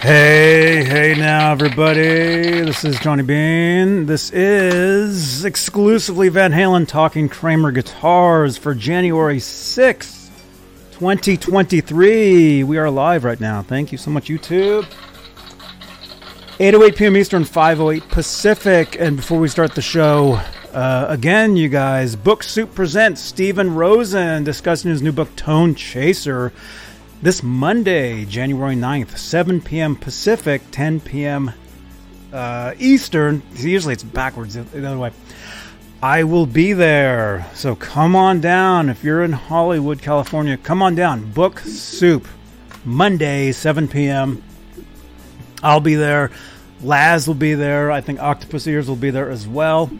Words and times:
Hey, 0.00 0.84
hey 0.84 1.16
now, 1.18 1.50
everybody. 1.50 2.60
This 2.60 2.84
is 2.84 3.00
Johnny 3.00 3.24
Bean. 3.24 4.06
This 4.06 4.30
is 4.30 5.44
exclusively 5.44 6.28
Van 6.28 6.52
Halen 6.52 6.86
talking 6.86 7.28
Kramer 7.28 7.72
guitars 7.72 8.56
for 8.56 8.76
January 8.76 9.38
6th, 9.38 10.30
2023. 10.92 12.62
We 12.62 12.78
are 12.78 12.88
live 12.88 13.24
right 13.24 13.40
now. 13.40 13.60
Thank 13.62 13.90
you 13.90 13.98
so 13.98 14.12
much, 14.12 14.28
YouTube. 14.28 14.84
8.08 16.60 16.96
p.m. 16.96 17.16
Eastern, 17.16 17.42
5.08 17.42 18.08
Pacific. 18.08 19.00
And 19.00 19.16
before 19.16 19.40
we 19.40 19.48
start 19.48 19.74
the 19.74 19.82
show, 19.82 20.40
uh, 20.72 21.06
again, 21.08 21.56
you 21.56 21.68
guys, 21.68 22.14
Book 22.14 22.44
Soup 22.44 22.72
presents 22.72 23.20
Stephen 23.20 23.74
Rosen 23.74 24.44
discussing 24.44 24.92
his 24.92 25.02
new 25.02 25.10
book, 25.10 25.34
Tone 25.34 25.74
Chaser 25.74 26.52
this 27.20 27.42
Monday, 27.42 28.24
January 28.24 28.76
9th, 28.76 29.16
7 29.16 29.60
p.m. 29.60 29.96
Pacific, 29.96 30.62
10 30.70 31.00
p.m. 31.00 31.52
Uh, 32.32 32.74
Eastern. 32.78 33.42
Usually 33.54 33.94
it's 33.94 34.04
backwards 34.04 34.54
the 34.54 34.86
other 34.86 34.98
way. 34.98 35.10
I 36.00 36.24
will 36.24 36.46
be 36.46 36.74
there. 36.74 37.46
So 37.54 37.74
come 37.74 38.14
on 38.14 38.40
down. 38.40 38.88
If 38.88 39.02
you're 39.02 39.24
in 39.24 39.32
Hollywood, 39.32 40.00
California, 40.00 40.56
come 40.56 40.80
on 40.80 40.94
down. 40.94 41.32
Book 41.32 41.58
Soup, 41.58 42.26
Monday, 42.84 43.50
7 43.50 43.88
p.m. 43.88 44.42
I'll 45.62 45.80
be 45.80 45.96
there. 45.96 46.30
Laz 46.82 47.26
will 47.26 47.34
be 47.34 47.54
there. 47.54 47.90
I 47.90 48.00
think 48.00 48.20
Octopus 48.20 48.66
Ears 48.68 48.88
will 48.88 48.94
be 48.94 49.10
there 49.10 49.28
as 49.28 49.48
well. 49.48 49.90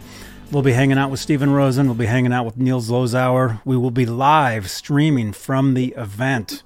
We'll 0.53 0.63
be 0.63 0.73
hanging 0.73 0.97
out 0.99 1.11
with 1.11 1.19
Stephen 1.19 1.51
Rosen. 1.51 1.87
We'll 1.87 1.97
be 1.97 2.07
hanging 2.07 2.33
out 2.33 2.47
with 2.47 2.57
Niels 2.57 2.89
Lozauer. 2.89 3.61
We 3.65 3.77
will 3.77 3.91
be 3.91 4.07
live 4.07 4.71
streaming 4.71 5.33
from 5.33 5.75
the 5.75 5.89
event. 5.97 6.63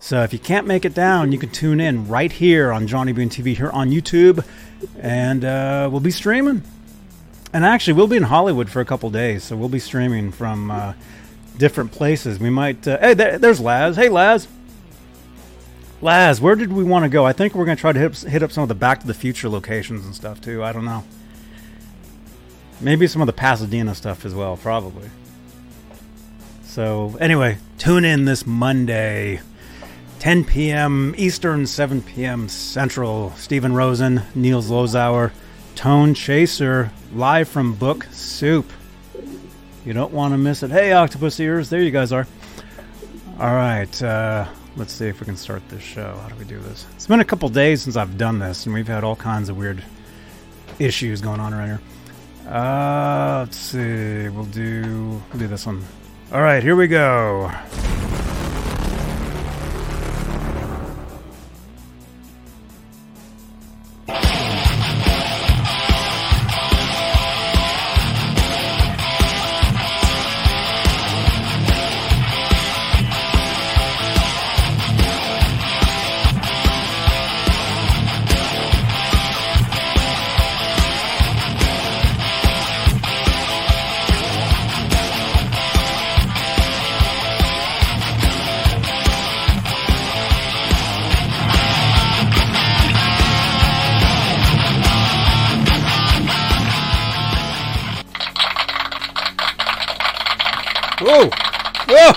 So 0.00 0.22
if 0.22 0.32
you 0.32 0.38
can't 0.38 0.66
make 0.66 0.84
it 0.84 0.94
down, 0.94 1.32
you 1.32 1.38
can 1.38 1.50
tune 1.50 1.80
in 1.80 2.06
right 2.08 2.30
here 2.30 2.72
on 2.72 2.86
Johnny 2.86 3.12
Bean 3.12 3.28
TV 3.28 3.56
here 3.56 3.70
on 3.70 3.90
YouTube, 3.90 4.44
and 5.00 5.44
uh, 5.44 5.88
we'll 5.90 6.00
be 6.00 6.12
streaming. 6.12 6.62
And 7.52 7.64
actually, 7.64 7.94
we'll 7.94 8.06
be 8.06 8.16
in 8.16 8.24
Hollywood 8.24 8.70
for 8.70 8.80
a 8.80 8.84
couple 8.84 9.10
days, 9.10 9.42
so 9.42 9.56
we'll 9.56 9.68
be 9.68 9.80
streaming 9.80 10.30
from 10.30 10.70
uh, 10.70 10.92
different 11.56 11.92
places. 11.92 12.38
We 12.38 12.50
might. 12.50 12.86
Uh, 12.86 12.98
hey, 13.00 13.14
there, 13.14 13.38
there's 13.38 13.60
Laz. 13.60 13.96
Hey, 13.96 14.08
Laz. 14.08 14.46
Laz, 16.00 16.40
where 16.40 16.54
did 16.54 16.72
we 16.72 16.84
want 16.84 17.04
to 17.04 17.08
go? 17.08 17.24
I 17.26 17.32
think 17.32 17.54
we're 17.54 17.64
going 17.64 17.76
to 17.76 17.80
try 17.80 17.92
to 17.92 17.98
hit, 17.98 18.16
hit 18.18 18.42
up 18.42 18.52
some 18.52 18.62
of 18.62 18.68
the 18.68 18.74
Back 18.76 19.00
to 19.00 19.06
the 19.06 19.14
Future 19.14 19.48
locations 19.48 20.04
and 20.04 20.14
stuff 20.14 20.40
too. 20.40 20.62
I 20.62 20.72
don't 20.72 20.84
know. 20.84 21.04
Maybe 22.80 23.08
some 23.08 23.20
of 23.20 23.26
the 23.26 23.32
Pasadena 23.32 23.96
stuff 23.96 24.24
as 24.24 24.32
well, 24.32 24.56
probably. 24.56 25.10
So, 26.62 27.16
anyway, 27.20 27.58
tune 27.78 28.04
in 28.04 28.26
this 28.26 28.46
Monday. 28.46 29.40
10 30.18 30.44
p.m. 30.44 31.14
Eastern, 31.16 31.66
7 31.66 32.02
p.m. 32.02 32.48
Central. 32.48 33.30
Stephen 33.36 33.72
Rosen, 33.72 34.22
Niels 34.34 34.68
Lozauer, 34.68 35.30
Tone 35.76 36.12
Chaser, 36.12 36.90
live 37.14 37.48
from 37.48 37.74
Book 37.74 38.04
Soup. 38.10 38.70
You 39.84 39.92
don't 39.92 40.12
want 40.12 40.34
to 40.34 40.38
miss 40.38 40.62
it. 40.64 40.70
Hey, 40.70 40.92
Octopus 40.92 41.38
Ears, 41.38 41.70
there 41.70 41.80
you 41.80 41.92
guys 41.92 42.12
are. 42.12 42.26
All 43.38 43.54
right, 43.54 44.02
uh, 44.02 44.48
let's 44.76 44.92
see 44.92 45.06
if 45.06 45.20
we 45.20 45.24
can 45.24 45.36
start 45.36 45.66
this 45.68 45.82
show. 45.82 46.18
How 46.22 46.28
do 46.28 46.34
we 46.34 46.44
do 46.44 46.58
this? 46.58 46.84
It's 46.96 47.06
been 47.06 47.20
a 47.20 47.24
couple 47.24 47.48
days 47.48 47.82
since 47.82 47.96
I've 47.96 48.18
done 48.18 48.40
this, 48.40 48.66
and 48.66 48.74
we've 48.74 48.88
had 48.88 49.04
all 49.04 49.16
kinds 49.16 49.48
of 49.48 49.56
weird 49.56 49.84
issues 50.80 51.20
going 51.20 51.38
on 51.38 51.54
around 51.54 51.68
here. 51.68 51.80
Uh, 52.52 53.44
let's 53.46 53.56
see. 53.56 54.28
We'll 54.30 54.46
do 54.46 55.22
we'll 55.30 55.38
do 55.38 55.46
this 55.46 55.64
one. 55.64 55.84
All 56.32 56.42
right, 56.42 56.62
here 56.62 56.74
we 56.74 56.88
go. 56.88 57.52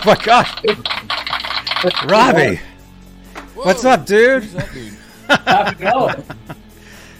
Oh 0.03 0.07
my 0.07 0.15
gosh! 0.15 0.55
Robbie! 2.05 2.59
What's 3.53 3.85
up, 3.85 4.07
dude? 4.07 4.43
Who's 4.43 4.53
that 4.53 4.73
dude? 4.73 4.97
How's 5.27 5.71
it 5.73 5.79
going? 5.79 6.23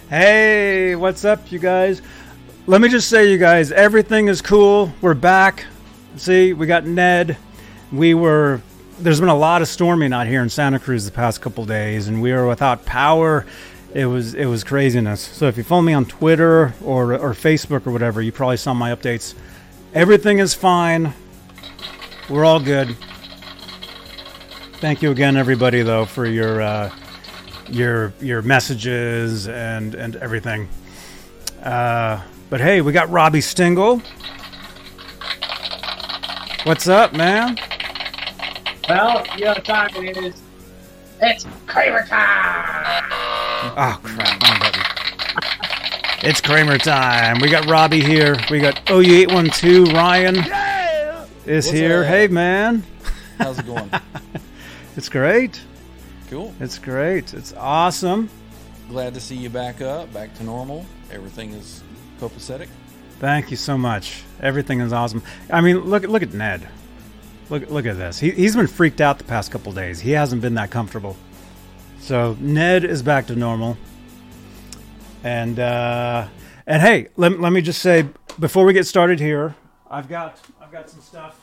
Hey, 0.08 0.96
what's 0.96 1.24
up, 1.24 1.52
you 1.52 1.60
guys? 1.60 2.02
Let 2.66 2.80
me 2.80 2.88
just 2.88 3.08
say, 3.08 3.30
you 3.30 3.38
guys, 3.38 3.70
everything 3.70 4.26
is 4.26 4.42
cool. 4.42 4.92
We're 5.00 5.14
back. 5.14 5.64
See, 6.16 6.54
we 6.54 6.66
got 6.66 6.84
Ned. 6.84 7.36
We 7.92 8.14
were. 8.14 8.60
There's 8.98 9.20
been 9.20 9.28
a 9.28 9.38
lot 9.38 9.62
of 9.62 9.68
storming 9.68 10.12
out 10.12 10.26
here 10.26 10.42
in 10.42 10.48
Santa 10.48 10.80
Cruz 10.80 11.04
the 11.04 11.12
past 11.12 11.40
couple 11.40 11.64
days, 11.64 12.08
and 12.08 12.20
we 12.20 12.32
were 12.32 12.48
without 12.48 12.84
power. 12.84 13.46
It 13.94 14.06
was 14.06 14.34
it 14.34 14.46
was 14.46 14.64
craziness. 14.64 15.20
So 15.20 15.46
if 15.46 15.56
you 15.56 15.62
follow 15.62 15.82
me 15.82 15.92
on 15.92 16.04
Twitter 16.06 16.74
or 16.84 17.14
or 17.14 17.32
Facebook 17.32 17.86
or 17.86 17.92
whatever, 17.92 18.20
you 18.20 18.32
probably 18.32 18.56
saw 18.56 18.74
my 18.74 18.92
updates. 18.92 19.34
Everything 19.94 20.40
is 20.40 20.52
fine. 20.52 21.14
We're 22.28 22.44
all 22.44 22.60
good. 22.60 22.96
Thank 24.74 25.02
you 25.02 25.10
again, 25.10 25.36
everybody, 25.36 25.82
though, 25.82 26.04
for 26.04 26.26
your 26.26 26.62
uh, 26.62 26.90
your 27.68 28.12
your 28.20 28.42
messages 28.42 29.48
and 29.48 29.94
and 29.94 30.16
everything. 30.16 30.68
Uh, 31.62 32.22
but 32.48 32.60
hey, 32.60 32.80
we 32.80 32.92
got 32.92 33.10
Robbie 33.10 33.40
Stingle. 33.40 34.02
What's 36.64 36.86
up, 36.88 37.12
man? 37.12 37.58
Well, 38.88 39.24
you 39.36 39.44
know 39.44 39.52
what 39.52 39.64
time 39.64 39.90
it 39.96 40.16
is. 40.16 40.40
It's 41.20 41.46
Kramer 41.66 42.04
time! 42.06 43.04
Oh 43.76 44.00
crap! 44.02 44.42
It's 46.24 46.40
Kramer 46.40 46.78
time. 46.78 47.38
We 47.40 47.48
got 47.48 47.66
Robbie 47.66 48.02
here. 48.02 48.36
We 48.50 48.60
got 48.60 48.76
OU812 48.86 49.92
Ryan 49.92 50.61
is 51.46 51.66
What's 51.66 51.78
here. 51.78 52.00
up? 52.02 52.06
Hey, 52.06 52.28
man. 52.28 52.82
How's 53.38 53.58
it 53.58 53.66
going? 53.66 53.90
It's 54.94 55.08
great. 55.08 55.58
cool. 56.28 56.54
It's 56.60 56.78
great. 56.78 57.32
It's 57.32 57.54
awesome. 57.54 58.28
Glad 58.90 59.14
to 59.14 59.20
see 59.22 59.36
you 59.36 59.48
back 59.48 59.80
up, 59.80 60.12
back 60.12 60.34
to 60.34 60.44
normal. 60.44 60.84
Everything 61.10 61.52
is 61.54 61.82
copacetic. 62.20 62.68
Thank 63.18 63.50
you 63.50 63.56
so 63.56 63.78
much. 63.78 64.22
Everything 64.42 64.80
is 64.80 64.92
awesome. 64.92 65.22
I 65.50 65.62
mean, 65.62 65.78
look 65.80 66.02
look 66.02 66.22
at 66.22 66.34
Ned. 66.34 66.68
Look 67.48 67.70
look 67.70 67.86
at 67.86 67.96
this. 67.96 68.18
He 68.18 68.32
he's 68.32 68.54
been 68.54 68.66
freaked 68.66 69.00
out 69.00 69.16
the 69.16 69.24
past 69.24 69.50
couple 69.50 69.72
days. 69.72 70.00
He 70.00 70.10
hasn't 70.10 70.42
been 70.42 70.54
that 70.56 70.70
comfortable. 70.70 71.16
So 72.00 72.36
Ned 72.38 72.84
is 72.84 73.02
back 73.02 73.26
to 73.28 73.34
normal. 73.34 73.78
And 75.24 75.58
uh, 75.58 76.28
and 76.66 76.82
hey, 76.82 77.08
let, 77.16 77.40
let 77.40 77.50
me 77.54 77.62
just 77.62 77.80
say 77.80 78.08
before 78.38 78.66
we 78.66 78.74
get 78.74 78.86
started 78.86 79.20
here, 79.20 79.54
I've 79.90 80.08
got 80.10 80.38
Got 80.72 80.88
some 80.88 81.02
stuff. 81.02 81.38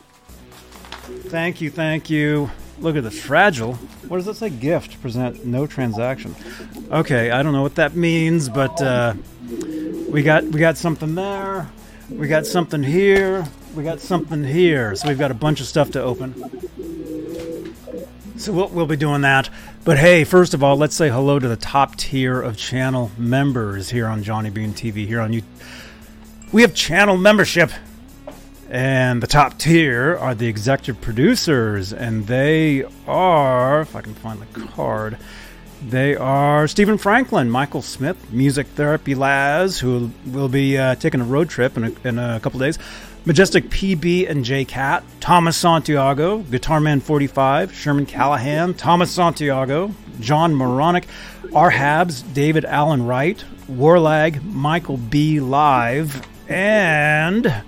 Thank 1.27 1.61
you, 1.61 1.69
thank 1.69 2.09
you. 2.09 2.49
Look 2.79 2.95
at 2.95 3.03
this 3.03 3.21
fragile. 3.21 3.75
What 4.07 4.17
does 4.17 4.25
that 4.25 4.37
say? 4.37 4.49
Gift 4.49 4.99
present 5.03 5.45
no 5.45 5.67
transaction. 5.67 6.35
Okay, 6.89 7.29
I 7.29 7.43
don't 7.43 7.53
know 7.53 7.61
what 7.61 7.75
that 7.75 7.95
means, 7.95 8.49
but 8.49 8.81
uh, 8.81 9.13
we 10.09 10.23
got 10.23 10.45
we 10.45 10.59
got 10.59 10.77
something 10.77 11.13
there. 11.13 11.69
We 12.09 12.27
got 12.27 12.47
something 12.47 12.81
here. 12.81 13.45
We 13.75 13.83
got 13.83 13.99
something 13.99 14.43
here. 14.43 14.95
So 14.95 15.09
we've 15.09 15.19
got 15.19 15.29
a 15.29 15.35
bunch 15.35 15.61
of 15.61 15.67
stuff 15.67 15.91
to 15.91 16.01
open. 16.01 16.33
So 18.35 18.51
we'll, 18.51 18.69
we'll 18.69 18.87
be 18.87 18.97
doing 18.97 19.21
that. 19.21 19.47
But 19.83 19.99
hey, 19.99 20.23
first 20.23 20.55
of 20.55 20.63
all, 20.63 20.75
let's 20.75 20.95
say 20.95 21.09
hello 21.09 21.37
to 21.37 21.47
the 21.47 21.55
top 21.55 21.97
tier 21.97 22.41
of 22.41 22.57
channel 22.57 23.11
members 23.15 23.91
here 23.91 24.07
on 24.07 24.23
Johnny 24.23 24.49
Bean 24.49 24.73
TV. 24.73 25.05
Here 25.05 25.21
on 25.21 25.33
you, 25.33 25.43
we 26.51 26.63
have 26.63 26.73
channel 26.73 27.15
membership, 27.15 27.69
and 28.69 29.21
the 29.23 29.27
top 29.27 29.57
tier 29.57 30.15
are 30.17 30.35
the 30.35 30.47
executive 30.47 31.01
producers, 31.01 31.91
and 31.91 32.27
they 32.27 32.85
are, 33.07 33.81
if 33.81 33.95
I 33.95 34.01
can 34.01 34.13
find 34.13 34.39
the 34.39 34.59
card, 34.59 35.17
they 35.81 36.15
are 36.15 36.67
Stephen 36.67 36.97
Franklin, 36.97 37.49
Michael 37.49 37.81
Smith, 37.81 38.31
Music 38.31 38.67
Therapy 38.67 39.15
Laz, 39.15 39.79
who 39.79 40.11
will 40.27 40.49
be 40.49 40.77
uh, 40.77 40.95
taking 40.95 41.21
a 41.21 41.23
road 41.23 41.49
trip 41.49 41.77
in 41.77 41.83
a, 41.85 42.07
in 42.07 42.19
a 42.19 42.39
couple 42.41 42.59
days. 42.59 42.77
Majestic 43.25 43.69
PB 43.69 44.29
and 44.29 44.45
J 44.45 44.65
Cat, 44.65 45.03
Thomas 45.19 45.57
Santiago, 45.57 46.39
Guitar 46.39 46.79
Man 46.79 46.99
45, 46.99 47.73
Sherman 47.73 48.05
Callahan, 48.05 48.73
Thomas 48.73 49.11
Santiago, 49.11 49.93
John 50.19 50.53
Moronic, 50.53 51.07
our 51.53 51.71
Habs, 51.71 52.23
David 52.33 52.65
Allen 52.65 53.05
Wright, 53.05 53.43
Warlag, 53.69 54.43
Michael 54.43 54.97
B. 54.97 55.39
Live, 55.39 56.25
and 56.47 57.63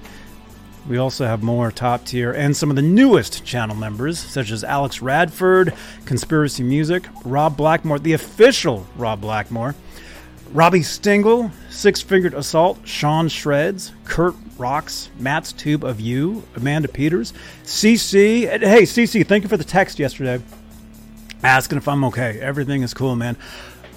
we 0.87 0.97
also 0.97 1.25
have 1.25 1.43
more 1.43 1.71
top 1.71 2.05
tier 2.05 2.31
and 2.31 2.55
some 2.55 2.69
of 2.69 2.75
the 2.75 2.81
newest 2.81 3.45
channel 3.45 3.75
members, 3.75 4.19
such 4.19 4.51
as 4.51 4.63
Alex 4.63 5.01
Radford, 5.01 5.73
Conspiracy 6.05 6.63
Music, 6.63 7.07
Rob 7.23 7.55
Blackmore, 7.57 7.99
the 7.99 8.13
official 8.13 8.85
Rob 8.95 9.21
Blackmore, 9.21 9.75
Robbie 10.53 10.83
Stingle, 10.83 11.51
Six 11.69 12.01
Fingered 12.01 12.33
Assault, 12.33 12.79
Sean 12.85 13.29
Shreds, 13.29 13.93
Kurt 14.05 14.35
Rocks, 14.57 15.09
Matt's 15.19 15.53
Tube 15.53 15.83
of 15.83 15.99
You, 16.01 16.43
Amanda 16.55 16.87
Peters, 16.87 17.33
CC. 17.63 18.49
Hey, 18.49 18.83
CC, 18.83 19.25
thank 19.25 19.43
you 19.43 19.49
for 19.49 19.57
the 19.57 19.63
text 19.63 19.99
yesterday 19.99 20.41
asking 21.43 21.77
if 21.77 21.87
I'm 21.87 22.03
okay. 22.05 22.39
Everything 22.39 22.81
is 22.81 22.93
cool, 22.93 23.15
man. 23.15 23.37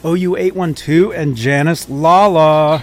OU812 0.02 1.16
and 1.16 1.36
Janice 1.36 1.88
Lala. 1.88 2.82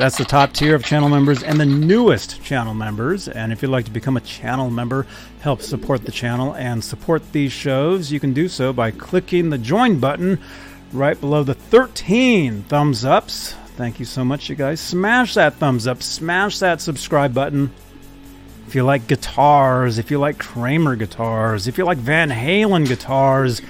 That's 0.00 0.16
the 0.16 0.24
top 0.24 0.54
tier 0.54 0.74
of 0.74 0.82
channel 0.82 1.10
members 1.10 1.42
and 1.42 1.60
the 1.60 1.66
newest 1.66 2.42
channel 2.42 2.72
members. 2.72 3.28
And 3.28 3.52
if 3.52 3.60
you'd 3.60 3.68
like 3.70 3.84
to 3.84 3.90
become 3.90 4.16
a 4.16 4.22
channel 4.22 4.70
member, 4.70 5.06
help 5.42 5.60
support 5.60 6.06
the 6.06 6.10
channel 6.10 6.54
and 6.54 6.82
support 6.82 7.32
these 7.32 7.52
shows, 7.52 8.10
you 8.10 8.18
can 8.18 8.32
do 8.32 8.48
so 8.48 8.72
by 8.72 8.92
clicking 8.92 9.50
the 9.50 9.58
join 9.58 10.00
button 10.00 10.38
right 10.94 11.20
below 11.20 11.42
the 11.42 11.52
13 11.52 12.62
thumbs 12.62 13.04
ups. 13.04 13.52
Thank 13.76 13.98
you 13.98 14.06
so 14.06 14.24
much, 14.24 14.48
you 14.48 14.56
guys. 14.56 14.80
Smash 14.80 15.34
that 15.34 15.56
thumbs 15.56 15.86
up, 15.86 16.02
smash 16.02 16.60
that 16.60 16.80
subscribe 16.80 17.34
button. 17.34 17.70
If 18.68 18.74
you 18.74 18.84
like 18.84 19.06
guitars, 19.06 19.98
if 19.98 20.10
you 20.10 20.18
like 20.18 20.38
Kramer 20.38 20.96
guitars, 20.96 21.68
if 21.68 21.76
you 21.76 21.84
like 21.84 21.98
Van 21.98 22.30
Halen 22.30 22.88
guitars, 22.88 23.60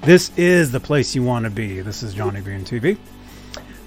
this 0.00 0.32
is 0.38 0.72
the 0.72 0.80
place 0.80 1.14
you 1.14 1.22
want 1.22 1.44
to 1.44 1.50
be. 1.50 1.82
This 1.82 2.02
is 2.02 2.14
Johnny 2.14 2.40
Bean 2.40 2.64
TV. 2.64 2.96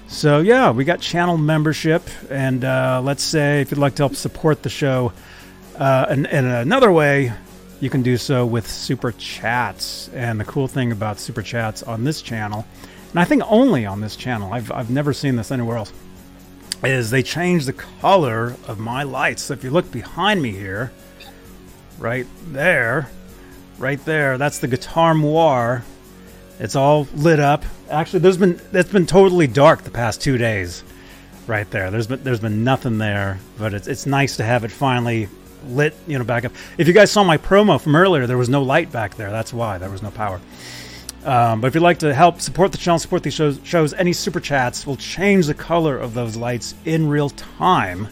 So 0.08 0.40
yeah, 0.40 0.70
we 0.70 0.84
got 0.84 1.00
channel 1.00 1.36
membership, 1.36 2.02
and 2.30 2.64
uh, 2.64 3.00
let's 3.04 3.22
say 3.22 3.60
if 3.60 3.70
you'd 3.70 3.78
like 3.78 3.94
to 3.96 4.02
help 4.02 4.16
support 4.16 4.62
the 4.62 4.70
show, 4.70 5.12
uh, 5.76 6.06
in, 6.10 6.26
another 6.26 6.90
way, 6.90 7.32
you 7.80 7.90
can 7.90 8.02
do 8.02 8.16
so 8.16 8.44
with 8.44 8.66
super 8.66 9.12
chats. 9.12 10.08
And 10.14 10.40
the 10.40 10.44
cool 10.44 10.66
thing 10.66 10.92
about 10.92 11.20
super 11.20 11.42
chats 11.42 11.82
on 11.82 12.04
this 12.04 12.22
channel, 12.22 12.66
and 13.10 13.20
I 13.20 13.24
think 13.24 13.42
only 13.46 13.84
on 13.84 14.00
this 14.00 14.16
channel, 14.16 14.52
I've 14.52 14.72
I've 14.72 14.90
never 14.90 15.12
seen 15.12 15.36
this 15.36 15.52
anywhere 15.52 15.76
else, 15.76 15.92
is 16.82 17.10
they 17.10 17.22
change 17.22 17.66
the 17.66 17.74
color 17.74 18.56
of 18.66 18.78
my 18.78 19.02
lights. 19.02 19.42
So 19.42 19.54
if 19.54 19.62
you 19.62 19.70
look 19.70 19.92
behind 19.92 20.40
me 20.40 20.52
here, 20.52 20.90
right 21.98 22.26
there, 22.46 23.10
right 23.78 24.02
there, 24.06 24.38
that's 24.38 24.58
the 24.58 24.68
Guitar 24.68 25.14
Noir. 25.14 25.84
It's 26.58 26.74
all 26.74 27.06
lit 27.14 27.40
up. 27.40 27.64
Actually, 27.90 28.20
there's 28.20 28.36
been 28.36 28.60
it's 28.72 28.90
been 28.90 29.06
totally 29.06 29.46
dark 29.46 29.82
the 29.82 29.90
past 29.90 30.20
two 30.20 30.38
days, 30.38 30.82
right 31.46 31.70
there. 31.70 31.90
There's 31.90 32.06
been 32.06 32.22
there's 32.24 32.40
been 32.40 32.64
nothing 32.64 32.98
there, 32.98 33.38
but 33.58 33.74
it's 33.74 33.86
it's 33.86 34.06
nice 34.06 34.36
to 34.38 34.44
have 34.44 34.64
it 34.64 34.72
finally 34.72 35.28
lit, 35.66 35.94
you 36.06 36.18
know, 36.18 36.24
back 36.24 36.44
up. 36.44 36.52
If 36.76 36.88
you 36.88 36.94
guys 36.94 37.10
saw 37.10 37.24
my 37.24 37.38
promo 37.38 37.80
from 37.80 37.96
earlier, 37.96 38.26
there 38.26 38.38
was 38.38 38.48
no 38.48 38.62
light 38.62 38.90
back 38.90 39.16
there. 39.16 39.30
That's 39.30 39.52
why 39.52 39.78
there 39.78 39.90
was 39.90 40.02
no 40.02 40.10
power. 40.10 40.40
Um, 41.24 41.60
but 41.60 41.66
if 41.68 41.74
you'd 41.74 41.82
like 41.82 41.98
to 41.98 42.14
help 42.14 42.40
support 42.40 42.72
the 42.72 42.78
channel, 42.78 42.98
support 42.98 43.22
these 43.22 43.34
shows, 43.34 43.60
shows, 43.64 43.92
any 43.92 44.12
super 44.12 44.40
chats 44.40 44.86
will 44.86 44.96
change 44.96 45.46
the 45.46 45.54
color 45.54 45.98
of 45.98 46.14
those 46.14 46.36
lights 46.36 46.74
in 46.84 47.08
real 47.08 47.30
time. 47.30 48.08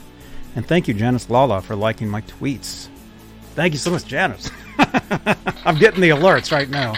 And 0.56 0.66
thank 0.66 0.88
you, 0.88 0.94
Janice 0.94 1.30
Lala, 1.30 1.62
for 1.62 1.76
liking 1.76 2.08
my 2.08 2.22
tweets. 2.22 2.88
Thank 3.54 3.72
you 3.72 3.78
so 3.78 3.90
much, 3.90 4.06
Janice. 4.06 4.50
I'm 5.64 5.78
getting 5.78 6.00
the 6.00 6.10
alerts 6.10 6.50
right 6.50 6.68
now. 6.68 6.94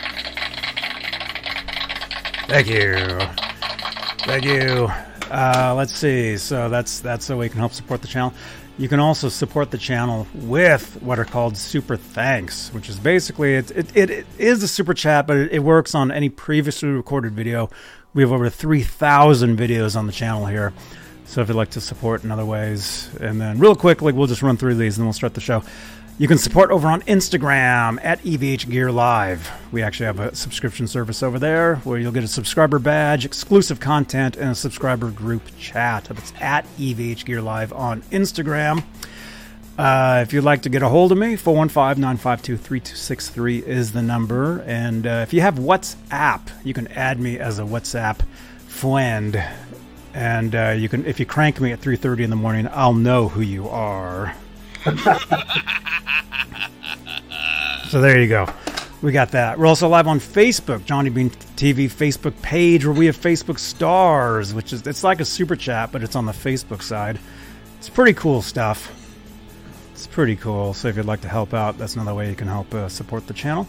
Thank 2.49 2.69
you. 2.69 2.97
Thank 4.25 4.45
you. 4.47 4.89
Uh, 5.31 5.75
let's 5.77 5.95
see. 5.95 6.39
So 6.39 6.71
that's 6.71 7.01
that's 7.01 7.27
the 7.27 7.37
way 7.37 7.45
you 7.45 7.51
can 7.51 7.59
help 7.59 7.73
support 7.73 8.01
the 8.01 8.09
channel. 8.09 8.33
You 8.79 8.89
can 8.89 9.01
also 9.01 9.29
support 9.29 9.71
the 9.71 9.77
channel 9.77 10.27
with 10.35 10.97
what 11.03 11.19
are 11.19 11.27
called 11.27 11.59
super 11.59 11.95
thanks, 11.95 12.73
which 12.73 12.89
is 12.89 12.99
basically 12.99 13.57
it, 13.57 13.71
it, 13.77 13.97
it 13.97 14.27
is 14.39 14.63
a 14.63 14.69
super 14.69 14.95
chat, 14.95 15.27
but 15.27 15.37
it, 15.37 15.53
it 15.53 15.59
works 15.59 15.95
on 15.95 16.11
any 16.11 16.31
previously 16.31 16.89
recorded 16.89 17.35
video. 17.35 17.69
We 18.15 18.23
have 18.23 18.33
over 18.33 18.49
3,000 18.49 19.59
videos 19.59 19.95
on 19.95 20.07
the 20.07 20.13
channel 20.13 20.47
here. 20.47 20.73
So 21.27 21.43
if 21.43 21.49
you'd 21.49 21.55
like 21.55 21.71
to 21.71 21.81
support 21.83 22.25
in 22.25 22.31
other 22.31 22.47
ways, 22.47 23.11
and 23.21 23.39
then 23.39 23.59
real 23.59 23.77
quick, 23.77 24.01
like 24.01 24.15
we'll 24.15 24.27
just 24.27 24.41
run 24.41 24.57
through 24.57 24.77
these 24.77 24.97
and 24.97 25.07
we'll 25.07 25.13
start 25.13 25.35
the 25.35 25.43
show. 25.43 25.63
You 26.21 26.27
can 26.27 26.37
support 26.39 26.73
over 26.73 26.89
on 26.89 27.03
Instagram 27.03 28.01
at 28.03 28.21
EVH 28.25 28.69
Gear 28.69 28.91
Live. 28.91 29.49
We 29.71 29.85
actually 29.85 30.07
have 30.07 30.19
a 30.19 30.35
subscription 30.35 30.89
service 30.89 31.23
over 31.23 31.39
there 31.39 31.77
where 31.77 31.97
you'll 31.97 32.11
get 32.11 32.25
a 32.25 32.29
subscriber 32.29 32.81
badge, 32.81 33.25
exclusive 33.25 33.79
content, 33.79 34.37
and 34.37 34.51
a 34.51 34.55
subscriber 34.57 35.13
group 35.13 35.43
chat. 35.61 36.11
It's 36.11 36.33
at 36.41 36.67
EVH 36.77 37.25
Gear 37.25 37.41
Live 37.41 37.73
on 37.73 38.03
Instagram. 38.11 38.83
Uh, 39.79 40.25
if 40.27 40.33
you'd 40.33 40.43
like 40.43 40.63
to 40.63 40.69
get 40.69 40.83
a 40.83 40.89
hold 40.89 41.13
of 41.13 41.19
me, 41.19 41.37
415 41.37 42.01
952 42.01 42.57
3263 42.57 43.59
is 43.59 43.93
the 43.93 44.03
number. 44.03 44.59
And 44.63 45.07
uh, 45.07 45.21
if 45.23 45.33
you 45.33 45.41
have 45.43 45.55
WhatsApp, 45.55 46.51
you 46.65 46.75
can 46.75 46.89
add 46.89 47.21
me 47.21 47.39
as 47.39 47.61
a 47.61 47.63
WhatsApp 47.63 48.27
friend. 48.67 49.41
And 50.15 50.57
uh, 50.57 50.71
you 50.71 50.89
can, 50.89 51.07
if 51.07 51.21
you 51.21 51.27
crank 51.27 51.61
me 51.61 51.71
at 51.71 51.81
3:30 51.81 52.25
in 52.25 52.31
the 52.31 52.35
morning, 52.35 52.69
I'll 52.73 52.93
know 52.93 53.29
who 53.29 53.41
you 53.41 53.69
are. 53.69 54.35
so 57.91 58.01
there 58.01 58.21
you 58.21 58.29
go. 58.29 58.47
We 59.01 59.13
got 59.13 59.31
that. 59.33 59.59
We're 59.59 59.67
also 59.67 59.89
live 59.89 60.09
on 60.09 60.19
Facebook, 60.19 60.85
Johnny 60.85 61.11
Bean 61.11 61.31
TV 61.31 61.87
Facebook 61.87 62.41
page, 62.43 62.85
where 62.85 62.95
we 62.95 63.07
have 63.07 63.17
Facebook 63.17 63.59
stars, 63.59 64.53
which 64.53 64.73
is 64.73 64.87
it's 64.87 65.05
like 65.05 65.21
a 65.21 65.25
super 65.25 65.57
chat, 65.57 65.93
but 65.93 66.03
it's 66.03 66.17
on 66.17 66.27
the 66.27 66.33
Facebook 66.33 66.83
side. 66.83 67.19
It's 67.79 67.89
pretty 67.89 68.15
cool 68.15 68.43
stuff. 68.43 68.95
It's 69.93 70.07
pretty 70.07 70.37
cool. 70.37 70.75
So 70.75 70.89
if 70.89 70.97
you'd 70.97 71.07
like 71.07 71.21
to 71.23 71.29
help 71.29 71.55
out, 71.55 71.79
that's 71.79 71.95
another 71.95 72.15
way 72.15 72.29
you 72.29 72.37
can 72.37 72.49
help 72.49 72.73
uh, 72.75 72.89
support 72.89 73.27
the 73.27 73.35
channel. 73.35 73.67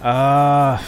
Uh, 0.00 0.82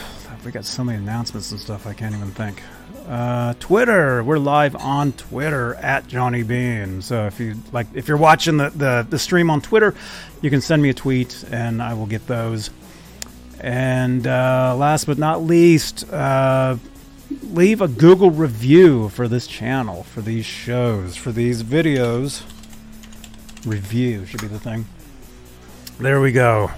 we 0.45 0.51
got 0.51 0.65
so 0.65 0.83
many 0.83 0.99
announcements 0.99 1.51
and 1.51 1.61
stuff 1.61 1.87
I 1.87 1.93
can't 1.93 2.15
even 2.15 2.31
think. 2.31 2.63
Uh, 3.11 3.55
Twitter, 3.59 4.23
we're 4.23 4.39
live 4.39 4.77
on 4.77 5.11
Twitter 5.11 5.75
at 5.75 6.07
Johnny 6.07 6.45
Bean. 6.45 7.03
So 7.03 7.27
if 7.27 7.41
you 7.41 7.57
like, 7.73 7.89
if 7.93 8.07
you're 8.07 8.17
watching 8.17 8.57
the, 8.57 8.71
the 8.71 9.05
the 9.11 9.19
stream 9.19 9.51
on 9.51 9.61
Twitter, 9.61 9.97
you 10.43 10.49
can 10.49 10.61
send 10.61 10.81
me 10.81 10.91
a 10.91 10.95
tweet 10.95 11.45
and 11.51 11.83
I 11.83 11.95
will 11.95 12.07
get 12.07 12.29
those. 12.29 12.71
And 13.59 14.25
uh, 14.29 14.77
last 14.79 15.07
but 15.07 15.19
not 15.19 15.43
least, 15.43 16.09
uh, 16.13 16.77
leave 17.43 17.81
a 17.81 17.89
Google 17.89 18.31
review 18.31 19.09
for 19.09 19.27
this 19.27 19.49
channel, 19.49 20.05
for 20.05 20.21
these 20.21 20.47
shows, 20.47 21.17
for 21.17 21.33
these 21.33 21.65
videos. 21.65 22.45
Review 23.67 24.25
should 24.25 24.41
be 24.41 24.47
the 24.47 24.61
thing. 24.61 24.87
There 25.99 26.21
we 26.21 26.31
go. 26.31 26.71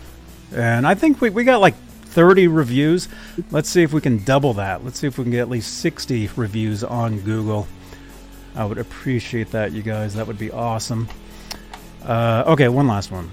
And 0.50 0.86
I 0.86 0.94
think 0.94 1.20
we, 1.20 1.28
we 1.28 1.44
got 1.44 1.60
like 1.60 1.74
30 2.12 2.46
reviews. 2.48 3.08
Let's 3.50 3.70
see 3.70 3.82
if 3.82 3.92
we 3.92 4.02
can 4.02 4.22
double 4.22 4.52
that. 4.54 4.84
Let's 4.84 4.98
see 4.98 5.06
if 5.06 5.16
we 5.16 5.24
can 5.24 5.30
get 5.30 5.40
at 5.40 5.48
least 5.48 5.78
60 5.78 6.28
reviews 6.36 6.84
on 6.84 7.20
Google. 7.20 7.66
I 8.54 8.66
would 8.66 8.76
appreciate 8.76 9.50
that, 9.52 9.72
you 9.72 9.82
guys. 9.82 10.14
That 10.14 10.26
would 10.26 10.38
be 10.38 10.50
awesome. 10.50 11.08
Uh, 12.04 12.44
okay, 12.48 12.68
one 12.68 12.86
last 12.86 13.10
one. 13.10 13.30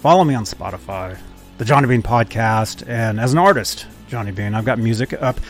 Follow 0.00 0.24
me 0.24 0.34
on 0.34 0.44
Spotify, 0.44 1.18
the 1.56 1.64
Johnny 1.64 1.88
Bean 1.88 2.02
Podcast, 2.02 2.86
and 2.86 3.18
as 3.18 3.32
an 3.32 3.38
artist, 3.38 3.86
Johnny 4.08 4.30
Bean, 4.30 4.54
I've 4.54 4.66
got 4.66 4.78
music 4.78 5.14
up. 5.14 5.40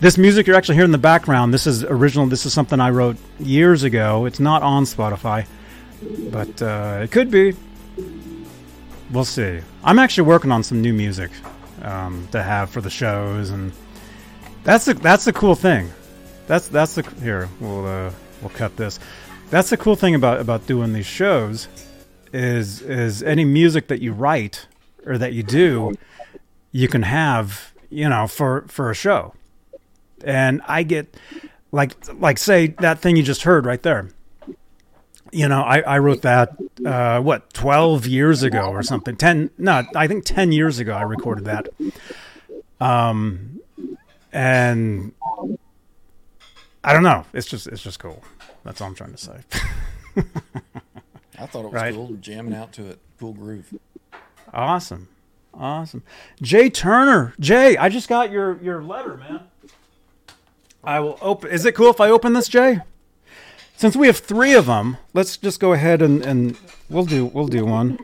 This 0.00 0.18
music 0.18 0.46
you're 0.46 0.56
actually 0.56 0.74
hearing 0.74 0.88
in 0.88 0.92
the 0.92 0.98
background, 0.98 1.54
this 1.54 1.66
is 1.66 1.84
original. 1.84 2.26
This 2.26 2.44
is 2.44 2.52
something 2.52 2.80
I 2.80 2.90
wrote 2.90 3.16
years 3.38 3.84
ago. 3.84 4.26
It's 4.26 4.40
not 4.40 4.62
on 4.62 4.84
Spotify, 4.84 5.46
but 6.30 6.60
uh, 6.60 7.00
it 7.04 7.12
could 7.12 7.30
be. 7.30 7.54
We'll 9.12 9.24
see. 9.24 9.60
I'm 9.84 10.00
actually 10.00 10.26
working 10.26 10.50
on 10.50 10.64
some 10.64 10.82
new 10.82 10.92
music 10.92 11.30
um, 11.86 12.28
to 12.32 12.42
have 12.42 12.68
for 12.68 12.80
the 12.80 12.90
shows, 12.90 13.50
and 13.50 13.72
that's 14.64 14.84
the 14.84 14.94
that's 14.94 15.24
the 15.24 15.32
cool 15.32 15.54
thing. 15.54 15.90
That's 16.46 16.68
that's 16.68 16.96
the 16.96 17.02
here 17.22 17.48
we'll 17.60 17.86
uh, 17.86 18.10
we'll 18.42 18.50
cut 18.50 18.76
this. 18.76 18.98
That's 19.48 19.70
the 19.70 19.76
cool 19.76 19.96
thing 19.96 20.14
about 20.14 20.40
about 20.40 20.66
doing 20.66 20.92
these 20.92 21.06
shows 21.06 21.68
is 22.32 22.82
is 22.82 23.22
any 23.22 23.44
music 23.44 23.86
that 23.88 24.02
you 24.02 24.12
write 24.12 24.66
or 25.06 25.16
that 25.16 25.32
you 25.32 25.44
do, 25.44 25.94
you 26.72 26.88
can 26.88 27.02
have 27.02 27.72
you 27.88 28.08
know 28.08 28.26
for 28.26 28.66
for 28.68 28.90
a 28.90 28.94
show, 28.94 29.32
and 30.24 30.60
I 30.66 30.82
get 30.82 31.16
like 31.70 31.92
like 32.20 32.38
say 32.38 32.68
that 32.80 32.98
thing 32.98 33.16
you 33.16 33.22
just 33.22 33.42
heard 33.42 33.64
right 33.64 33.82
there 33.82 34.10
you 35.32 35.48
know, 35.48 35.60
I, 35.62 35.80
I 35.80 35.98
wrote 35.98 36.22
that 36.22 36.50
uh, 36.84 37.20
what 37.20 37.52
twelve 37.52 38.06
years 38.06 38.42
ago 38.42 38.66
or 38.68 38.82
something. 38.82 39.16
Ten, 39.16 39.50
no, 39.58 39.84
I 39.94 40.06
think 40.06 40.24
ten 40.24 40.52
years 40.52 40.78
ago 40.78 40.94
I 40.94 41.02
recorded 41.02 41.44
that. 41.46 41.68
Um, 42.80 43.60
and 44.32 45.12
I 46.84 46.92
don't 46.92 47.02
know. 47.02 47.24
It's 47.32 47.46
just 47.46 47.66
it's 47.66 47.82
just 47.82 47.98
cool. 47.98 48.22
That's 48.64 48.80
all 48.80 48.88
I'm 48.88 48.94
trying 48.94 49.12
to 49.12 49.18
say. 49.18 49.38
I 51.38 51.46
thought 51.46 51.60
it 51.60 51.64
was 51.64 51.72
Right. 51.72 51.94
cool 51.94 52.14
jamming 52.20 52.54
out 52.54 52.72
to 52.74 52.86
it. 52.86 52.98
Cool 53.20 53.32
groove. 53.34 53.74
awesome, 54.52 55.08
Awesome. 55.54 56.02
Jay 56.42 56.68
Turner. 56.70 57.34
Jay, 57.40 57.76
I 57.76 57.88
just 57.88 58.08
got 58.08 58.30
your 58.30 58.60
your 58.62 58.82
letter, 58.82 59.16
man. 59.16 59.40
I 60.84 61.00
will 61.00 61.18
open. 61.20 61.50
Is 61.50 61.64
it 61.64 61.74
cool 61.74 61.90
if 61.90 62.00
I 62.00 62.10
open 62.10 62.32
this, 62.34 62.48
Jay? 62.48 62.80
Since 63.76 63.94
we 63.94 64.06
have 64.06 64.16
three 64.16 64.54
of 64.54 64.66
them, 64.66 64.96
let's 65.12 65.36
just 65.36 65.60
go 65.60 65.74
ahead 65.74 66.00
and, 66.00 66.24
and 66.24 66.56
we'll 66.88 67.04
do 67.04 67.26
we'll 67.26 67.46
do 67.46 67.66
one. 67.66 67.98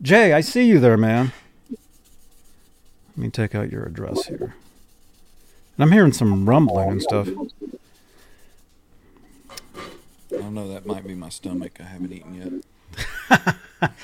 Jay, 0.00 0.32
I 0.32 0.40
see 0.40 0.64
you 0.64 0.78
there, 0.78 0.96
man. 0.96 1.32
Let 1.70 3.16
me 3.16 3.30
take 3.30 3.54
out 3.54 3.70
your 3.70 3.84
address 3.84 4.26
here. 4.26 4.54
And 5.76 5.84
I'm 5.84 5.90
hearing 5.92 6.12
some 6.12 6.48
rumbling 6.48 6.90
and 6.90 7.02
stuff. 7.02 7.28
I 10.32 10.36
don't 10.36 10.54
know. 10.54 10.72
That 10.72 10.86
might 10.86 11.06
be 11.06 11.14
my 11.14 11.28
stomach. 11.28 11.78
I 11.80 11.84
haven't 11.84 12.12
eaten 12.12 12.62
yet. 13.30 13.56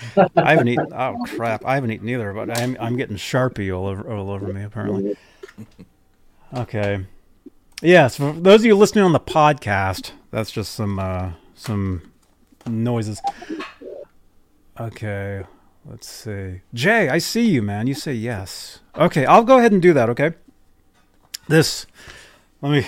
I 0.37 0.51
haven't 0.51 0.69
eaten. 0.69 0.93
Oh 0.93 1.25
crap! 1.37 1.65
I 1.65 1.75
haven't 1.77 1.93
eaten 1.93 2.09
either, 2.09 2.33
but 2.33 2.59
I'm 2.59 2.77
I'm 2.81 2.97
getting 2.97 3.17
sharpie 3.17 3.75
all 3.77 3.87
over 3.87 4.13
all 4.13 4.31
over 4.31 4.53
me 4.53 4.65
apparently. 4.65 5.17
Okay. 6.55 7.05
Yes, 7.83 8.17
for 8.17 8.33
those 8.33 8.61
of 8.61 8.67
you 8.67 8.77
listening 8.77 9.05
on 9.05 9.13
the 9.13 9.21
podcast, 9.21 10.11
that's 10.33 10.51
just 10.51 10.73
some 10.73 10.99
uh, 10.99 11.31
some 11.55 12.11
noises. 12.67 13.21
Okay, 14.81 15.45
let's 15.87 16.09
see. 16.09 16.63
Jay, 16.75 17.09
I 17.09 17.19
see 17.19 17.49
you, 17.49 17.63
man. 17.63 17.87
You 17.87 17.95
say 17.95 18.15
yes. 18.15 18.81
Okay, 18.97 19.27
I'll 19.27 19.45
go 19.45 19.59
ahead 19.59 19.71
and 19.71 19.81
do 19.81 19.93
that. 19.93 20.11
Okay. 20.11 20.33
This. 21.47 21.87
Let 22.63 22.73
me. 22.73 22.87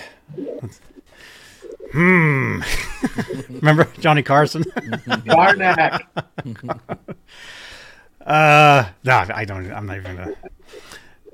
Hmm. 1.93 2.61
Remember 3.49 3.85
Johnny 4.01 4.23
Carson? 4.23 4.65
Carnac. 5.29 6.07
Uh, 8.21 8.87
no, 9.03 9.25
I 9.35 9.47
don't. 9.47 9.73
I'm 9.73 9.87
not 9.87 9.97
even 9.97 10.15
gonna. 10.15 10.35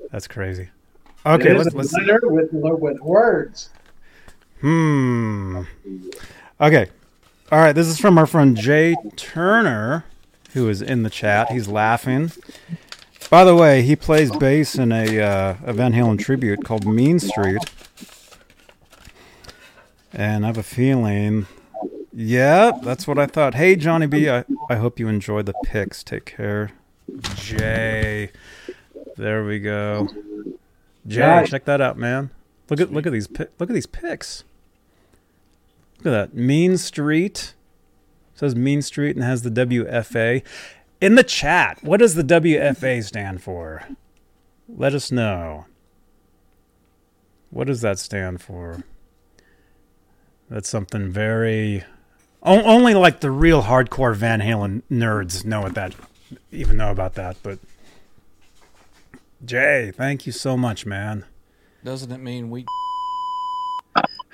That's 0.09 0.25
crazy. 0.25 0.69
Okay, 1.27 1.53
let's. 1.53 1.73
let's 1.73 1.93
with 2.23 2.49
with 2.53 3.01
words. 3.01 3.69
hmm. 4.61 5.63
Okay. 6.61 6.87
All 7.51 7.59
right. 7.59 7.73
This 7.73 7.87
is 7.87 7.99
from 7.99 8.17
our 8.17 8.25
friend 8.25 8.55
Jay 8.55 8.95
Turner, 9.15 10.05
who 10.53 10.69
is 10.69 10.81
in 10.81 11.03
the 11.03 11.09
chat. 11.09 11.51
He's 11.51 11.67
laughing. 11.67 12.31
By 13.29 13.43
the 13.43 13.55
way, 13.55 13.81
he 13.81 13.97
plays 13.97 14.31
bass 14.31 14.75
in 14.75 14.93
a, 14.93 15.19
uh, 15.19 15.55
a 15.65 15.73
Van 15.73 15.91
Halen 15.91 16.17
tribute 16.17 16.63
called 16.63 16.85
Mean 16.85 17.19
Street. 17.19 17.61
And 20.13 20.45
I 20.45 20.47
have 20.47 20.57
a 20.57 20.63
feeling. 20.63 21.45
Yeah, 22.13 22.71
that's 22.81 23.05
what 23.05 23.19
I 23.19 23.25
thought. 23.25 23.55
Hey, 23.55 23.75
Johnny 23.75 24.07
B, 24.07 24.29
I, 24.29 24.45
I 24.69 24.75
hope 24.75 24.97
you 24.97 25.09
enjoy 25.09 25.41
the 25.41 25.53
pics. 25.65 26.03
Take 26.03 26.25
care. 26.25 26.71
Jay. 27.35 28.31
There 29.17 29.43
we 29.43 29.59
go. 29.59 30.07
Jay, 31.07 31.21
Nice. 31.21 31.49
check 31.49 31.65
that 31.65 31.79
out, 31.81 31.97
man. 31.97 32.29
Look 32.69 32.81
at 32.81 32.91
look 32.91 33.05
at 33.05 33.13
these 33.13 33.29
look 33.31 33.69
at 33.69 33.73
these 33.73 33.85
pics. 33.85 34.43
Look 35.99 36.07
at 36.07 36.31
that. 36.31 36.33
Mean 36.35 36.77
Street. 36.77 37.53
says 38.35 38.55
Mean 38.55 38.81
Street 38.81 39.15
and 39.15 39.23
has 39.23 39.41
the 39.43 39.49
WFA. 39.49 40.43
In 40.99 41.15
the 41.15 41.23
chat, 41.23 41.79
what 41.83 41.97
does 41.99 42.15
the 42.15 42.23
WFA 42.23 43.03
stand 43.03 43.41
for? 43.41 43.83
Let 44.67 44.93
us 44.93 45.11
know. 45.11 45.65
What 47.49 47.67
does 47.67 47.81
that 47.81 47.99
stand 47.99 48.41
for? 48.41 48.83
That's 50.49 50.67
something 50.69 51.09
very. 51.11 51.83
O- 52.43 52.63
only 52.63 52.93
like 52.93 53.19
the 53.21 53.31
real 53.31 53.63
hardcore 53.63 54.15
Van 54.15 54.41
Halen 54.41 54.81
nerds 54.91 55.45
know 55.45 55.61
what 55.61 55.73
that, 55.75 55.95
even 56.51 56.77
know 56.77 56.91
about 56.91 57.13
that. 57.15 57.37
But 57.43 57.59
Jay, 59.45 59.91
thank 59.95 60.25
you 60.25 60.31
so 60.31 60.57
much, 60.57 60.85
man. 60.85 61.25
Doesn't 61.83 62.11
it 62.11 62.17
mean 62.19 62.49
we? 62.49 62.65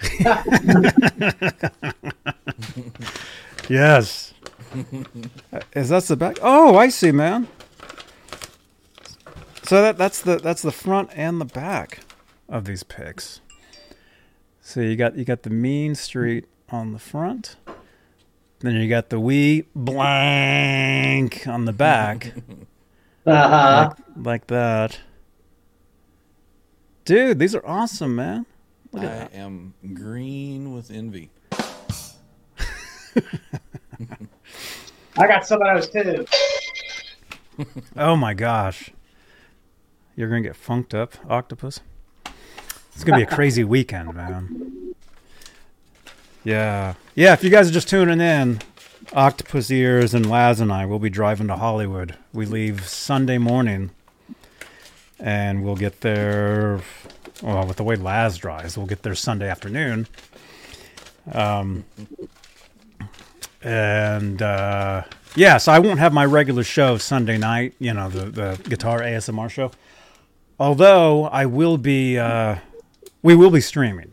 Yes. 3.70 4.34
Is 5.74 5.90
that 5.90 6.04
the 6.04 6.18
back? 6.18 6.38
Oh, 6.42 6.76
I 6.76 6.90
see, 6.90 7.12
man. 7.12 7.48
So 9.64 9.82
that 9.82 9.98
that's 9.98 10.22
the 10.22 10.38
that's 10.38 10.62
the 10.62 10.72
front 10.72 11.10
and 11.14 11.40
the 11.40 11.46
back 11.46 12.00
of 12.50 12.66
these 12.66 12.84
pics. 12.84 13.40
So 14.62 14.82
you 14.82 14.96
got 14.96 15.18
you 15.18 15.24
got 15.24 15.44
the 15.44 15.50
mean 15.50 15.96
street 15.96 16.46
on 16.70 16.92
the 16.92 17.00
front. 17.00 17.56
Then 18.60 18.76
you 18.76 18.90
got 18.90 19.10
the 19.10 19.20
wee 19.20 19.66
blank 19.76 21.48
on 21.48 21.66
the 21.66 21.74
back, 21.74 22.34
Uh 23.26 23.48
huh. 23.50 23.94
like, 24.16 24.26
like 24.26 24.48
that. 24.48 25.00
Dude, 27.06 27.40
these 27.40 27.56
are 27.56 27.66
awesome, 27.66 28.16
man. 28.16 28.46
Look 28.92 29.04
I 29.04 29.08
that. 29.08 29.34
am 29.34 29.74
green 29.94 30.74
with 30.74 30.92
envy. 30.92 31.30
I 35.18 35.28
got 35.28 35.46
some 35.46 35.62
of 35.62 35.76
those 35.76 35.90
too. 35.90 36.26
Oh 37.96 38.16
my 38.16 38.34
gosh. 38.34 38.90
You're 40.16 40.30
going 40.30 40.44
to 40.44 40.50
get 40.50 40.56
funked 40.56 40.94
up, 40.94 41.14
Octopus. 41.30 41.80
It's 42.96 43.04
going 43.04 43.20
to 43.20 43.26
be 43.26 43.32
a 43.32 43.36
crazy 43.36 43.64
weekend, 43.64 44.14
man. 44.14 44.96
Yeah. 46.44 46.94
Yeah, 47.16 47.34
if 47.34 47.44
you 47.44 47.50
guys 47.50 47.70
are 47.70 47.74
just 47.74 47.90
tuning 47.90 48.22
in, 48.22 48.60
Octopus 49.14 49.70
Ears 49.70 50.16
and 50.16 50.28
Laz 50.28 50.60
and 50.60 50.72
I 50.72 50.86
will 50.88 50.98
be 50.98 51.10
driving 51.10 51.48
to 51.48 51.56
Hollywood. 51.56 52.16
We 52.34 52.48
leave 52.48 52.88
Sunday 52.88 53.38
morning 53.38 53.92
and 55.20 55.64
we'll 55.64 55.76
get 55.76 56.02
there. 56.02 56.82
Well, 57.42 57.68
with 57.68 57.78
the 57.78 57.84
way 57.84 57.96
Laz 57.96 58.38
drives, 58.38 58.76
we'll 58.76 58.88
get 58.88 59.04
there 59.04 59.14
Sunday 59.14 59.48
afternoon. 59.48 60.08
Um, 61.32 61.86
and 63.62 64.42
uh, 64.42 65.04
yeah, 65.36 65.58
so 65.58 65.72
I 65.72 65.80
won't 65.80 66.00
have 66.00 66.14
my 66.14 66.26
regular 66.26 66.64
show 66.64 66.98
Sunday 66.98 67.38
night. 67.38 67.76
You 67.80 67.94
know, 67.94 68.10
the 68.10 68.26
the 68.26 68.70
guitar 68.70 69.00
ASMR 69.00 69.50
show. 69.50 69.72
Although 70.60 71.26
I 71.26 71.46
will 71.46 71.78
be, 71.78 72.18
uh, 72.18 72.58
we 73.22 73.36
will 73.36 73.52
be 73.52 73.62
streaming. 73.62 74.12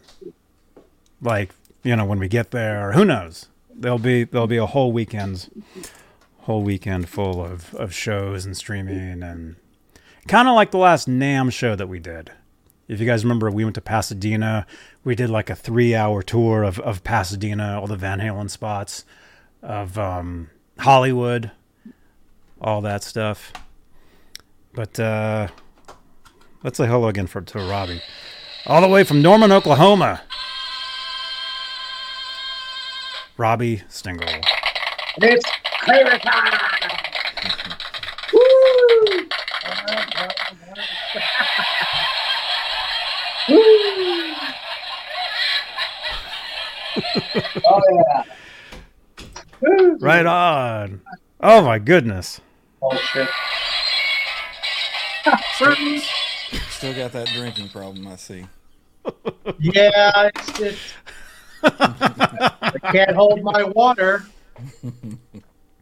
Like 1.21 1.50
you 1.83 1.97
know, 1.97 2.04
when 2.04 2.19
we 2.19 2.28
get 2.28 2.50
there, 2.50 2.92
who 2.92 3.04
knows? 3.04 3.50
There'll 3.80 3.99
be 3.99 4.25
there'll 4.25 4.46
be 4.46 4.58
a 4.58 4.66
whole 4.66 4.92
weekend's 4.92 5.49
whole 6.40 6.62
weekend 6.62 7.08
full 7.08 7.42
of 7.42 7.75
of 7.75 7.94
shows 7.94 8.44
and 8.44 8.56
streaming 8.56 9.22
and 9.22 9.56
kind 10.28 10.49
of 10.49 10.54
like 10.54 10.70
the 10.70 10.78
last 10.78 11.08
Nam 11.08 11.49
show 11.49 11.75
that 11.75 11.88
we 11.88 11.99
did. 11.99 12.30
If 12.88 13.00
you 13.00 13.06
guys 13.06 13.25
remember, 13.25 13.50
we 13.50 13.64
went 13.64 13.76
to 13.76 13.80
Pasadena. 13.80 14.66
We 15.04 15.14
did 15.14 15.30
like 15.30 15.49
a 15.49 15.54
three-hour 15.54 16.22
tour 16.22 16.64
of, 16.64 16.80
of 16.80 17.04
Pasadena, 17.04 17.80
all 17.80 17.87
the 17.87 17.96
Van 17.96 18.18
Halen 18.18 18.50
spots, 18.50 19.04
of 19.62 19.96
um, 19.96 20.50
Hollywood, 20.78 21.52
all 22.60 22.80
that 22.80 23.04
stuff. 23.04 23.52
But 24.75 24.99
uh, 24.99 25.49
let's 26.64 26.78
say 26.78 26.87
hello 26.87 27.08
again 27.08 27.28
for 27.28 27.40
to 27.40 27.58
Robbie, 27.58 28.02
all 28.66 28.80
the 28.80 28.88
way 28.88 29.04
from 29.04 29.22
Norman, 29.22 29.52
Oklahoma. 29.52 30.22
Robbie 33.40 33.82
Stingle. 33.88 34.28
It's 35.16 35.50
Kramer 35.80 36.18
time. 36.18 36.61
Woo! 38.35 38.40
Woo! 43.49 44.35
oh 47.64 47.82
yeah. 47.90 48.23
Woo! 49.62 49.97
Right 50.02 50.26
on. 50.26 51.00
Oh 51.40 51.62
my 51.62 51.78
goodness. 51.78 52.42
Oh 52.82 52.94
shit. 52.94 53.26
Still 56.68 56.94
got 56.94 57.12
that 57.12 57.28
drinking 57.28 57.70
problem. 57.70 58.06
I 58.06 58.16
see. 58.16 58.44
Yeah, 59.59 60.30
it's 60.35 60.52
just 60.59 60.78
I 61.62 62.73
can't 62.93 63.17
hold 63.17 63.43
my 63.43 63.64
water. 63.64 64.25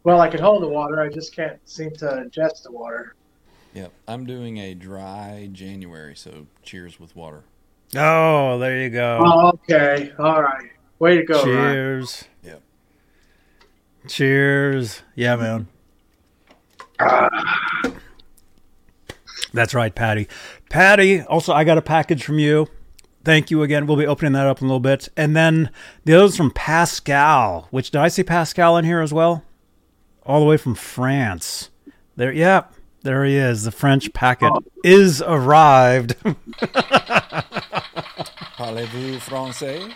Well, 0.03 0.21
I 0.21 0.29
can 0.29 0.41
hold 0.41 0.63
the 0.63 0.67
water. 0.67 1.01
I 1.01 1.09
just 1.09 1.35
can't 1.35 1.59
seem 1.67 1.91
to 1.97 2.05
ingest 2.05 2.63
the 2.63 2.71
water. 2.71 3.15
Yep, 3.73 3.91
I'm 4.07 4.25
doing 4.25 4.57
a 4.57 4.73
dry 4.73 5.49
January, 5.51 6.15
so 6.15 6.47
cheers 6.63 6.99
with 6.99 7.15
water. 7.15 7.43
Oh, 7.95 8.57
there 8.57 8.81
you 8.81 8.89
go. 8.89 9.19
Oh, 9.23 9.49
okay. 9.49 10.11
All 10.17 10.41
right. 10.41 10.69
Way 10.99 11.17
to 11.17 11.23
go, 11.23 11.43
Ryan. 11.43 11.73
Cheers. 11.73 12.23
Yep. 12.43 12.61
Cheers. 14.07 15.01
Yeah, 15.15 15.35
man. 15.35 15.67
Ah. 16.99 17.93
That's 19.53 19.73
right, 19.73 19.93
Patty. 19.93 20.27
Patty, 20.69 21.21
also, 21.21 21.53
I 21.53 21.63
got 21.63 21.77
a 21.77 21.81
package 21.81 22.23
from 22.23 22.39
you. 22.39 22.67
Thank 23.23 23.51
you 23.51 23.63
again. 23.63 23.85
We'll 23.85 23.97
be 23.97 24.07
opening 24.07 24.33
that 24.33 24.47
up 24.47 24.61
in 24.61 24.65
a 24.65 24.67
little 24.67 24.79
bit. 24.79 25.09
And 25.17 25.35
then 25.35 25.71
the 26.05 26.13
other's 26.13 26.37
from 26.37 26.51
Pascal, 26.51 27.67
which 27.69 27.91
did 27.91 27.99
I 27.99 28.07
see 28.07 28.23
Pascal 28.23 28.77
in 28.77 28.85
here 28.85 29.01
as 29.01 29.13
well? 29.13 29.43
All 30.23 30.39
the 30.39 30.45
way 30.45 30.57
from 30.57 30.75
France. 30.75 31.69
There, 32.15 32.31
yeah. 32.31 32.63
there 33.03 33.25
he 33.25 33.35
is. 33.35 33.63
The 33.63 33.71
French 33.71 34.13
packet 34.13 34.53
is 34.83 35.21
arrived. 35.21 36.15
Parlez-vous 38.57 39.19
français? 39.19 39.93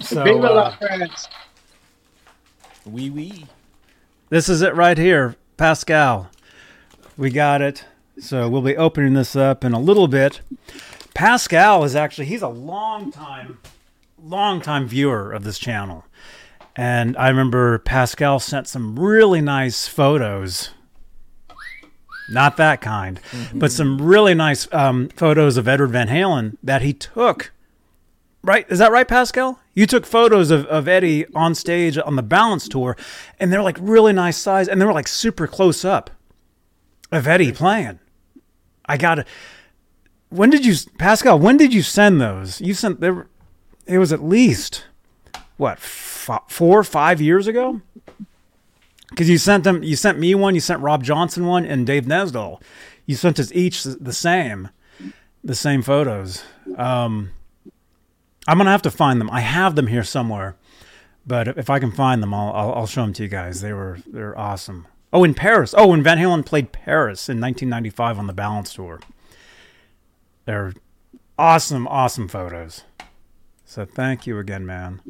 so 0.00 0.24
Viva 0.24 0.38
la 0.38 0.62
uh, 0.62 0.76
France. 0.76 1.28
Oui, 2.84 3.10
oui. 3.10 3.46
this 4.28 4.48
is 4.48 4.60
it 4.60 4.74
right 4.74 4.98
here, 4.98 5.36
Pascal. 5.56 6.28
We 7.16 7.30
got 7.30 7.62
it. 7.62 7.84
So 8.18 8.48
we'll 8.48 8.62
be 8.62 8.76
opening 8.76 9.14
this 9.14 9.36
up 9.36 9.64
in 9.64 9.72
a 9.72 9.80
little 9.80 10.08
bit. 10.08 10.40
Pascal 11.14 11.84
is 11.84 11.94
actually 11.94 12.26
he's 12.26 12.42
a 12.42 12.48
long 12.48 13.12
time, 13.12 13.58
long 14.22 14.60
time 14.60 14.86
viewer 14.86 15.32
of 15.32 15.44
this 15.44 15.58
channel, 15.58 16.04
and 16.76 17.16
I 17.16 17.28
remember 17.28 17.78
Pascal 17.78 18.40
sent 18.40 18.68
some 18.68 18.98
really 18.98 19.40
nice 19.40 19.86
photos. 19.88 20.70
Not 22.30 22.56
that 22.56 22.80
kind, 22.80 23.20
but 23.52 23.72
some 23.72 24.00
really 24.00 24.32
nice 24.32 24.66
um, 24.72 25.08
photos 25.10 25.56
of 25.56 25.68
Edward 25.68 25.90
Van 25.90 26.08
Halen 26.08 26.56
that 26.62 26.80
he 26.80 26.92
took 26.94 27.52
Right? 28.44 28.66
Is 28.68 28.80
that 28.80 28.90
right, 28.90 29.06
Pascal? 29.06 29.60
You 29.72 29.86
took 29.86 30.04
photos 30.04 30.50
of, 30.50 30.66
of 30.66 30.88
Eddie 30.88 31.26
on 31.34 31.54
stage 31.54 31.96
on 31.96 32.16
the 32.16 32.22
balance 32.22 32.68
tour, 32.68 32.96
and 33.38 33.52
they're 33.52 33.62
like 33.62 33.76
really 33.80 34.12
nice 34.12 34.36
size, 34.36 34.68
and 34.68 34.80
they 34.80 34.84
were 34.84 34.92
like 34.92 35.06
super 35.06 35.46
close 35.46 35.84
up 35.84 36.10
of 37.12 37.28
Eddie 37.28 37.52
playing. 37.52 38.00
I 38.86 38.96
got 38.96 39.16
to. 39.16 39.24
When 40.32 40.48
did 40.50 40.64
you, 40.64 40.74
Pascal? 40.98 41.38
When 41.38 41.56
did 41.56 41.74
you 41.74 41.82
send 41.82 42.20
those? 42.20 42.60
You 42.60 42.72
sent 42.74 43.00
there. 43.00 43.26
It 43.86 43.98
was 43.98 44.12
at 44.12 44.22
least 44.22 44.86
what 45.58 45.74
f- 45.74 46.40
four, 46.48 46.82
five 46.84 47.20
years 47.20 47.46
ago. 47.46 47.82
Because 49.10 49.28
you 49.28 49.36
sent 49.36 49.64
them, 49.64 49.82
you 49.82 49.94
sent 49.94 50.18
me 50.18 50.34
one, 50.34 50.54
you 50.54 50.60
sent 50.60 50.80
Rob 50.80 51.04
Johnson 51.04 51.44
one, 51.46 51.66
and 51.66 51.86
Dave 51.86 52.06
Nesdall. 52.06 52.62
You 53.04 53.14
sent 53.14 53.38
us 53.38 53.52
each 53.52 53.82
the 53.84 54.12
same, 54.12 54.70
the 55.44 55.54
same 55.54 55.82
photos. 55.82 56.42
Um, 56.76 57.30
I'm 58.48 58.56
gonna 58.56 58.70
have 58.70 58.82
to 58.82 58.90
find 58.90 59.20
them. 59.20 59.28
I 59.30 59.40
have 59.40 59.74
them 59.74 59.88
here 59.88 60.02
somewhere, 60.02 60.56
but 61.26 61.46
if 61.58 61.68
I 61.68 61.78
can 61.78 61.92
find 61.92 62.22
them, 62.22 62.32
I'll 62.32 62.52
I'll, 62.52 62.72
I'll 62.74 62.86
show 62.86 63.02
them 63.02 63.12
to 63.14 63.22
you 63.22 63.28
guys. 63.28 63.60
They 63.60 63.74
were 63.74 63.98
they're 64.06 64.38
awesome. 64.38 64.86
Oh, 65.12 65.24
in 65.24 65.34
Paris. 65.34 65.74
Oh, 65.76 65.88
when 65.88 66.02
Van 66.02 66.16
Halen 66.16 66.46
played 66.46 66.72
Paris 66.72 67.28
in 67.28 67.38
1995 67.38 68.18
on 68.18 68.26
the 68.26 68.32
Balance 68.32 68.72
tour. 68.72 68.98
They're 70.44 70.72
awesome, 71.38 71.86
awesome 71.88 72.28
photos. 72.28 72.84
So 73.64 73.84
thank 73.84 74.26
you 74.26 74.38
again, 74.38 74.66
man. 74.66 75.00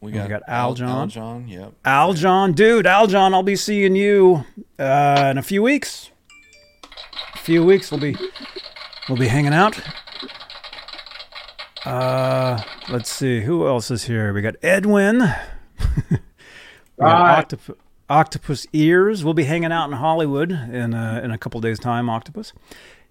We 0.00 0.12
We 0.12 0.18
got, 0.18 0.28
got 0.28 0.42
Al 0.48 0.74
John. 0.74 0.88
Al 1.02 1.06
John, 1.06 1.48
yep. 1.48 1.72
Al 1.84 2.14
John, 2.14 2.52
dude, 2.52 2.86
Al 2.86 3.06
John, 3.06 3.34
I'll 3.34 3.42
be 3.42 3.56
seeing 3.56 3.94
you 3.94 4.44
uh, 4.78 5.28
in 5.30 5.38
a 5.38 5.42
few 5.42 5.62
weeks. 5.62 6.10
A 7.34 7.38
few 7.38 7.64
weeks, 7.64 7.90
we'll 7.90 8.00
be 8.00 8.16
we'll 9.08 9.18
be 9.18 9.28
hanging 9.28 9.52
out. 9.52 9.78
Uh, 11.84 12.62
let's 12.90 13.10
see 13.10 13.40
who 13.42 13.66
else 13.66 13.90
is 13.90 14.04
here. 14.04 14.32
We 14.32 14.42
got 14.42 14.56
Edwin. 14.62 15.20
we 16.10 16.16
got 16.98 17.48
Octop- 17.48 17.76
Octopus 18.08 18.66
Ears. 18.72 19.24
We'll 19.24 19.34
be 19.34 19.44
hanging 19.44 19.72
out 19.72 19.86
in 19.90 19.92
Hollywood 19.96 20.50
in 20.50 20.94
uh, 20.94 21.20
in 21.22 21.30
a 21.30 21.38
couple 21.38 21.60
days' 21.60 21.78
time. 21.78 22.08
Octopus. 22.10 22.52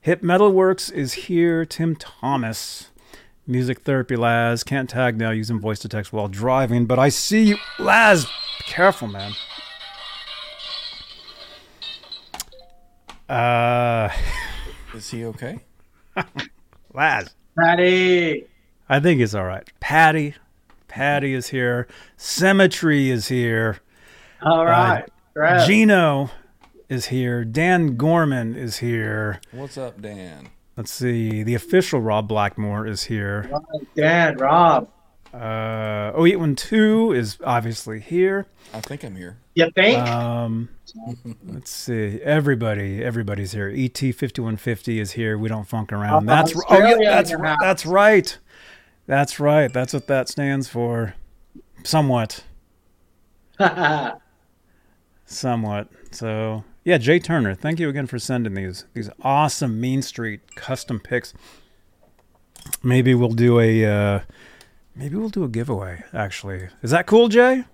Hip 0.02 0.24
Metal 0.24 0.52
Works 0.52 0.90
is 0.90 1.14
here. 1.14 1.66
Tim 1.66 1.96
Thomas. 1.96 2.90
Music 3.46 3.82
Therapy 3.82 4.16
Laz. 4.16 4.64
Can't 4.64 4.90
tag 4.90 5.18
now 5.18 5.32
using 5.32 5.60
voice 5.60 5.80
to 5.80 5.90
text 5.90 6.14
while 6.14 6.28
driving, 6.28 6.86
but 6.86 6.98
I 6.98 7.10
see 7.10 7.44
you. 7.44 7.58
Laz, 7.80 8.26
be 8.26 8.64
careful, 8.66 9.08
man. 9.08 9.34
Uh, 13.28 14.10
Is 14.94 15.10
he 15.12 15.26
okay? 15.26 15.60
Laz. 16.94 17.36
Patty. 17.58 18.46
I 18.88 19.00
think 19.00 19.20
he's 19.20 19.36
all 19.36 19.44
right. 19.44 19.70
Patty. 19.80 20.36
Patty 20.88 21.36
is 21.36 21.50
here. 21.50 21.88
Symmetry 22.18 23.12
is 23.12 23.28
here. 23.28 23.78
All 24.42 24.66
right. 24.66 25.08
Great. 25.36 25.68
Gino 25.68 26.32
is 26.90 27.06
here. 27.06 27.46
Dan 27.46 27.96
Gorman 27.96 28.56
is 28.56 28.78
here. 28.78 29.40
What's 29.52 29.78
up, 29.78 30.02
Dan? 30.02 30.50
Let's 30.76 30.92
see. 30.92 31.44
The 31.44 31.54
official 31.54 32.02
Rob 32.02 32.28
Blackmore 32.28 32.88
is 32.88 33.04
here. 33.04 33.50
Right, 33.52 33.96
Dan, 33.96 34.38
Rob. 34.38 34.90
Uh, 35.32 36.12
0812 36.18 37.14
is 37.14 37.38
obviously 37.44 38.00
here. 38.00 38.48
I 38.74 38.82
think 38.82 39.04
I'm 39.04 39.16
here. 39.16 39.38
You 39.54 39.70
think? 39.76 40.00
Um, 40.00 40.70
let's 41.46 41.70
see. 41.70 42.20
Everybody, 42.24 43.04
everybody's 43.04 43.52
here. 43.52 43.72
ET 43.76 43.98
fifty 43.98 44.42
one 44.42 44.58
fifty 44.58 45.00
is 45.00 45.12
here. 45.12 45.38
We 45.38 45.48
don't 45.48 45.68
funk 45.68 45.94
around. 45.94 46.28
Uh, 46.28 46.36
That's 46.36 46.60
oh 46.70 46.80
yeah, 46.80 46.98
that's 47.16 47.34
right. 47.34 47.58
That's 47.62 47.86
right. 47.86 48.38
That's 49.06 49.40
right. 49.40 49.72
That's 49.72 49.94
what 49.94 50.08
that 50.08 50.30
stands 50.30 50.68
for. 50.68 51.14
Somewhat, 51.84 52.44
somewhat. 55.26 55.90
So 56.12 56.64
yeah, 56.84 56.98
Jay 56.98 57.20
Turner. 57.20 57.56
Thank 57.56 57.80
you 57.80 57.90
again 57.90 58.08
for 58.08 58.20
sending 58.20 58.54
these 58.54 58.86
these 58.94 59.10
awesome 59.22 59.80
Mean 59.80 60.02
Street 60.02 60.56
custom 60.56 61.00
picks. 61.00 61.34
Maybe 62.84 63.14
we'll 63.16 63.30
do 63.30 63.60
a 63.60 63.86
uh, 63.86 64.20
maybe 64.96 65.16
we'll 65.16 65.30
do 65.30 65.44
a 65.44 65.50
giveaway. 65.50 66.04
Actually, 66.14 66.70
is 66.82 66.92
that 66.92 67.06
cool, 67.06 67.28
Jay? 67.28 67.66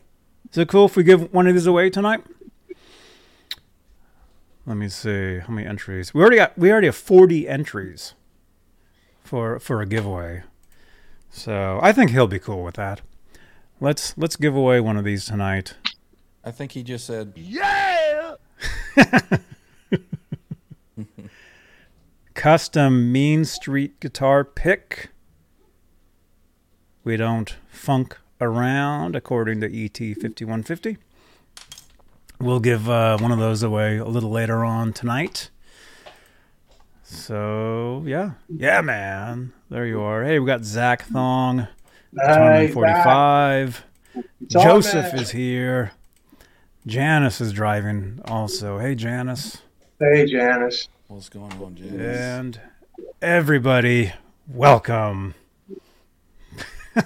Is 0.51 0.57
it 0.57 0.69
cool 0.69 0.85
if 0.85 0.95
we 0.95 1.03
give 1.03 1.33
one 1.33 1.47
of 1.47 1.53
these 1.53 1.65
away 1.67 1.89
tonight? 1.89 2.23
Let 4.65 4.77
me 4.77 4.89
see 4.89 5.39
how 5.39 5.53
many 5.53 5.67
entries. 5.67 6.13
We 6.13 6.21
already 6.21 6.37
got 6.37 6.57
we 6.57 6.71
already 6.71 6.87
have 6.87 6.95
40 6.95 7.47
entries 7.47 8.13
for 9.23 9.59
for 9.59 9.81
a 9.81 9.85
giveaway. 9.85 10.43
So, 11.29 11.79
I 11.81 11.91
think 11.91 12.11
he'll 12.11 12.27
be 12.27 12.39
cool 12.39 12.63
with 12.63 12.75
that. 12.75 13.01
Let's 13.81 14.17
let's 14.17 14.37
give 14.37 14.55
away 14.55 14.79
one 14.79 14.95
of 14.95 15.03
these 15.03 15.25
tonight. 15.25 15.75
I 16.45 16.51
think 16.51 16.71
he 16.71 16.83
just 16.83 17.05
said, 17.05 17.33
Custom 22.33 23.11
Mean 23.11 23.45
Street 23.45 23.99
guitar 23.99 24.43
pick. 24.43 25.09
We 27.03 27.17
don't 27.17 27.55
funk 27.67 28.17
around 28.41 29.15
according 29.15 29.61
to 29.61 29.67
E 29.67 29.85
ET 29.85 29.97
5150. 29.97 30.97
We'll 32.39 32.59
give 32.59 32.89
uh, 32.89 33.17
one 33.19 33.31
of 33.31 33.39
those 33.39 33.63
away 33.63 33.97
a 33.97 34.05
little 34.05 34.31
later 34.31 34.65
on 34.65 34.91
tonight. 34.91 35.49
So, 37.03 38.03
yeah. 38.05 38.31
Yeah, 38.49 38.81
man. 38.81 39.53
There 39.69 39.85
you 39.85 40.01
are. 40.01 40.23
Hey, 40.23 40.39
we 40.39 40.45
got 40.45 40.65
Zach 40.65 41.03
Thong, 41.03 41.67
Hey, 42.19 42.69
45. 42.71 43.85
Joseph 44.47 45.13
is 45.13 45.31
here. 45.31 45.91
Janice 46.87 47.41
is 47.41 47.51
driving 47.51 48.21
also. 48.25 48.77
Hey, 48.77 48.93
Janice. 48.93 49.63
Hey, 49.99 50.27
Janice. 50.27 50.87
What's 51.07 51.29
going 51.29 51.51
on, 51.53 51.75
Janice? 51.75 52.19
And 52.19 52.61
everybody, 53.23 54.13
welcome. 54.47 55.33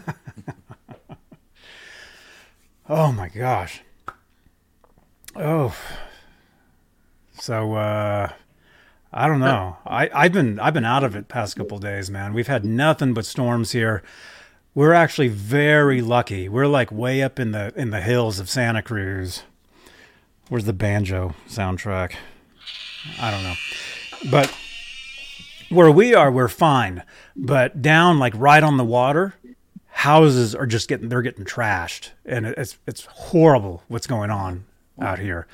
oh 2.89 3.13
my 3.13 3.29
gosh. 3.29 3.81
Oh. 5.35 5.73
So 7.33 7.75
uh 7.75 8.33
I 9.11 9.27
don't 9.27 9.39
know. 9.39 9.77
I, 9.85 10.09
I've 10.13 10.33
been 10.33 10.59
I've 10.59 10.73
been 10.73 10.83
out 10.83 11.05
of 11.05 11.15
it 11.15 11.29
past 11.29 11.55
couple 11.55 11.79
days, 11.79 12.11
man. 12.11 12.33
We've 12.33 12.47
had 12.47 12.65
nothing 12.65 13.13
but 13.13 13.25
storms 13.25 13.71
here. 13.71 14.03
We're 14.75 14.91
actually 14.93 15.29
very 15.29 16.01
lucky. 16.01 16.49
We're 16.49 16.67
like 16.67 16.91
way 16.91 17.23
up 17.23 17.39
in 17.39 17.51
the 17.51 17.71
in 17.77 17.91
the 17.91 18.01
hills 18.01 18.39
of 18.39 18.49
Santa 18.49 18.81
Cruz. 18.81 19.43
Where's 20.49 20.65
the 20.65 20.73
banjo 20.73 21.35
soundtrack? 21.47 22.15
I 23.21 23.31
don't 23.31 23.43
know. 23.43 23.55
But 24.31 24.53
where 25.69 25.91
we 25.91 26.13
are, 26.15 26.31
we're 26.31 26.47
fine. 26.47 27.03
But 27.35 27.81
down, 27.81 28.19
like 28.19 28.33
right 28.35 28.63
on 28.63 28.77
the 28.77 28.83
water, 28.83 29.35
houses 29.89 30.55
are 30.55 30.65
just 30.65 30.87
getting 30.87 31.09
they're 31.09 31.21
getting 31.21 31.45
trashed, 31.45 32.09
and 32.25 32.45
it's 32.47 32.77
it's 32.87 33.05
horrible 33.05 33.83
what's 33.87 34.07
going 34.07 34.31
on 34.31 34.65
out 34.99 35.19
here. 35.19 35.47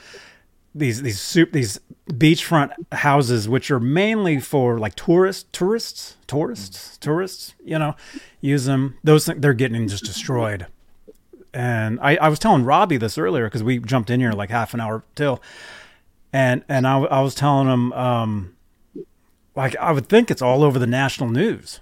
These 0.73 1.01
these 1.01 1.19
soup 1.19 1.51
these 1.51 1.79
beachfront 2.09 2.71
houses, 2.91 3.49
which 3.49 3.69
are 3.71 3.79
mainly 3.79 4.39
for 4.39 4.77
like 4.79 4.95
tourists, 4.95 5.45
tourists, 5.51 6.17
tourists, 6.27 6.97
tourists, 6.97 7.53
you 7.63 7.77
know, 7.77 7.95
use 8.39 8.65
them. 8.65 8.97
Those 9.03 9.25
things 9.25 9.41
they're 9.41 9.53
getting 9.53 9.87
just 9.87 10.05
destroyed. 10.05 10.67
And 11.55 11.99
I, 12.01 12.17
I 12.17 12.27
was 12.27 12.37
telling 12.37 12.65
Robbie 12.65 12.97
this 12.97 13.17
earlier 13.17 13.45
because 13.45 13.63
we 13.63 13.79
jumped 13.79 14.09
in 14.09 14.19
here 14.19 14.33
like 14.33 14.49
half 14.49 14.73
an 14.73 14.81
hour 14.81 15.03
till, 15.15 15.41
and 16.33 16.63
and 16.67 16.85
I, 16.85 16.99
I 16.99 17.21
was 17.21 17.33
telling 17.33 17.67
him 17.69 17.93
um, 17.93 18.55
like 19.55 19.73
I 19.77 19.93
would 19.93 20.09
think 20.09 20.29
it's 20.29 20.41
all 20.41 20.63
over 20.63 20.77
the 20.77 20.85
national 20.85 21.29
news, 21.29 21.79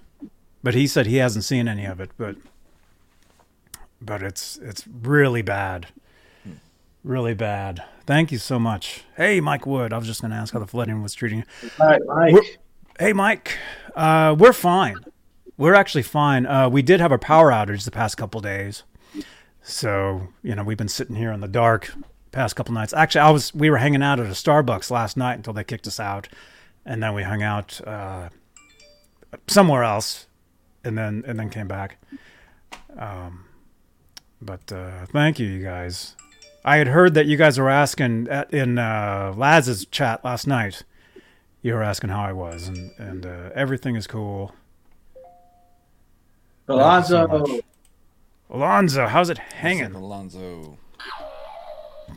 but 0.62 0.74
he 0.74 0.86
said 0.86 1.06
he 1.06 1.16
hasn't 1.16 1.44
seen 1.44 1.66
any 1.66 1.84
of 1.86 1.98
it. 2.00 2.10
But 2.16 2.36
but 4.00 4.22
it's 4.22 4.58
it's 4.62 4.84
really 5.02 5.42
bad. 5.42 5.88
really 7.02 7.34
bad. 7.34 7.82
Thank 8.06 8.30
you 8.30 8.38
so 8.38 8.58
much. 8.60 9.02
Hey, 9.16 9.40
Mike 9.40 9.66
Wood. 9.66 9.92
I 9.92 9.98
was 9.98 10.06
just 10.06 10.20
going 10.20 10.30
to 10.30 10.36
ask 10.36 10.52
how 10.52 10.60
the 10.60 10.66
flooding 10.66 11.02
was 11.02 11.14
treating 11.14 11.38
you. 11.38 11.44
Right, 11.80 12.00
Mike. 12.06 12.32
We're- 12.32 12.46
Hey, 12.96 13.12
Mike. 13.12 13.58
Uh, 13.96 14.36
we're 14.38 14.52
fine. 14.52 14.94
We're 15.56 15.74
actually 15.74 16.02
fine. 16.04 16.46
Uh, 16.46 16.68
we 16.68 16.80
did 16.80 17.00
have 17.00 17.10
a 17.10 17.18
power 17.18 17.50
outage 17.50 17.84
the 17.84 17.90
past 17.90 18.16
couple 18.16 18.40
days, 18.40 18.84
so 19.64 20.28
you 20.42 20.54
know 20.54 20.62
we've 20.62 20.76
been 20.76 20.88
sitting 20.88 21.16
here 21.16 21.32
in 21.32 21.40
the 21.40 21.48
dark 21.48 21.92
past 22.30 22.54
couple 22.54 22.74
nights. 22.74 22.92
Actually, 22.92 23.22
I 23.22 23.30
was 23.30 23.54
we 23.54 23.70
were 23.70 23.78
hanging 23.78 24.02
out 24.02 24.20
at 24.20 24.26
a 24.26 24.30
Starbucks 24.30 24.90
last 24.90 25.16
night 25.16 25.34
until 25.34 25.54
they 25.54 25.64
kicked 25.64 25.86
us 25.86 25.98
out, 25.98 26.28
and 26.84 27.02
then 27.02 27.14
we 27.14 27.22
hung 27.22 27.42
out 27.42 27.80
uh, 27.86 28.28
somewhere 29.46 29.82
else, 29.82 30.26
and 30.84 30.98
then 30.98 31.24
and 31.26 31.38
then 31.38 31.48
came 31.48 31.66
back. 31.66 31.96
Um, 32.98 33.46
but 34.42 34.70
uh, 34.70 35.06
thank 35.06 35.38
you, 35.38 35.46
you 35.46 35.64
guys. 35.64 36.14
I 36.64 36.76
had 36.76 36.88
heard 36.88 37.14
that 37.14 37.26
you 37.26 37.36
guys 37.36 37.58
were 37.58 37.70
asking 37.70 38.28
at, 38.28 38.52
in 38.52 38.78
uh, 38.78 39.32
Laz's 39.36 39.86
chat 39.86 40.24
last 40.24 40.46
night. 40.46 40.82
You 41.62 41.74
were 41.74 41.82
asking 41.82 42.10
how 42.10 42.22
I 42.22 42.32
was, 42.32 42.68
and 42.68 42.90
and 42.98 43.24
uh, 43.24 43.50
everything 43.54 43.96
is 43.96 44.06
cool. 44.06 44.54
Alonzo. 46.68 47.46
So. 47.46 47.60
Alonzo, 48.54 49.06
how's 49.08 49.30
it 49.30 49.38
hanging? 49.38 49.96
Alonzo? 49.96 50.78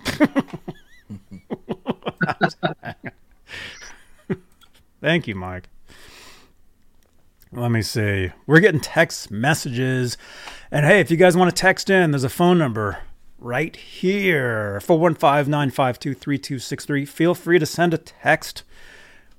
Thank 5.01 5.27
you, 5.27 5.33
Mike. 5.33 5.67
Let 7.51 7.71
me 7.71 7.81
see. 7.81 8.29
We're 8.45 8.59
getting 8.59 8.79
text 8.79 9.31
messages. 9.31 10.15
And 10.69 10.85
hey, 10.85 10.99
if 10.99 11.09
you 11.09 11.17
guys 11.17 11.35
want 11.35 11.49
to 11.49 11.59
text 11.59 11.89
in, 11.89 12.11
there's 12.11 12.23
a 12.23 12.29
phone 12.29 12.59
number 12.59 12.99
right 13.39 13.75
here 13.75 14.79
415 14.81 15.49
952 15.49 16.13
3263. 16.13 17.05
Feel 17.05 17.33
free 17.33 17.57
to 17.57 17.65
send 17.65 17.95
a 17.95 17.97
text. 17.97 18.61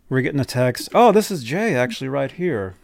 We're 0.09 0.23
getting 0.23 0.41
a 0.41 0.45
text. 0.45 0.89
Oh, 0.93 1.13
this 1.13 1.31
is 1.31 1.45
Jay 1.45 1.77
actually 1.77 2.09
right 2.09 2.33
here. 2.33 2.75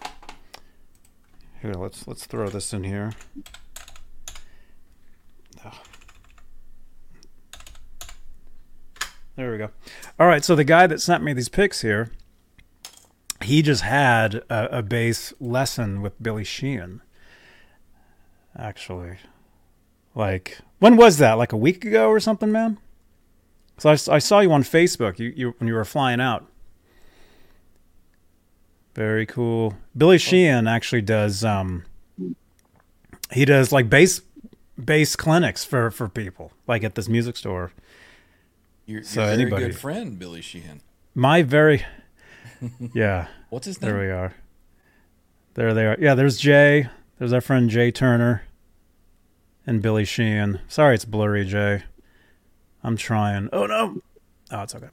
Here, 1.60 1.72
let's 1.72 2.06
let's 2.06 2.26
throw 2.26 2.48
this 2.48 2.72
in 2.72 2.84
here. 2.84 3.10
There 9.36 9.50
we 9.50 9.58
go. 9.58 9.70
All 10.18 10.26
right, 10.26 10.44
so 10.44 10.54
the 10.54 10.64
guy 10.64 10.86
that 10.86 11.00
sent 11.00 11.24
me 11.24 11.32
these 11.32 11.48
pics 11.48 11.80
here, 11.80 12.10
he 13.42 13.62
just 13.62 13.82
had 13.82 14.36
a, 14.48 14.78
a 14.78 14.82
bass 14.82 15.32
lesson 15.40 16.02
with 16.02 16.22
Billy 16.22 16.44
Sheehan. 16.44 17.02
Actually, 18.56 19.18
like 20.14 20.58
when 20.78 20.96
was 20.96 21.18
that? 21.18 21.32
Like 21.34 21.52
a 21.52 21.56
week 21.56 21.84
ago 21.84 22.08
or 22.08 22.20
something, 22.20 22.52
man. 22.52 22.78
So 23.78 23.90
I 23.90 24.18
saw 24.18 24.38
you 24.38 24.52
on 24.52 24.62
Facebook. 24.62 25.18
You, 25.18 25.32
you 25.34 25.54
when 25.58 25.66
you 25.66 25.74
were 25.74 25.84
flying 25.84 26.20
out. 26.20 26.46
Very 28.94 29.26
cool. 29.26 29.74
Billy 29.96 30.18
Sheehan 30.18 30.68
actually 30.68 31.02
does. 31.02 31.42
Um, 31.42 31.84
he 33.32 33.44
does 33.44 33.72
like 33.72 33.90
bass 33.90 34.20
bass 34.82 35.16
clinics 35.16 35.64
for 35.64 35.90
for 35.90 36.08
people, 36.08 36.52
like 36.68 36.84
at 36.84 36.94
this 36.94 37.08
music 37.08 37.36
store. 37.36 37.72
Your, 38.86 38.98
your 38.98 39.04
So 39.04 39.22
very 39.22 39.32
anybody- 39.42 39.66
good 39.66 39.76
friend, 39.78 40.18
Billy 40.18 40.40
Sheehan. 40.40 40.80
My 41.14 41.42
very, 41.42 41.84
yeah. 42.94 43.28
What's 43.50 43.66
his 43.66 43.80
name? 43.80 43.90
There 43.92 44.00
we 44.00 44.10
are. 44.10 44.34
There 45.54 45.72
they 45.74 45.86
are. 45.86 45.96
Yeah, 46.00 46.14
there's 46.14 46.38
Jay. 46.38 46.88
There's 47.18 47.32
our 47.32 47.40
friend 47.40 47.70
Jay 47.70 47.90
Turner 47.92 48.42
and 49.66 49.80
Billy 49.80 50.04
Sheehan. 50.04 50.60
Sorry 50.68 50.96
it's 50.96 51.04
blurry, 51.04 51.44
Jay. 51.44 51.84
I'm 52.82 52.96
trying. 52.96 53.48
Oh 53.52 53.66
no. 53.66 54.00
Oh, 54.50 54.62
it's 54.62 54.74
okay. 54.74 54.88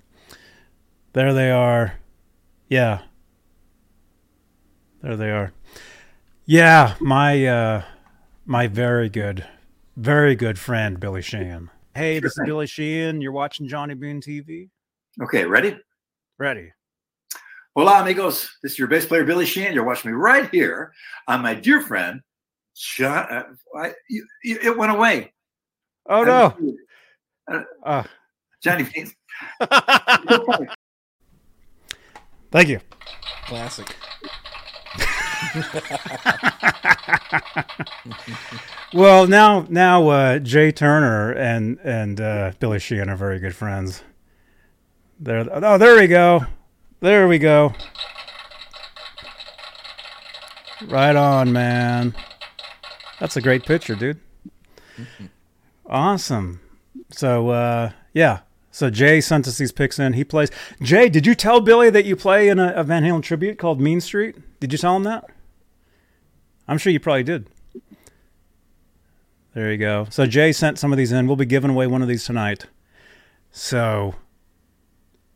There 1.14 1.34
they 1.34 1.50
are. 1.52 1.96
Yeah. 2.70 3.02
There 5.02 5.18
they 5.18 5.32
are. 5.32 5.52
Yeah, 6.46 6.96
my 7.00 7.46
uh 7.46 7.84
my 8.46 8.68
very 8.68 9.10
good 9.10 9.46
very 9.98 10.36
good 10.36 10.60
friend 10.60 11.00
Billy 11.00 11.22
Sheehan. 11.24 11.70
Hey, 11.94 12.20
this 12.20 12.32
is 12.32 12.42
Billy 12.46 12.68
Sheehan. 12.68 13.20
You're 13.20 13.34
watching 13.34 13.68
Johnny 13.68 13.96
Boone 13.96 14.22
TV. 14.22 14.70
Okay, 15.22 15.44
ready? 15.46 15.78
Ready. 16.38 16.72
Hola, 17.76 18.02
amigos. 18.02 18.50
This 18.64 18.74
is 18.74 18.80
your 18.80 18.88
bass 18.88 19.06
player, 19.06 19.26
Billy 19.26 19.46
Sheehan. 19.46 19.74
You're 19.74 19.84
watching 19.84 20.12
me 20.12 20.16
right 20.16 20.50
here 20.52 20.94
on 21.28 21.42
my 21.42 21.54
dear 21.54 21.82
friend, 21.82 22.22
John. 22.76 23.28
Uh, 23.30 23.44
I, 23.78 23.92
you, 24.10 24.26
you, 24.44 24.60
it 24.64 24.78
went 24.78 24.94
away. 24.94 25.34
Oh 26.10 26.24
no. 26.24 26.56
Uh, 27.86 28.04
Johnny 28.64 28.86
Phoenix. 28.86 29.14
Thank 32.52 32.70
you. 32.70 32.80
Classic. 33.46 33.94
Well, 38.94 39.26
now 39.26 39.66
now 39.70 40.10
uh, 40.10 40.40
Jay 40.40 40.74
Turner 40.74 41.32
and 41.32 41.80
and 41.82 42.20
uh, 42.20 42.52
Billy 42.60 42.78
Sheehan 42.78 43.10
are 43.10 43.16
very 43.16 43.40
good 43.40 43.56
friends. 43.56 44.04
There, 45.18 45.48
oh, 45.50 45.78
there 45.78 45.96
we 45.96 46.08
go, 46.08 46.46
there 47.00 47.26
we 47.28 47.40
go. 47.40 47.74
Right 50.88 51.16
on, 51.16 51.54
man. 51.54 52.14
That's 53.20 53.38
a 53.38 53.42
great 53.42 53.66
picture, 53.66 53.96
dude. 53.96 54.20
Awesome. 55.86 56.60
So, 57.12 57.50
uh, 57.50 57.92
yeah. 58.14 58.40
So 58.72 58.90
Jay 58.90 59.20
sent 59.20 59.48
us 59.48 59.58
these 59.58 59.74
picks 59.74 60.00
in. 60.00 60.14
He 60.14 60.24
plays. 60.24 60.50
Jay, 60.82 61.10
did 61.10 61.26
you 61.26 61.36
tell 61.36 61.60
Billy 61.60 61.90
that 61.90 62.06
you 62.06 62.16
play 62.16 62.48
in 62.48 62.58
a, 62.58 62.74
a 62.74 62.84
Van 62.84 63.04
Halen 63.04 63.22
tribute 63.22 63.58
called 63.58 63.82
Mean 63.82 64.00
Street? 64.00 64.38
Did 64.60 64.72
you 64.72 64.78
tell 64.78 64.96
him 64.96 65.04
that? 65.04 65.26
I'm 66.68 66.78
sure 66.78 66.94
you 66.94 67.00
probably 67.00 67.24
did. 67.24 67.48
There 69.54 69.70
you 69.70 69.78
go. 69.78 70.08
So 70.10 70.26
Jay 70.26 70.54
sent 70.54 70.80
some 70.80 70.94
of 70.94 70.98
these 70.98 71.12
in. 71.12 71.28
We'll 71.28 71.36
be 71.36 71.46
giving 71.46 71.70
away 71.70 71.86
one 71.86 72.02
of 72.02 72.08
these 72.08 72.24
tonight. 72.24 72.68
So 73.52 74.16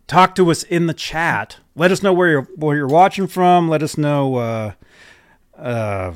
talk 0.07 0.35
to 0.35 0.49
us 0.49 0.63
in 0.63 0.87
the 0.87 0.93
chat. 0.93 1.57
Let 1.75 1.91
us 1.91 2.01
know 2.01 2.13
where 2.13 2.29
you're 2.29 2.47
where 2.55 2.77
you're 2.77 2.87
watching 2.87 3.27
from. 3.27 3.67
Let 3.67 3.83
us 3.83 3.97
know 3.97 4.35
uh, 4.35 4.71
uh, 5.57 6.13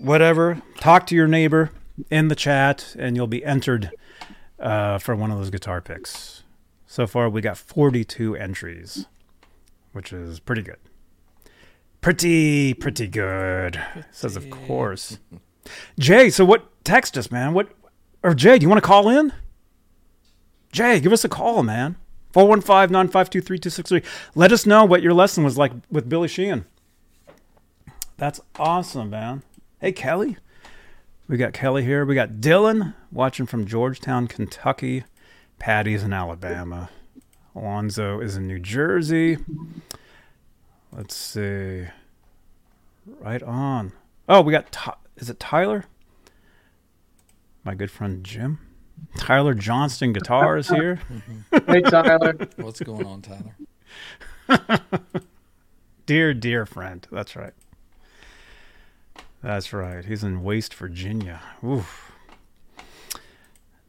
whatever. 0.00 0.62
Talk 0.78 1.06
to 1.08 1.14
your 1.14 1.28
neighbor 1.28 1.70
in 2.10 2.28
the 2.28 2.34
chat, 2.34 2.96
and 2.98 3.14
you'll 3.16 3.26
be 3.26 3.44
entered 3.44 3.90
uh, 4.58 4.96
for 4.96 5.14
one 5.14 5.30
of 5.30 5.36
those 5.36 5.50
guitar 5.50 5.82
picks. 5.82 6.35
So 6.96 7.06
far, 7.06 7.28
we 7.28 7.42
got 7.42 7.58
42 7.58 8.36
entries, 8.36 9.04
which 9.92 10.14
is 10.14 10.40
pretty 10.40 10.62
good. 10.62 10.78
Pretty, 12.00 12.72
pretty 12.72 13.06
good. 13.06 13.78
Says, 14.10 14.34
of 14.34 14.48
course. 14.48 15.18
Jay, 15.98 16.30
so 16.30 16.46
what? 16.46 16.72
Text 16.84 17.18
us, 17.18 17.30
man. 17.30 17.52
What? 17.52 17.68
Or 18.22 18.32
Jay, 18.32 18.58
do 18.58 18.62
you 18.62 18.70
want 18.70 18.82
to 18.82 18.86
call 18.88 19.10
in? 19.10 19.34
Jay, 20.72 20.98
give 20.98 21.12
us 21.12 21.22
a 21.22 21.28
call, 21.28 21.62
man. 21.62 21.96
415 22.32 22.90
952 22.90 23.42
3263. 23.42 24.02
Let 24.34 24.50
us 24.50 24.64
know 24.64 24.86
what 24.86 25.02
your 25.02 25.12
lesson 25.12 25.44
was 25.44 25.58
like 25.58 25.72
with 25.90 26.08
Billy 26.08 26.28
Sheehan. 26.28 26.64
That's 28.16 28.40
awesome, 28.58 29.10
man. 29.10 29.42
Hey, 29.82 29.92
Kelly. 29.92 30.38
We 31.28 31.36
got 31.36 31.52
Kelly 31.52 31.84
here. 31.84 32.06
We 32.06 32.14
got 32.14 32.40
Dylan 32.40 32.94
watching 33.12 33.44
from 33.44 33.66
Georgetown, 33.66 34.28
Kentucky. 34.28 35.04
Patty's 35.58 36.02
in 36.02 36.12
Alabama. 36.12 36.90
Alonzo 37.54 38.20
is 38.20 38.36
in 38.36 38.46
New 38.46 38.58
Jersey. 38.58 39.38
Let's 40.92 41.16
see. 41.16 41.84
Right 43.06 43.42
on. 43.42 43.92
Oh, 44.28 44.42
we 44.42 44.52
got. 44.52 44.70
Ty- 44.72 44.94
is 45.16 45.30
it 45.30 45.40
Tyler? 45.40 45.84
My 47.64 47.74
good 47.74 47.90
friend 47.90 48.22
Jim. 48.24 48.58
Tyler 49.18 49.54
Johnston 49.54 50.12
Guitar 50.12 50.56
is 50.56 50.68
here. 50.68 51.00
Hey, 51.66 51.80
Tyler. 51.80 52.36
What's 52.56 52.80
going 52.80 53.06
on, 53.06 53.22
Tyler? 53.22 53.56
Dear, 56.06 56.32
dear 56.34 56.64
friend. 56.66 57.04
That's 57.10 57.34
right. 57.34 57.52
That's 59.42 59.72
right. 59.72 60.04
He's 60.04 60.22
in 60.22 60.44
Waste, 60.44 60.72
Virginia. 60.74 61.40
Oof. 61.64 62.05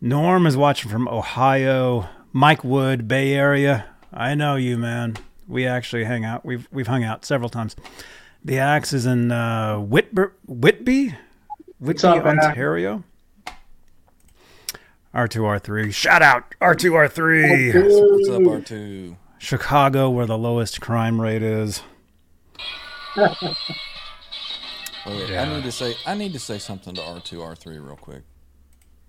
Norm 0.02 0.46
is 0.46 0.56
watching 0.56 0.92
from 0.92 1.08
Ohio. 1.08 2.08
Mike 2.34 2.64
Wood, 2.64 3.08
Bay 3.08 3.34
Area. 3.34 3.86
I 4.14 4.36
know 4.36 4.56
you, 4.56 4.78
man. 4.78 5.18
We 5.48 5.66
actually 5.66 6.04
hang 6.04 6.24
out. 6.26 6.46
We've 6.46 6.68
we've 6.72 6.88
hung 6.88 7.04
out 7.04 7.26
several 7.26 7.50
times. 7.50 7.76
The 8.44 8.60
axe 8.60 8.94
is 8.94 9.06
in 9.06 9.32
uh, 9.32 9.80
Whitby, 9.80 10.24
Whitby, 10.46 11.16
Whitby, 11.80 12.08
up, 12.08 12.26
Ontario. 12.26 13.04
R2R3. 15.16 15.92
Shout 15.94 16.22
out 16.22 16.44
R2R3. 16.62 17.74
What's 17.74 18.30
up, 18.30 18.42
R2? 18.42 19.16
Chicago, 19.40 20.10
where 20.10 20.26
the 20.28 20.38
lowest 20.38 20.80
crime 20.80 21.20
rate 21.20 21.42
is. 21.42 21.82
Wait, 23.16 23.32
wait, 25.08 25.30
Yeah. 25.30 25.44
I 25.44 25.56
need 25.56 25.64
to 25.64 25.72
say 25.72 25.96
I 26.06 26.14
need 26.14 26.34
to 26.34 26.40
say 26.40 26.60
something 26.60 26.94
to 26.96 27.02
R2, 27.02 27.34
R3 27.40 27.66
real 27.84 27.96
quick. 27.96 28.22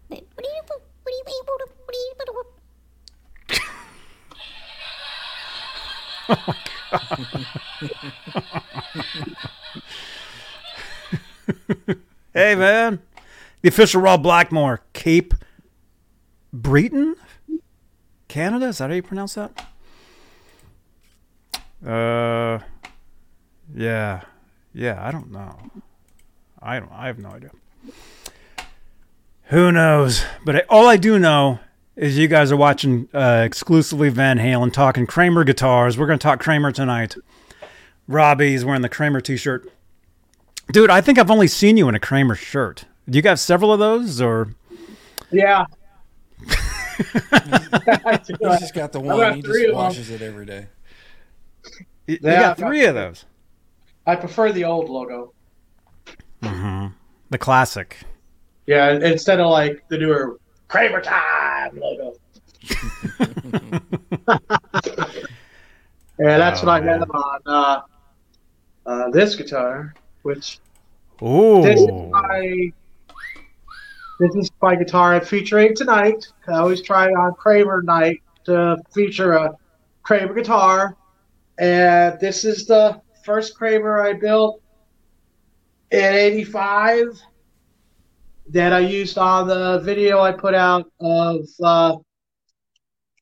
What 0.08 0.18
do 0.18 0.48
you 0.48 0.62
what 0.68 0.80
do 1.06 1.12
you 1.12 1.22
what 1.26 1.26
do 1.26 1.32
you 1.32 1.42
what 1.84 1.92
do 1.92 3.54
you 3.54 3.60
hey, 12.34 12.54
man. 12.54 13.00
The 13.62 13.68
official 13.68 14.02
Rob 14.02 14.22
Blackmore, 14.22 14.82
Cape 14.92 15.32
Breton, 16.52 17.16
Canada. 18.28 18.66
Is 18.66 18.76
that 18.78 18.90
how 18.90 18.96
you 18.96 19.02
pronounce 19.02 19.34
that? 19.34 19.66
Uh, 21.84 22.60
yeah, 23.74 24.22
yeah. 24.74 25.04
I 25.04 25.10
don't 25.10 25.32
know. 25.32 25.58
I 26.60 26.78
don't. 26.78 26.92
I 26.92 27.06
have 27.06 27.18
no 27.18 27.30
idea. 27.30 27.50
Who 29.44 29.72
knows? 29.72 30.22
But 30.44 30.56
I, 30.56 30.60
all 30.68 30.86
I 30.86 30.98
do 30.98 31.18
know 31.18 31.60
is 31.98 32.16
you 32.16 32.28
guys 32.28 32.50
are 32.52 32.56
watching 32.56 33.08
uh, 33.12 33.42
exclusively 33.44 34.08
Van 34.08 34.38
Halen, 34.38 34.72
talking 34.72 35.06
Kramer 35.06 35.44
guitars. 35.44 35.98
We're 35.98 36.06
going 36.06 36.18
to 36.18 36.22
talk 36.22 36.40
Kramer 36.40 36.72
tonight. 36.72 37.16
Robbie's 38.06 38.64
wearing 38.64 38.82
the 38.82 38.88
Kramer 38.88 39.20
T-shirt. 39.20 39.70
Dude, 40.72 40.90
I 40.90 41.00
think 41.00 41.18
I've 41.18 41.30
only 41.30 41.48
seen 41.48 41.76
you 41.76 41.88
in 41.88 41.94
a 41.94 42.00
Kramer 42.00 42.34
shirt. 42.34 42.84
Do 43.08 43.16
you 43.16 43.22
got 43.22 43.38
several 43.38 43.72
of 43.72 43.78
those, 43.78 44.20
or 44.20 44.54
Yeah. 45.30 45.64
I. 46.46 46.46
He's 48.26 48.38
just 48.60 48.74
got 48.74 48.92
the 48.92 49.00
got 49.00 49.16
one. 49.18 49.34
He 49.36 49.42
just 49.42 49.68
of 49.68 49.74
washes 49.74 50.10
it 50.10 50.20
every 50.22 50.46
day. 50.46 50.66
you, 52.06 52.14
you 52.14 52.18
Yeah, 52.22 52.40
got 52.40 52.50
I've 52.50 52.56
got 52.58 52.66
three 52.68 52.84
of 52.84 52.94
those? 52.94 53.24
I 54.06 54.16
prefer 54.16 54.52
the 54.52 54.64
old 54.64 54.88
logo. 54.88 55.32
The 56.42 57.38
classic. 57.38 57.98
Yeah, 58.66 58.92
instead 58.92 59.40
of 59.40 59.50
like 59.50 59.84
the 59.88 59.98
newer 59.98 60.38
Kramer 60.68 61.00
Time 61.00 61.78
logo. 61.80 62.14
yeah, 66.18 66.38
that's 66.38 66.62
Oh, 66.62 66.66
what 66.66 66.72
I 66.72 66.80
man. 66.80 67.00
have 67.00 67.10
on 67.10 67.40
uh, 67.46 67.80
uh, 68.86 69.10
this 69.10 69.34
guitar, 69.34 69.94
which 70.22 70.58
Ooh. 71.22 71.62
this 71.62 71.80
is 71.80 71.88
my 72.10 72.72
this 74.20 74.34
is 74.34 74.50
my 74.60 74.74
guitar 74.74 75.14
I'm 75.14 75.24
featuring 75.24 75.74
tonight. 75.76 76.26
I 76.48 76.54
always 76.58 76.82
try 76.82 77.06
on 77.08 77.34
Kramer 77.34 77.82
night 77.82 78.20
to 78.44 78.76
feature 78.92 79.34
a 79.34 79.54
Kramer 80.02 80.34
guitar, 80.34 80.96
and 81.58 82.18
this 82.20 82.44
is 82.44 82.66
the 82.66 83.00
first 83.24 83.56
Kramer 83.56 84.02
I 84.02 84.12
built 84.14 84.60
in 85.92 86.00
'85 86.14 87.20
that 88.50 88.72
I 88.72 88.80
used 88.80 89.18
on 89.18 89.46
the 89.48 89.80
video 89.80 90.20
I 90.20 90.32
put 90.32 90.54
out 90.54 90.90
of 91.00 91.46
uh, 91.62 91.96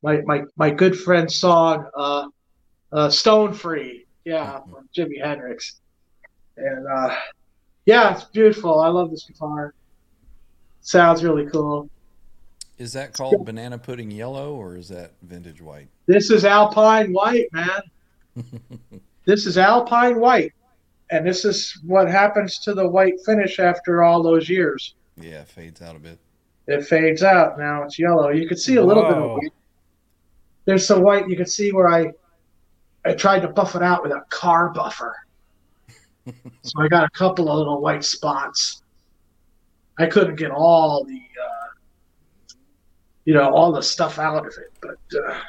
my 0.03 0.21
my 0.25 0.43
my 0.55 0.69
good 0.69 0.97
friend's 0.97 1.35
song 1.35 1.89
uh, 1.95 2.27
uh, 2.91 3.09
"Stone 3.09 3.53
Free." 3.53 4.05
Yeah, 4.25 4.59
from 4.59 4.89
Jimi 4.95 5.23
Hendrix, 5.23 5.79
and 6.57 6.85
uh, 6.87 7.15
yeah, 7.85 8.13
it's 8.13 8.25
beautiful. 8.25 8.79
I 8.79 8.89
love 8.89 9.11
this 9.11 9.25
guitar. 9.25 9.73
Sounds 10.81 11.23
really 11.23 11.45
cool. 11.45 11.89
Is 12.77 12.93
that 12.93 13.13
called 13.13 13.43
banana 13.45 13.77
pudding 13.77 14.11
yellow 14.11 14.53
or 14.53 14.75
is 14.75 14.87
that 14.89 15.13
vintage 15.23 15.61
white? 15.61 15.87
This 16.05 16.29
is 16.29 16.45
Alpine 16.45 17.11
White, 17.11 17.47
man. 17.51 17.81
this 19.25 19.47
is 19.47 19.57
Alpine 19.57 20.19
White, 20.19 20.53
and 21.09 21.25
this 21.25 21.43
is 21.43 21.81
what 21.85 22.07
happens 22.07 22.59
to 22.59 22.75
the 22.75 22.87
white 22.87 23.15
finish 23.25 23.59
after 23.59 24.03
all 24.03 24.21
those 24.21 24.47
years. 24.47 24.93
Yeah, 25.19 25.41
it 25.41 25.47
fades 25.47 25.81
out 25.81 25.95
a 25.95 25.99
bit. 25.99 26.19
It 26.67 26.85
fades 26.85 27.23
out. 27.23 27.57
Now 27.57 27.83
it's 27.83 27.97
yellow. 27.97 28.29
You 28.29 28.47
can 28.47 28.57
see 28.57 28.75
a 28.75 28.83
little 28.83 29.03
bit 29.03 29.17
of 29.17 29.31
white. 29.31 29.53
There's 30.65 30.85
some 30.85 31.01
white. 31.01 31.27
You 31.29 31.35
can 31.35 31.45
see 31.45 31.71
where 31.71 31.89
I 31.89 32.11
I 33.05 33.13
tried 33.13 33.39
to 33.41 33.47
buff 33.47 33.75
it 33.75 33.81
out 33.81 34.03
with 34.03 34.11
a 34.11 34.25
car 34.29 34.69
buffer. 34.69 35.15
so 36.61 36.81
I 36.81 36.87
got 36.87 37.05
a 37.05 37.09
couple 37.11 37.49
of 37.49 37.57
little 37.57 37.81
white 37.81 38.03
spots. 38.03 38.83
I 39.97 40.05
couldn't 40.07 40.35
get 40.35 40.51
all 40.51 41.05
the 41.05 41.13
uh, 41.15 41.67
you 43.25 43.33
know 43.33 43.49
all 43.53 43.71
the 43.71 43.81
stuff 43.81 44.19
out 44.19 44.45
of 44.45 44.53
it, 44.57 44.73
but 44.81 44.97
uh, 45.17 45.39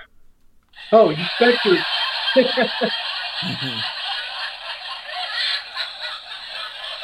oh, 0.92 1.10
you 1.10 1.24
bet 1.38 1.56
your 1.64 1.78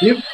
you 0.01 0.23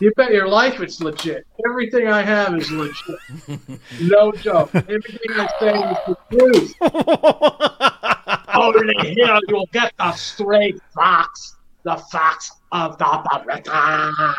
you 0.00 0.12
bet 0.16 0.32
your 0.32 0.48
life 0.48 0.80
it's 0.80 1.00
legit. 1.00 1.46
Everything 1.68 2.08
I 2.08 2.22
have 2.22 2.56
is 2.56 2.70
legit. 2.70 3.18
No 4.00 4.32
joke. 4.32 4.74
Everything 4.74 5.30
I 5.30 5.48
say 5.58 5.74
is 5.78 5.98
the 6.06 6.16
truth. 6.30 6.74
Over 8.54 8.84
here 9.02 9.38
you'll 9.48 9.68
get 9.72 9.92
the 9.98 10.12
straight 10.12 10.80
facts, 10.94 11.56
the 11.84 11.96
facts 12.10 12.52
of 12.72 12.98
the 12.98 13.04
Barretta. 13.04 14.34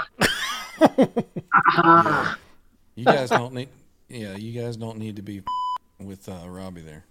You 2.96 3.06
guys 3.06 3.30
don't 3.30 3.54
need. 3.54 3.70
Yeah, 4.10 4.36
you 4.36 4.60
guys 4.60 4.78
don't 4.78 4.98
need 4.98 5.15
to 5.17 5.22
be 5.22 5.43
with 6.00 6.28
uh, 6.30 6.48
Robbie 6.48 6.82
there. 6.82 7.06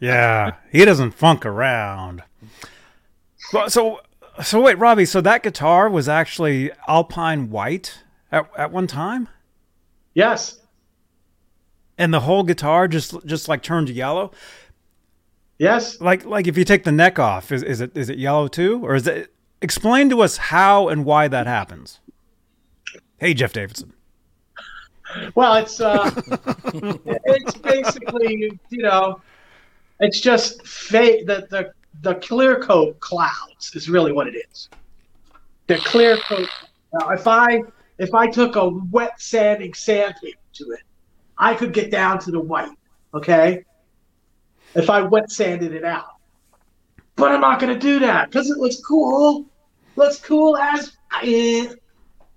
Yeah, 0.00 0.54
he 0.70 0.84
doesn't 0.84 1.12
funk 1.12 1.44
around. 1.46 2.22
So, 3.68 4.00
so 4.42 4.62
wait, 4.62 4.78
Robbie. 4.78 5.04
So 5.04 5.20
that 5.20 5.42
guitar 5.42 5.88
was 5.88 6.08
actually 6.08 6.70
Alpine 6.86 7.50
White 7.50 8.02
at 8.30 8.48
at 8.56 8.72
one 8.72 8.86
time, 8.86 9.28
yes, 10.14 10.60
and 11.96 12.12
the 12.14 12.20
whole 12.20 12.42
guitar 12.44 12.88
just 12.88 13.14
just 13.26 13.48
like 13.48 13.62
turned 13.62 13.88
yellow. 13.88 14.30
yes. 15.58 16.00
Like 16.00 16.24
like 16.24 16.46
if 16.46 16.56
you 16.56 16.64
take 16.64 16.84
the 16.84 16.92
neck 16.92 17.18
off, 17.18 17.50
is 17.52 17.62
is 17.62 17.80
it 17.80 17.96
is 17.96 18.08
it 18.08 18.18
yellow 18.18 18.48
too, 18.48 18.84
or 18.84 18.94
is 18.94 19.06
it? 19.06 19.32
Explain 19.60 20.08
to 20.10 20.20
us 20.22 20.36
how 20.36 20.88
and 20.88 21.04
why 21.04 21.26
that 21.26 21.48
happens. 21.48 21.98
Hey, 23.18 23.34
Jeff 23.34 23.52
Davidson. 23.52 23.92
Well, 25.34 25.56
it's 25.56 25.80
uh, 25.80 26.10
it's 27.24 27.54
basically 27.54 28.60
you 28.70 28.82
know, 28.82 29.20
it's 29.98 30.20
just 30.20 30.64
fate 30.64 31.26
that 31.26 31.50
the 31.50 31.72
the 32.02 32.14
clear 32.16 32.60
coat 32.60 32.98
clouds 33.00 33.74
is 33.74 33.88
really 33.88 34.12
what 34.12 34.26
it 34.26 34.36
is. 34.50 34.68
The 35.66 35.76
clear 35.78 36.16
coat. 36.16 36.48
Now, 36.92 37.10
if 37.10 37.26
I 37.26 37.62
if 37.98 38.14
I 38.14 38.28
took 38.28 38.56
a 38.56 38.68
wet 38.68 39.20
sanding 39.20 39.74
sandpaper 39.74 40.38
to 40.54 40.70
it, 40.72 40.82
I 41.36 41.54
could 41.54 41.72
get 41.72 41.90
down 41.90 42.18
to 42.20 42.30
the 42.30 42.40
white. 42.40 42.76
Okay. 43.14 43.64
If 44.74 44.90
I 44.90 45.02
wet 45.02 45.30
sanded 45.30 45.72
it 45.72 45.84
out, 45.84 46.16
but 47.16 47.32
I'm 47.32 47.40
not 47.40 47.58
going 47.58 47.72
to 47.72 47.78
do 47.78 47.98
that 48.00 48.30
because 48.30 48.50
it 48.50 48.58
looks 48.58 48.80
cool. 48.80 49.46
Looks 49.96 50.20
cool 50.20 50.56
as 50.56 50.96
eh, 51.22 51.72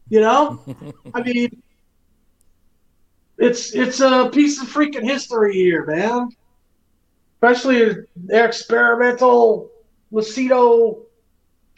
you 0.09 0.21
know. 0.21 0.63
I 1.13 1.21
mean, 1.21 1.61
it's 3.37 3.75
it's 3.75 3.99
a 3.99 4.29
piece 4.33 4.61
of 4.61 4.69
freaking 4.69 5.03
history 5.03 5.53
here, 5.53 5.85
man. 5.85 6.29
Especially 7.41 7.95
their 8.15 8.45
experimental 8.45 9.71
Lucido 10.13 11.01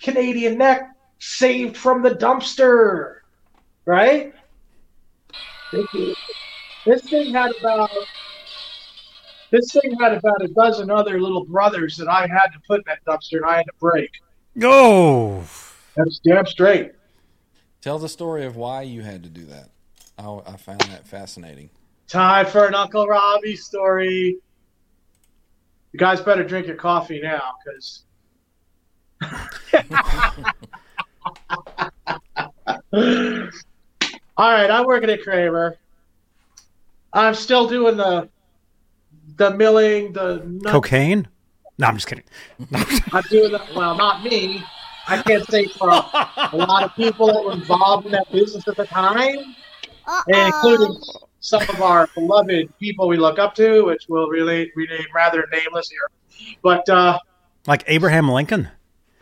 Canadian 0.02 0.58
neck 0.58 0.90
saved 1.20 1.78
from 1.78 2.02
the 2.02 2.10
dumpster, 2.10 3.20
right? 3.86 4.34
This 6.86 7.02
thing 7.10 7.34
had 7.34 7.52
about 7.60 7.90
this 9.52 9.72
thing 9.72 9.96
had 10.02 10.14
about 10.14 10.42
a 10.42 10.50
dozen 10.50 10.92
other 10.92 11.22
little 11.22 11.46
brothers 11.46 11.96
that 11.96 12.10
I 12.10 12.28
had 12.28 12.48
to 12.48 12.60
put 12.68 12.80
in 12.80 12.84
that 12.88 13.06
dumpster 13.06 13.38
and 13.38 13.46
I 13.46 13.58
had 13.58 13.66
to 13.66 13.74
break. 13.80 14.10
Go. 14.58 15.44
That's 15.96 16.20
damn 16.20 16.46
straight. 16.46 16.92
Tell 17.80 18.00
the 18.00 18.10
story 18.10 18.46
of 18.46 18.58
why 18.58 18.82
you 18.82 19.02
had 19.02 19.24
to 19.24 19.30
do 19.30 19.46
that. 19.46 19.70
I, 20.18 20.42
I 20.46 20.58
found 20.58 20.82
that 20.82 21.08
fascinating. 21.08 21.70
Time 22.08 22.48
for 22.48 22.66
an 22.66 22.76
Uncle 22.76 23.08
Robbie 23.08 23.56
story. 23.56 24.38
You 25.94 26.00
guys 26.00 26.22
better 26.22 26.44
drink 26.44 26.68
your 26.68 26.76
coffee 26.76 27.22
now, 27.22 27.54
because. 27.64 28.04
All 34.36 34.52
right, 34.52 34.72
I'm 34.72 34.86
working 34.86 35.10
at 35.12 35.22
Kramer. 35.22 35.78
I'm 37.14 37.36
still 37.36 37.68
doing 37.68 37.96
the 37.96 38.28
the 39.38 39.52
milling, 39.52 40.14
the 40.14 40.42
nut- 40.46 40.72
Cocaine? 40.72 41.28
No, 41.78 41.88
I'm 41.88 41.96
just 41.96 42.08
kidding. 42.08 42.24
I'm 43.12 43.24
doing 43.30 43.52
the, 43.52 43.62
well, 43.76 43.96
not 43.96 44.24
me. 44.24 44.64
I 45.08 45.22
can't 45.22 45.46
say 45.50 45.68
for 45.68 45.90
a, 45.90 46.50
a 46.54 46.58
lot 46.58 46.84
of 46.84 46.96
people 46.96 47.28
that 47.28 47.44
were 47.44 47.54
involved 47.54 48.06
in 48.06 48.12
that 48.14 48.32
business 48.32 48.68
at 48.68 48.78
the 48.78 48.86
time, 48.86 49.56
including 50.28 50.96
some 51.44 51.62
of 51.64 51.82
our 51.82 52.08
beloved 52.16 52.74
people 52.80 53.08
we 53.08 53.18
look 53.18 53.38
up 53.38 53.54
to, 53.56 53.84
which 53.86 54.06
we'll 54.08 54.30
really 54.30 54.72
rename 54.76 55.06
rather 55.14 55.46
nameless 55.52 55.90
here. 55.90 56.10
But 56.62 56.88
uh, 56.88 57.20
Like 57.68 57.84
Abraham 57.88 58.30
Lincoln? 58.30 58.70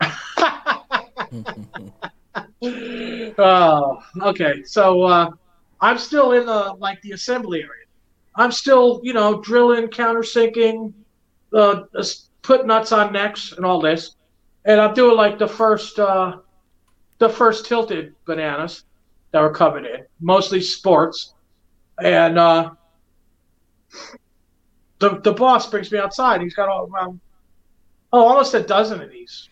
oh, 3.38 4.02
okay. 4.22 4.62
So 4.62 5.02
uh, 5.02 5.30
I'm 5.80 5.98
still 5.98 6.32
in 6.32 6.46
the 6.46 6.74
like 6.78 7.02
the 7.02 7.10
assembly 7.10 7.58
area. 7.58 7.86
I'm 8.36 8.52
still, 8.52 9.00
you 9.02 9.12
know, 9.12 9.40
drilling, 9.40 9.88
countersinking, 9.88 10.92
uh, 11.52 11.82
put 12.42 12.66
nuts 12.66 12.92
on 12.92 13.12
necks 13.12 13.52
and 13.52 13.66
all 13.66 13.80
this, 13.80 14.14
and 14.64 14.80
I'm 14.80 14.94
doing 14.94 15.16
like 15.16 15.38
the 15.38 15.48
first, 15.48 15.98
uh, 15.98 16.36
the 17.18 17.28
first 17.28 17.66
tilted 17.66 18.14
bananas 18.24 18.84
that 19.32 19.40
were 19.40 19.52
coming 19.52 19.84
in, 19.84 20.06
mostly 20.20 20.62
sports, 20.62 21.34
and 22.00 22.38
uh, 22.38 22.70
the 24.98 25.20
the 25.20 25.32
boss 25.32 25.68
brings 25.68 25.90
me 25.90 25.98
outside. 25.98 26.40
He's 26.40 26.54
got 26.54 26.68
all 26.68 26.90
um, 26.98 27.20
oh 28.12 28.24
almost 28.24 28.54
a 28.54 28.62
dozen 28.62 29.00
of 29.02 29.10
these, 29.10 29.48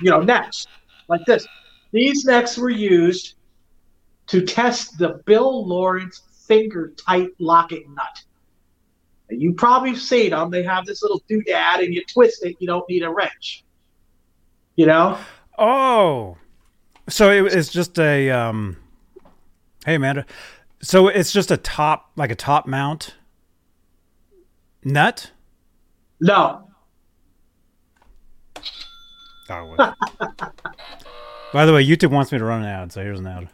you 0.00 0.10
know, 0.10 0.20
necks 0.20 0.66
like 1.08 1.24
this. 1.26 1.46
These 1.92 2.24
necks 2.24 2.56
were 2.56 2.70
used 2.70 3.34
to 4.28 4.42
test 4.42 4.98
the 4.98 5.20
Bill 5.24 5.66
Lawrence 5.66 6.22
finger 6.46 6.92
tight 6.96 7.30
locking 7.38 7.94
nut. 7.94 8.22
You 9.28 9.54
probably 9.54 9.96
seen 9.96 10.30
them. 10.30 10.50
They 10.50 10.62
have 10.62 10.86
this 10.86 11.02
little 11.02 11.20
doodad, 11.28 11.84
and 11.84 11.92
you 11.92 12.04
twist 12.04 12.44
it. 12.44 12.56
You 12.60 12.66
don't 12.66 12.88
need 12.88 13.02
a 13.02 13.10
wrench. 13.10 13.64
You 14.76 14.86
know. 14.86 15.18
Oh, 15.58 16.36
so 17.08 17.30
it, 17.30 17.52
it's 17.52 17.70
just 17.70 17.98
a 17.98 18.30
um. 18.30 18.76
Hey, 19.84 19.96
Amanda. 19.96 20.26
So 20.80 21.08
it's 21.08 21.32
just 21.32 21.50
a 21.50 21.56
top, 21.56 22.10
like 22.16 22.30
a 22.30 22.34
top 22.34 22.66
mount 22.66 23.14
nut. 24.84 25.30
No. 26.20 26.68
Oh, 29.48 29.76
By 31.52 31.66
the 31.66 31.72
way, 31.72 31.86
YouTube 31.86 32.10
wants 32.10 32.32
me 32.32 32.38
to 32.38 32.44
run 32.44 32.62
an 32.62 32.68
ad, 32.68 32.92
so 32.92 33.02
here's 33.02 33.20
an 33.20 33.26
ad. 33.26 33.48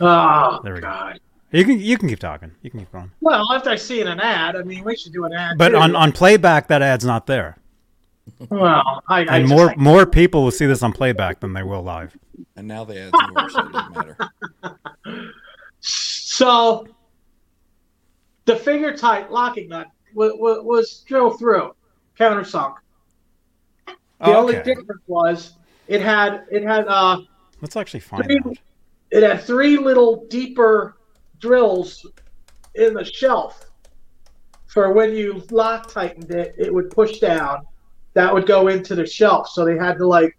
Oh, 0.00 0.60
there 0.64 0.74
we 0.74 0.80
God. 0.80 1.14
go. 1.14 1.58
You 1.58 1.64
can 1.64 1.80
you 1.80 1.96
can 1.96 2.08
keep 2.08 2.18
talking. 2.18 2.52
You 2.62 2.70
can 2.70 2.80
keep 2.80 2.92
going. 2.92 3.10
Well, 3.20 3.50
after 3.52 3.70
I 3.70 3.76
see 3.76 4.02
an 4.02 4.20
ad, 4.20 4.54
I 4.56 4.62
mean, 4.62 4.84
we 4.84 4.96
should 4.96 5.12
do 5.12 5.24
an 5.24 5.32
ad. 5.32 5.56
But 5.56 5.70
too. 5.70 5.76
on, 5.76 5.96
on 5.96 6.12
playback, 6.12 6.68
that 6.68 6.82
ad's 6.82 7.04
not 7.04 7.26
there. 7.26 7.56
Well, 8.50 9.02
I, 9.08 9.20
I 9.24 9.38
and 9.38 9.48
more 9.48 9.74
more 9.76 10.04
people 10.04 10.42
will 10.42 10.50
see 10.50 10.66
this 10.66 10.82
on 10.82 10.92
playback 10.92 11.40
than 11.40 11.54
they 11.54 11.62
will 11.62 11.82
live. 11.82 12.16
And 12.56 12.68
now 12.68 12.84
the 12.84 13.00
ads 13.00 13.12
more, 13.32 13.48
so 13.48 13.60
it 13.60 13.72
doesn't 13.72 13.96
matter. 13.96 14.16
So, 16.38 16.86
the 18.44 18.54
finger 18.54 18.96
tight 18.96 19.32
locking 19.32 19.70
nut 19.70 19.88
was, 20.14 20.34
was 20.36 21.04
drilled 21.04 21.36
through, 21.40 21.74
countersunk. 22.16 22.76
The 23.88 23.94
okay. 24.22 24.34
only 24.34 24.54
difference 24.62 25.02
was 25.08 25.54
it 25.88 26.00
had 26.00 26.44
it 26.48 26.62
had 26.62 26.86
uh. 26.86 27.22
Let's 27.60 27.76
actually 27.76 27.98
find 27.98 28.24
three, 28.24 28.38
out. 28.46 28.56
It 29.10 29.24
had 29.24 29.42
three 29.42 29.78
little 29.78 30.26
deeper 30.30 30.98
drills 31.40 32.06
in 32.76 32.94
the 32.94 33.04
shelf 33.04 33.68
for 34.68 34.92
when 34.92 35.16
you 35.16 35.42
lock 35.50 35.90
tightened 35.90 36.30
it, 36.30 36.54
it 36.56 36.72
would 36.72 36.88
push 36.90 37.18
down. 37.18 37.66
That 38.14 38.32
would 38.32 38.46
go 38.46 38.68
into 38.68 38.94
the 38.94 39.06
shelf. 39.06 39.48
So 39.48 39.64
they 39.64 39.76
had 39.76 39.98
to 39.98 40.06
like, 40.06 40.38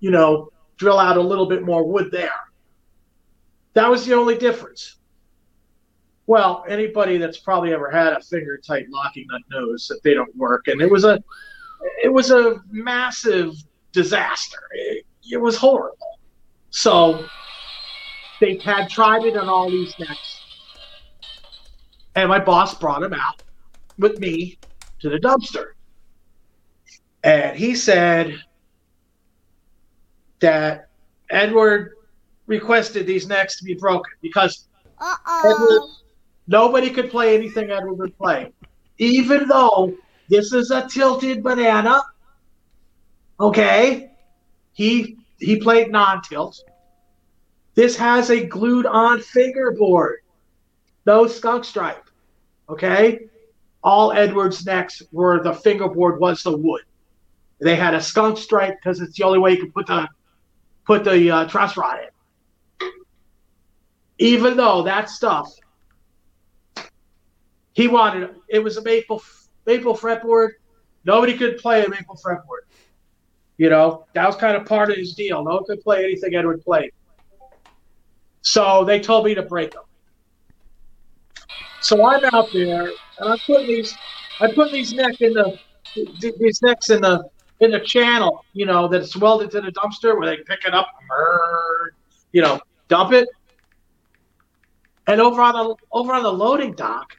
you 0.00 0.10
know, 0.10 0.50
drill 0.76 0.98
out 0.98 1.16
a 1.16 1.22
little 1.22 1.46
bit 1.46 1.62
more 1.62 1.88
wood 1.90 2.10
there. 2.12 2.34
That 3.72 3.88
was 3.88 4.04
the 4.04 4.12
only 4.12 4.36
difference. 4.36 4.96
Well, 6.26 6.64
anybody 6.68 7.18
that's 7.18 7.38
probably 7.38 7.72
ever 7.72 7.90
had 7.90 8.12
a 8.12 8.20
finger 8.20 8.56
tight 8.56 8.86
locking 8.90 9.26
nut 9.30 9.42
knows 9.50 9.88
that 9.88 10.02
they 10.02 10.14
don't 10.14 10.34
work, 10.36 10.68
and 10.68 10.80
it 10.80 10.90
was 10.90 11.04
a, 11.04 11.22
it 12.02 12.12
was 12.12 12.30
a 12.30 12.60
massive 12.70 13.54
disaster. 13.92 14.60
It, 14.72 15.06
it 15.30 15.36
was 15.40 15.56
horrible. 15.56 16.18
So 16.70 17.26
they 18.40 18.56
had 18.56 18.88
tried 18.88 19.24
it 19.24 19.36
on 19.36 19.48
all 19.48 19.70
these 19.70 19.94
necks. 19.98 20.40
And 22.14 22.28
my 22.28 22.38
boss 22.38 22.74
brought 22.74 23.02
him 23.02 23.14
out 23.14 23.42
with 23.98 24.18
me 24.18 24.58
to 25.00 25.08
the 25.08 25.18
dumpster. 25.18 25.72
And 27.24 27.56
he 27.56 27.74
said 27.74 28.34
that 30.40 30.88
Edward 31.30 31.94
requested 32.46 33.06
these 33.06 33.26
necks 33.26 33.58
to 33.58 33.64
be 33.64 33.74
broken 33.74 34.12
because 34.20 34.68
Uh 34.98 35.16
Edward, 35.44 35.82
nobody 36.52 36.90
could 36.90 37.10
play 37.10 37.34
anything 37.34 37.70
Edward 37.70 37.94
would 37.94 38.16
play. 38.18 38.52
Even 38.98 39.48
though 39.48 39.94
this 40.28 40.52
is 40.52 40.70
a 40.70 40.86
tilted 40.86 41.42
banana, 41.42 42.02
okay, 43.40 44.10
he 44.72 45.16
he 45.38 45.56
played 45.56 45.90
non-tilt. 45.90 46.62
This 47.74 47.96
has 47.96 48.30
a 48.30 48.44
glued 48.44 48.86
on 48.86 49.20
fingerboard, 49.20 50.20
no 51.06 51.26
skunk 51.26 51.64
stripe. 51.64 52.04
Okay? 52.68 53.28
All 53.82 54.12
Edwards 54.12 54.64
necks 54.64 55.02
were 55.10 55.42
the 55.42 55.54
fingerboard 55.54 56.20
was 56.20 56.42
the 56.42 56.56
wood. 56.56 56.82
They 57.60 57.74
had 57.76 57.94
a 57.94 58.00
skunk 58.00 58.36
stripe 58.38 58.76
because 58.78 59.00
it's 59.00 59.16
the 59.16 59.24
only 59.24 59.38
way 59.38 59.52
you 59.52 59.58
can 59.58 59.72
put 59.72 59.86
the 59.86 60.06
put 60.84 61.02
the 61.02 61.30
uh, 61.30 61.48
truss 61.48 61.76
rod 61.76 61.98
in. 62.00 62.90
Even 64.18 64.56
though 64.56 64.82
that 64.82 65.08
stuff, 65.08 65.52
he 67.72 67.88
wanted 67.88 68.30
it 68.48 68.58
was 68.58 68.76
a 68.76 68.82
maple 68.82 69.22
maple 69.66 69.94
fretboard. 69.94 70.50
Nobody 71.04 71.36
could 71.36 71.58
play 71.58 71.84
a 71.84 71.88
maple 71.88 72.16
fretboard. 72.16 72.66
You 73.56 73.70
know 73.70 74.06
that 74.14 74.26
was 74.26 74.36
kind 74.36 74.56
of 74.56 74.66
part 74.66 74.90
of 74.90 74.96
his 74.96 75.14
deal. 75.14 75.42
No 75.44 75.56
one 75.56 75.64
could 75.64 75.82
play 75.82 76.04
anything 76.04 76.34
Edward 76.34 76.62
played. 76.62 76.92
So 78.42 78.84
they 78.84 79.00
told 79.00 79.24
me 79.24 79.34
to 79.34 79.42
break 79.42 79.72
them. 79.72 79.84
So 81.80 82.04
I'm 82.06 82.24
out 82.32 82.48
there 82.52 82.84
and 82.84 83.32
I'm 83.32 83.38
putting 83.46 83.66
these, 83.66 83.92
I 84.40 84.52
put 84.52 84.70
these 84.70 84.92
neck 84.92 85.20
in 85.20 85.32
the, 85.32 85.58
these 86.38 86.62
necks 86.62 86.90
in 86.90 87.00
the 87.00 87.24
in 87.60 87.70
the 87.70 87.80
channel, 87.80 88.44
you 88.54 88.66
know, 88.66 88.88
that's 88.88 89.16
welded 89.16 89.50
to 89.52 89.60
the 89.60 89.70
dumpster 89.70 90.18
where 90.18 90.28
they 90.28 90.42
pick 90.42 90.64
it 90.64 90.74
up, 90.74 90.88
you 92.32 92.42
know, 92.42 92.60
dump 92.88 93.12
it. 93.12 93.28
And 95.06 95.20
over 95.20 95.40
on 95.40 95.52
the 95.54 95.76
over 95.92 96.12
on 96.12 96.22
the 96.22 96.32
loading 96.32 96.74
dock, 96.74 97.16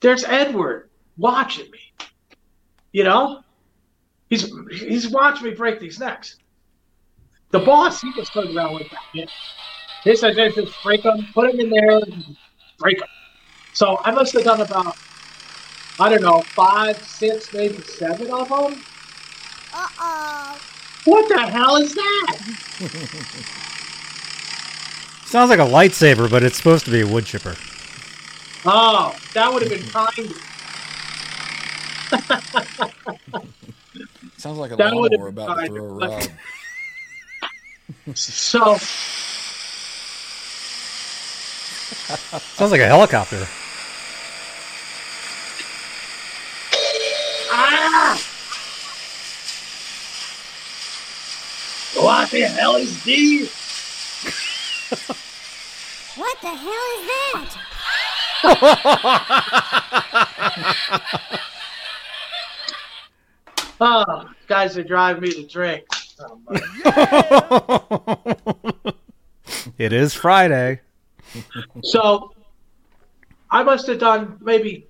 there's 0.00 0.24
Edward 0.24 0.90
watching 1.16 1.70
me. 1.70 1.80
You 2.92 3.04
know, 3.04 3.42
he's 4.28 4.52
he's 4.70 5.08
watching 5.08 5.48
me 5.48 5.54
break 5.54 5.80
these 5.80 5.98
necks. 5.98 6.36
The 7.50 7.60
boss, 7.60 8.00
he 8.00 8.12
just 8.14 8.32
turned 8.32 8.54
around 8.56 8.74
with 8.74 8.88
that. 8.90 9.28
This 10.04 10.22
I 10.22 10.32
did 10.32 10.54
just 10.54 10.72
break 10.82 11.02
them, 11.02 11.26
put 11.32 11.50
them 11.50 11.60
in 11.60 11.70
there, 11.70 12.00
break 12.78 12.98
them. 12.98 13.08
So 13.72 13.98
I 14.04 14.10
must 14.10 14.32
have 14.34 14.44
done 14.44 14.60
about, 14.60 14.96
I 15.98 16.08
don't 16.08 16.22
know, 16.22 16.40
five, 16.42 16.96
six, 17.02 17.52
maybe 17.52 17.80
seven 17.82 18.30
of 18.30 18.48
them. 18.48 18.82
Uh 19.72 19.88
oh. 19.98 20.60
What 21.04 21.28
the 21.28 21.40
hell 21.40 21.76
is 21.76 21.94
that? 21.94 22.38
Sounds 25.26 25.50
like 25.50 25.58
a 25.58 25.62
lightsaber, 25.62 26.30
but 26.30 26.42
it's 26.42 26.56
supposed 26.56 26.84
to 26.86 26.90
be 26.90 27.00
a 27.00 27.06
wood 27.06 27.26
chipper. 27.26 27.54
Oh, 28.70 29.16
that 29.32 29.50
would 29.50 29.62
have 29.62 29.70
been 29.70 29.88
kind. 29.88 30.34
Sounds 34.36 34.58
like 34.58 34.72
a 34.72 34.76
that 34.76 34.92
lawnmower 34.92 35.28
about 35.28 35.54
to 35.60 35.66
throw 35.68 35.84
a 35.84 35.88
rod. 35.88 36.30
so 38.14 38.76
Sounds 42.56 42.70
like 42.70 42.82
a 42.82 42.86
helicopter. 42.86 43.46
Ah! 47.50 48.20
What 51.94 52.30
the 52.30 52.42
hell 52.42 52.76
is 52.76 53.02
this? 53.04 53.50
what 56.16 56.38
the 56.42 56.48
hell 56.48 56.58
is 56.58 57.06
that? 57.06 57.67
oh, 63.80 64.30
guys 64.46 64.78
are 64.78 64.84
driving 64.84 65.22
me 65.22 65.32
to 65.32 65.46
drink. 65.46 65.84
It 69.78 69.92
is 69.92 70.12
Friday 70.12 70.80
so 71.82 72.32
I 73.50 73.62
must 73.62 73.86
have 73.86 73.98
done 73.98 74.38
maybe 74.40 74.86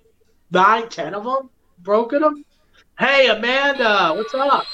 nine, 0.50 0.88
ten 0.88 1.14
of 1.14 1.24
them, 1.24 1.50
broken 1.80 2.22
them. 2.22 2.44
Hey, 2.98 3.28
Amanda, 3.28 4.12
what's 4.14 4.34
up? 4.34 4.64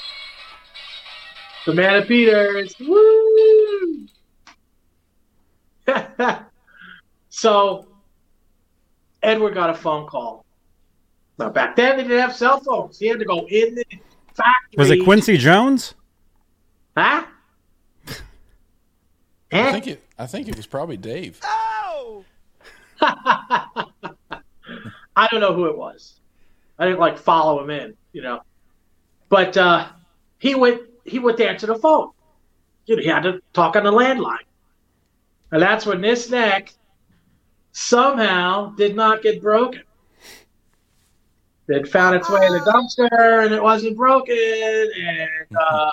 Amanda 1.67 2.05
Peters, 2.05 2.75
woo! 2.79 4.07
so 7.29 7.87
Edward 9.25 9.53
got 9.53 9.69
a 9.69 9.73
phone 9.73 10.07
call. 10.07 10.45
Now 11.37 11.49
back 11.49 11.75
then 11.75 11.97
they 11.97 12.03
didn't 12.03 12.19
have 12.19 12.35
cell 12.35 12.59
phones. 12.59 12.99
He 12.99 13.07
had 13.07 13.19
to 13.19 13.25
go 13.25 13.45
in 13.47 13.75
the 13.75 13.85
factory. 14.33 14.77
Was 14.77 14.89
it 14.91 15.03
Quincy 15.03 15.37
Jones? 15.37 15.95
Huh? 16.95 17.25
I 19.51 19.71
think 19.71 19.87
it. 19.87 20.03
I 20.17 20.27
think 20.27 20.47
it 20.47 20.55
was 20.55 20.65
probably 20.67 20.97
Dave. 20.97 21.39
Oh. 21.43 22.23
I 23.01 23.85
don't 25.31 25.39
know 25.39 25.53
who 25.53 25.65
it 25.65 25.77
was. 25.77 26.19
I 26.77 26.85
didn't 26.85 26.99
like 26.99 27.17
follow 27.17 27.63
him 27.63 27.69
in, 27.69 27.95
you 28.11 28.21
know. 28.21 28.41
But 29.29 29.55
uh, 29.57 29.87
he 30.39 30.55
went 30.55 30.81
he 31.03 31.19
went 31.19 31.37
to 31.37 31.47
answer 31.47 31.67
the 31.67 31.75
phone. 31.75 32.11
You 32.85 32.97
know, 32.97 33.01
he 33.01 33.07
had 33.07 33.23
to 33.23 33.41
talk 33.53 33.75
on 33.75 33.83
the 33.83 33.91
landline. 33.91 34.37
And 35.51 35.61
that's 35.61 35.85
when 35.85 36.01
this 36.01 36.29
neck 36.29 36.73
somehow 37.75 38.69
did 38.77 38.95
not 38.95 39.21
get 39.21 39.41
broken. 39.41 39.83
It 41.67 41.89
found 41.89 42.15
its 42.15 42.29
way 42.29 42.45
in 42.45 42.53
the 42.53 42.59
dumpster 42.59 43.43
and 43.43 43.53
it 43.53 43.61
wasn't 43.61 43.97
broken 43.97 44.37
and 44.37 45.57
uh, 45.59 45.91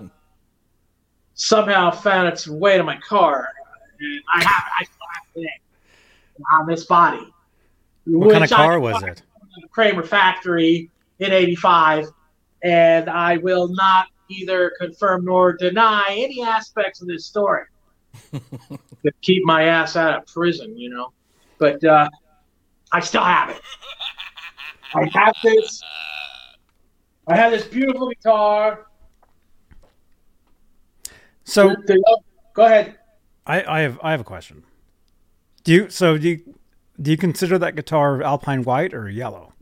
somehow 1.35 1.91
found 1.91 2.29
its 2.29 2.47
way 2.47 2.77
to 2.77 2.85
my 2.85 2.99
car. 2.99 3.49
And 3.99 4.21
I 4.33 4.45
have 4.45 4.65
I 4.81 4.85
still 4.85 5.07
have 5.13 5.35
today 5.35 5.61
on 6.53 6.67
this 6.69 6.85
body. 6.85 7.27
What 8.07 8.31
kind 8.31 8.45
of 8.45 8.51
car 8.51 8.79
was 8.79 9.03
it? 9.03 9.23
Kramer 9.73 10.05
factory 10.05 10.89
in 11.19 11.33
85 11.33 12.07
and 12.63 13.11
I 13.11 13.39
will 13.39 13.67
not 13.69 14.07
either 14.29 14.73
confirm 14.79 15.25
nor 15.25 15.55
deny 15.55 16.05
any 16.11 16.45
aspects 16.45 17.03
of 17.03 17.09
this 17.09 17.27
story 17.27 17.65
to 18.33 19.13
keep 19.21 19.45
my 19.45 19.65
ass 19.65 19.97
out 19.97 20.17
of 20.17 20.27
prison, 20.27 20.79
you 20.79 20.89
know. 20.89 21.13
But 21.63 21.85
uh, 21.85 22.09
I 22.91 22.99
still 22.99 23.23
have 23.23 23.51
it. 23.51 23.61
I 24.97 25.09
have 25.17 25.37
this. 25.45 25.81
I 27.29 27.37
have 27.37 27.53
this 27.53 27.65
beautiful 27.67 28.09
guitar. 28.09 28.87
So 31.45 31.69
The- 31.87 32.03
go 32.53 32.65
ahead. 32.65 32.99
I, 33.47 33.63
I 33.63 33.81
have 33.83 34.01
I 34.03 34.11
have 34.11 34.21
a 34.21 34.25
question. 34.25 34.65
Do 35.63 35.73
you 35.73 35.89
so 35.89 36.19
do 36.19 36.31
you 36.31 36.55
do 37.01 37.13
you 37.13 37.17
consider 37.17 37.59
that 37.59 37.77
guitar 37.77 38.23
alpine 38.25 38.65
white 38.65 38.93
or 38.93 39.09
yellow? 39.09 39.53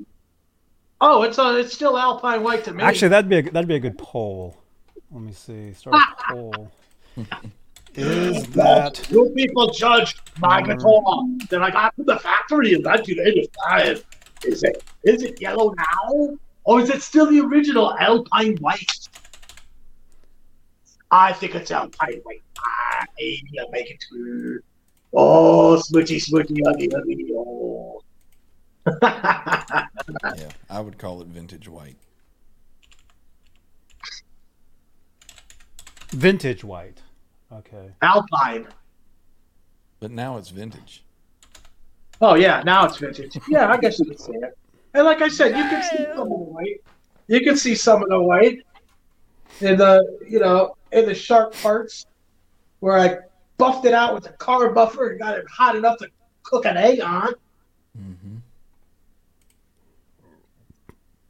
Oh, 1.02 1.22
it's 1.22 1.38
uh, 1.38 1.56
it's 1.60 1.74
still 1.74 1.98
Alpine 1.98 2.42
White 2.42 2.64
to 2.64 2.72
me. 2.72 2.82
Actually, 2.82 3.08
that'd 3.08 3.28
be 3.28 3.38
a, 3.38 3.42
that'd 3.42 3.68
be 3.68 3.74
a 3.74 3.80
good 3.80 3.98
poll. 3.98 4.56
Let 5.10 5.22
me 5.22 5.32
see. 5.32 5.74
Start 5.74 5.96
a 5.96 6.32
poll. 6.32 6.70
Is 7.94 8.46
that 8.50 9.06
you 9.10 9.30
people 9.34 9.70
judge 9.70 10.16
my 10.38 10.62
guitar 10.62 11.24
that 11.50 11.62
I 11.62 11.70
got 11.70 11.94
from 11.96 12.06
the 12.06 12.18
factory 12.18 12.74
in 12.74 12.82
1985. 12.82 14.04
Is 14.44 14.62
it 14.62 14.82
is 15.02 15.22
it 15.22 15.40
yellow 15.40 15.74
now, 15.76 16.38
or 16.64 16.80
is 16.80 16.88
it 16.88 17.02
still 17.02 17.26
the 17.26 17.40
original 17.40 17.96
Alpine 17.98 18.56
White? 18.58 19.08
I 21.10 21.32
think 21.32 21.54
it's 21.56 21.70
Alpine 21.70 22.20
White. 22.22 22.42
Maybe 23.18 23.58
I'll 23.58 23.70
make 23.70 23.90
it 23.90 24.04
to. 24.10 24.60
Oh, 25.12 25.82
smoochie, 25.84 26.22
smoochie, 26.24 26.60
huggy, 26.64 26.88
huggy, 26.88 27.30
oh. 27.34 28.02
Yeah, 30.38 30.50
I 30.68 30.80
would 30.80 30.98
call 30.98 31.20
it 31.20 31.26
vintage 31.26 31.68
white. 31.68 31.96
vintage 36.10 36.64
white? 36.64 37.02
Okay. 37.52 37.90
Alpine. 38.02 38.68
But 39.98 40.10
now 40.12 40.38
it's 40.38 40.50
vintage. 40.50 41.04
Oh 42.20 42.34
yeah, 42.34 42.62
now 42.64 42.84
it's 42.84 42.98
vintage. 42.98 43.38
Yeah, 43.48 43.70
I 43.70 43.76
guess 43.76 43.98
you 43.98 44.04
could 44.04 44.20
say 44.20 44.32
it. 44.34 44.56
And 44.94 45.04
like 45.04 45.22
I 45.22 45.28
said, 45.28 45.56
you 45.56 45.64
can 45.64 45.82
see 45.82 46.04
some 46.04 46.20
of 46.20 46.28
the 46.28 46.34
white. 46.34 46.82
You 47.28 47.40
can 47.40 47.56
see 47.56 47.74
some 47.74 48.02
of 48.02 48.08
the 48.08 48.20
white 48.20 48.58
in 49.60 49.76
the 49.76 50.18
you 50.28 50.38
know 50.38 50.76
in 50.92 51.06
the 51.06 51.14
sharp 51.14 51.54
parts 51.54 52.06
where 52.80 52.98
I 52.98 53.18
buffed 53.58 53.84
it 53.84 53.94
out 53.94 54.14
with 54.14 54.26
a 54.26 54.32
car 54.32 54.70
buffer 54.70 55.10
and 55.10 55.20
got 55.20 55.38
it 55.38 55.44
hot 55.48 55.76
enough 55.76 55.98
to 55.98 56.08
cook 56.42 56.64
an 56.66 56.76
egg 56.76 57.00
on. 57.00 57.32
Mm-hmm. 57.98 58.36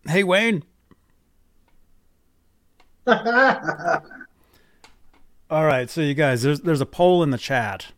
Hey 0.09 0.25
Wayne. 0.25 0.65
All 5.51 5.67
right, 5.67 5.91
so 5.91 6.01
you 6.01 6.15
guys, 6.15 6.43
there's 6.43 6.61
there's 6.61 6.81
a 6.81 6.87
poll 6.87 7.25
in 7.25 7.31
the 7.31 7.39
chat 7.39 7.89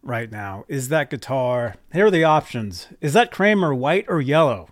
right 0.00 0.30
now. 0.30 0.64
Is 0.68 0.90
that 0.90 1.10
guitar? 1.10 1.74
Here 1.92 2.06
are 2.06 2.10
the 2.10 2.22
options. 2.22 2.86
Is 3.00 3.14
that 3.14 3.32
Kramer 3.32 3.74
white 3.74 4.04
or 4.06 4.20
yellow? 4.20 4.68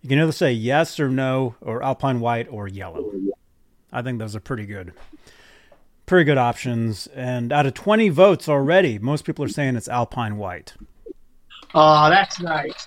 You 0.00 0.08
can 0.08 0.18
either 0.18 0.32
say 0.32 0.52
yes 0.52 0.98
or 0.98 1.10
no, 1.10 1.54
or 1.60 1.82
Alpine 1.82 2.20
white 2.20 2.48
or 2.50 2.66
yellow. 2.66 3.12
I 3.92 4.00
think 4.00 4.20
those 4.20 4.34
are 4.34 4.40
pretty 4.40 4.64
good, 4.64 4.94
pretty 6.06 6.24
good 6.24 6.38
options. 6.38 7.08
And 7.08 7.52
out 7.52 7.66
of 7.66 7.74
20 7.74 8.08
votes 8.08 8.48
already, 8.48 8.98
most 8.98 9.26
people 9.26 9.44
are 9.44 9.48
saying 9.48 9.76
it's 9.76 9.88
Alpine 9.88 10.38
white. 10.38 10.72
oh, 11.74 12.08
that's 12.08 12.40
nice. 12.40 12.86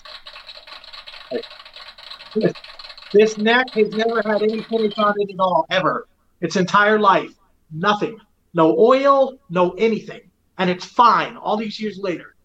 This 3.14 3.38
neck 3.38 3.70
has 3.76 3.90
never 3.90 4.24
had 4.26 4.42
any 4.42 4.64
finish 4.64 4.98
on 4.98 5.14
it 5.20 5.32
at 5.32 5.40
all, 5.40 5.68
ever. 5.70 6.08
Its 6.42 6.56
entire 6.56 7.00
life. 7.00 7.32
Nothing. 7.76 8.20
No 8.54 8.78
oil, 8.78 9.38
no 9.50 9.72
anything. 9.72 10.22
And 10.58 10.70
it's 10.70 10.86
fine 10.86 11.36
all 11.36 11.58
these 11.58 11.80
years 11.80 11.98
later. 11.98 12.36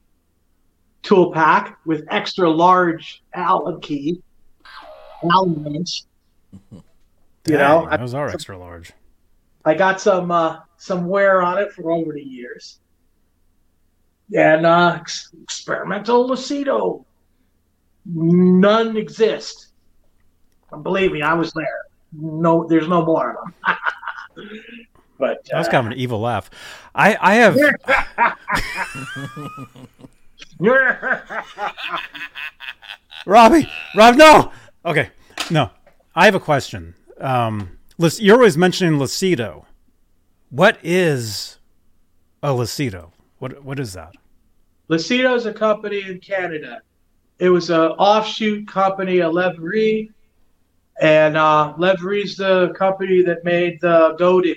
Tool 1.02 1.32
pack 1.32 1.78
with 1.86 2.04
extra 2.10 2.50
large 2.50 3.22
Allen 3.32 3.80
key, 3.80 4.22
Allen 5.30 5.64
wrench. 5.64 6.02
You 7.46 7.56
know, 7.56 7.86
Dang, 7.88 8.00
those 8.00 8.12
are 8.12 8.28
extra 8.28 8.56
large. 8.56 8.92
I 9.64 9.72
got 9.72 9.98
some 9.98 10.30
uh, 10.30 10.58
some 10.76 11.06
wear 11.06 11.40
on 11.40 11.56
it 11.56 11.72
for 11.72 11.90
over 11.90 12.12
the 12.12 12.22
years. 12.22 12.80
And 14.36 14.66
uh, 14.66 14.98
ex- 15.00 15.32
experimental 15.42 16.28
Lasido. 16.28 17.02
None 18.04 18.94
exist. 18.96 19.68
And 20.70 20.84
believe 20.84 21.12
me, 21.12 21.22
I 21.22 21.32
was 21.32 21.50
there. 21.52 21.86
No, 22.12 22.66
there's 22.68 22.88
no 22.88 23.06
more 23.06 23.30
of 23.30 23.52
them. 23.66 23.76
but 25.20 25.44
That 25.50 25.58
was 25.58 25.68
uh, 25.68 25.70
kind 25.70 25.86
of 25.86 25.92
an 25.92 25.98
evil 25.98 26.20
laugh. 26.20 26.50
I 26.94 27.16
I 27.20 27.34
have 27.34 27.56
Robbie, 33.26 33.68
Rob, 33.94 34.16
no. 34.16 34.50
Okay, 34.84 35.10
no. 35.50 35.70
I 36.14 36.24
have 36.24 36.34
a 36.34 36.40
question. 36.40 36.94
Um, 37.20 37.78
Lis- 37.98 38.20
you're 38.20 38.36
always 38.36 38.56
mentioning 38.56 38.98
Lasido. 38.98 39.66
What 40.48 40.78
is 40.82 41.58
a 42.42 42.48
Lasido? 42.48 43.12
What 43.38 43.62
what 43.62 43.78
is 43.78 43.92
that? 43.92 44.14
Lasido 44.88 45.36
is 45.36 45.46
a 45.46 45.52
company 45.52 46.02
in 46.02 46.18
Canada. 46.18 46.80
It 47.38 47.50
was 47.50 47.70
an 47.70 47.80
offshoot 47.80 48.66
company 48.66 49.20
of 49.20 49.32
Levry, 49.32 50.10
and 51.00 51.36
uh, 51.36 51.74
Levry's 51.78 52.36
the 52.36 52.72
company 52.76 53.22
that 53.22 53.44
made 53.44 53.80
the 53.80 54.16
Godin 54.18 54.56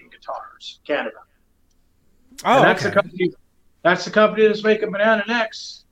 guitars, 0.63 0.79
Canada. 0.85 1.17
Oh, 2.45 2.57
and 2.57 2.65
that's 2.65 2.81
okay. 2.81 2.89
the 2.89 3.01
company. 3.01 3.33
That's 3.83 4.05
the 4.05 4.11
company 4.11 4.47
that's 4.47 4.63
making 4.63 4.91
Banana 4.91 5.23
Necks 5.27 5.85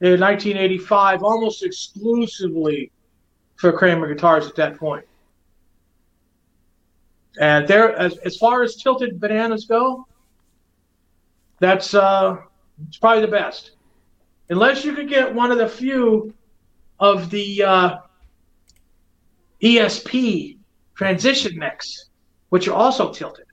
in 0.00 0.20
1985, 0.20 1.22
almost 1.22 1.62
exclusively 1.62 2.90
for 3.56 3.72
Kramer 3.72 4.12
guitars 4.12 4.46
at 4.46 4.56
that 4.56 4.76
point. 4.76 5.06
And 7.40 7.66
there, 7.66 7.96
as, 7.96 8.18
as 8.18 8.36
far 8.36 8.62
as 8.62 8.76
tilted 8.76 9.18
bananas 9.18 9.64
go, 9.64 10.06
that's 11.58 11.94
uh, 11.94 12.36
it's 12.88 12.98
probably 12.98 13.22
the 13.22 13.30
best. 13.30 13.72
Unless 14.50 14.84
you 14.84 14.92
could 14.94 15.08
get 15.08 15.34
one 15.34 15.50
of 15.50 15.56
the 15.56 15.68
few 15.68 16.34
of 17.00 17.30
the 17.30 17.62
uh, 17.62 17.96
ESP 19.62 20.58
transition 20.94 21.56
necks, 21.56 22.10
which 22.50 22.68
are 22.68 22.74
also 22.74 23.12
tilted. 23.12 23.46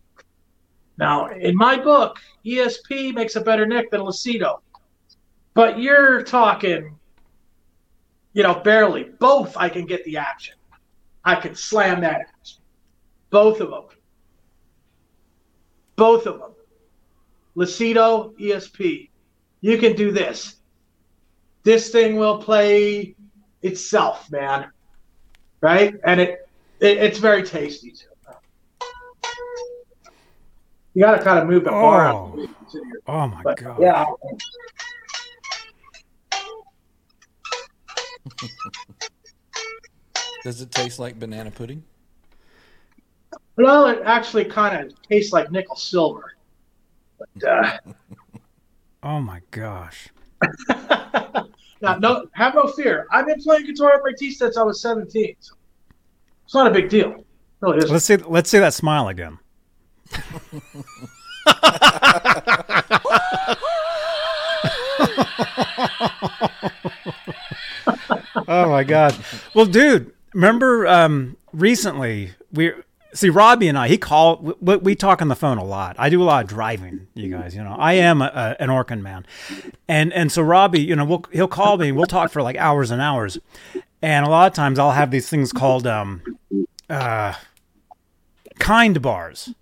Now, 0.99 1.27
in 1.27 1.55
my 1.55 1.77
book, 1.77 2.19
ESP 2.45 3.13
makes 3.13 3.37
a 3.37 3.41
better 3.41 3.65
Nick 3.65 3.89
than 3.89 4.01
Lasido. 4.01 4.59
But 5.53 5.79
you're 5.79 6.23
talking, 6.23 6.97
you 8.33 8.43
know, 8.43 8.55
barely. 8.55 9.05
Both 9.17 9.55
I 9.55 9.69
can 9.69 9.85
get 9.85 10.03
the 10.03 10.17
action. 10.17 10.55
I 11.23 11.35
can 11.35 11.55
slam 11.55 12.01
that 12.01 12.21
action. 12.37 12.61
Both 13.29 13.61
of 13.61 13.69
them. 13.69 13.85
Both 15.95 16.27
of 16.27 16.39
them. 16.39 16.51
Lasido, 17.55 18.37
ESP. 18.37 19.09
You 19.61 19.77
can 19.77 19.95
do 19.95 20.11
this. 20.11 20.57
This 21.63 21.91
thing 21.91 22.17
will 22.17 22.39
play 22.39 23.15
itself, 23.61 24.29
man. 24.31 24.69
Right? 25.61 25.95
And 26.03 26.19
it, 26.19 26.49
it 26.81 26.97
it's 26.97 27.19
very 27.19 27.43
tasty 27.43 27.91
too. 27.91 28.08
You 30.93 31.03
got 31.03 31.17
to 31.17 31.23
kind 31.23 31.39
of 31.39 31.47
move 31.47 31.63
the 31.63 31.71
bar. 31.71 32.07
Oh. 32.09 32.31
the 32.31 32.37
way 32.37 32.41
you 32.43 32.55
consider 32.59 32.85
your- 32.85 33.01
Oh 33.07 33.27
my 33.27 33.41
But 33.43 33.57
god. 33.57 33.77
yeah, 33.79 34.05
Does 40.43 40.61
it 40.61 40.71
taste 40.71 40.99
like 40.99 41.19
banana 41.19 41.51
pudding? 41.51 41.83
well, 43.57 43.87
it 43.87 44.01
actually 44.05 44.45
kind 44.45 44.85
of 44.87 45.01
tastes 45.03 45.33
like 45.33 45.51
nickel 45.51 45.75
silver. 45.75 46.33
But, 47.17 47.43
uh, 47.47 47.77
Oh 49.03 49.19
my 49.21 49.41
gosh. 49.51 50.09
Now, 51.81 51.97
no, 51.97 52.25
have 52.33 52.55
no 52.55 52.67
fear. 52.67 53.07
I've 53.09 53.25
been 53.25 53.41
playing 53.41 53.65
guitar 53.65 53.93
with 53.95 54.01
my 54.03 54.11
teeth 54.19 54.35
since 54.37 54.57
I 54.57 54.63
was 54.63 54.81
17. 54.81 55.33
So 55.39 55.53
it's 56.43 56.53
not 56.53 56.67
a 56.67 56.71
big 56.71 56.89
deal. 56.89 57.11
It 57.11 57.25
really 57.61 57.77
isn't. 57.77 57.89
Let's 57.91 58.03
see. 58.03 58.17
Let's 58.17 58.49
see 58.49 58.59
that 58.59 58.73
smile 58.73 59.07
again. 59.07 59.39
oh 68.47 68.69
my 68.69 68.83
god! 68.83 69.15
Well, 69.53 69.65
dude, 69.65 70.11
remember 70.33 70.87
um, 70.87 71.37
recently 71.53 72.31
we 72.51 72.71
see 73.13 73.29
Robbie 73.29 73.67
and 73.67 73.77
I. 73.77 73.87
He 73.87 73.97
called. 73.97 74.55
We, 74.61 74.77
we 74.77 74.95
talk 74.95 75.21
on 75.21 75.27
the 75.27 75.35
phone 75.35 75.57
a 75.57 75.63
lot. 75.63 75.95
I 75.99 76.09
do 76.09 76.21
a 76.21 76.25
lot 76.25 76.43
of 76.43 76.49
driving. 76.49 77.07
You 77.13 77.29
guys, 77.29 77.55
you 77.55 77.63
know, 77.63 77.75
I 77.77 77.93
am 77.93 78.21
a, 78.21 78.25
a, 78.25 78.61
an 78.61 78.69
Orkin 78.69 79.01
man, 79.01 79.25
and 79.87 80.13
and 80.13 80.31
so 80.31 80.41
Robbie, 80.41 80.81
you 80.81 80.95
know, 80.95 81.05
we'll, 81.05 81.25
he'll 81.31 81.47
call 81.47 81.77
me. 81.77 81.91
We'll 81.91 82.05
talk 82.05 82.31
for 82.31 82.41
like 82.41 82.57
hours 82.57 82.91
and 82.91 83.01
hours, 83.01 83.37
and 84.01 84.25
a 84.25 84.29
lot 84.29 84.47
of 84.47 84.53
times 84.53 84.79
I'll 84.79 84.91
have 84.91 85.11
these 85.11 85.29
things 85.29 85.51
called 85.51 85.87
um, 85.87 86.21
uh, 86.89 87.33
kind 88.59 89.01
bars. 89.01 89.53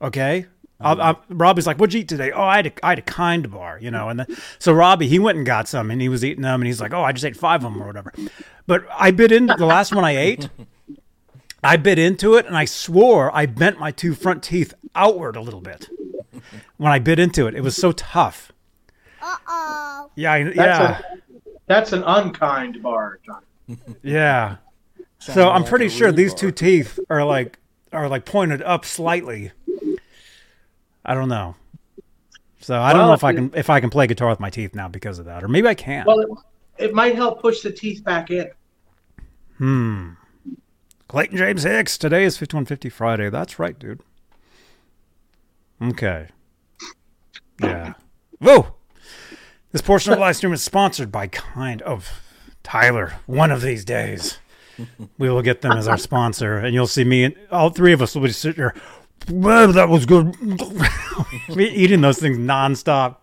Okay. 0.00 0.46
I'll, 0.80 1.00
I'll, 1.02 1.24
Robbie's 1.28 1.66
like, 1.66 1.78
"What'd 1.78 1.92
you 1.92 2.00
eat 2.00 2.08
today?" 2.08 2.30
Oh, 2.30 2.42
I 2.42 2.56
had 2.56 2.66
a, 2.68 2.86
I 2.86 2.90
had 2.90 2.98
a 3.00 3.02
kind 3.02 3.50
bar, 3.50 3.80
you 3.80 3.90
know. 3.90 4.08
And 4.10 4.20
then, 4.20 4.26
so 4.60 4.72
Robbie, 4.72 5.08
he 5.08 5.18
went 5.18 5.36
and 5.36 5.44
got 5.44 5.66
some, 5.66 5.90
and 5.90 6.00
he 6.00 6.08
was 6.08 6.24
eating 6.24 6.42
them, 6.42 6.60
and 6.60 6.66
he's 6.68 6.80
like, 6.80 6.94
"Oh, 6.94 7.02
I 7.02 7.10
just 7.10 7.24
ate 7.24 7.36
five 7.36 7.64
of 7.64 7.72
them 7.72 7.82
or 7.82 7.86
whatever." 7.86 8.12
But 8.68 8.84
I 8.96 9.10
bit 9.10 9.32
into 9.32 9.54
the 9.56 9.66
last 9.66 9.92
one 9.92 10.04
I 10.04 10.16
ate. 10.16 10.48
I 11.64 11.76
bit 11.78 11.98
into 11.98 12.34
it, 12.36 12.46
and 12.46 12.56
I 12.56 12.64
swore 12.64 13.34
I 13.34 13.46
bent 13.46 13.80
my 13.80 13.90
two 13.90 14.14
front 14.14 14.44
teeth 14.44 14.72
outward 14.94 15.34
a 15.34 15.40
little 15.40 15.60
bit 15.60 15.88
when 16.76 16.92
I 16.92 17.00
bit 17.00 17.18
into 17.18 17.48
it. 17.48 17.56
It 17.56 17.62
was 17.62 17.74
so 17.74 17.90
tough. 17.90 18.52
Uh 19.20 19.36
oh. 19.48 20.10
Yeah, 20.14 20.32
I, 20.32 20.44
That's, 20.44 20.56
yeah, 20.56 20.98
a, 21.00 21.36
that's 21.66 21.92
an 21.92 22.04
unkind 22.04 22.80
bar, 22.84 23.18
John. 23.26 23.42
yeah. 24.04 24.58
Sounds 25.18 25.34
So 25.34 25.50
I'm 25.50 25.62
like 25.62 25.70
pretty 25.70 25.86
a 25.86 25.90
sure 25.90 26.12
these 26.12 26.32
bar. 26.34 26.38
two 26.38 26.52
teeth 26.52 27.00
are 27.10 27.24
like 27.24 27.58
are 27.92 28.08
like 28.08 28.24
pointed 28.24 28.62
up 28.62 28.84
slightly. 28.84 29.50
I 31.08 31.14
don't 31.14 31.30
know. 31.30 31.56
So 32.60 32.78
I 32.78 32.92
don't 32.92 33.06
know 33.06 33.14
if 33.14 33.24
I 33.24 33.32
can 33.32 33.50
if 33.54 33.70
I 33.70 33.80
can 33.80 33.88
play 33.88 34.06
guitar 34.06 34.28
with 34.28 34.40
my 34.40 34.50
teeth 34.50 34.74
now 34.74 34.88
because 34.88 35.18
of 35.18 35.24
that, 35.24 35.42
or 35.42 35.48
maybe 35.48 35.66
I 35.66 35.74
can. 35.74 36.04
Well, 36.06 36.20
it, 36.20 36.28
it 36.76 36.94
might 36.94 37.16
help 37.16 37.40
push 37.40 37.62
the 37.62 37.72
teeth 37.72 38.04
back 38.04 38.30
in. 38.30 38.50
Hmm. 39.56 40.10
Clayton 41.08 41.38
James 41.38 41.62
Hicks. 41.62 41.96
Today 41.96 42.24
is 42.24 42.36
5150 42.36 42.90
Friday. 42.90 43.30
That's 43.30 43.58
right, 43.58 43.78
dude. 43.78 44.00
Okay. 45.80 46.28
Yeah. 47.62 47.94
Whoa. 48.38 48.74
This 49.72 49.80
portion 49.80 50.12
of 50.12 50.18
the 50.18 50.20
live 50.20 50.36
stream 50.36 50.52
is 50.52 50.62
sponsored 50.62 51.10
by 51.10 51.26
kind 51.28 51.80
of 51.82 52.20
Tyler. 52.62 53.14
One 53.24 53.50
of 53.50 53.62
these 53.62 53.84
days, 53.86 54.38
we 55.16 55.30
will 55.30 55.42
get 55.42 55.62
them 55.62 55.72
as 55.72 55.88
our 55.88 55.96
sponsor, 55.96 56.58
and 56.58 56.74
you'll 56.74 56.86
see 56.86 57.04
me 57.04 57.24
and 57.24 57.36
all 57.50 57.70
three 57.70 57.94
of 57.94 58.02
us 58.02 58.14
will 58.14 58.22
be 58.22 58.32
sitting 58.32 58.56
here. 58.56 58.74
Well, 59.30 59.72
that 59.72 59.88
was 59.88 60.06
good. 60.06 60.34
we 61.54 61.68
eating 61.68 62.00
those 62.00 62.18
things 62.18 62.38
nonstop. 62.38 63.16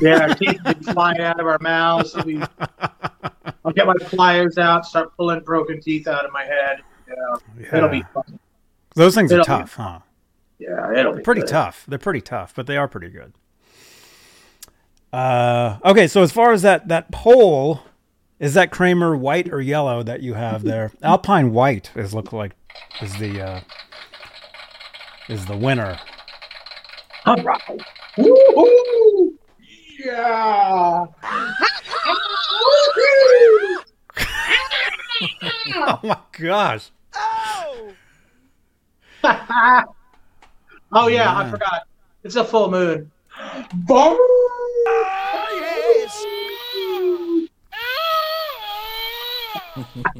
Yeah, 0.00 0.20
our 0.22 0.34
teeth 0.34 0.58
be 0.64 0.92
flying 0.92 1.20
out 1.20 1.38
of 1.38 1.46
our 1.46 1.58
mouths. 1.60 2.16
We, 2.24 2.42
I'll 3.64 3.72
get 3.74 3.86
my 3.86 3.94
pliers 4.00 4.56
out, 4.56 4.86
start 4.86 5.14
pulling 5.16 5.40
broken 5.40 5.80
teeth 5.80 6.08
out 6.08 6.24
of 6.24 6.32
my 6.32 6.44
head. 6.44 6.78
Yeah, 7.08 7.76
it'll 7.76 7.88
be 7.90 8.02
fun. 8.14 8.38
Those 8.94 9.14
things 9.14 9.30
are 9.32 9.40
It'll 9.40 9.44
be- 9.44 9.46
tough, 9.62 9.74
huh? 9.74 9.98
Yeah, 10.58 10.98
it'll 10.98 11.12
be 11.12 11.22
pretty 11.22 11.42
good. 11.42 11.50
tough. 11.50 11.84
They're 11.86 11.98
pretty 11.98 12.22
tough, 12.22 12.54
but 12.54 12.66
they 12.66 12.78
are 12.78 12.88
pretty 12.88 13.10
good. 13.10 13.34
Uh, 15.12 15.78
okay, 15.84 16.06
so 16.06 16.22
as 16.22 16.32
far 16.32 16.52
as 16.52 16.62
that 16.62 16.88
that 16.88 17.12
pole, 17.12 17.82
is 18.40 18.54
that 18.54 18.70
Kramer 18.70 19.14
white 19.16 19.52
or 19.52 19.60
yellow 19.60 20.02
that 20.02 20.22
you 20.22 20.32
have 20.34 20.62
there? 20.62 20.92
Alpine 21.02 21.52
white 21.52 21.90
is 21.94 22.14
look 22.14 22.32
like 22.32 22.52
is 23.02 23.14
the 23.18 23.40
uh, 23.40 23.60
is 25.28 25.46
the 25.46 25.56
winner. 25.56 25.98
All 27.24 27.36
right. 27.42 27.60
Woo-hoo! 28.16 29.38
Yeah. 30.04 31.06
Oh 35.78 36.00
my 36.02 36.18
gosh! 36.38 36.90
oh, 37.14 37.92
oh 40.92 41.08
yeah, 41.08 41.36
I 41.36 41.50
forgot. 41.50 41.86
It's 42.22 42.36
a 42.36 42.44
full 42.44 42.70
moon. 42.70 43.10
Boom! 43.86 44.18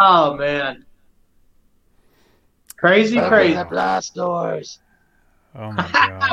oh 0.00 0.36
man. 0.36 0.84
Crazy, 2.78 3.18
crazy. 3.20 3.54
Open 3.54 3.56
the 3.56 3.64
blast 3.70 4.14
doors. 4.14 4.78
Oh 5.54 5.72
my 5.72 5.82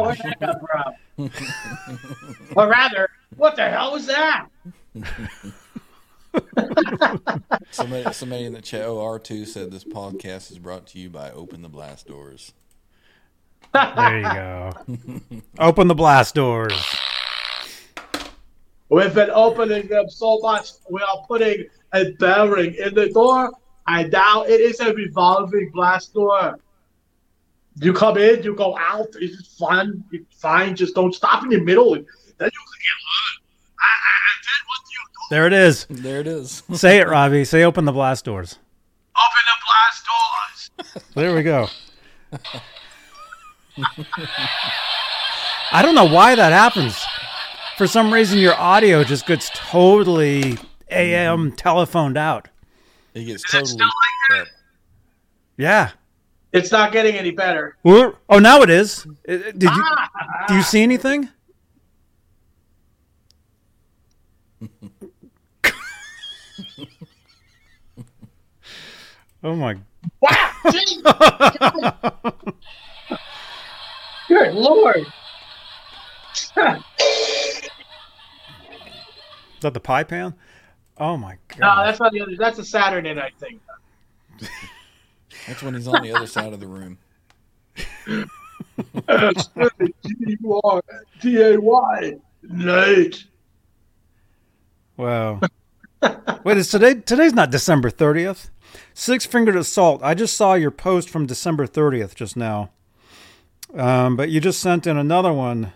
Where'd 0.01 0.17
gosh! 0.17 0.17
that 0.19 0.39
come 0.39 0.59
from? 0.59 1.31
or 2.55 2.69
rather, 2.69 3.09
what 3.35 3.55
the 3.55 3.69
hell 3.69 3.93
was 3.93 4.05
that? 4.07 4.47
Somebody, 7.71 8.11
somebody 8.13 8.43
in 8.43 8.53
the 8.53 8.61
chat, 8.61 8.83
oh, 8.85 8.97
R2 8.97 9.47
said 9.47 9.71
this 9.71 9.85
podcast 9.85 10.51
is 10.51 10.59
brought 10.59 10.85
to 10.87 10.99
you 10.99 11.09
by 11.09 11.31
Open 11.31 11.61
the 11.61 11.69
Blast 11.69 12.07
Doors. 12.07 12.51
There 13.73 14.19
you 14.19 14.23
go. 14.23 14.71
Open 15.59 15.87
the 15.87 15.95
blast 15.95 16.35
doors. 16.35 16.73
We've 18.89 19.13
been 19.13 19.31
opening 19.31 19.87
them 19.87 20.09
so 20.09 20.39
much. 20.39 20.71
We 20.89 21.01
are 21.01 21.25
putting 21.27 21.65
a 21.93 22.11
bearing 22.13 22.75
in 22.75 22.93
the 22.93 23.09
door, 23.09 23.51
and 23.87 24.11
now 24.11 24.43
it 24.43 24.59
is 24.61 24.79
a 24.79 24.93
revolving 24.93 25.69
blast 25.71 26.13
door. 26.13 26.59
You 27.81 27.93
come 27.93 28.17
in, 28.17 28.41
you 28.43 28.55
go 28.55 28.77
out. 28.77 29.07
It's 29.19 29.57
fun. 29.57 30.03
It's 30.11 30.39
fine. 30.39 30.75
Just 30.75 30.95
don't 30.95 31.13
stop 31.13 31.43
in 31.43 31.49
the 31.49 31.59
middle. 31.59 31.93
and 31.93 32.05
Then 32.37 32.49
you 32.53 32.63
can 32.65 32.79
get 32.81 32.97
hurt. 33.05 33.41
And 33.81 34.43
then 34.45 34.61
what 34.67 34.81
you 34.91 34.99
do? 35.07 35.35
There 35.35 35.47
it 35.47 35.53
is. 35.53 35.85
There 35.89 36.19
it 36.21 36.27
is. 36.27 36.63
Say 36.73 36.99
it, 36.99 37.07
Robbie. 37.07 37.43
Say 37.43 37.63
open 37.63 37.85
the 37.85 37.91
blast 37.91 38.25
doors. 38.25 38.57
Open 39.15 39.43
the 39.45 39.57
blast 39.65 40.05
doors. 40.05 41.05
There 41.15 41.35
we 41.35 41.43
go. 41.43 41.67
I 45.71 45.81
don't 45.81 45.95
know 45.95 46.05
why 46.05 46.35
that 46.35 46.51
happens. 46.53 47.03
For 47.77 47.87
some 47.87 48.13
reason, 48.13 48.39
your 48.39 48.55
audio 48.55 49.03
just 49.03 49.25
gets 49.25 49.49
totally 49.53 50.57
AM 50.89 51.51
telephoned 51.53 52.17
out. 52.17 52.47
He 53.15 53.23
gets 53.25 53.43
it 53.45 53.47
totally. 53.49 53.69
still 53.71 53.87
crap. 54.27 54.47
Yeah. 55.57 55.91
It's 56.51 56.69
not 56.71 56.91
getting 56.91 57.15
any 57.15 57.31
better. 57.31 57.77
We're- 57.83 58.11
Oh, 58.29 58.39
now 58.39 58.61
it 58.61 58.69
is. 58.69 59.05
Uh, 59.27 59.37
Did 59.57 59.63
you? 59.63 59.83
Do 60.49 60.55
you 60.55 60.61
see 60.63 60.83
anything? 60.83 61.29
oh 69.43 69.55
my! 69.55 69.77
Wow! 70.21 70.51
Good 74.27 74.53
lord! 74.53 75.05
Is 76.37 76.51
that 79.61 79.73
the 79.73 79.79
pie 79.79 80.03
pan? 80.03 80.33
Oh 80.97 81.17
my 81.17 81.37
god! 81.49 81.59
No, 81.59 81.85
that's 81.85 81.99
not 81.99 82.11
the 82.13 82.21
other. 82.21 82.35
That's 82.37 82.59
a 82.59 82.65
Saturday 82.65 83.13
night 83.13 83.33
thing. 83.39 83.59
That's 85.47 85.61
when 85.61 85.75
he's 85.75 85.87
on 85.87 86.01
the 86.01 86.11
other 86.11 86.27
side 86.27 86.53
of 86.53 86.59
the 86.59 86.67
room. 86.67 86.97
T-A-Y. 91.21 92.13
Late. 92.43 93.25
Wow. 94.97 95.41
Wait, 96.43 96.57
is 96.57 96.69
today? 96.69 96.95
Today's 96.95 97.33
not 97.33 97.51
December 97.51 97.89
thirtieth. 97.89 98.49
Six 98.93 99.25
fingered 99.25 99.55
assault. 99.55 100.01
I 100.03 100.13
just 100.13 100.35
saw 100.35 100.53
your 100.53 100.71
post 100.71 101.09
from 101.09 101.25
December 101.25 101.67
thirtieth 101.67 102.15
just 102.15 102.37
now. 102.37 102.69
Um, 103.73 104.15
but 104.15 104.29
you 104.29 104.39
just 104.39 104.59
sent 104.59 104.87
in 104.87 104.97
another 104.97 105.33
one. 105.33 105.73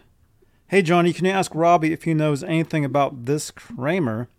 Hey 0.68 0.82
Johnny, 0.82 1.12
can 1.14 1.26
you 1.26 1.32
ask 1.32 1.54
Robbie 1.54 1.92
if 1.92 2.04
he 2.04 2.14
knows 2.14 2.44
anything 2.44 2.86
about 2.86 3.26
this 3.26 3.52
Kramer? 3.52 4.30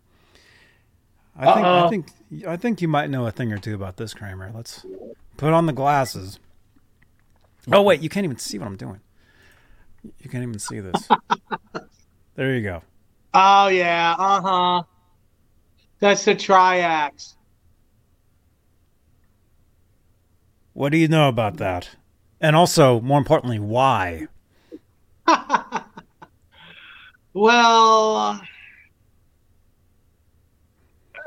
I 1.41 1.55
think 1.55 1.67
I 1.67 1.89
think 1.89 2.47
I 2.47 2.57
think 2.57 2.83
you 2.83 2.89
might 2.89 3.11
know 3.11 3.27
a 3.27 3.31
thing 3.31 3.53
or 3.53 3.59
two 3.59 3.75
about 3.75 3.97
this 3.97 4.15
Kramer. 4.15 4.51
Let's 4.55 4.85
put 5.37 5.53
on 5.53 5.67
the 5.67 5.73
glasses. 5.73 6.39
Oh 7.73 7.83
wait, 7.83 8.01
you 8.01 8.09
can't 8.09 8.25
even 8.25 8.39
see 8.39 8.59
what 8.59 8.67
I'm 8.67 8.77
doing. 8.77 9.01
You 10.03 10.31
can't 10.31 10.43
even 10.43 10.59
see 10.59 10.81
this. 10.81 11.09
there 12.35 12.55
you 12.55 12.63
go. 12.63 12.83
Oh 13.35 13.69
yeah. 13.69 14.15
Uh 14.19 14.41
huh. 14.41 14.83
That's 15.99 16.25
the 16.25 16.35
triax. 16.35 17.35
What 20.73 20.93
do 20.93 20.99
you 20.99 21.09
know 21.09 21.29
about 21.29 21.57
that? 21.59 21.91
And 22.41 22.57
also, 22.57 23.01
more 23.01 23.19
importantly, 23.19 23.59
why? 23.59 24.29
Well, 27.33 28.43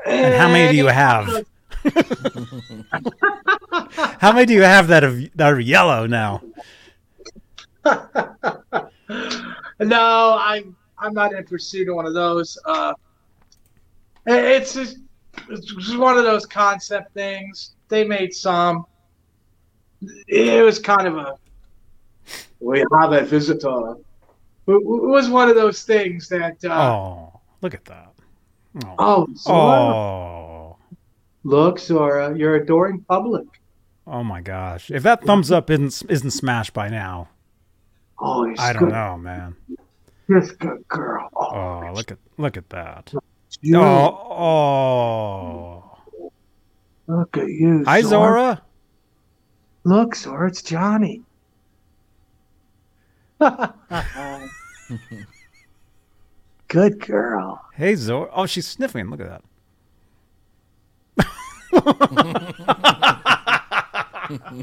And 0.06 0.34
how 0.34 0.48
many 0.48 0.72
do 0.72 0.76
you 0.76 0.86
have? 0.86 1.46
how 4.18 4.32
many 4.32 4.46
do 4.46 4.54
you 4.54 4.62
have 4.62 4.88
that 4.88 5.04
are, 5.04 5.20
that 5.34 5.52
are 5.52 5.60
yellow 5.60 6.06
now? 6.06 6.40
no, 9.80 10.38
I'm 10.40 10.74
I'm 10.98 11.12
not 11.12 11.34
in 11.34 11.44
pursuit 11.44 11.88
of 11.88 11.96
one 11.96 12.06
of 12.06 12.14
those. 12.14 12.56
Uh, 12.64 12.94
it's 14.26 14.72
just 14.74 14.98
it's 15.48 15.66
just 15.66 15.98
one 15.98 16.16
of 16.16 16.24
those 16.24 16.46
concept 16.46 17.12
things. 17.12 17.74
They 17.88 18.04
made 18.04 18.32
some. 18.32 18.86
It 20.26 20.64
was 20.64 20.78
kind 20.78 21.06
of 21.06 21.18
a 21.18 21.34
we 22.60 22.82
have 22.98 23.12
a 23.12 23.20
visitor. 23.22 23.96
It 24.66 24.82
was 24.82 25.28
one 25.28 25.50
of 25.50 25.54
those 25.54 25.82
things 25.82 26.30
that. 26.30 26.64
Uh, 26.64 26.72
oh, 26.72 27.40
look 27.60 27.74
at 27.74 27.84
that! 27.84 28.13
Oh, 28.76 28.94
oh, 28.98 29.26
Zora. 29.36 29.58
oh, 29.58 30.76
look, 31.44 31.78
Zora, 31.78 32.36
you're 32.36 32.56
adoring 32.56 33.04
public. 33.08 33.46
oh 34.06 34.24
my 34.24 34.40
gosh! 34.40 34.90
If 34.90 35.02
that 35.04 35.22
thumbs 35.24 35.50
up 35.52 35.70
isn't 35.70 36.10
isn't 36.10 36.30
smashed 36.32 36.72
by 36.74 36.88
now, 36.88 37.28
Oh, 38.18 38.52
I 38.58 38.72
don't 38.72 38.84
good. 38.84 38.92
know, 38.92 39.16
man. 39.18 39.54
This 40.28 40.50
good 40.52 40.86
girl. 40.88 41.28
Oh, 41.36 41.50
Oh, 41.54 41.92
look 41.94 42.10
at 42.10 42.18
look 42.38 42.56
at 42.56 42.68
that! 42.70 43.12
you, 43.60 43.76
Oh, 43.78 43.82
oh. 46.08 46.32
look 47.06 47.36
at 47.36 47.48
you. 47.48 47.84
Hi, 47.84 48.00
Zora. 48.02 48.62
Look, 49.84 50.16
Zora, 50.16 50.48
it's 50.48 50.62
Johnny. 50.62 51.22
Good 56.74 56.98
girl. 57.06 57.64
Hey, 57.74 57.94
Zora. 57.94 58.28
Oh, 58.34 58.46
she's 58.46 58.66
sniffing. 58.66 59.08
Look 59.08 59.20
at 59.20 59.28
that. 59.28 59.42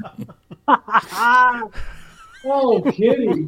oh, 2.45 2.81
kitty. 2.91 3.47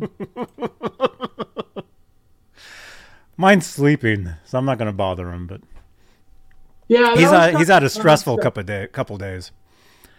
Mine's 3.38 3.66
sleeping, 3.66 4.30
so 4.46 4.58
I'm 4.58 4.66
not 4.66 4.78
going 4.78 4.88
to 4.88 4.94
bother 4.94 5.32
him. 5.32 5.48
But 5.48 5.62
Yeah, 6.88 7.12
he's 7.16 7.24
was 7.24 7.32
had, 7.32 7.40
kind 7.48 7.58
he's 7.58 7.70
of 7.70 7.74
had 7.74 7.84
a 7.84 7.90
stressful 7.90 8.36
concept. 8.38 8.44
couple 8.44 8.60
of 8.62 8.66
day, 8.68 8.88
couple 8.92 9.18
days. 9.18 9.52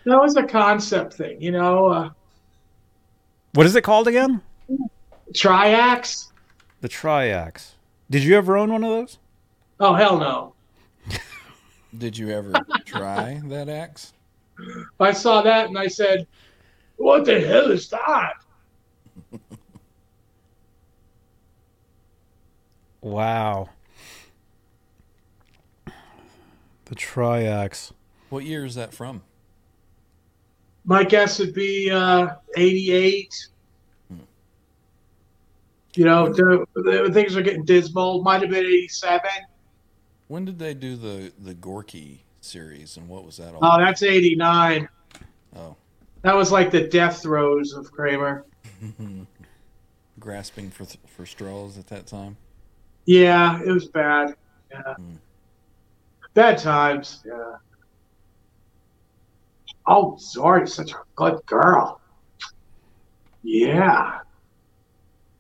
That 0.05 0.19
was 0.19 0.37
a 0.37 0.43
concept 0.43 1.15
thing, 1.15 1.41
you 1.41 1.53
know. 1.53 1.87
Uh, 1.87 2.11
What 3.55 3.67
is 3.67 3.77
it 3.77 3.83
called 3.85 4.09
again? 4.09 4.43
triax. 5.33 6.29
The 6.81 6.89
Triax. 6.89 7.71
Did 8.15 8.23
you 8.23 8.37
ever 8.37 8.57
own 8.57 8.71
one 8.71 8.85
of 8.85 8.91
those? 8.91 9.19
Oh 9.81 9.93
hell 9.93 10.17
no! 10.17 10.55
Did 11.99 12.17
you 12.17 12.31
ever 12.31 12.53
try 12.85 13.43
that 13.47 13.69
axe? 13.69 14.13
I 15.01 15.11
saw 15.11 15.43
that 15.43 15.67
and 15.67 15.77
I 15.77 15.89
said, 15.89 16.29
"What 16.95 17.25
the 17.25 17.41
hell 17.41 17.73
is 17.73 17.89
that?" 17.89 18.35
Wow. 23.01 23.71
The 26.85 26.95
Triax. 26.95 27.91
What 28.31 28.45
year 28.45 28.65
is 28.65 28.77
that 28.77 28.95
from? 28.95 29.25
My 30.85 31.03
guess 31.03 31.41
would 31.41 31.53
be 31.53 31.91
uh, 31.91 32.37
'88. 32.57 33.49
You 35.95 36.05
know, 36.05 36.29
the, 36.33 36.67
the 36.75 37.11
things 37.13 37.37
are 37.37 37.43
getting 37.43 37.65
dismal. 37.65 38.23
Might 38.23 38.43
have 38.43 38.51
been 38.51 38.65
'87. 38.65 39.21
When 40.29 40.45
did 40.45 40.59
they 40.59 40.75
do 40.75 40.97
the 40.97 41.33
the 41.39 41.55
Gorky 41.55 42.25
series, 42.41 42.97
and 42.97 43.09
what 43.09 43.25
was 43.25 43.37
that 43.37 43.55
all? 43.55 43.61
Oh, 43.63 43.79
that's 43.79 44.03
'89. 44.03 44.89
oh, 45.57 45.77
That 46.23 46.35
was 46.35 46.51
like 46.51 46.71
the 46.71 46.89
death 46.89 47.23
throes 47.23 47.73
of 47.73 47.91
Kramer. 47.93 48.45
grasping 50.19 50.71
for 50.71 50.87
for 51.07 51.27
straws 51.27 51.79
at 51.79 51.87
that 51.89 52.07
time. 52.07 52.37
Yeah, 53.07 53.61
it 53.63 53.71
was 53.71 53.87
bad. 53.87 54.35
Yeah. 54.71 54.95
Hmm. 54.95 55.15
Bad 56.33 56.59
times. 56.59 57.23
Yeah. 57.25 57.57
Oh, 59.87 60.17
Zori's 60.19 60.75
such 60.75 60.93
a 60.93 60.97
good 61.15 61.45
girl. 61.47 62.01
Yeah. 63.43 64.21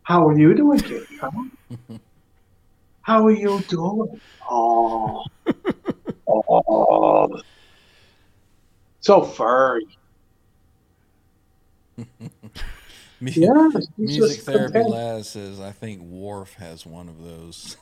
How 0.04 0.28
are 0.28 0.38
you 0.38 0.54
doing, 0.54 0.80
kitty? 0.80 1.06
Huh? 1.20 1.30
How 3.02 3.26
are 3.26 3.30
you 3.32 3.64
doing? 3.68 4.20
Oh. 4.46 5.24
oh. 6.28 7.40
So 9.00 9.22
furry. 9.22 9.86
Mu- 11.96 13.30
Yeah. 13.34 13.68
Music 13.96 14.40
therapy 14.42 14.74
content. 14.74 14.90
Laz 14.90 15.30
says, 15.30 15.60
"I 15.60 15.70
think 15.72 16.02
Worf 16.02 16.52
has 16.54 16.84
one 16.84 17.08
of 17.08 17.22
those." 17.22 17.78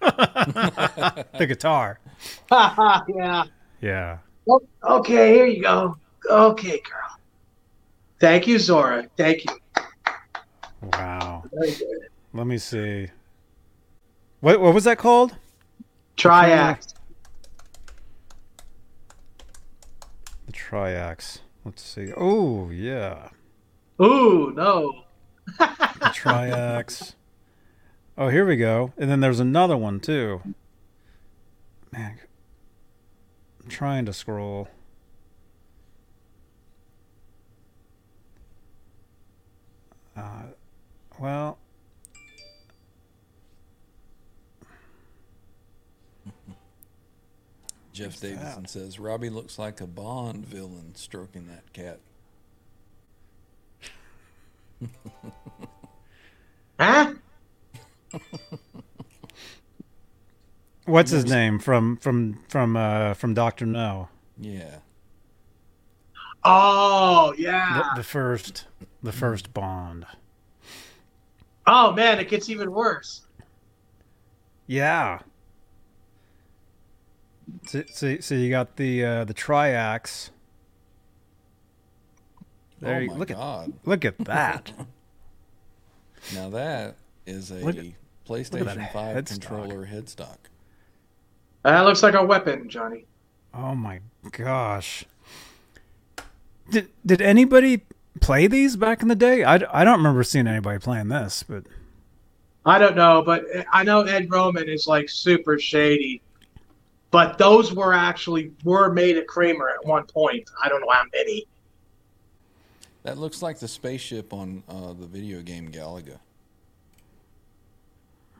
the 0.00 1.46
guitar. 1.46 2.00
yeah. 2.50 3.42
Yeah. 3.82 4.18
Oh, 4.48 4.60
Okay, 4.82 5.34
here 5.34 5.46
you 5.46 5.62
go. 5.62 5.94
Okay, 6.30 6.80
girl. 6.80 7.10
Thank 8.20 8.46
you, 8.46 8.58
Zora. 8.58 9.06
Thank 9.18 9.44
you. 9.44 9.56
Wow. 10.92 11.44
Let 12.32 12.46
me 12.46 12.58
see. 12.58 13.08
What 14.40 14.60
what 14.60 14.74
was 14.74 14.84
that 14.84 14.98
called? 14.98 15.36
Triax. 16.16 16.94
The 20.46 20.52
Triax. 20.52 21.38
Let's 21.64 21.82
see. 21.82 22.12
Oh 22.16 22.70
yeah. 22.70 23.28
Ooh, 24.02 24.52
no. 24.54 25.04
The 25.46 25.64
Triax. 26.14 27.14
oh, 28.18 28.28
here 28.28 28.44
we 28.44 28.56
go. 28.56 28.92
And 28.98 29.10
then 29.10 29.20
there's 29.20 29.40
another 29.40 29.76
one 29.76 30.00
too. 30.00 30.42
Man, 31.92 32.18
I'm 33.62 33.68
trying 33.68 34.04
to 34.06 34.12
scroll. 34.12 34.68
Uh, 40.16 40.42
well, 41.18 41.58
Jeff 47.92 48.20
Davidson 48.20 48.66
says 48.66 48.98
Robbie 48.98 49.30
looks 49.30 49.58
like 49.58 49.80
a 49.80 49.86
Bond 49.86 50.44
villain 50.44 50.94
stroking 50.96 51.46
that 51.46 51.72
cat. 51.72 52.00
Huh? 56.78 57.14
what's 60.86 61.10
his 61.12 61.24
name 61.24 61.58
from 61.60 61.96
from 61.96 62.40
from 62.48 62.76
uh 62.76 63.14
from 63.14 63.32
Doctor 63.34 63.64
No? 63.64 64.08
Yeah, 64.40 64.78
Oh, 66.42 67.32
The, 67.36 67.42
yeah. 67.42 67.92
the 67.94 68.02
first 68.02 68.66
the 69.02 69.12
first 69.12 69.54
Bond. 69.54 70.04
Oh, 71.66 71.92
man, 71.92 72.18
it 72.18 72.28
gets 72.28 72.48
even 72.50 72.72
worse. 72.72 73.22
Yeah. 74.66 75.20
So, 77.66 77.82
so, 77.92 78.18
so 78.20 78.34
you 78.34 78.50
got 78.50 78.76
the 78.76 79.04
uh, 79.04 79.24
the 79.24 79.34
Triax. 79.34 80.30
There, 82.80 82.96
oh 82.96 82.98
you 83.00 83.10
my 83.10 83.16
look 83.16 83.30
at 83.30 83.36
God! 83.36 83.72
look 83.84 84.04
at 84.04 84.18
that. 84.24 84.72
Now 86.34 86.48
that 86.50 86.96
is 87.26 87.50
a 87.50 87.56
Look 87.56 87.76
PlayStation 88.26 88.64
that 88.76 88.92
Five 88.92 89.16
headstock. 89.16 89.28
controller 89.28 89.86
headstock. 89.86 90.36
That 91.62 91.80
looks 91.82 92.02
like 92.02 92.14
a 92.14 92.24
weapon, 92.24 92.68
Johnny. 92.68 93.06
oh 93.54 93.74
my 93.74 94.00
gosh. 94.32 95.04
Did 96.70 96.88
did 97.04 97.20
anybody 97.20 97.82
play 98.20 98.46
these 98.46 98.76
back 98.76 99.02
in 99.02 99.08
the 99.08 99.14
day? 99.14 99.44
I, 99.44 99.54
I 99.72 99.84
don't 99.84 99.98
remember 99.98 100.22
seeing 100.24 100.46
anybody 100.46 100.78
playing 100.78 101.08
this, 101.08 101.42
but 101.42 101.64
I 102.66 102.78
don't 102.78 102.96
know, 102.96 103.22
but 103.22 103.44
I 103.72 103.82
know 103.82 104.02
Ed 104.02 104.30
Roman 104.30 104.68
is 104.68 104.86
like 104.86 105.08
super 105.08 105.58
shady. 105.58 106.22
But 107.10 107.38
those 107.38 107.72
were 107.72 107.94
actually 107.94 108.50
were 108.64 108.92
made 108.92 109.16
at 109.16 109.28
Kramer 109.28 109.68
at 109.68 109.86
one 109.86 110.04
point. 110.04 110.50
I 110.60 110.68
don't 110.68 110.80
know 110.80 110.90
how 110.90 111.04
many. 111.14 111.46
That 113.04 113.18
looks 113.18 113.40
like 113.40 113.60
the 113.60 113.68
spaceship 113.68 114.32
on 114.32 114.64
uh, 114.68 114.94
the 114.94 115.06
video 115.06 115.40
game 115.40 115.70
Galaga. 115.70 116.18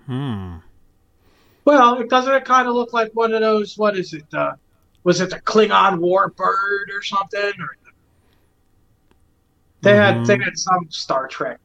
hmm. 0.07 0.57
Well, 1.65 2.01
it 2.01 2.11
doesn't 2.11 2.35
it 2.35 2.45
kind 2.45 2.67
of 2.67 2.75
look 2.75 2.93
like 2.93 3.13
one 3.13 3.33
of 3.33 3.43
those? 3.43 3.79
What 3.79 3.97
is 3.97 4.13
it? 4.13 4.25
Uh, 4.35 4.55
was 5.05 5.21
it 5.21 5.31
the 5.31 5.41
Klingon 5.41 6.01
Warbird 6.01 6.93
or 6.93 7.01
something? 7.01 7.53
Or 7.61 7.77
they 9.85 9.97
had 9.97 10.27
they 10.27 10.39
had 10.39 10.57
some 10.57 10.87
Star 10.91 11.29
Trek. 11.29 11.59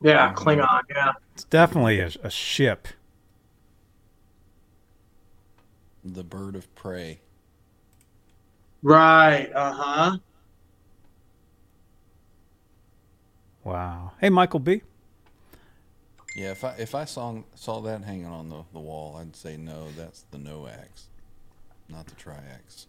Yeah, 0.00 0.32
Mhm. 0.32 0.36
Klingon. 0.36 0.80
Yeah. 0.90 1.12
It's 1.34 1.44
definitely 1.44 2.00
a, 2.00 2.10
a 2.22 2.30
ship. 2.30 2.88
The 6.04 6.24
bird 6.24 6.54
of 6.56 6.72
prey. 6.74 7.20
Right. 8.82 9.50
Uh 9.54 9.72
huh. 9.72 10.18
Wow. 13.62 14.12
Hey, 14.20 14.28
Michael 14.28 14.60
B. 14.60 14.82
Yeah, 16.36 16.50
if 16.50 16.64
I 16.64 16.74
if 16.78 16.94
I 16.94 17.04
saw 17.04 17.42
saw 17.54 17.80
that 17.82 18.02
hanging 18.02 18.26
on 18.26 18.48
the, 18.50 18.64
the 18.72 18.80
wall, 18.80 19.16
I'd 19.16 19.36
say 19.36 19.56
no. 19.56 19.88
That's 19.96 20.24
the 20.30 20.38
no 20.38 20.66
axe, 20.66 21.06
not 21.88 22.06
the 22.06 22.14
triaxe. 22.16 22.86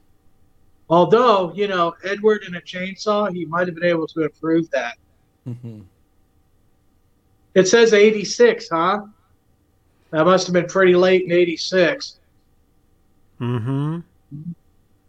Although, 0.89 1.53
you 1.55 1.67
know, 1.67 1.95
Edward 2.03 2.43
in 2.47 2.55
a 2.55 2.61
chainsaw, 2.61 3.33
he 3.33 3.45
might 3.45 3.67
have 3.67 3.75
been 3.75 3.85
able 3.85 4.07
to 4.07 4.23
improve 4.23 4.69
that. 4.71 4.97
It 7.55 7.67
says 7.67 7.93
86, 7.93 8.69
huh? 8.69 9.01
That 10.11 10.25
must 10.25 10.47
have 10.47 10.53
been 10.53 10.67
pretty 10.67 10.95
late 10.95 11.23
in 11.23 11.31
86. 11.31 12.19
Mm-hmm. 13.41 13.99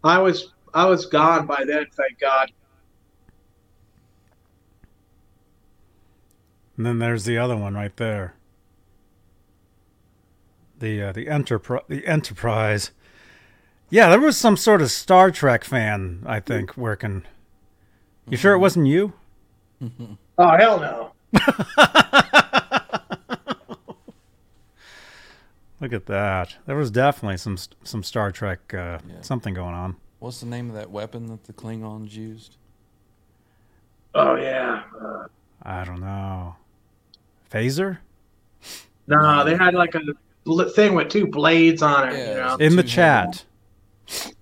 I 0.03 0.19
was 0.19 0.53
I 0.73 0.85
was 0.85 1.05
gone 1.05 1.45
by 1.45 1.63
then, 1.65 1.85
thank 1.91 2.19
God. 2.19 2.51
And 6.75 6.85
then 6.85 6.99
there's 6.99 7.25
the 7.25 7.37
other 7.37 7.57
one 7.57 7.73
right 7.73 7.95
there. 7.97 8.35
The 10.79 11.01
uh, 11.01 11.11
the 11.11 11.27
enterprise. 11.27 11.83
The 11.87 12.05
Enterprise. 12.05 12.91
Yeah, 13.89 14.09
there 14.09 14.19
was 14.19 14.35
some 14.37 14.57
sort 14.57 14.81
of 14.81 14.91
Star 14.91 15.31
Trek 15.31 15.63
fan, 15.63 16.23
I 16.25 16.39
think, 16.39 16.75
working. 16.75 17.23
You 18.29 18.35
sure 18.37 18.53
it 18.53 18.59
wasn't 18.59 18.87
you? 18.87 19.13
Oh 20.39 20.55
hell 20.55 20.79
no. 20.79 21.13
Look 25.79 25.93
at 25.93 26.05
that. 26.07 26.55
There 26.65 26.75
was 26.75 26.89
definitely 26.91 27.37
some 27.37 27.57
some 27.83 28.03
Star 28.03 28.31
Trek 28.31 28.73
uh, 28.73 28.99
Yeah. 29.07 29.21
something 29.21 29.53
going 29.53 29.75
on. 29.75 29.95
What's 30.19 30.39
the 30.39 30.45
name 30.47 30.69
of 30.69 30.75
that 30.75 30.89
weapon 30.91 31.27
that 31.27 31.43
the 31.45 31.53
Klingons 31.53 32.13
used? 32.13 32.57
Oh 34.15 34.35
yeah. 34.35 34.83
Uh, 34.99 35.27
I 35.63 35.83
don't 35.85 36.01
know. 36.01 36.55
Phaser 37.51 37.99
no, 39.09 39.45
they 39.45 39.55
had 39.55 39.73
like 39.73 39.95
a 39.95 40.01
bl- 40.43 40.63
thing 40.63 40.93
with 40.93 41.07
two 41.09 41.27
blades 41.27 41.81
on 41.81 42.09
it. 42.09 42.17
Yeah, 42.17 42.29
you 42.29 42.35
know? 42.35 42.55
in 42.57 42.75
the 42.75 42.83
Two 42.83 42.89
chat. 42.89 43.45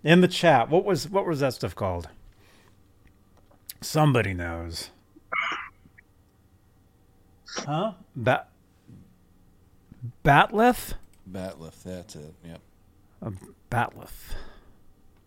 In 0.03 0.21
the 0.21 0.27
chat. 0.27 0.69
What 0.69 0.85
was 0.85 1.09
what 1.09 1.25
was 1.25 1.39
that 1.39 1.53
stuff 1.53 1.75
called? 1.75 2.09
Somebody 3.81 4.33
knows. 4.33 4.91
Huh? 7.57 7.93
Bat 8.15 8.49
Batleth? 10.23 10.93
Batleth. 11.29 11.83
That's 11.83 12.15
it. 12.15 12.33
Yep. 12.45 12.61
A 13.21 13.31
batleth. 13.71 14.35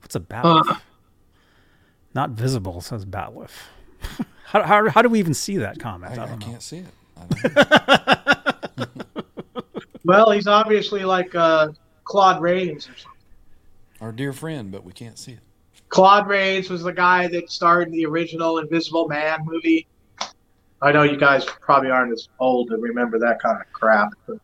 What's 0.01 0.15
a 0.15 0.21
batleth? 0.21 0.69
Uh. 0.71 0.77
Not 2.15 2.31
visible, 2.31 2.81
says 2.81 3.05
batleth. 3.05 3.51
how, 4.45 4.63
how, 4.63 4.89
how 4.89 5.03
do 5.03 5.09
we 5.09 5.19
even 5.19 5.35
see 5.35 5.57
that 5.59 5.79
comment? 5.79 6.19
I, 6.19 6.23
I, 6.23 6.25
I 6.25 6.29
don't 6.29 6.39
know. 6.41 6.47
can't 6.47 6.63
see 6.63 6.79
it. 6.79 6.95
I 7.17 8.69
don't 8.77 8.97
know. 8.97 9.05
Well, 10.05 10.31
he's 10.31 10.47
obviously 10.47 11.05
like 11.05 11.35
uh, 11.35 11.69
Claude 12.05 12.41
Rains 12.41 12.89
or 12.89 12.97
something. 12.97 13.18
Our 14.01 14.13
dear 14.13 14.33
friend, 14.33 14.71
but 14.71 14.85
we 14.85 14.93
can't 14.93 15.19
see 15.19 15.33
it. 15.33 15.41
Claude 15.89 16.29
Rains 16.29 16.71
was 16.71 16.83
the 16.83 16.93
guy 16.93 17.29
that 17.29 17.51
starred 17.51 17.89
in 17.89 17.95
the 17.95 18.07
original 18.07 18.59
Invisible 18.59 19.09
Man 19.09 19.41
movie. 19.45 19.87
I 20.81 20.93
know 20.93 21.03
you 21.03 21.17
guys 21.17 21.45
probably 21.45 21.91
aren't 21.91 22.13
as 22.13 22.29
old 22.39 22.69
to 22.69 22.77
remember 22.77 23.19
that 23.19 23.41
kind 23.41 23.61
of 23.61 23.73
crap. 23.73 24.13
But... 24.27 24.39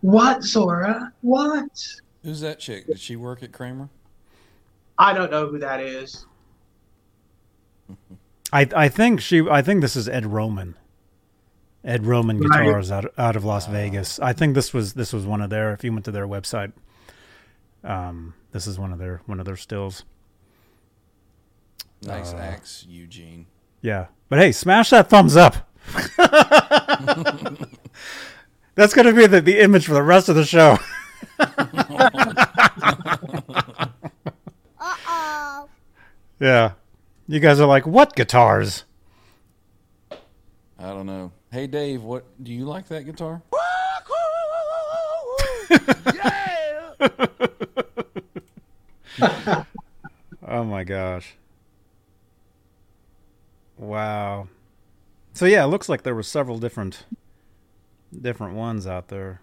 What, 0.00 0.42
Zora? 0.42 1.12
What? 1.20 1.86
Who's 2.22 2.40
that 2.40 2.58
chick? 2.58 2.86
Did 2.86 3.00
she 3.00 3.16
work 3.16 3.42
at 3.42 3.52
Kramer? 3.52 3.90
I 4.98 5.12
don't 5.12 5.30
know 5.30 5.48
who 5.48 5.58
that 5.58 5.80
is. 5.80 6.26
I 8.52 8.68
I 8.76 8.88
think 8.88 9.20
she 9.20 9.40
I 9.48 9.62
think 9.62 9.80
this 9.80 9.96
is 9.96 10.08
Ed 10.08 10.26
Roman. 10.26 10.76
Ed 11.84 12.06
Roman 12.06 12.38
Right. 12.38 12.64
guitars 12.64 12.90
out 12.90 13.12
out 13.18 13.34
of 13.34 13.44
Las 13.44 13.66
ah. 13.66 13.72
Vegas. 13.72 14.20
I 14.20 14.32
think 14.32 14.54
this 14.54 14.72
was 14.72 14.94
this 14.94 15.12
was 15.12 15.26
one 15.26 15.40
of 15.40 15.50
their 15.50 15.72
if 15.72 15.82
you 15.82 15.92
went 15.92 16.04
to 16.04 16.12
their 16.12 16.28
website. 16.28 16.72
Um 17.84 18.34
this 18.52 18.66
is 18.66 18.78
one 18.78 18.92
of 18.92 18.98
their 18.98 19.20
one 19.26 19.38
of 19.40 19.46
their 19.46 19.56
stills. 19.56 20.04
Nice 22.02 22.32
Uh, 22.32 22.36
axe, 22.38 22.84
Eugene. 22.88 23.46
Yeah. 23.80 24.06
But 24.28 24.38
hey, 24.40 24.50
smash 24.52 24.90
that 24.90 25.08
thumbs 25.08 25.36
up. 25.36 25.54
That's 28.74 28.94
going 28.94 29.06
to 29.06 29.12
be 29.12 29.26
the, 29.26 29.40
the 29.42 29.58
image 29.60 29.84
for 29.86 29.92
the 29.92 30.02
rest 30.02 30.28
of 30.30 30.34
the 30.36 30.44
show. 30.44 30.78
Uh-oh. 34.80 35.68
Yeah. 36.40 36.72
You 37.28 37.40
guys 37.40 37.60
are 37.60 37.66
like, 37.66 37.86
"What 37.86 38.16
guitars?" 38.16 38.84
I 40.78 40.88
don't 40.90 41.06
know. 41.06 41.32
Hey 41.52 41.66
Dave, 41.66 42.02
what 42.02 42.24
do 42.42 42.52
you 42.52 42.64
like 42.64 42.88
that 42.88 43.04
guitar? 43.04 43.42
Oh 50.52 50.64
my 50.64 50.84
gosh. 50.84 51.34
Wow. 53.78 54.48
So 55.32 55.46
yeah, 55.46 55.64
it 55.64 55.68
looks 55.68 55.88
like 55.88 56.02
there 56.02 56.14
were 56.14 56.22
several 56.22 56.58
different 56.58 57.06
different 58.20 58.54
ones 58.54 58.86
out 58.86 59.08
there. 59.08 59.40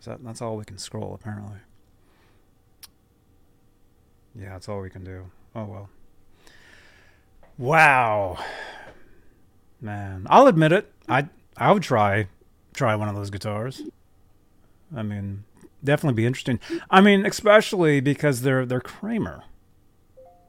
Is 0.00 0.06
that 0.06 0.24
that's 0.24 0.42
all 0.42 0.56
we 0.56 0.64
can 0.64 0.76
scroll 0.76 1.14
apparently. 1.14 1.58
Yeah, 4.34 4.50
that's 4.50 4.68
all 4.68 4.80
we 4.80 4.90
can 4.90 5.04
do. 5.04 5.30
Oh 5.54 5.64
well. 5.64 5.88
Wow. 7.56 8.44
Man, 9.80 10.26
I'll 10.28 10.48
admit 10.48 10.72
it. 10.72 10.92
I 11.08 11.28
I 11.56 11.70
would 11.70 11.84
try 11.84 12.26
try 12.72 12.96
one 12.96 13.08
of 13.08 13.14
those 13.14 13.30
guitars. 13.30 13.82
I 14.96 15.02
mean, 15.02 15.44
definitely 15.84 16.16
be 16.16 16.26
interesting. 16.26 16.60
I 16.90 17.00
mean, 17.00 17.26
especially 17.26 18.00
because 18.00 18.42
they're 18.42 18.66
they're 18.66 18.80
Kramer. 18.80 19.44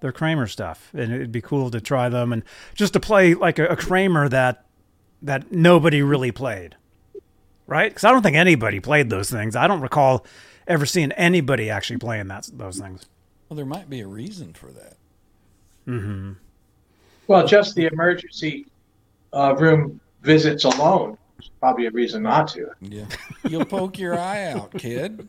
They're 0.01 0.11
Kramer 0.11 0.47
stuff, 0.47 0.91
and 0.93 1.13
it'd 1.13 1.31
be 1.31 1.41
cool 1.41 1.71
to 1.71 1.81
try 1.81 2.09
them 2.09 2.31
and 2.31 2.43
just 2.73 2.93
to 2.93 2.99
play 2.99 3.33
like 3.33 3.59
a, 3.59 3.67
a 3.67 3.75
Kramer 3.75 4.29
that 4.29 4.65
that 5.21 5.51
nobody 5.51 6.01
really 6.01 6.31
played, 6.31 6.75
right? 7.67 7.91
Because 7.91 8.03
I 8.03 8.11
don't 8.11 8.21
think 8.21 8.35
anybody 8.35 8.79
played 8.79 9.09
those 9.09 9.29
things. 9.29 9.55
I 9.55 9.67
don't 9.67 9.81
recall 9.81 10.25
ever 10.67 10.85
seeing 10.85 11.11
anybody 11.13 11.69
actually 11.69 11.97
playing 11.97 12.27
that 12.27 12.49
those 12.53 12.79
things. 12.79 13.05
Well, 13.49 13.55
there 13.55 13.65
might 13.65 13.89
be 13.89 14.01
a 14.01 14.07
reason 14.07 14.53
for 14.53 14.67
that. 14.67 14.97
Mm-hmm. 15.87 16.33
Well, 17.27 17.47
just 17.47 17.75
the 17.75 17.87
emergency 17.87 18.67
uh, 19.33 19.55
room 19.57 19.99
visits 20.21 20.63
alone 20.63 21.17
is 21.45 21.51
probably 21.59 21.85
a 21.85 21.91
reason 21.91 22.23
not 22.23 22.47
to. 22.49 22.69
Yeah. 22.81 23.05
You'll 23.47 23.65
poke 23.65 23.97
your 23.97 24.17
eye 24.17 24.47
out, 24.47 24.71
kid. 24.77 25.27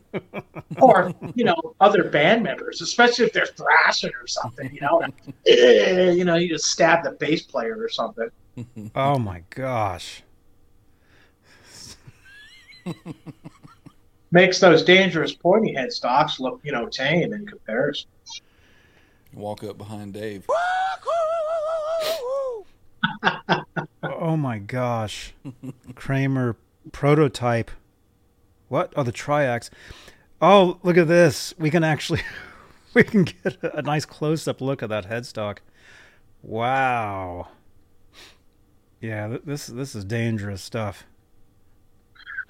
Or, 0.81 1.13
you 1.35 1.45
know, 1.45 1.75
other 1.79 2.03
band 2.05 2.43
members, 2.43 2.81
especially 2.81 3.25
if 3.25 3.33
they're 3.33 3.45
thrashing 3.45 4.11
or 4.21 4.27
something, 4.27 4.71
you 4.73 4.81
know. 4.81 5.03
You 6.17 6.25
know, 6.25 6.35
you 6.35 6.49
just 6.49 6.65
stab 6.65 7.03
the 7.03 7.11
bass 7.11 7.43
player 7.43 7.77
or 7.79 7.89
something. 7.89 8.29
Oh 8.95 9.19
my 9.19 9.43
gosh. 9.51 10.23
Makes 14.31 14.59
those 14.59 14.83
dangerous 14.83 15.31
pointy 15.31 15.75
head 15.75 15.91
stocks 15.91 16.39
look, 16.39 16.59
you 16.63 16.71
know, 16.71 16.87
tame 16.87 17.33
in 17.33 17.45
comparison. 17.45 18.09
Walk 19.31 19.63
up 19.63 19.77
behind 19.77 20.13
Dave. 20.13 20.47
Oh 24.03 24.35
my 24.35 24.57
gosh. 24.59 25.33
Kramer 25.95 26.55
prototype. 26.91 27.71
What? 28.67 28.93
Oh, 28.95 29.03
the 29.03 29.11
triax. 29.11 29.69
Oh, 30.41 30.79
look 30.83 30.97
at 30.97 31.07
this. 31.07 31.53
We 31.57 31.69
can 31.69 31.83
actually 31.83 32.21
we 32.93 33.03
can 33.03 33.23
get 33.23 33.63
a, 33.63 33.77
a 33.77 33.81
nice 33.81 34.05
close-up 34.05 34.61
look 34.61 34.83
at 34.83 34.89
that 34.89 35.09
headstock. 35.09 35.59
Wow. 36.41 37.49
Yeah, 38.99 39.37
this 39.45 39.67
this 39.67 39.95
is 39.95 40.03
dangerous 40.05 40.61
stuff. 40.61 41.05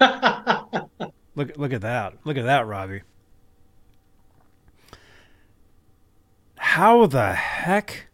Look 0.00 1.56
look 1.56 1.72
at 1.72 1.82
that. 1.82 2.14
Look 2.24 2.36
at 2.36 2.44
that, 2.44 2.66
Robbie. 2.66 3.02
How 6.56 7.06
the 7.06 7.34
heck? 7.34 8.07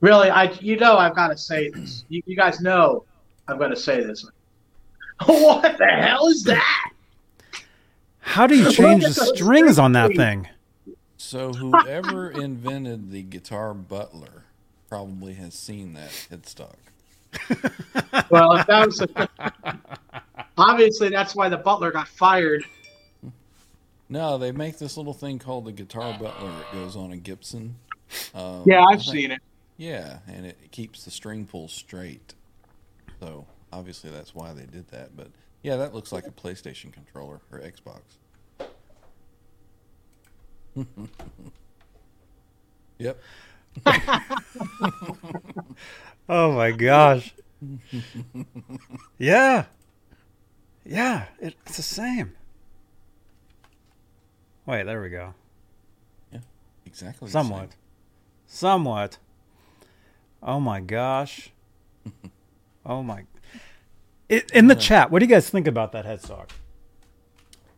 Really, 0.00 0.30
I 0.30 0.44
you 0.60 0.76
know 0.76 0.96
I've 0.98 1.14
got 1.14 1.28
to 1.28 1.38
say 1.38 1.70
this. 1.70 2.04
You, 2.08 2.22
you 2.26 2.36
guys 2.36 2.60
know 2.60 3.04
I'm 3.48 3.58
going 3.58 3.70
to 3.70 3.76
say 3.76 4.02
this. 4.02 4.24
What 5.24 5.78
the 5.78 5.86
hell 5.86 6.26
is 6.26 6.44
that? 6.44 6.90
How 8.20 8.46
do 8.46 8.54
you 8.54 8.70
change 8.72 9.02
the 9.02 9.08
at 9.08 9.16
those 9.16 9.34
strings 9.38 9.78
on 9.78 9.92
that 9.92 10.14
thing? 10.14 10.46
So 11.16 11.54
whoever 11.54 12.30
invented 12.42 13.10
the 13.10 13.22
guitar 13.22 13.72
butler 13.72 14.44
probably 14.90 15.32
has 15.34 15.54
seen 15.54 15.94
that 15.94 16.10
headstock. 16.10 16.74
Well, 18.30 18.56
if 18.56 18.66
that 18.66 18.86
was 18.86 19.06
obviously 20.58 21.08
that's 21.08 21.34
why 21.34 21.48
the 21.48 21.56
butler 21.56 21.90
got 21.90 22.08
fired. 22.08 22.64
No, 24.10 24.36
they 24.38 24.52
make 24.52 24.76
this 24.78 24.96
little 24.98 25.14
thing 25.14 25.38
called 25.38 25.64
the 25.64 25.72
Guitar 25.72 26.16
Butler. 26.20 26.52
It 26.60 26.74
goes 26.74 26.94
on 26.94 27.10
a 27.10 27.16
Gibson. 27.16 27.74
Um, 28.34 28.62
Yeah, 28.66 28.80
I 28.82 28.92
I've 28.92 29.00
think- 29.00 29.12
seen 29.12 29.30
it. 29.32 29.40
Yeah, 29.76 30.18
and 30.26 30.46
it 30.46 30.70
keeps 30.70 31.04
the 31.04 31.10
string 31.10 31.46
pull 31.46 31.68
straight. 31.68 32.34
So 33.20 33.46
obviously 33.72 34.10
that's 34.10 34.34
why 34.34 34.52
they 34.52 34.64
did 34.64 34.88
that. 34.88 35.16
But 35.16 35.28
yeah, 35.62 35.76
that 35.76 35.94
looks 35.94 36.12
like 36.12 36.26
a 36.26 36.30
PlayStation 36.30 36.92
controller 36.92 37.40
or 37.52 37.60
Xbox. 37.60 38.00
yep. 42.98 43.20
Oh 46.28 46.52
my 46.52 46.72
gosh. 46.72 47.34
yeah. 49.18 49.66
Yeah, 50.84 51.26
it, 51.40 51.54
it's 51.66 51.76
the 51.76 51.82
same. 51.82 52.32
Wait, 54.66 54.84
there 54.84 55.00
we 55.00 55.08
go. 55.10 55.34
Yeah, 56.32 56.40
exactly. 56.84 57.30
Somewhat. 57.30 57.70
Somewhat. 58.46 59.18
Oh 60.42 60.60
my 60.60 60.80
gosh. 60.80 61.50
Oh 62.88 63.02
my. 63.02 63.24
It, 64.28 64.48
in 64.52 64.68
the 64.68 64.76
chat, 64.76 65.10
what 65.10 65.18
do 65.18 65.24
you 65.26 65.28
guys 65.28 65.50
think 65.50 65.66
about 65.66 65.90
that 65.90 66.04
headstock? 66.06 66.50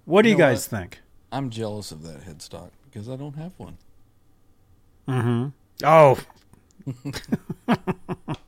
What 0.05 0.21
do 0.21 0.29
You 0.29 0.35
you, 0.35 0.39
know 0.39 0.49
guys 0.51 0.71
what? 0.71 0.79
think? 0.81 0.99
I'm 1.33 1.49
jealous 1.49 1.93
of 1.93 2.03
that 2.03 2.21
headstock 2.27 2.73
because 2.85 3.09
I 3.09 3.17
don't 3.17 3.35
have 3.37 3.53
one. 3.57 3.79
Mm-hmm. 5.09 5.47
Oh, 5.87 6.19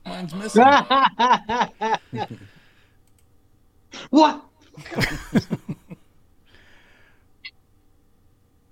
Mine's 0.05 0.35
missing. 0.35 0.63
What? 4.11 4.45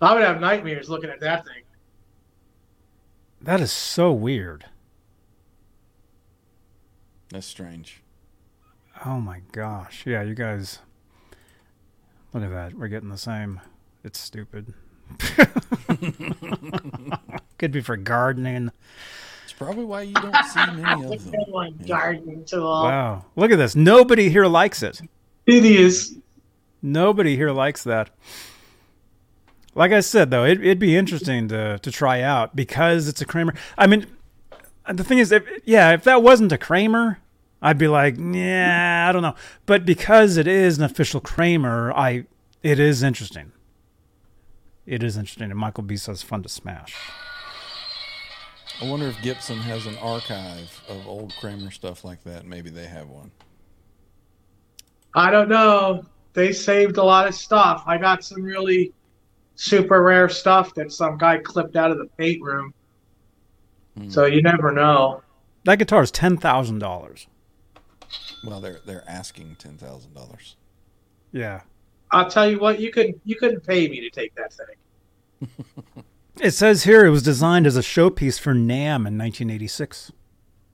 I 0.01 0.15
would 0.15 0.23
have 0.23 0.41
nightmares 0.41 0.89
looking 0.91 1.11
at 1.11 1.21
that 1.21 1.45
thing. 1.47 1.63
that 3.41 3.61
is 3.61 3.73
so 3.73 4.13
weird. 4.13 4.67
That's 7.31 7.47
strange. 7.47 8.03
Oh 9.05 9.21
my 9.21 9.41
gosh. 9.53 10.05
Yeah, 10.07 10.23
you 10.23 10.35
guys. 10.35 10.79
Look 12.33 12.43
at 12.43 12.51
that. 12.51 12.75
We're 12.75 12.89
getting 12.89 13.11
the 13.11 13.19
same. 13.19 13.61
It's 14.05 14.19
stupid. 14.19 14.75
Could 17.59 17.73
be 17.73 17.81
for 17.81 17.97
gardening. 17.97 18.71
It's 19.45 19.53
probably 19.53 19.85
why 19.85 20.03
you 20.03 20.15
don't 20.15 20.35
see 20.45 20.67
many 20.81 21.15
of 21.15 21.25
them. 21.33 21.45
Going 21.51 21.77
Yeah. 21.81 21.87
gardening 21.87 22.45
tool. 22.45 22.63
Wow. 22.85 23.25
Look 23.37 23.51
at 23.51 23.57
this. 23.57 23.75
Nobody 23.75 24.29
here 24.31 24.47
likes 24.47 24.83
it. 24.83 25.01
It 25.47 25.65
is. 25.65 26.17
Nobody 26.83 27.37
here 27.37 27.51
likes 27.51 27.83
that. 27.85 28.11
Like 29.75 29.93
I 29.93 30.01
said, 30.01 30.31
though, 30.31 30.45
it, 30.45 30.61
it'd 30.61 30.79
be 30.79 30.97
interesting 30.97 31.49
to 31.49 31.79
to 31.79 31.91
try 31.91 32.21
out 32.21 32.55
because 32.57 33.09
it's 33.09 33.21
a 33.21 33.25
Kramer. 33.25 33.55
I 33.77 33.87
mean, 33.87 34.07
Uh, 34.89 34.95
the 34.95 35.05
thing 35.05 35.19
is, 35.19 35.31
if, 35.31 35.45
yeah, 35.65 35.93
if 35.93 36.03
that 36.05 36.23
wasn't 36.23 36.51
a 36.51 36.59
Kramer, 36.59 37.19
I'd 37.61 37.79
be 37.79 37.89
like, 37.89 38.17
yeah, 38.19 39.07
I 39.09 39.13
don't 39.13 39.23
know. 39.23 39.35
But 39.67 39.85
because 39.85 40.37
it 40.37 40.47
is 40.47 40.79
an 40.79 40.85
official 40.85 41.21
Kramer, 41.21 41.93
I 41.93 42.25
it 42.63 42.81
is 42.81 43.03
interesting. 43.03 43.53
It 44.87 45.03
is 45.03 45.17
interesting, 45.17 45.51
and 45.51 45.61
Michael 45.61 45.85
B 45.85 45.97
says 45.97 46.23
fun 46.23 46.43
to 46.43 46.49
smash. 46.49 46.97
I 48.81 48.89
wonder 48.89 49.07
if 49.07 49.21
Gibson 49.23 49.59
has 49.59 49.87
an 49.87 49.97
archive 49.99 50.83
of 50.89 51.07
old 51.07 51.35
Kramer 51.41 51.71
stuff 51.71 52.05
like 52.05 52.23
that. 52.25 52.47
Maybe 52.47 52.71
they 52.71 52.87
have 52.87 53.09
one. 53.09 53.31
I 55.15 55.31
don't 55.31 55.49
know. 55.49 56.05
They 56.33 56.53
saved 56.53 56.97
a 56.97 57.03
lot 57.03 57.27
of 57.27 57.35
stuff. 57.35 57.83
I 57.87 57.99
got 57.99 58.25
some 58.25 58.43
really 58.43 58.93
super 59.57 60.03
rare 60.03 60.29
stuff 60.29 60.75
that 60.75 60.93
some 60.93 61.19
guy 61.19 61.39
clipped 61.39 61.75
out 61.75 61.91
of 61.91 61.99
the 61.99 62.07
paint 62.17 62.41
room. 62.41 62.73
Hmm. 63.99 64.11
So 64.11 64.25
you 64.25 64.43
never 64.43 64.73
know. 64.73 65.23
That 65.65 65.79
guitar 65.79 66.03
is 66.03 66.11
ten 66.11 66.37
thousand 66.37 66.79
dollars. 66.79 67.27
Well, 68.45 68.61
they're 68.61 68.81
they're 68.87 69.05
asking 69.09 69.57
ten 69.59 69.77
thousand 69.77 70.15
dollars. 70.15 70.57
Yeah, 71.33 71.63
I'll 72.11 72.31
tell 72.31 72.49
you 72.49 72.59
what, 72.59 72.81
you 72.81 72.91
couldn't 72.91 73.21
you 73.25 73.37
couldn't 73.37 73.67
pay 73.67 73.89
me 73.89 74.01
to 74.01 74.11
take 74.11 74.35
that 74.37 74.53
thing. 74.53 75.49
it 76.41 76.53
says 76.53 76.85
here 76.85 77.05
it 77.05 77.11
was 77.11 77.23
designed 77.23 77.67
as 77.67 77.77
a 77.77 77.81
showpiece 77.81 78.41
for 78.41 78.55
NAMM 78.55 79.07
in 79.07 79.19
1986. 79.19 80.13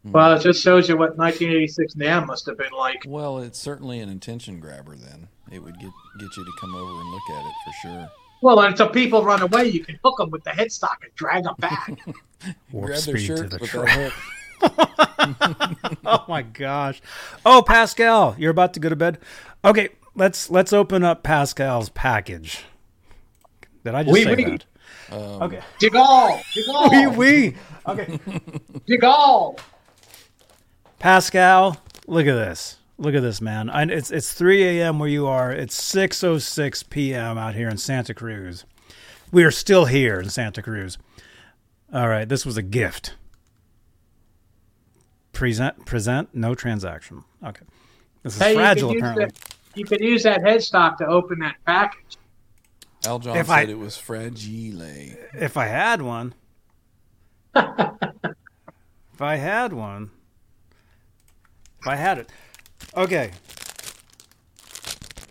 Well, 0.05 0.35
it 0.35 0.43
just 0.43 0.63
shows 0.63 0.89
you 0.89 0.97
what 0.97 1.17
1986 1.17 1.95
NAMM 1.95 2.27
must 2.27 2.47
have 2.47 2.59
been 2.59 2.73
like. 2.77 3.05
Well, 3.07 3.39
it's 3.39 3.59
certainly 3.59 4.01
an 4.01 4.11
attention 4.11 4.61
grabber. 4.61 4.97
Then 4.97 5.29
it 5.51 5.63
would 5.63 5.79
get 5.79 5.91
get 6.19 6.37
you 6.37 6.45
to 6.45 6.53
come 6.61 6.75
over 6.75 7.01
and 7.01 7.11
look 7.11 7.31
at 7.31 7.47
it 7.47 7.55
for 7.65 7.73
sure. 7.83 8.09
Well, 8.45 8.61
and 8.61 8.73
until 8.73 8.91
people 8.91 9.25
run 9.25 9.41
away, 9.41 9.69
you 9.69 9.81
can 9.83 9.99
hook 10.05 10.19
them 10.19 10.29
with 10.29 10.45
the 10.45 10.51
headstock 10.51 10.97
and 11.03 11.11
drag 11.15 11.45
them 11.45 11.55
back. 11.59 11.89
Warp 12.73 12.89
Grab 12.89 13.01
their 13.01 13.17
speed 13.17 13.37
to 13.39 13.43
the 13.45 13.57
with 13.59 13.71
track. 13.71 14.13
oh 16.05 16.27
my 16.29 16.43
gosh. 16.43 17.01
Oh, 17.47 17.65
Pascal, 17.67 18.37
you're 18.39 18.51
about 18.51 18.75
to 18.75 18.81
go 18.81 18.91
to 18.91 18.97
bed. 18.97 19.17
Okay, 19.65 19.89
let's 20.15 20.51
let's 20.51 20.75
open 20.75 21.03
up 21.03 21.23
Pascal's 21.23 21.89
package. 21.89 22.65
Did 23.83 23.95
I 23.95 24.03
just 24.03 24.13
Oui, 24.13 24.25
say 24.25 24.35
oui. 24.35 24.45
that? 24.45 24.65
Um, 25.11 25.43
Okay. 25.45 25.61
Jiggle, 25.81 26.39
jiggle, 26.53 26.91
Wee 26.91 27.07
wee. 27.07 27.57
Okay. 27.89 28.21
jiggle. 28.87 29.59
Pascal, 30.99 31.79
look 32.07 32.27
at 32.27 32.35
this. 32.35 32.77
Look 32.97 33.15
at 33.15 33.23
this, 33.23 33.41
man. 33.41 33.71
I, 33.71 33.83
it's 33.85 34.11
it's 34.11 34.33
3 34.33 34.63
a.m. 34.81 34.99
where 34.99 35.09
you 35.09 35.27
are. 35.27 35.51
It's 35.51 35.77
6:06 35.93 36.89
p.m. 36.91 37.37
out 37.39 37.55
here 37.55 37.69
in 37.69 37.77
Santa 37.77 38.15
Cruz. 38.15 38.65
We 39.33 39.43
are 39.43 39.51
still 39.51 39.87
here 39.87 40.21
in 40.21 40.31
Santa 40.31 40.63
Cruz. 40.63 40.97
All 41.93 42.09
right, 42.09 42.29
this 42.29 42.47
was 42.47 42.57
a 42.57 42.63
gift. 42.63 43.15
Present, 45.33 45.85
present, 45.85 46.33
no 46.35 46.55
transaction. 46.55 47.25
Okay, 47.45 47.65
this 48.23 48.37
is 48.37 48.43
Hey, 48.43 48.55
fragile. 48.55 48.93
you 48.95 49.01
can, 49.01 49.09
use 49.09 49.17
Apparently, 49.17 49.25
that, 49.27 49.79
you 49.79 49.85
can 49.85 50.03
use 50.03 50.23
that 50.23 50.41
headstock 50.43 50.97
to 50.99 51.07
open 51.07 51.41
that 51.41 51.57
package. 51.67 52.17
Al 53.05 53.19
John 53.19 53.37
If 53.37 53.47
said 53.49 53.53
I- 53.53 53.63
it 53.73 53.79
was 53.79 53.97
fragile. 53.97 55.17
if 55.35 55.57
I 55.57 55.67
had 55.67 56.01
one, 56.01 56.35
if 57.57 59.21
I 59.21 59.35
had 59.37 59.73
one, 59.73 60.11
if 61.81 61.89
I 61.89 61.97
had 61.97 62.19
it. 62.19 62.31
Okay. 62.97 63.33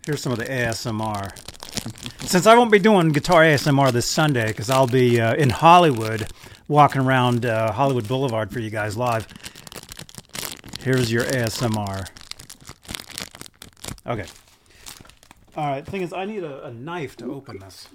Here's 0.05 0.21
some 0.21 0.33
of 0.33 0.37
the 0.37 0.45
ASMR. 0.45 1.31
Since 2.27 2.45
I 2.45 2.57
won't 2.57 2.71
be 2.71 2.79
doing 2.79 3.09
guitar 3.09 3.41
ASMR 3.43 3.91
this 3.91 4.05
Sunday, 4.05 4.47
because 4.47 4.69
I'll 4.69 4.87
be 4.87 5.21
uh, 5.21 5.33
in 5.35 5.49
Hollywood, 5.49 6.27
walking 6.67 7.01
around 7.01 7.45
uh, 7.45 7.71
Hollywood 7.71 8.07
Boulevard 8.07 8.51
for 8.51 8.59
you 8.59 8.69
guys 8.69 8.97
live. 8.97 9.27
Here's 10.81 11.09
your 11.09 11.23
ASMR. 11.23 12.09
Okay. 14.05 14.25
All 15.55 15.67
right. 15.67 15.85
Thing 15.85 16.01
is, 16.01 16.11
I 16.11 16.25
need 16.25 16.43
a, 16.43 16.65
a 16.65 16.73
knife 16.73 17.15
to 17.17 17.31
open 17.31 17.59
this. 17.59 17.87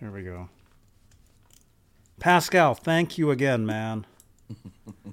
Here 0.00 0.10
we 0.10 0.22
go. 0.22 0.48
Pascal, 2.18 2.74
thank 2.74 3.18
you 3.18 3.30
again, 3.30 3.66
man. 3.66 4.06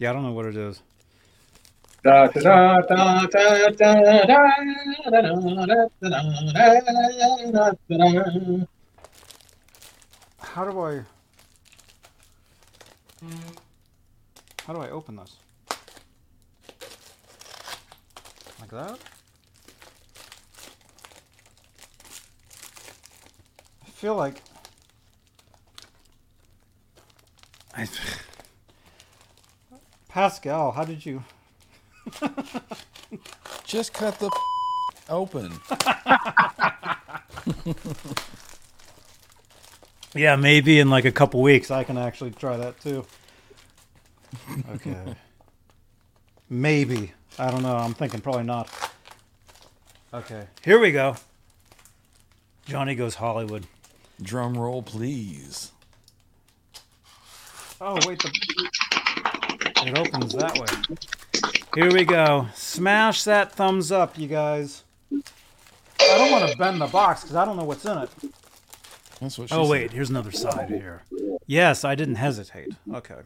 Yeah, 0.00 0.10
I 0.10 0.12
don't 0.14 0.22
know 0.22 0.32
what 0.32 0.46
it 0.46 0.56
is. 0.56 0.82
How 10.40 10.64
do 10.64 10.80
I 10.80 11.02
how 14.66 14.72
do 14.72 14.80
I 14.80 14.88
open 14.88 15.16
this? 15.16 15.36
Like 18.58 18.70
that? 18.70 18.98
I 23.84 23.90
feel 23.90 24.16
like 24.16 24.40
I 27.74 27.84
Pascal, 30.10 30.72
how 30.72 30.84
did 30.84 31.06
you 31.06 31.22
Just 33.64 33.94
cut 33.94 34.18
the 34.18 34.30
open. 35.08 35.52
Yeah, 40.14 40.34
maybe 40.34 40.80
in 40.80 40.90
like 40.90 41.04
a 41.04 41.12
couple 41.12 41.40
weeks 41.40 41.70
I 41.70 41.84
can 41.84 41.96
actually 41.96 42.32
try 42.32 42.56
that 42.56 42.80
too. 42.80 43.06
Okay. 44.74 44.96
maybe. 46.48 47.12
I 47.38 47.50
don't 47.50 47.62
know. 47.62 47.76
I'm 47.76 47.94
thinking 47.94 48.20
probably 48.20 48.42
not. 48.42 48.68
Okay. 50.12 50.46
Here 50.64 50.80
we 50.80 50.90
go. 50.90 51.16
Johnny 52.66 52.96
goes 52.96 53.14
Hollywood. 53.14 53.66
Drum 54.20 54.58
roll, 54.58 54.82
please. 54.82 55.70
Oh, 57.80 57.98
wait. 58.06 58.20
The... 58.20 58.70
It 59.82 59.96
opens 59.98 60.34
that 60.34 60.58
way. 60.58 60.66
Here 61.74 61.92
we 61.92 62.04
go. 62.04 62.48
Smash 62.54 63.24
that 63.24 63.52
thumbs 63.52 63.90
up, 63.92 64.18
you 64.18 64.28
guys. 64.28 64.84
I 65.12 66.18
don't 66.18 66.30
want 66.32 66.50
to 66.50 66.56
bend 66.58 66.80
the 66.80 66.86
box 66.86 67.22
because 67.22 67.36
I 67.36 67.44
don't 67.44 67.56
know 67.56 67.64
what's 67.64 67.84
in 67.84 67.96
it. 67.98 68.10
That's 69.20 69.38
what 69.38 69.48
she 69.48 69.54
Oh 69.54 69.64
said. 69.64 69.70
wait, 69.70 69.92
here's 69.92 70.10
another 70.10 70.32
side 70.32 70.68
here. 70.70 71.02
Yes, 71.46 71.84
I 71.84 71.94
didn't 71.94 72.16
hesitate. 72.16 72.74
Okay. 72.92 73.16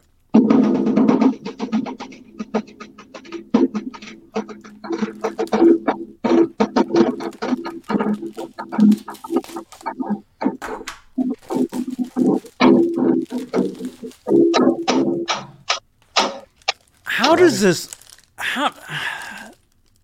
How 17.35 17.41
does 17.41 17.59
this 17.59 17.89
how 18.37 18.73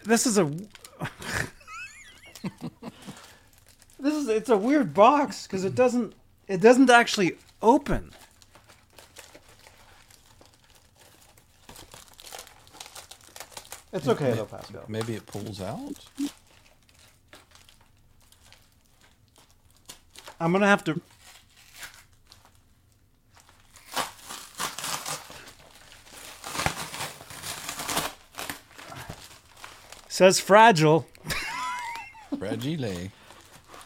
this 0.03 0.27
is 0.27 0.38
a 0.38 0.51
This 3.97 4.13
is 4.13 4.27
it's 4.27 4.49
a 4.49 4.57
weird 4.57 4.93
box 4.93 5.47
because 5.47 5.63
it 5.63 5.73
doesn't 5.73 6.13
it 6.49 6.59
doesn't 6.59 6.89
actually 6.89 7.38
open. 7.61 8.11
It's 13.93 14.09
okay 14.09 14.34
though, 14.34 14.43
Pascal. 14.43 14.84
Maybe 14.89 15.15
it 15.15 15.25
pulls 15.25 15.61
out. 15.61 16.05
I'm 20.38 20.51
gonna 20.51 20.67
have 20.67 20.84
to. 20.84 20.99
Says 30.12 30.41
fragile. 30.41 31.07
Fragile. 32.38 33.12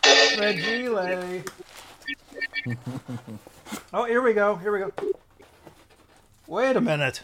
Fragile. 0.02 1.44
oh, 3.94 4.06
here 4.06 4.24
we 4.24 4.34
go. 4.34 4.56
Here 4.56 4.72
we 4.74 4.80
go. 4.80 4.92
Wait 6.48 6.76
a 6.76 6.82
minute. 6.82 7.22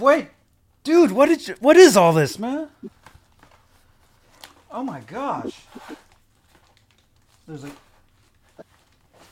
Wait, 0.00 0.28
dude, 0.82 1.12
what 1.12 1.26
did 1.26 1.46
you? 1.46 1.56
What 1.60 1.76
is 1.76 1.94
all 1.94 2.14
this, 2.14 2.38
man? 2.38 2.68
Oh 4.70 4.82
my 4.82 5.00
gosh. 5.00 5.60
There's 7.46 7.64
a. 7.64 7.70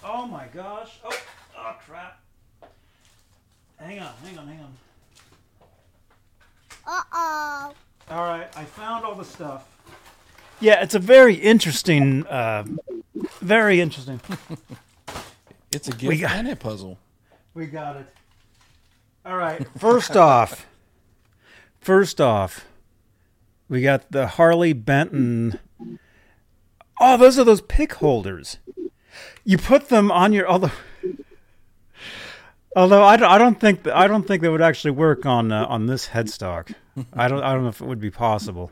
Oh 0.04 0.26
my 0.26 0.46
gosh. 0.52 1.00
Oh, 1.02 1.22
oh 1.56 1.76
crap. 1.86 2.20
Hang 3.78 3.98
on, 3.98 4.12
hang 4.22 4.38
on, 4.38 4.46
hang 4.46 4.60
on. 4.60 4.76
Uh-oh. 6.86 7.72
All 8.10 8.22
right, 8.24 8.48
I 8.56 8.64
found 8.64 9.04
all 9.04 9.14
the 9.14 9.24
stuff. 9.24 9.68
Yeah, 10.60 10.82
it's 10.82 10.94
a 10.94 10.98
very 10.98 11.34
interesting, 11.34 12.26
uh, 12.26 12.64
very 13.40 13.80
interesting. 13.80 14.20
It's 15.74 15.88
a 15.88 15.92
gift 15.92 16.20
got- 16.20 16.32
and 16.32 16.48
a 16.50 16.56
puzzle. 16.56 16.98
We 17.54 17.64
got 17.64 17.96
it. 17.96 18.06
All 19.24 19.38
right. 19.38 19.66
First 19.78 20.16
off, 20.18 20.66
first 21.80 22.20
off, 22.20 22.66
we 23.70 23.80
got 23.80 24.10
the 24.12 24.26
Harley 24.26 24.74
Benton. 24.74 25.58
Oh, 27.00 27.16
those 27.16 27.38
are 27.38 27.44
those 27.44 27.62
pick 27.62 27.94
holders. 27.94 28.58
You 29.44 29.56
put 29.56 29.88
them 29.88 30.12
on 30.12 30.34
your 30.34 30.46
although. 30.46 30.70
Although 32.74 33.04
I 33.04 33.16
don't, 33.16 33.30
I 33.30 33.38
don't 33.38 33.60
think 33.60 33.86
I 33.86 34.06
don't 34.06 34.26
think 34.26 34.42
they 34.42 34.48
would 34.48 34.62
actually 34.62 34.92
work 34.92 35.26
on 35.26 35.52
uh, 35.52 35.66
on 35.66 35.86
this 35.86 36.08
headstock. 36.08 36.74
I 37.12 37.28
don't 37.28 37.42
I 37.42 37.52
don't 37.52 37.62
know 37.62 37.68
if 37.68 37.80
it 37.80 37.86
would 37.86 38.00
be 38.00 38.10
possible. 38.10 38.70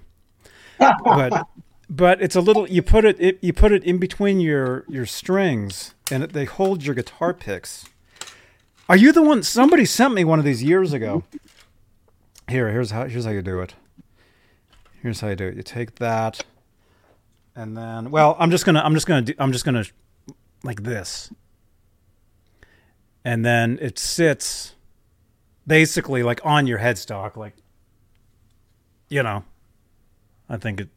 But 0.79 1.47
but 1.89 2.23
it's 2.23 2.37
a 2.37 2.41
little 2.41 2.69
you 2.69 2.83
put 2.83 3.05
it, 3.05 3.21
it 3.21 3.39
you 3.43 3.53
put 3.53 3.73
it 3.73 3.85
in 3.85 3.99
between 3.99 4.41
your 4.41 4.85
your 4.89 5.05
strings 5.05 5.95
and 6.11 6.23
it, 6.23 6.33
they 6.33 6.45
hold 6.45 6.85
your 6.85 6.95
guitar 6.95 7.35
picks. 7.35 7.85
Are 8.89 8.97
you 8.97 9.13
the 9.13 9.23
one? 9.23 9.43
Somebody 9.43 9.85
sent 9.85 10.15
me 10.15 10.25
one 10.25 10.39
of 10.39 10.45
these 10.45 10.63
years 10.63 10.93
ago. 10.93 11.25
Here, 12.49 12.71
here's 12.71 12.91
how 12.91 13.07
here's 13.07 13.25
how 13.25 13.31
you 13.31 13.43
do 13.43 13.61
it. 13.61 13.75
Here's 15.03 15.21
how 15.21 15.29
you 15.29 15.37
do 15.37 15.47
it. 15.49 15.57
You 15.57 15.63
take 15.63 15.97
that, 15.97 16.41
and 17.55 17.77
then 17.77 18.11
well, 18.11 18.37
I'm 18.39 18.51
just 18.51 18.65
gonna 18.65 18.81
I'm 18.81 18.95
just 18.95 19.07
gonna 19.07 19.23
do, 19.23 19.35
I'm 19.39 19.53
just 19.53 19.65
gonna 19.65 19.85
like 20.65 20.83
this, 20.83 21.33
and 23.25 23.45
then 23.45 23.79
it 23.81 23.99
sits 23.99 24.75
basically 25.67 26.23
like 26.23 26.41
on 26.45 26.67
your 26.67 26.79
headstock, 26.79 27.37
like 27.37 27.55
you 29.09 29.23
know. 29.23 29.45
I 30.49 30.57
think 30.57 30.81
it. 30.81 30.89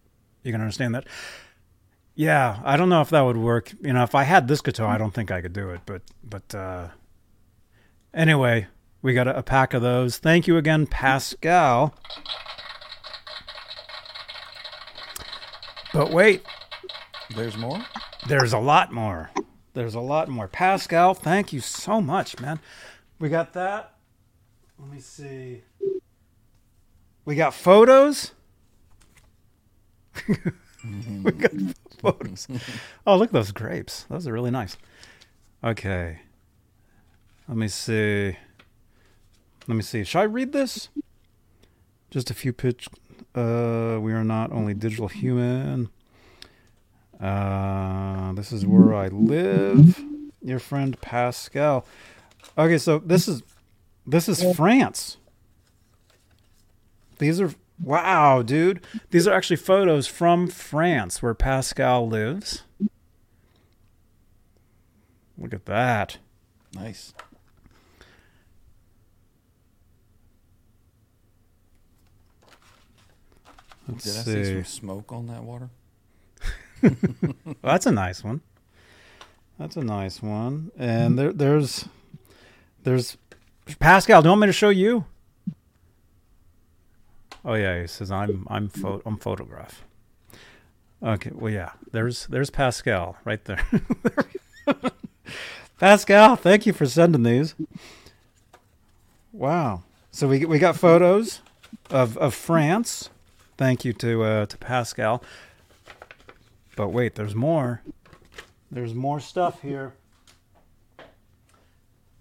You 0.44 0.52
can 0.52 0.62
understand 0.62 0.96
that. 0.96 1.06
Yeah, 2.16 2.60
I 2.64 2.76
don't 2.76 2.90
know 2.90 3.02
if 3.02 3.10
that 3.12 3.22
would 3.22 3.38
work. 3.38 3.72
You 3.82 3.94
know, 3.94 4.04
if 4.04 4.14
I 4.16 4.24
had 4.24 4.48
this 4.48 4.62
guitar, 4.62 4.88
I 4.88 4.98
don't 4.98 5.14
think 5.14 5.32
I 5.32 5.42
could 5.42 5.54
do 5.54 5.70
it. 5.70 5.82
But 5.86 6.02
but 6.24 6.54
uh, 6.56 6.88
anyway, 8.14 8.68
we 9.02 9.14
got 9.14 9.28
a, 9.28 9.38
a 9.38 9.44
pack 9.44 9.74
of 9.74 9.82
those. 9.82 10.18
Thank 10.18 10.48
you 10.48 10.58
again, 10.58 10.86
Pascal. 10.88 11.94
But 15.94 16.12
wait, 16.12 16.44
There's 17.36 17.56
more. 17.58 17.80
there's 18.28 18.54
a 18.54 18.60
lot 18.60 18.92
more. 18.92 19.30
There's 19.74 19.96
a 19.96 20.00
lot 20.00 20.28
more. 20.28 20.48
Pascal, 20.48 21.14
thank 21.14 21.52
you 21.52 21.60
so 21.60 22.00
much, 22.00 22.40
man. 22.40 22.60
We 23.20 23.30
got 23.30 23.54
that. 23.54 23.96
Let 24.78 24.90
me 24.92 25.00
see. 25.00 25.64
We 27.26 27.36
got 27.36 27.54
photos. 27.54 28.34
we 30.28 31.32
got 31.32 31.52
photos. 32.00 32.48
Oh, 33.08 33.18
look 33.18 33.30
at 33.30 33.34
those 33.34 33.52
grapes. 33.52 34.04
Those 34.10 34.28
are 34.28 34.34
really 34.34 34.52
nice. 34.52 34.78
Okay. 35.64 36.20
Let 37.48 37.58
me 37.58 37.68
see. 37.68 38.38
Let 39.68 39.76
me 39.76 39.82
see. 39.82 40.04
Should 40.04 40.20
I 40.20 40.24
read 40.24 40.52
this? 40.52 40.90
Just 42.12 42.30
a 42.30 42.34
few 42.34 42.54
pitch. 42.54 42.88
Uh, 43.34 43.98
we 44.02 44.14
are 44.14 44.24
not 44.24 44.52
only 44.52 44.74
digital 44.74 45.08
human. 45.08 45.90
Uh, 47.24 48.34
this 48.34 48.52
is 48.52 48.66
where 48.66 48.94
I 48.94 49.08
live. 49.08 50.04
Your 50.42 50.60
friend 50.60 51.00
Pascal. 51.00 51.86
Okay, 52.58 52.78
so 52.78 53.00
this 53.00 53.30
is 53.30 53.44
this 54.06 54.28
is 54.28 54.44
France. 54.58 55.16
These 57.20 57.40
are 57.40 57.52
wow, 57.82 58.42
dude. 58.42 58.86
These 59.12 59.26
are 59.26 59.34
actually 59.34 59.56
photos 59.56 60.06
from 60.06 60.48
France 60.48 61.22
where 61.22 61.34
Pascal 61.34 62.10
lives. 62.10 62.64
Look 65.38 65.54
at 65.54 65.66
that. 65.66 66.18
Nice. 66.76 67.14
Let's 73.88 74.04
Did 74.04 74.18
I 74.18 74.24
see. 74.24 74.44
see 74.44 74.54
some 74.54 74.64
smoke 74.66 75.12
on 75.14 75.28
that 75.28 75.44
water? 75.44 75.70
Well, 76.84 77.56
that's 77.62 77.86
a 77.86 77.92
nice 77.92 78.24
one. 78.24 78.42
That's 79.58 79.78
a 79.78 79.84
nice 79.84 80.22
one. 80.22 80.72
And 80.78 81.18
there, 81.18 81.32
there's, 81.32 81.86
there's 82.84 83.18
Pascal. 83.80 84.22
Do 84.22 84.28
you 84.28 84.32
want 84.32 84.42
me 84.42 84.48
to 84.48 84.54
show 84.54 84.70
you? 84.70 85.06
Oh 87.46 87.56
yeah, 87.56 87.82
he 87.82 87.88
says 87.88 88.10
I'm 88.12 88.48
I'm 88.50 88.70
pho- 88.70 89.02
I'm 89.06 89.18
photograph. 89.18 89.84
Okay, 91.02 91.32
well 91.34 91.52
yeah, 91.52 91.72
there's 91.92 92.26
there's 92.28 92.50
Pascal 92.50 93.18
right 93.26 93.44
there. 93.44 93.66
Pascal, 95.80 96.38
thank 96.38 96.66
you 96.66 96.72
for 96.72 96.86
sending 96.86 97.24
these. 97.24 97.56
Wow. 99.34 99.84
So 100.12 100.28
we 100.28 100.46
we 100.46 100.58
got 100.60 100.78
photos 100.78 101.42
of 101.90 102.18
of 102.18 102.34
France. 102.34 103.10
Thank 103.58 103.84
you 103.84 103.92
to 103.94 104.24
uh, 104.24 104.46
to 104.46 104.58
Pascal. 104.58 105.22
But 106.76 106.90
wait, 106.90 107.16
there's 107.16 107.36
more. 107.36 107.82
There's 108.72 108.94
more 108.94 109.20
stuff 109.20 109.62
here. 109.62 109.94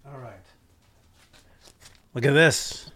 All 0.05 0.19
right. 0.19 0.33
Look 2.13 2.25
at 2.25 2.33
this. 2.33 2.91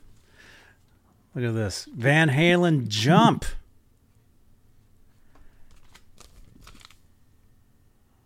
Look 1.33 1.43
at 1.43 1.53
this. 1.55 1.87
Van 1.93 2.29
Halen 2.29 2.87
jump. 2.87 3.45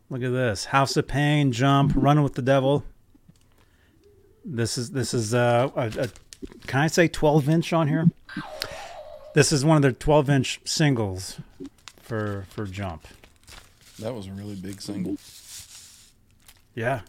Look 0.10 0.24
at 0.24 0.32
this. 0.32 0.66
House 0.66 0.98
of 0.98 1.08
Pain 1.08 1.54
jump. 1.54 1.94
Running 1.96 2.24
with 2.24 2.34
the 2.34 2.42
Devil. 2.42 2.84
This 4.44 4.78
is 4.78 4.92
this 4.92 5.14
is 5.14 5.34
uh, 5.34 5.70
a, 5.76 5.88
a 5.88 6.10
can 6.68 6.82
I 6.82 6.88
say 6.88 7.08
12 7.08 7.48
inch 7.48 7.74
on 7.74 7.88
here? 7.88 8.08
This 9.36 9.52
is 9.52 9.64
one 9.64 9.78
of 9.78 9.82
their 9.82 9.92
12 9.92 10.30
inch 10.30 10.60
singles 10.66 11.40
for 12.02 12.46
for 12.50 12.66
Jump. 12.66 13.08
That 14.02 14.16
was 14.16 14.28
a 14.28 14.32
really 14.32 14.56
big 14.56 14.82
single. 14.82 15.18
Yeah. 16.74 17.02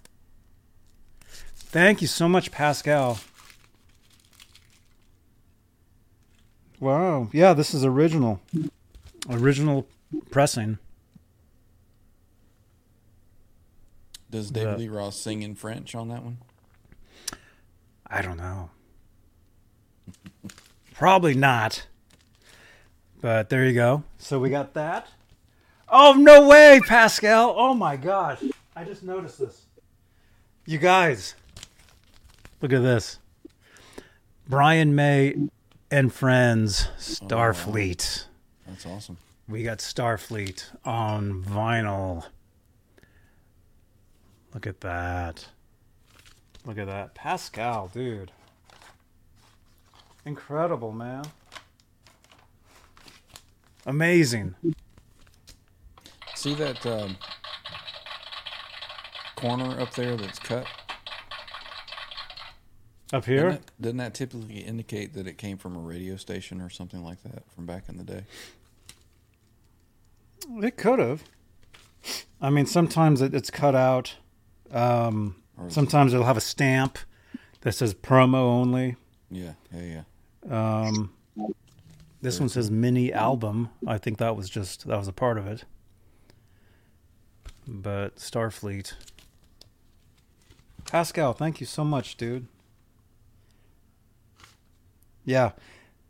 Thank 1.25 2.03
you 2.03 2.07
so 2.07 2.29
much, 2.29 2.51
Pascal. 2.51 3.19
Wow. 6.81 7.31
Yeah, 7.33 7.55
this 7.55 7.73
is 7.73 7.83
original. 7.85 8.41
Original 9.31 9.87
pressing. 10.31 10.79
Does 14.31 14.51
David 14.51 14.79
Lee 14.79 14.89
Roth 14.89 15.15
sing 15.15 15.43
in 15.43 15.55
French 15.55 15.95
on 15.95 16.09
that 16.09 16.23
one? 16.23 16.39
I 18.07 18.21
don't 18.21 18.37
know. 18.37 18.71
Probably 20.95 21.35
not. 21.35 21.87
But 23.23 23.49
there 23.49 23.65
you 23.65 23.73
go. 23.73 24.03
So 24.19 24.39
we 24.39 24.51
got 24.51 24.75
that. 24.75 25.09
Oh 25.95 26.15
no 26.15 26.49
way, 26.49 26.81
Pascal! 26.87 27.55
Oh 27.55 27.75
my 27.75 27.97
gosh! 27.97 28.43
I 28.75 28.83
just 28.83 29.03
noticed 29.03 29.39
this. 29.39 29.67
You 30.65 30.79
guys, 30.79 31.35
look 32.63 32.73
at 32.73 32.81
this. 32.81 33.19
Brian 34.49 34.95
May 34.95 35.37
and 35.91 36.11
Friends, 36.11 36.89
Starfleet. 36.99 38.25
Oh, 38.25 38.31
That's 38.67 38.87
awesome. 38.87 39.19
We 39.47 39.65
got 39.65 39.79
Starfleet 39.79 40.65
on 40.83 41.45
vinyl. 41.45 42.25
Look 44.55 44.67
at 44.67 44.81
that. 44.81 45.47
Look 46.65 46.79
at 46.79 46.87
that. 46.87 47.15
Pascal, 47.15 47.91
dude. 47.93 48.33
Incredible, 50.25 50.93
man. 50.93 51.25
Amazing. 53.85 54.55
See 56.43 56.55
that 56.55 56.85
um, 56.87 57.17
corner 59.37 59.81
up 59.81 59.95
there 59.95 60.17
that's 60.17 60.41
cut? 60.41 60.67
Up 63.13 63.23
Doesn't 63.23 63.33
here? 63.33 63.51
that, 63.53 63.71
doesn't 63.81 63.99
that 63.99 64.15
typically 64.15 64.57
indicate 64.59 65.15
that 65.15 65.29
it 65.29 65.39
came 65.39 65.57
from 65.57 65.77
a 65.77 65.79
radio 65.79 66.17
station 66.17 66.61
or 66.61 66.69
something 66.69 67.05
like 67.05 67.23
that 67.23 67.49
from 67.55 67.65
back 67.65 67.85
in 67.89 67.97
the 67.97 68.03
day? 68.03 68.25
It 70.65 70.77
could 70.77 70.99
have. 70.99 71.23
I 72.41 72.51
mean, 72.51 72.67
sometimes 72.67 73.23
it, 73.23 73.35
it's 73.35 73.53
cut 73.53 73.77
out. 73.77 74.17
Um, 74.73 75.37
sometimes 75.69 76.13
it'll 76.13 76.27
have 76.27 76.37
a 76.37 76.41
stamp 76.41 76.99
that 77.61 77.71
says 77.71 77.95
promo 77.95 78.35
only. 78.35 78.97
Yeah, 79.31 79.53
yeah, 79.73 80.03
yeah. 80.51 80.87
Um, 80.89 81.13
this 82.21 82.41
one 82.41 82.49
says 82.49 82.69
mini 82.69 83.13
album. 83.13 83.69
I 83.87 83.99
think 83.99 84.19
that 84.19 84.35
was 84.35 84.51
just 84.51 84.89
that 84.89 84.99
was 84.99 85.07
a 85.07 85.13
part 85.13 85.39
of 85.39 85.47
it. 85.47 85.67
But 87.67 88.17
Starfleet. 88.17 88.95
Pascal, 90.87 91.33
thank 91.33 91.61
you 91.61 91.67
so 91.67 91.85
much, 91.85 92.17
dude. 92.17 92.47
Yeah. 95.25 95.53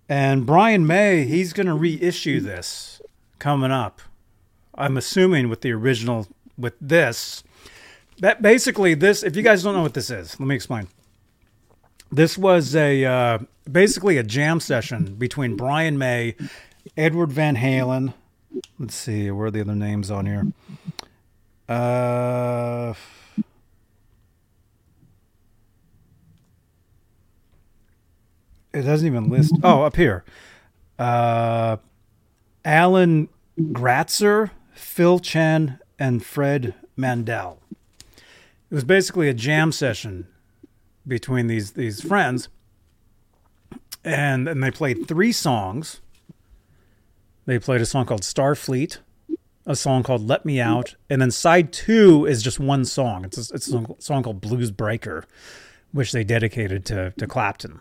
And 0.09 0.45
Brian 0.47 0.87
May, 0.87 1.25
he's 1.25 1.53
going 1.53 1.67
to 1.67 1.75
reissue 1.75 2.41
this 2.41 3.01
coming 3.39 3.71
up. 3.71 4.01
I'm 4.75 4.97
assuming 4.97 5.49
with 5.49 5.61
the 5.61 5.73
original 5.73 6.27
with 6.57 6.75
this. 6.81 7.43
That 8.19 8.43
basically 8.43 8.95
this 8.95 9.23
if 9.23 9.37
you 9.37 9.43
guys 9.43 9.63
don't 9.63 9.75
know 9.75 9.83
what 9.83 9.95
this 9.95 10.11
is, 10.11 10.39
let 10.39 10.47
me 10.47 10.55
explain. 10.55 10.89
This 12.11 12.37
was 12.37 12.77
a 12.77 13.05
uh, 13.05 13.39
basically 13.71 14.19
a 14.19 14.23
jam 14.23 14.61
session 14.61 15.15
between 15.15 15.57
Brian 15.57 15.99
May, 15.99 16.37
Edward 16.97 17.33
Van 17.33 17.57
Halen. 17.57 18.15
Let's 18.79 18.95
see, 18.95 19.31
where 19.31 19.47
are 19.47 19.51
the 19.51 19.63
other 19.63 19.75
names 19.75 20.11
on 20.11 20.27
here? 20.27 20.47
Uh, 21.73 22.93
it 28.75 28.83
doesn't 28.83 29.07
even 29.07 29.31
list. 29.31 29.55
Oh, 29.63 29.83
up 29.83 29.97
here. 29.97 30.23
Uh, 30.99 31.79
Alan 32.63 33.31
Gratzer, 33.59 34.51
Phil 34.75 35.19
Chen, 35.19 35.79
and 35.99 36.23
Fred 36.23 36.75
Mandel. 36.95 37.59
It 38.19 38.75
was 38.75 38.85
basically 38.85 39.31
a 39.31 39.35
jam 39.35 39.73
session 39.73 40.27
between 41.07 41.47
these 41.47 41.73
these 41.73 42.03
friends 42.03 42.49
and 44.05 44.47
and 44.47 44.63
they 44.63 44.71
played 44.71 45.09
three 45.09 45.33
songs 45.33 46.01
they 47.47 47.59
played 47.59 47.81
a 47.81 47.87
song 47.87 48.07
called 48.07 48.23
starfleet 48.23 48.99
a 49.67 49.77
song 49.77 50.03
called 50.03 50.27
let 50.27 50.45
me 50.45 50.61
out 50.61 50.95
and 51.09 51.21
then 51.23 51.31
side 51.31 51.73
two 51.73 52.27
is 52.27 52.43
just 52.43 52.59
one 52.59 52.85
song. 52.85 53.25
It's 53.25 53.51
a, 53.51 53.55
it's 53.55 53.69
a 53.69 53.87
song- 53.99 54.23
called 54.23 54.41
blues 54.41 54.71
breaker 54.71 55.25
which 55.93 56.13
they 56.13 56.25
dedicated 56.25 56.85
to 56.87 57.13
to 57.19 57.27
clapton. 57.27 57.81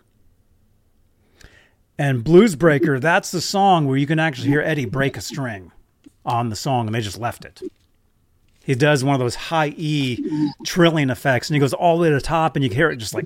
And 1.98 2.24
blues 2.24 2.56
breaker 2.56 3.00
that's 3.00 3.32
the 3.32 3.42
song 3.42 3.88
where 3.88 3.98
you 3.98 4.08
can 4.08 4.20
actually 4.20 4.50
hear 4.50 4.62
eddie 4.62 4.86
break 4.86 5.18
a 5.18 5.22
string 5.22 5.72
on 6.26 6.50
the 6.50 6.56
song 6.56 6.88
and 6.88 6.96
they 6.96 7.02
just 7.02 7.20
left 7.20 7.46
it. 7.46 7.62
He 8.64 8.76
does 8.76 9.04
one 9.04 9.16
of 9.16 9.20
those 9.20 9.36
high 9.36 9.74
E 9.76 10.24
trilling 10.66 11.10
effects, 11.10 11.50
and 11.50 11.56
he 11.56 11.60
goes 11.60 11.74
all 11.74 11.98
the 11.98 12.04
way 12.04 12.10
to 12.10 12.16
the 12.16 12.22
top, 12.22 12.56
and 12.56 12.64
you 12.64 12.70
can 12.70 12.78
hear 12.78 12.92
it 12.92 12.98
just 12.98 13.14
like 13.14 13.26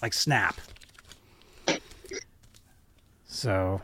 like 0.00 0.14
snap. 0.14 0.58
So, 3.26 3.82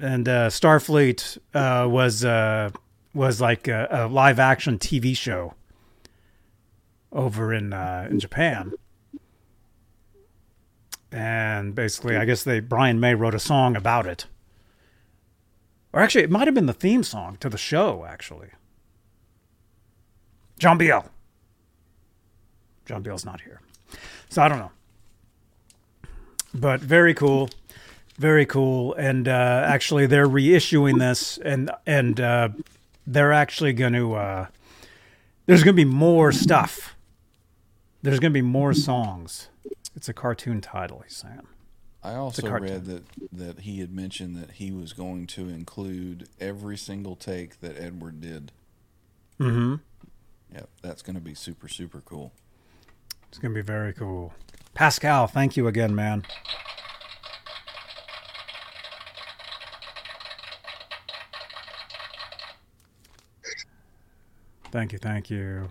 and 0.00 0.28
uh, 0.28 0.48
Starfleet 0.48 1.38
uh, 1.54 1.88
was 1.88 2.24
uh, 2.24 2.70
was 3.14 3.40
like 3.40 3.68
a, 3.68 3.88
a 3.90 4.08
live 4.08 4.38
action 4.38 4.78
TV 4.78 5.16
show 5.16 5.54
over 7.12 7.52
in 7.52 7.72
uh, 7.72 8.08
in 8.10 8.20
Japan, 8.20 8.72
and 11.10 11.74
basically, 11.74 12.16
I 12.16 12.24
guess 12.24 12.42
they 12.42 12.60
Brian 12.60 13.00
May 13.00 13.14
wrote 13.14 13.34
a 13.34 13.40
song 13.40 13.76
about 13.76 14.06
it, 14.06 14.26
or 15.92 16.00
actually, 16.00 16.24
it 16.24 16.30
might 16.30 16.46
have 16.46 16.54
been 16.54 16.66
the 16.66 16.72
theme 16.72 17.02
song 17.02 17.36
to 17.40 17.48
the 17.48 17.58
show, 17.58 18.04
actually. 18.08 18.50
John 20.58 20.78
Biel. 20.78 21.06
John 22.86 23.02
Biel's 23.02 23.24
not 23.24 23.40
here. 23.40 23.60
So 24.28 24.42
I 24.42 24.48
don't 24.48 24.58
know. 24.58 24.70
But 26.54 26.80
very 26.80 27.14
cool. 27.14 27.50
Very 28.18 28.46
cool. 28.46 28.94
And 28.94 29.28
uh, 29.28 29.64
actually 29.66 30.06
they're 30.06 30.28
reissuing 30.28 30.98
this 30.98 31.38
and 31.38 31.70
and 31.86 32.20
uh, 32.20 32.48
they're 33.06 33.32
actually 33.32 33.72
going 33.72 33.94
to 33.94 34.14
uh, 34.14 34.46
there's 35.46 35.62
going 35.62 35.74
to 35.74 35.84
be 35.84 35.90
more 35.90 36.32
stuff. 36.32 36.94
There's 38.02 38.18
going 38.18 38.32
to 38.32 38.34
be 38.34 38.42
more 38.42 38.74
songs. 38.74 39.48
It's 39.94 40.08
a 40.08 40.12
cartoon 40.12 40.60
title, 40.60 41.02
he's 41.06 41.16
saying. 41.16 41.46
I 42.04 42.14
also 42.14 42.48
read 42.50 42.86
that 42.86 43.04
that 43.32 43.60
he 43.60 43.78
had 43.78 43.92
mentioned 43.94 44.36
that 44.36 44.52
he 44.52 44.72
was 44.72 44.92
going 44.92 45.26
to 45.28 45.48
include 45.48 46.28
every 46.40 46.76
single 46.76 47.14
take 47.14 47.60
that 47.60 47.78
Edward 47.78 48.20
did. 48.20 48.50
Mm-hmm. 49.38 49.76
Yep, 50.52 50.68
that's 50.82 51.02
going 51.02 51.14
to 51.14 51.22
be 51.22 51.34
super 51.34 51.68
super 51.68 52.00
cool. 52.00 52.32
It's 53.28 53.38
going 53.38 53.54
to 53.54 53.62
be 53.62 53.64
very 53.64 53.92
cool. 53.92 54.34
Pascal, 54.74 55.26
thank 55.26 55.56
you 55.56 55.68
again, 55.68 55.94
man. 55.94 56.24
Thank 64.72 64.92
you, 64.92 64.98
thank 64.98 65.28
you. 65.28 65.70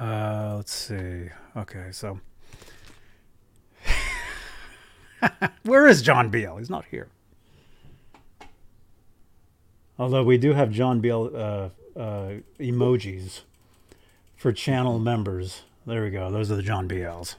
Uh, 0.00 0.54
let's 0.56 0.72
see. 0.72 1.28
Okay, 1.54 1.88
so 1.92 2.18
where 5.64 5.86
is 5.86 6.00
John 6.00 6.30
Beal? 6.30 6.56
He's 6.56 6.70
not 6.70 6.86
here. 6.86 7.08
Although 9.98 10.24
we 10.24 10.38
do 10.38 10.54
have 10.54 10.70
John 10.70 11.00
Beal 11.00 11.30
uh, 11.34 11.68
uh, 11.98 12.32
emojis 12.58 13.42
for 14.38 14.50
channel 14.50 14.98
members. 14.98 15.64
There 15.86 16.02
we 16.02 16.08
go. 16.08 16.30
Those 16.30 16.50
are 16.50 16.56
the 16.56 16.62
John 16.62 16.88
Beals. 16.88 17.36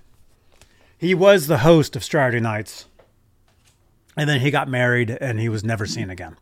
He 1.00 1.16
was 1.16 1.48
the 1.48 1.58
host 1.58 1.96
of 1.96 2.04
Saturday 2.04 2.40
Nights, 2.40 2.86
and 4.16 4.30
then 4.30 4.42
he 4.42 4.52
got 4.52 4.70
married, 4.70 5.10
and 5.10 5.40
he 5.40 5.50
was 5.50 5.64
never 5.64 5.88
seen 5.88 6.12
again. 6.12 6.38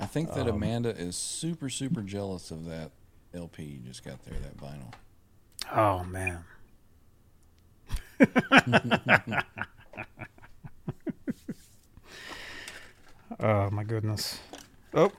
I 0.00 0.06
think 0.06 0.32
that 0.34 0.48
Um, 0.48 0.56
Amanda 0.56 0.90
is 0.90 1.16
super 1.16 1.68
super 1.70 2.02
jealous 2.02 2.50
of 2.50 2.64
that 2.66 2.90
LP 3.32 3.64
you 3.64 3.78
just 3.78 4.04
got 4.04 4.24
there, 4.24 4.38
that 4.40 4.56
vinyl. 4.56 4.92
Oh 5.72 6.04
man. 6.04 6.44
oh 13.40 13.70
my 13.70 13.84
goodness. 13.84 14.40
Oh. 14.92 15.10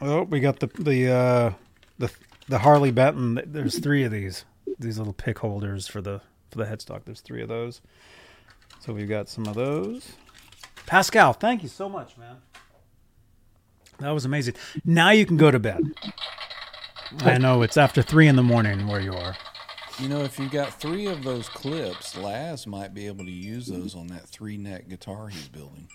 Oh, 0.00 0.22
we 0.24 0.40
got 0.40 0.60
the 0.60 0.66
the 0.78 1.10
uh 1.10 1.52
the 1.98 2.10
the 2.48 2.58
Harley 2.58 2.90
Benton. 2.90 3.40
There's 3.46 3.78
three 3.78 4.04
of 4.04 4.12
these. 4.12 4.44
These 4.78 4.98
little 4.98 5.14
pick 5.14 5.38
holders 5.38 5.86
for 5.88 6.00
the 6.02 6.20
for 6.50 6.58
the 6.58 6.64
headstock. 6.66 7.04
There's 7.04 7.20
three 7.20 7.42
of 7.42 7.48
those. 7.48 7.80
So 8.80 8.92
we've 8.92 9.08
got 9.08 9.28
some 9.28 9.46
of 9.46 9.54
those. 9.54 10.12
Pascal, 10.84 11.32
thank 11.32 11.62
you 11.62 11.68
so 11.68 11.88
much, 11.88 12.16
man. 12.18 12.36
That 13.98 14.10
was 14.10 14.24
amazing. 14.24 14.54
Now 14.84 15.10
you 15.10 15.26
can 15.26 15.36
go 15.36 15.50
to 15.50 15.58
bed. 15.58 15.82
I 17.20 17.34
oh. 17.34 17.38
know 17.38 17.62
it's 17.62 17.76
after 17.76 18.02
three 18.02 18.28
in 18.28 18.36
the 18.36 18.42
morning 18.42 18.86
where 18.86 19.00
you 19.00 19.12
are. 19.12 19.36
You 19.98 20.08
know, 20.08 20.22
if 20.22 20.38
you've 20.38 20.50
got 20.50 20.78
three 20.78 21.06
of 21.06 21.24
those 21.24 21.48
clips, 21.48 22.16
Laz 22.16 22.66
might 22.66 22.92
be 22.92 23.06
able 23.06 23.24
to 23.24 23.30
use 23.30 23.66
those 23.66 23.94
on 23.94 24.08
that 24.08 24.28
three 24.28 24.58
neck 24.58 24.88
guitar 24.88 25.28
he's 25.28 25.48
building. 25.48 25.88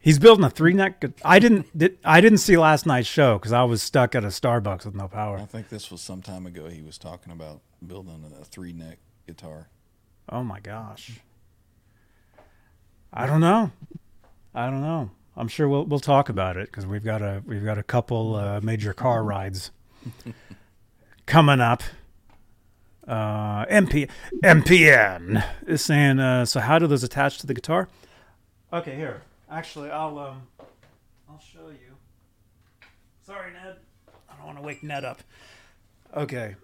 He's 0.00 0.18
building 0.18 0.44
a 0.44 0.50
three 0.50 0.72
neck. 0.72 1.00
gu- 1.00 1.12
I 1.24 1.38
didn't. 1.38 1.76
Did, 1.76 1.98
I 2.04 2.20
didn't 2.20 2.38
see 2.38 2.56
last 2.56 2.86
night's 2.86 3.08
show 3.08 3.38
because 3.38 3.52
I 3.52 3.64
was 3.64 3.82
stuck 3.82 4.14
at 4.14 4.24
a 4.24 4.28
Starbucks 4.28 4.86
with 4.86 4.94
no 4.94 5.08
power. 5.08 5.38
I 5.38 5.44
think 5.44 5.68
this 5.68 5.90
was 5.90 6.00
some 6.00 6.22
time 6.22 6.46
ago. 6.46 6.68
He 6.68 6.82
was 6.82 6.98
talking 6.98 7.32
about 7.32 7.60
building 7.86 8.24
a 8.40 8.44
three 8.44 8.72
neck 8.72 8.98
guitar. 9.26 9.68
Oh 10.28 10.42
my 10.42 10.60
gosh. 10.60 11.20
I 13.12 13.26
don't 13.26 13.40
know. 13.40 13.70
I 14.54 14.70
don't 14.70 14.80
know. 14.80 15.10
I'm 15.36 15.48
sure 15.48 15.68
we'll 15.68 15.84
we'll 15.84 16.00
talk 16.00 16.28
about 16.28 16.56
it 16.56 16.70
because 16.70 16.86
we've 16.86 17.04
got 17.04 17.22
a 17.22 17.42
we've 17.46 17.64
got 17.64 17.78
a 17.78 17.82
couple 17.82 18.36
uh, 18.36 18.60
major 18.62 18.92
car 18.92 19.22
rides 19.24 19.70
coming 21.26 21.60
up. 21.60 21.82
Uh, 23.06 23.66
MP 23.66 24.08
MPN 24.42 25.44
is 25.66 25.82
saying. 25.84 26.20
Uh, 26.20 26.44
so 26.44 26.60
how 26.60 26.78
do 26.78 26.86
those 26.86 27.02
attach 27.04 27.38
to 27.38 27.46
the 27.46 27.54
guitar? 27.54 27.88
Okay, 28.72 28.94
here. 28.94 29.22
Actually, 29.50 29.90
I'll 29.90 30.18
um, 30.18 30.42
I'll 31.28 31.40
show 31.40 31.68
you. 31.68 31.96
Sorry, 33.26 33.52
Ned. 33.52 33.76
I 34.28 34.36
don't 34.36 34.46
want 34.46 34.58
to 34.58 34.64
wake 34.64 34.82
Ned 34.82 35.04
up. 35.04 35.20
Okay, 36.16 36.54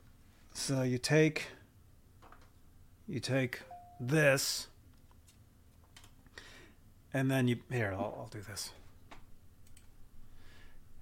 so 0.54 0.82
you 0.82 0.98
take 0.98 1.48
you 3.08 3.18
take 3.18 3.60
this 3.98 4.68
and 7.12 7.30
then 7.30 7.48
you 7.48 7.58
here 7.70 7.92
I'll, 7.92 8.14
I'll 8.18 8.28
do 8.30 8.40
this. 8.40 8.72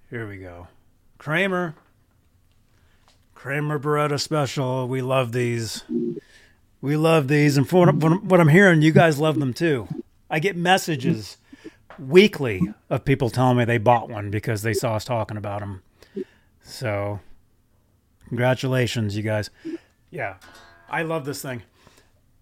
Here 0.09 0.27
we 0.27 0.37
go. 0.37 0.67
Kramer. 1.17 1.75
Kramer 3.35 3.79
Baretta 3.79 4.19
special. 4.19 4.87
We 4.87 5.01
love 5.01 5.31
these. 5.31 5.83
We 6.81 6.97
love 6.97 7.27
these. 7.27 7.57
And 7.57 7.69
what, 7.71 8.23
what 8.23 8.39
i'm 8.39 8.47
hearing 8.47 8.81
you 8.81 8.91
guys 8.91 9.19
love 9.19 9.39
them 9.39 9.53
too. 9.53 9.87
I 10.29 10.39
get 10.39 10.55
messages 10.55 11.37
weekly 11.97 12.61
of 12.89 13.03
people 13.03 13.29
telling 13.29 13.57
me 13.57 13.65
they 13.65 13.77
bought 13.77 14.09
one 14.09 14.31
because 14.31 14.61
they 14.61 14.73
saw 14.73 14.95
us 14.95 15.03
talking 15.03 15.35
about 15.35 15.59
them 15.59 15.83
so 16.61 17.19
congratulations 18.29 19.17
you 19.17 19.23
guys. 19.23 19.49
Yeah 20.09 20.35
i 20.89 21.03
love 21.03 21.25
this 21.25 21.41
thing. 21.41 21.61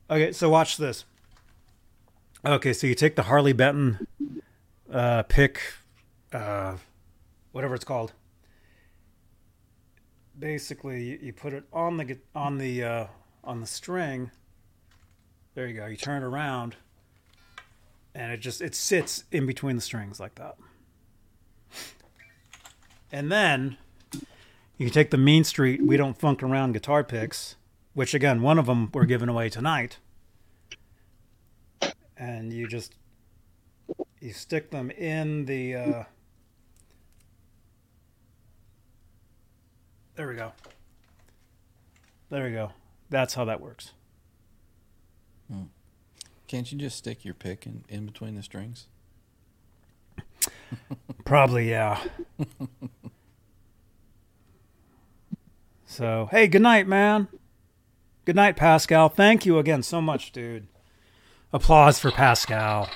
Okay, 0.10 0.32
so 0.32 0.50
watch 0.50 0.78
this. 0.78 1.06
Okay, 2.46 2.74
so 2.74 2.88
you 2.88 2.96
take 2.96 3.16
the 3.16 3.24
Harley 3.24 3.54
Benton 3.54 4.08
uh, 4.92 5.24
pick, 5.24 5.62
uh, 6.32 6.78
whatever 7.52 7.76
it's 7.76 7.84
called. 7.84 8.14
Basically, 10.38 11.20
you, 11.24 11.34
put 11.34 11.54
it 11.54 11.64
on 11.74 11.98
the 11.98 12.18
on 12.36 12.58
the 12.60 12.84
uh, 12.84 13.08
on 13.44 13.60
the 13.60 13.66
string. 13.68 14.30
There 15.56 15.68
you 15.68 15.74
go. 15.74 15.88
You 15.88 15.98
turn 15.98 16.22
it 16.22 16.26
around, 16.26 16.76
and 18.14 18.32
it 18.32 18.38
just 18.38 18.62
it 18.62 18.76
sits 18.76 19.24
in 19.32 19.48
between 19.48 19.76
the 19.76 19.82
strings 19.82 20.20
like 20.20 20.36
that. 20.36 20.58
And 23.12 23.32
then 23.32 23.78
you 24.78 24.92
take 24.92 25.10
the 25.10 25.18
Mean 25.18 25.44
Street 25.44 25.82
We 25.84 25.98
Don't 25.98 26.18
Funk 26.18 26.44
Around 26.44 26.74
guitar 26.74 27.04
picks 27.04 27.56
which 27.98 28.14
again, 28.14 28.44
one 28.44 28.60
of 28.60 28.68
them 28.68 28.92
we're 28.94 29.06
giving 29.06 29.28
away 29.28 29.50
tonight. 29.50 29.98
And 32.18 32.52
you 32.52 32.68
just 32.68 32.96
you 34.20 34.34
stick 34.34 34.72
them 34.72 34.92
in 34.92 35.46
the. 35.46 35.76
Uh, 35.76 36.04
there 40.16 40.28
we 40.28 40.36
go. 40.36 40.52
There 42.30 42.44
we 42.44 42.52
go. 42.52 42.72
That's 43.10 43.36
how 43.36 43.46
that 43.46 43.62
works. 43.62 43.92
Can't 46.48 46.72
you 46.72 46.78
just 46.78 46.98
stick 46.98 47.26
your 47.26 47.34
pick 47.34 47.66
in, 47.66 47.84
in 47.90 48.06
between 48.06 48.36
the 48.36 48.42
strings? 48.42 48.88
Probably, 51.26 51.70
yeah. 51.70 52.02
so, 55.86 56.30
hey, 56.32 56.48
good 56.48 56.62
night, 56.62 56.88
man. 56.88 57.28
Good 58.24 58.38
night, 58.38 58.56
Pascal. 58.56 59.10
Thank 59.10 59.46
you 59.46 59.60
again 59.60 59.84
so 59.84 60.00
much, 60.00 60.32
dude. 60.32 60.68
Applause 61.54 61.98
for 61.98 62.12
Pascal. 62.12 62.90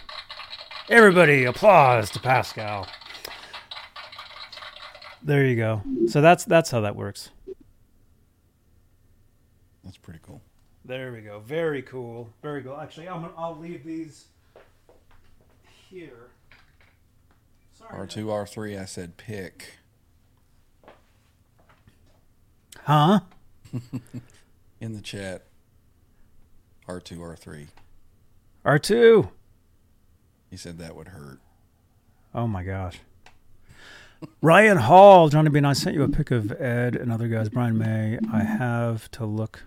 Everybody, 0.89 1.45
applause 1.45 2.09
to 2.11 2.19
Pascal. 2.19 2.85
There 5.23 5.45
you 5.45 5.55
go. 5.55 5.81
So 6.07 6.19
that's 6.19 6.43
that's 6.43 6.69
how 6.71 6.81
that 6.81 6.95
works. 6.95 7.29
That's 9.83 9.97
pretty 9.97 10.19
cool. 10.21 10.41
There 10.83 11.13
we 11.13 11.21
go. 11.21 11.39
Very 11.39 11.81
cool. 11.81 12.29
Very 12.41 12.61
cool. 12.61 12.77
Actually, 12.77 13.07
I'm 13.07 13.21
gonna, 13.21 13.33
I'll 13.37 13.57
leave 13.57 13.85
these 13.85 14.25
here. 15.89 16.29
Sorry. 17.73 18.07
R2, 18.07 18.25
R3, 18.25 18.81
I 18.81 18.85
said 18.85 19.15
pick. 19.15 19.77
Huh? 22.83 23.21
In 24.81 24.93
the 24.93 25.01
chat, 25.01 25.45
R2, 26.87 27.17
R3. 27.17 27.67
R2. 28.65 29.29
He 30.49 30.57
said 30.57 30.77
that 30.77 30.95
would 30.95 31.09
hurt. 31.09 31.39
Oh 32.33 32.47
my 32.47 32.63
gosh. 32.63 32.99
Ryan 34.41 34.77
Hall, 34.77 35.29
Johnny 35.29 35.49
Bean, 35.49 35.65
I 35.65 35.73
sent 35.73 35.95
you 35.95 36.03
a 36.03 36.09
pic 36.09 36.29
of 36.31 36.51
Ed 36.61 36.95
and 36.95 37.11
other 37.11 37.27
guys. 37.27 37.49
Brian 37.49 37.77
May. 37.77 38.19
I 38.31 38.43
have 38.43 39.09
to 39.11 39.25
look. 39.25 39.63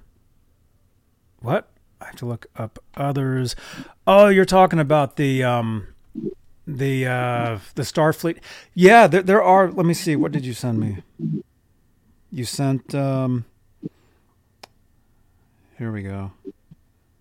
What? 1.40 1.68
I 2.00 2.06
have 2.06 2.16
to 2.16 2.26
look 2.26 2.46
up 2.56 2.78
others. 2.96 3.56
Oh, 4.06 4.28
you're 4.28 4.44
talking 4.44 4.78
about 4.78 5.16
the 5.16 5.42
um, 5.42 5.88
the 6.66 7.06
uh, 7.06 7.58
the 7.74 7.82
Starfleet. 7.82 8.38
Yeah, 8.74 9.06
there, 9.06 9.22
there 9.22 9.42
are. 9.42 9.70
Let 9.70 9.86
me 9.86 9.94
see. 9.94 10.14
What 10.16 10.32
did 10.32 10.44
you 10.44 10.54
send 10.54 10.78
me? 10.78 11.02
You 12.30 12.44
sent. 12.44 12.94
Um, 12.94 13.44
here 15.78 15.90
we 15.90 16.02
go. 16.02 16.32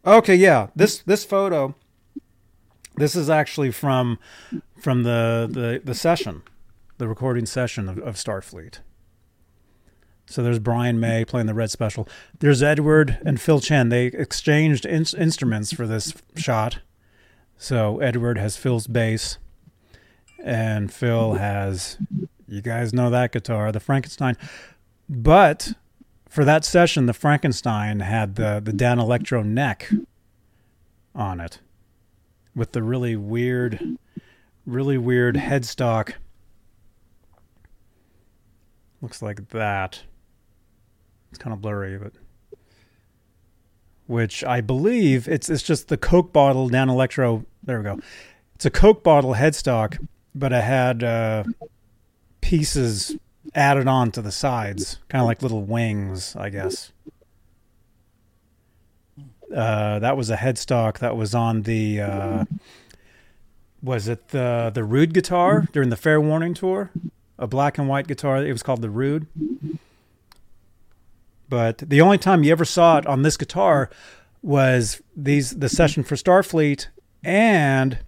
Okay, 0.06 0.36
yeah. 0.36 0.68
This 0.76 1.00
this 1.00 1.24
photo. 1.24 1.76
This 2.96 3.16
is 3.16 3.30
actually 3.30 3.72
from 3.72 4.20
from 4.78 5.04
the 5.04 5.50
the, 5.50 5.82
the 5.84 5.96
session, 5.96 6.44
the 6.98 7.08
recording 7.08 7.46
session 7.46 7.88
of, 7.88 7.98
of 8.00 8.16
Starfleet. 8.16 8.80
So 10.26 10.42
there's 10.42 10.60
Brian 10.60 11.00
May 11.00 11.26
playing 11.26 11.48
the 11.48 11.54
red 11.54 11.72
special. 11.72 12.08
There's 12.40 12.64
Edward 12.64 13.20
and 13.26 13.40
Phil 13.40 13.60
Chen. 13.60 13.90
They 13.90 14.06
exchanged 14.08 14.86
in- 14.86 15.06
instruments 15.18 15.74
for 15.74 15.86
this 15.86 16.14
shot. 16.36 16.80
So 17.58 18.00
Edward 18.00 18.38
has 18.38 18.58
Phil's 18.58 18.88
bass, 18.88 19.38
and 20.44 20.92
Phil 20.92 21.36
has, 21.36 21.98
you 22.48 22.62
guys 22.62 22.94
know 22.94 23.10
that 23.10 23.32
guitar, 23.32 23.72
the 23.72 23.80
Frankenstein. 23.80 24.38
But 25.10 25.74
for 26.34 26.44
that 26.44 26.66
session, 26.66 27.06
the 27.06 27.14
Frankenstein 27.14 28.00
had 28.00 28.36
the 28.36 28.60
the 28.60 28.72
Danelectro 28.72 29.46
neck 29.46 29.92
on 31.14 31.40
it, 31.40 31.60
with 32.56 32.72
the 32.72 32.82
really 32.82 33.16
weird, 33.16 33.98
really 34.66 34.98
weird 34.98 35.36
headstock. 35.36 36.14
Looks 39.00 39.22
like 39.22 39.50
that. 39.50 40.02
It's 41.30 41.38
kind 41.38 41.54
of 41.54 41.62
blurry, 41.62 42.00
but 42.00 42.14
which 44.08 44.44
I 44.44 44.60
believe 44.62 45.28
it's 45.28 45.52
it's 45.52 45.62
just 45.62 45.88
the 45.88 45.98
Coke 45.98 46.34
bottle 46.34 46.68
Danelectro. 46.68 47.46
There 47.62 47.78
we 47.78 47.84
go. 47.84 48.00
It's 48.56 48.66
a 48.66 48.72
Coke 48.72 49.04
bottle 49.04 49.36
headstock, 49.36 50.04
but 50.34 50.52
it 50.52 50.64
had 50.64 51.04
uh, 51.04 51.44
pieces 52.42 53.16
added 53.56 53.88
on 53.88 54.12
to 54.12 54.22
the 54.22 54.32
sides, 54.32 55.00
kind 55.10 55.22
of 55.22 55.28
like 55.28 55.42
little 55.42 55.64
wings, 55.64 56.36
I 56.36 56.50
guess. 56.50 56.92
Uh, 59.54 60.00
that 60.00 60.18
was 60.18 60.30
a 60.30 60.38
headstock 60.38 61.00
that 61.00 61.16
was 61.16 61.36
on 61.36 61.64
the. 61.64 62.02
Uh, 62.02 62.46
was 63.82 64.08
it 64.08 64.30
the 64.30 64.72
the 64.74 64.84
Rude 64.84 65.14
guitar 65.14 65.68
during 65.72 65.90
the 65.90 65.98
Fair 65.98 66.20
Warning 66.20 66.54
tour? 66.54 66.92
A 67.38 67.48
black 67.48 67.78
and 67.78 67.88
white 67.88 68.08
guitar. 68.08 68.44
It 68.44 68.52
was 68.52 68.64
called 68.64 68.82
the 68.82 68.90
Rude. 68.90 69.28
But 71.50 71.80
the 71.80 72.02
only 72.02 72.18
time 72.18 72.44
you 72.44 72.52
ever 72.52 72.66
saw 72.66 72.98
it 72.98 73.06
on 73.06 73.22
this 73.22 73.38
guitar 73.38 73.90
was 74.42 75.02
these 75.16 75.52
the 75.52 75.70
session 75.70 76.04
for 76.04 76.16
Starfleet 76.16 76.88
and 77.24 78.00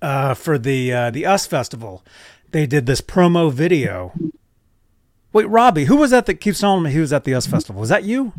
uh, 0.00 0.34
for 0.34 0.58
the 0.58 0.92
uh, 0.92 1.10
the 1.10 1.26
US 1.26 1.46
Festival. 1.46 2.04
They 2.52 2.66
did 2.66 2.86
this 2.86 3.00
promo 3.00 3.50
video. 3.50 4.12
Wait, 5.32 5.48
Robbie, 5.48 5.86
who 5.86 5.96
was 5.96 6.10
that 6.10 6.26
that 6.26 6.34
keeps 6.34 6.60
telling 6.60 6.84
me 6.84 6.92
he 6.92 7.00
was 7.00 7.12
at 7.12 7.24
the 7.24 7.34
US 7.34 7.46
Festival? 7.46 7.80
Was 7.80 7.88
that 7.88 8.04
you? 8.04 8.34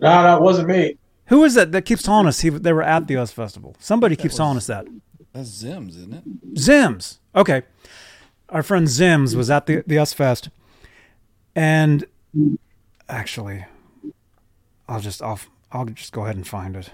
No, 0.00 0.22
no, 0.22 0.36
it 0.36 0.42
wasn't 0.42 0.68
me. 0.68 0.96
Who 1.26 1.42
is 1.44 1.54
that 1.54 1.72
that 1.72 1.82
keeps 1.82 2.04
telling 2.04 2.28
us 2.28 2.40
he, 2.40 2.48
they 2.50 2.72
were 2.72 2.84
at 2.84 3.08
the 3.08 3.18
US 3.18 3.32
Festival? 3.32 3.74
Somebody 3.80 4.14
keeps 4.14 4.36
telling 4.36 4.56
us 4.56 4.68
that. 4.68 4.86
That's 5.32 5.50
Zims, 5.62 5.90
isn't 5.90 6.14
it? 6.14 6.54
Zims. 6.54 7.18
Okay. 7.34 7.62
Our 8.48 8.62
friend 8.62 8.86
Zims 8.86 9.34
was 9.34 9.50
at 9.50 9.66
the, 9.66 9.82
the 9.86 9.98
US 9.98 10.12
Fest. 10.12 10.48
And 11.56 12.06
actually, 13.08 13.66
I'll 14.88 15.00
just 15.00 15.20
I'll, 15.20 15.40
I'll 15.72 15.84
just 15.86 16.12
go 16.12 16.22
ahead 16.22 16.36
and 16.36 16.46
find 16.46 16.76
it 16.76 16.90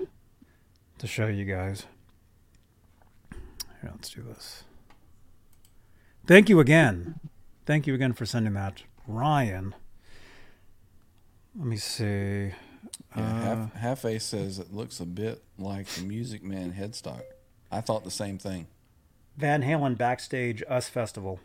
to 0.99 1.07
show 1.07 1.27
you 1.27 1.45
guys. 1.45 1.85
Here, 3.83 3.91
let's 3.93 4.09
do 4.09 4.23
this. 4.23 4.65
Thank 6.27 6.49
you 6.49 6.61
again. 6.61 7.21
Thank 7.67 7.87
you 7.87 7.95
again 7.95 8.13
for 8.13 8.25
sending 8.27 8.55
that, 8.55 8.83
Ryan. 9.07 9.75
Let 11.57 11.67
me 11.67 11.77
see. 11.77 12.53
Yeah, 13.17 13.23
Uh, 13.23 13.43
half, 13.43 13.73
half 13.75 14.05
A 14.05 14.19
says 14.19 14.59
it 14.59 14.73
looks 14.73 15.01
a 15.01 15.07
bit 15.07 15.43
like 15.59 15.87
the 15.87 16.03
Music 16.03 16.43
Man 16.43 16.73
headstock. 16.73 17.23
I 17.71 17.81
thought 17.81 18.05
the 18.05 18.11
same 18.11 18.39
thing. 18.39 18.67
Van 19.37 19.63
Halen 19.63 19.97
backstage 19.97 20.63
Us 20.69 20.89
Festival. 20.89 21.41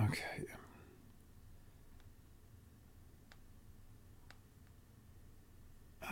Okay. 0.00 0.44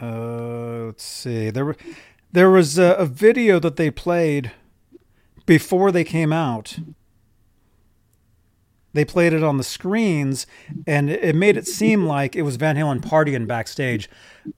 Uh, 0.01 0.87
let's 0.87 1.05
see. 1.05 1.51
There 1.51 1.65
were 1.65 1.77
there 2.33 2.51
was 2.51 2.79
a, 2.79 2.95
a 2.95 3.07
video 3.07 3.59
that 3.61 3.77
they 3.77 3.91
played 3.91 4.53
before 5.47 5.91
they 5.91 6.05
came 6.05 6.33
out. 6.33 6.79
They 8.93 9.05
played 9.05 9.33
it 9.33 9.45
on 9.45 9.57
the 9.57 9.65
screens, 9.65 10.47
and 10.87 11.11
it 11.11 11.37
made 11.37 11.57
it 11.57 11.67
seem 11.67 12.05
like 12.05 12.35
it 12.35 12.43
was 12.43 12.57
Van 12.57 12.77
Halen 12.77 13.01
partying 13.01 13.47
backstage, 13.47 14.11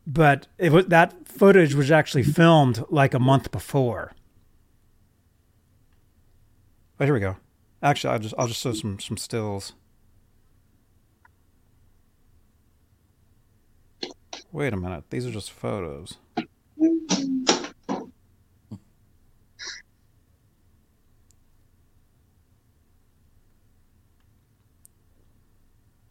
but 0.06 0.46
it 0.56 0.72
was 0.72 0.86
that 0.86 1.28
footage 1.28 1.74
was 1.74 1.90
actually 1.90 2.22
filmed 2.22 2.82
like 2.88 3.12
a 3.12 3.18
month 3.18 3.50
before. 3.50 4.12
But 6.96 7.06
here 7.06 7.14
we 7.14 7.20
go. 7.20 7.36
Actually, 7.82 8.14
I'll 8.14 8.18
just 8.20 8.34
I'll 8.38 8.46
just 8.46 8.60
show 8.60 8.72
some 8.72 8.98
some 9.00 9.18
stills. 9.18 9.74
Wait 14.50 14.72
a 14.72 14.76
minute. 14.76 15.04
These 15.10 15.26
are 15.26 15.30
just 15.30 15.50
photos. 15.50 16.16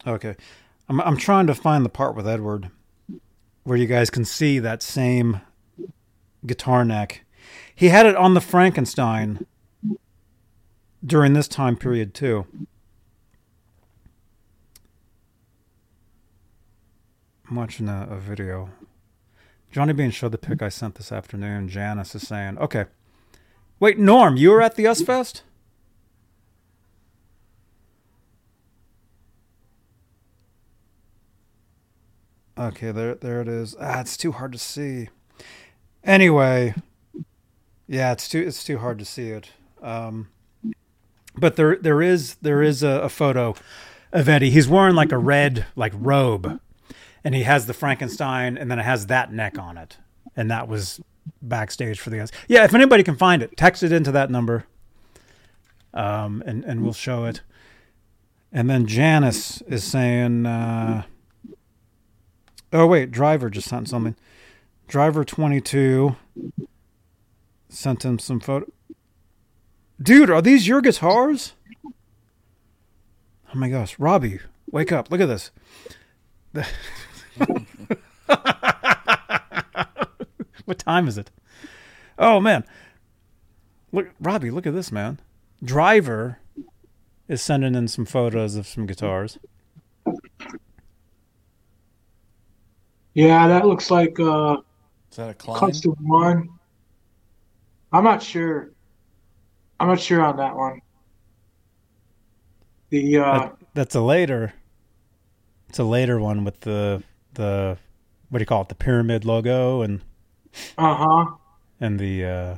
Okay. 0.06 0.36
I'm 0.88 1.00
I'm 1.00 1.16
trying 1.16 1.46
to 1.46 1.54
find 1.54 1.84
the 1.84 1.88
part 1.88 2.14
with 2.16 2.26
Edward 2.26 2.70
where 3.64 3.76
you 3.76 3.86
guys 3.86 4.10
can 4.10 4.24
see 4.24 4.58
that 4.58 4.82
same 4.82 5.40
guitar 6.44 6.84
neck. 6.84 7.24
He 7.74 7.88
had 7.88 8.06
it 8.06 8.16
on 8.16 8.34
the 8.34 8.40
Frankenstein 8.40 9.46
during 11.04 11.32
this 11.32 11.48
time 11.48 11.76
period 11.76 12.14
too. 12.14 12.46
I'm 17.48 17.56
watching 17.56 17.88
a, 17.88 18.08
a 18.10 18.18
video. 18.18 18.70
Johnny 19.70 19.92
Bean 19.92 20.10
showed 20.10 20.32
the 20.32 20.38
pic 20.38 20.62
I 20.62 20.68
sent 20.68 20.96
this 20.96 21.12
afternoon. 21.12 21.68
Janice 21.68 22.14
is 22.14 22.26
saying, 22.26 22.58
"Okay, 22.58 22.86
wait, 23.78 23.98
Norm, 23.98 24.36
you 24.36 24.50
were 24.50 24.62
at 24.62 24.74
the 24.74 24.86
US 24.88 25.02
Fest." 25.02 25.42
Okay, 32.62 32.92
there, 32.92 33.16
there 33.16 33.40
it 33.40 33.48
is. 33.48 33.74
Ah, 33.80 34.00
it's 34.00 34.16
too 34.16 34.30
hard 34.30 34.52
to 34.52 34.58
see. 34.58 35.08
Anyway, 36.04 36.74
yeah, 37.88 38.12
it's 38.12 38.28
too, 38.28 38.38
it's 38.38 38.62
too 38.62 38.78
hard 38.78 39.00
to 39.00 39.04
see 39.04 39.30
it. 39.30 39.50
Um, 39.82 40.28
but 41.36 41.56
there, 41.56 41.74
there 41.74 42.00
is, 42.00 42.36
there 42.36 42.62
is 42.62 42.84
a, 42.84 43.00
a 43.00 43.08
photo 43.08 43.56
of 44.12 44.28
Eddie. 44.28 44.50
He's 44.50 44.68
wearing 44.68 44.94
like 44.94 45.10
a 45.10 45.18
red, 45.18 45.66
like 45.74 45.92
robe, 45.96 46.60
and 47.24 47.34
he 47.34 47.42
has 47.42 47.66
the 47.66 47.74
Frankenstein, 47.74 48.56
and 48.56 48.70
then 48.70 48.78
it 48.78 48.84
has 48.84 49.08
that 49.08 49.32
neck 49.32 49.58
on 49.58 49.76
it, 49.76 49.96
and 50.36 50.48
that 50.48 50.68
was 50.68 51.00
backstage 51.40 51.98
for 51.98 52.10
the 52.10 52.18
guys. 52.18 52.30
Yeah, 52.46 52.62
if 52.62 52.74
anybody 52.74 53.02
can 53.02 53.16
find 53.16 53.42
it, 53.42 53.56
text 53.56 53.82
it 53.82 53.90
into 53.90 54.12
that 54.12 54.30
number, 54.30 54.66
um, 55.92 56.44
and 56.46 56.64
and 56.64 56.84
we'll 56.84 56.92
show 56.92 57.24
it. 57.24 57.40
And 58.52 58.70
then 58.70 58.86
Janice 58.86 59.62
is 59.62 59.82
saying. 59.82 60.46
Uh, 60.46 61.02
Oh 62.72 62.86
wait, 62.86 63.10
driver 63.10 63.50
just 63.50 63.68
sent 63.68 63.88
something. 63.88 64.16
Driver 64.88 65.24
twenty 65.24 65.60
two 65.60 66.16
sent 67.68 68.04
him 68.04 68.18
some 68.18 68.40
photo. 68.40 68.70
Dude, 70.00 70.30
are 70.30 70.40
these 70.42 70.66
your 70.66 70.80
guitars? 70.80 71.52
Oh 71.86 73.54
my 73.54 73.68
gosh, 73.68 73.98
Robbie, 73.98 74.40
wake 74.70 74.90
up! 74.90 75.10
Look 75.10 75.20
at 75.20 75.26
this. 75.26 75.50
what 80.64 80.78
time 80.78 81.08
is 81.08 81.18
it? 81.18 81.30
Oh 82.18 82.40
man, 82.40 82.64
look, 83.92 84.08
Robbie, 84.20 84.50
look 84.50 84.66
at 84.66 84.74
this, 84.74 84.90
man. 84.90 85.20
Driver 85.62 86.38
is 87.28 87.42
sending 87.42 87.74
in 87.74 87.88
some 87.88 88.06
photos 88.06 88.56
of 88.56 88.66
some 88.66 88.86
guitars. 88.86 89.38
Yeah, 93.14 93.46
that 93.48 93.66
looks 93.66 93.90
like 93.90 94.18
uh, 94.18 94.56
Is 95.10 95.16
that 95.16 95.30
a 95.30 95.34
Klein? 95.34 95.58
custom 95.60 95.94
one. 96.00 96.48
I'm 97.92 98.04
not 98.04 98.22
sure. 98.22 98.70
I'm 99.78 99.88
not 99.88 100.00
sure 100.00 100.22
on 100.22 100.36
that 100.38 100.56
one. 100.56 100.80
The 102.90 103.18
uh, 103.18 103.38
That, 103.38 103.56
that's 103.74 103.94
a 103.94 104.00
later. 104.00 104.54
It's 105.68 105.78
a 105.78 105.84
later 105.84 106.18
one 106.20 106.44
with 106.44 106.60
the 106.60 107.02
the 107.34 107.76
what 108.28 108.38
do 108.38 108.42
you 108.42 108.46
call 108.46 108.62
it? 108.62 108.68
The 108.68 108.74
pyramid 108.74 109.24
logo 109.24 109.82
and 109.82 110.00
uh 110.78 110.94
huh 110.94 111.34
and 111.80 111.98
the 111.98 112.24
uh, 112.24 112.54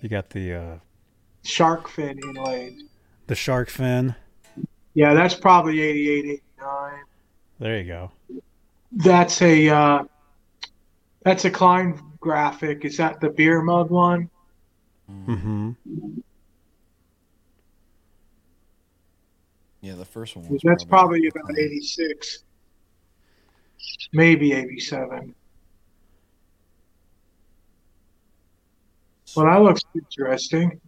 you 0.00 0.08
got 0.08 0.30
the 0.30 0.54
uh, 0.54 0.76
shark 1.44 1.88
fin 1.88 2.18
inlaid. 2.18 2.74
the 3.26 3.34
shark 3.34 3.68
fin. 3.70 4.14
Yeah, 4.94 5.14
that's 5.14 5.34
probably 5.34 5.80
88, 5.80 6.24
89. 6.58 6.92
There 7.58 7.78
you 7.78 7.84
go. 7.84 8.10
That's 8.94 9.40
a 9.40 9.68
uh, 9.68 10.04
that's 11.24 11.44
a 11.44 11.50
Klein 11.50 12.00
graphic. 12.20 12.84
Is 12.84 12.96
that 12.98 13.20
the 13.20 13.30
beer 13.30 13.62
mug 13.62 13.90
one? 13.90 14.28
Mm-hmm. 15.10 15.70
Yeah, 19.80 19.94
the 19.96 20.04
first 20.04 20.36
one 20.36 20.48
was 20.48 20.62
That's 20.64 20.84
probably 20.84 21.28
Klein. 21.30 21.44
about 21.44 21.58
86, 21.58 22.44
maybe 24.12 24.52
87. 24.52 25.34
Well, 29.34 29.46
that 29.46 29.62
looks 29.62 29.80
interesting. 29.94 30.80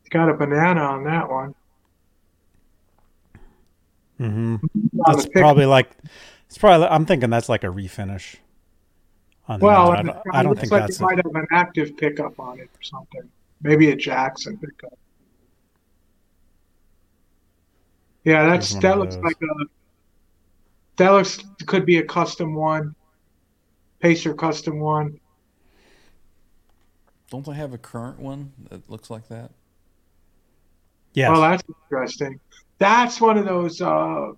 It's 0.00 0.08
got 0.08 0.28
a 0.28 0.34
banana 0.34 0.80
on 0.80 1.04
that 1.04 1.30
one. 1.30 1.54
Mm-hmm. 4.18 4.54
On 4.54 4.90
That's 5.06 5.26
probably 5.26 5.66
like 5.66 5.90
it's 6.56 6.60
probably. 6.62 6.86
I'm 6.86 7.04
thinking 7.04 7.28
that's 7.28 7.50
like 7.50 7.64
a 7.64 7.66
refinish. 7.66 8.36
On 9.46 9.60
well, 9.60 9.90
that. 9.90 9.98
I 9.98 10.02
don't, 10.02 10.18
I 10.32 10.42
don't 10.42 10.58
think 10.58 10.72
like 10.72 10.84
that's. 10.84 10.98
it 10.98 11.02
might 11.02 11.18
have 11.18 11.34
an 11.34 11.46
active 11.52 11.98
pickup 11.98 12.40
on 12.40 12.58
it 12.60 12.70
or 12.74 12.82
something. 12.82 13.28
Maybe 13.60 13.90
a 13.90 13.96
Jackson 13.96 14.56
pickup. 14.56 14.98
Yeah, 18.24 18.48
that's 18.48 18.74
that 18.76 18.98
looks 18.98 19.16
those. 19.16 19.24
like 19.24 19.36
a 19.42 19.64
that 20.96 21.10
looks 21.10 21.44
could 21.66 21.84
be 21.84 21.98
a 21.98 22.02
custom 22.02 22.54
one, 22.54 22.94
Pacer 24.00 24.32
custom 24.32 24.80
one. 24.80 25.20
Don't 27.30 27.44
they 27.44 27.52
have 27.52 27.74
a 27.74 27.78
current 27.78 28.18
one 28.18 28.54
that 28.70 28.88
looks 28.88 29.10
like 29.10 29.28
that? 29.28 29.50
Yeah. 31.12 31.32
Well, 31.32 31.42
that's 31.42 31.62
interesting. 31.90 32.40
That's 32.78 33.20
one 33.20 33.36
of 33.36 33.44
those. 33.44 33.82
Uh, 33.82 34.32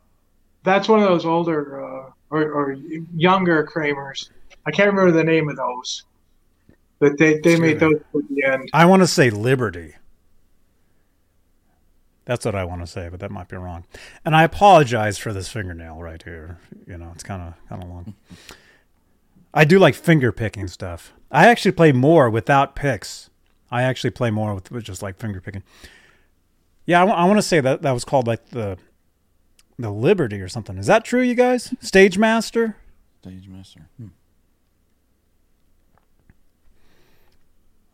that's 0.68 0.88
one 0.88 1.00
of 1.00 1.08
those 1.08 1.24
older 1.24 1.84
uh, 1.84 2.10
or, 2.30 2.52
or 2.52 2.72
younger 3.14 3.64
Kramers. 3.64 4.30
I 4.66 4.70
can't 4.70 4.90
remember 4.90 5.12
the 5.12 5.24
name 5.24 5.48
of 5.48 5.56
those, 5.56 6.04
but 6.98 7.16
they 7.18 7.38
they 7.38 7.58
made 7.58 7.80
those 7.80 7.96
at 7.96 8.28
the 8.28 8.44
end. 8.44 8.68
I 8.72 8.84
want 8.84 9.02
to 9.02 9.06
say 9.06 9.30
Liberty. 9.30 9.94
That's 12.26 12.44
what 12.44 12.54
I 12.54 12.64
want 12.64 12.82
to 12.82 12.86
say, 12.86 13.08
but 13.08 13.20
that 13.20 13.30
might 13.30 13.48
be 13.48 13.56
wrong. 13.56 13.86
And 14.22 14.36
I 14.36 14.42
apologize 14.44 15.16
for 15.16 15.32
this 15.32 15.48
fingernail 15.48 16.02
right 16.02 16.22
here. 16.22 16.58
You 16.86 16.98
know, 16.98 17.10
it's 17.14 17.24
kind 17.24 17.42
of 17.42 17.54
kind 17.68 17.82
of 17.82 17.88
long. 17.88 18.14
I 19.54 19.64
do 19.64 19.78
like 19.78 19.94
finger 19.94 20.30
picking 20.30 20.68
stuff. 20.68 21.14
I 21.30 21.46
actually 21.48 21.72
play 21.72 21.92
more 21.92 22.28
without 22.28 22.74
picks. 22.74 23.30
I 23.70 23.82
actually 23.82 24.10
play 24.10 24.30
more 24.30 24.54
with, 24.54 24.70
with 24.70 24.84
just 24.84 25.02
like 25.02 25.18
finger 25.18 25.40
picking. 25.40 25.62
Yeah, 26.84 27.02
I 27.04 27.24
want 27.24 27.38
to 27.38 27.42
say 27.42 27.60
that 27.60 27.82
that 27.82 27.92
was 27.92 28.04
called 28.04 28.26
like 28.26 28.50
the 28.50 28.78
the 29.78 29.90
Liberty 29.90 30.40
or 30.40 30.48
something. 30.48 30.76
Is 30.78 30.86
that 30.86 31.04
true, 31.04 31.20
you 31.22 31.34
guys? 31.34 31.74
Stage 31.80 32.18
Master. 32.18 32.76
Stage 33.22 33.48
Master. 33.48 33.88
Hmm. 33.96 34.08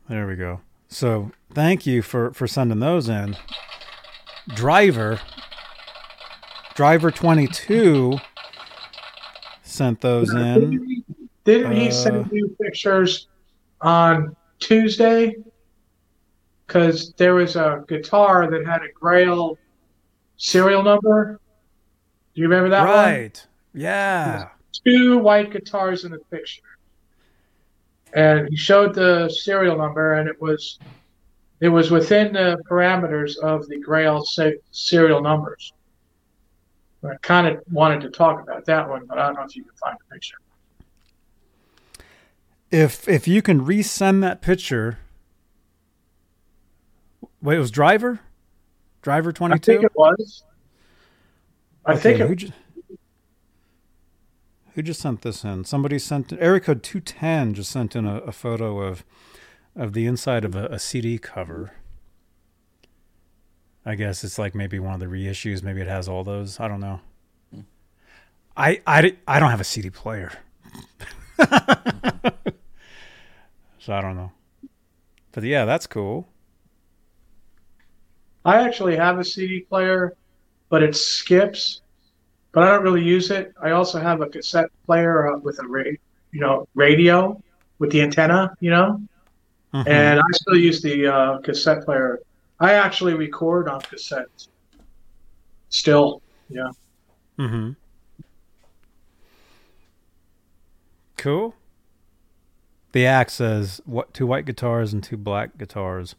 There 0.09 0.27
we 0.27 0.37
go. 0.37 0.61
So 0.89 1.33
thank 1.53 1.87
you 1.87 2.03
for 2.03 2.33
for 2.33 2.47
sending 2.47 2.81
those 2.81 3.09
in. 3.09 3.37
Driver, 4.49 5.21
driver 6.75 7.11
twenty 7.11 7.49
two 7.49 8.19
sent 9.63 10.01
those 10.03 10.33
in. 10.33 11.03
Didn't 11.45 11.73
he 11.73 11.89
Uh, 11.89 11.93
send 11.93 12.31
you 12.33 12.55
pictures 12.63 13.29
on 13.81 14.37
Tuesday? 14.61 15.37
Because 16.67 17.13
there 17.15 17.35
was 17.35 17.57
a 17.57 17.85
guitar 17.89 18.51
that 18.51 18.67
had 18.67 18.83
a 18.83 18.93
Grail 18.93 19.59
serial 20.37 20.83
number. 20.83 21.41
Do 22.35 22.41
you 22.41 22.49
remember 22.49 22.71
that 22.71 22.87
one? 22.87 22.89
right. 22.89 23.47
Yeah. 23.75 24.49
Two 24.85 25.19
white 25.19 25.53
guitars 25.53 26.05
in 26.05 26.13
the 26.13 26.19
picture. 26.31 26.63
And 28.13 28.49
he 28.49 28.57
showed 28.57 28.95
the 28.95 29.29
serial 29.29 29.77
number, 29.77 30.15
and 30.15 30.29
it 30.29 30.41
was 30.41 30.79
it 31.61 31.69
was 31.69 31.91
within 31.91 32.33
the 32.33 32.59
parameters 32.69 33.37
of 33.39 33.67
the 33.69 33.79
Grail 33.81 34.25
se- 34.25 34.59
serial 34.71 35.21
numbers. 35.21 35.73
I 37.05 37.17
kind 37.23 37.47
of 37.47 37.63
wanted 37.71 38.01
to 38.03 38.11
talk 38.11 38.41
about 38.41 38.65
that 38.67 38.89
one, 38.89 39.05
but 39.07 39.19
I 39.19 39.27
don't 39.27 39.35
know 39.35 39.43
if 39.43 39.55
you 39.57 39.63
can 39.65 39.75
find 39.77 39.97
the 39.99 40.15
picture. 40.15 40.37
If 42.71 43.09
if 43.09 43.29
you 43.29 43.43
can 43.43 43.65
resend 43.65 44.21
that 44.23 44.41
picture. 44.41 44.99
Wait, 47.43 47.57
it 47.57 47.61
was 47.61 47.71
driver? 47.71 48.21
Driver 49.03 49.33
twenty 49.33 49.59
two. 49.59 49.73
I 49.73 49.77
22? 49.77 49.81
think 49.81 49.85
it 49.85 49.97
was. 49.97 50.45
I 51.87 51.97
think 51.97 52.19
who, 52.19 52.33
it, 52.33 52.37
ju- 52.37 52.53
who 54.75 54.83
just 54.83 55.01
sent 55.01 55.23
this 55.23 55.45
in? 55.45 55.65
Somebody 55.65 55.99
sent 55.99 56.33
area 56.35 56.61
code 56.61 56.83
two 56.83 57.01
ten 57.01 57.55
just 57.55 57.71
sent 57.71 57.95
in 57.95 58.07
a, 58.07 58.19
a 58.19 58.33
photo 58.33 58.81
of 58.81 59.05
of 59.77 59.93
the 59.93 60.07
inside 60.07 60.45
of 60.45 60.55
a, 60.55 60.67
a 60.67 60.79
CD 60.79 61.19
cover. 61.19 61.73
I 63.87 63.97
guess 63.97 64.25
it's 64.25 64.39
like 64.39 64.55
maybe 64.55 64.79
one 64.79 64.95
of 64.95 65.01
the 65.01 65.07
reissues. 65.07 65.63
Maybe 65.63 65.83
it 65.83 65.89
has 65.89 66.09
all 66.09 66.25
those. 66.25 66.59
I 66.59 66.69
don't 66.69 66.81
know. 66.81 67.01
I 68.57 68.81
I, 68.87 69.17
I 69.27 69.41
don't 69.41 69.51
have 69.51 69.61
a 69.61 69.65
CD 69.65 69.91
player, 69.91 70.33
so 71.39 71.47
I 73.93 74.01
don't 74.01 74.17
know. 74.17 74.31
But 75.33 75.43
yeah, 75.45 75.65
that's 75.65 75.87
cool. 75.89 76.29
I 78.45 78.59
actually 78.59 78.97
have 78.97 79.19
a 79.19 79.25
CD 79.25 79.61
player, 79.61 80.15
but 80.69 80.83
it 80.83 80.95
skips. 80.97 81.81
But 82.53 82.63
I 82.65 82.69
don't 82.71 82.83
really 82.85 83.03
use 83.03 83.31
it. 83.31 83.53
I 83.61 83.71
also 83.73 83.99
have 83.99 84.21
a 84.21 84.27
cassette 84.27 84.71
player 84.87 85.33
uh, 85.35 85.39
with 85.39 85.59
a 85.61 85.67
ra- 85.67 85.83
you 86.33 86.41
know 86.41 86.69
radio 86.75 87.41
with 87.79 87.91
the 87.91 88.01
antenna, 88.03 88.55
you 88.61 88.71
know, 88.71 89.01
Mhm. 89.73 89.89
and 89.89 90.21
I 90.21 90.23
still 90.33 90.57
use 90.57 90.81
the 90.81 91.07
uh, 91.13 91.39
cassette 91.39 91.85
player. 91.85 92.21
I 92.61 92.75
actually 92.75 93.15
record 93.15 93.69
on 93.69 93.81
cassette. 93.81 94.29
Still, 95.69 96.23
yeah. 96.49 96.69
Mm-hmm. 97.39 97.73
Cool. 101.17 101.55
The 102.93 103.07
axe 103.07 103.35
says 103.35 103.81
what 103.85 104.15
two 104.15 104.27
white 104.27 104.45
guitars 104.47 104.93
and 104.93 105.03
two 105.03 105.17
black 105.17 105.59
guitars. 105.59 106.15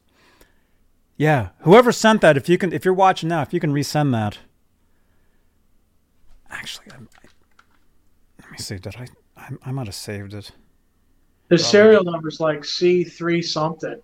Yeah, 1.17 1.49
whoever 1.59 1.91
sent 1.91 2.21
that, 2.21 2.35
if 2.35 2.49
you 2.49 2.57
can, 2.57 2.73
if 2.73 2.83
you're 2.83 2.93
watching 2.93 3.29
now, 3.29 3.41
if 3.41 3.53
you 3.53 3.59
can 3.59 3.71
resend 3.71 4.11
that. 4.11 4.39
Actually, 6.49 6.87
I'm, 6.93 7.07
I, 7.23 7.27
let 8.41 8.51
me 8.51 8.57
see. 8.57 8.77
Did 8.77 8.95
I? 8.97 9.07
I, 9.37 9.49
I 9.63 9.71
might 9.71 9.87
have 9.87 9.95
saved 9.95 10.33
it. 10.33 10.51
The 11.49 11.57
serial 11.57 12.03
number's 12.03 12.39
like 12.39 12.65
C 12.65 13.03
three 13.03 13.41
something. 13.41 14.01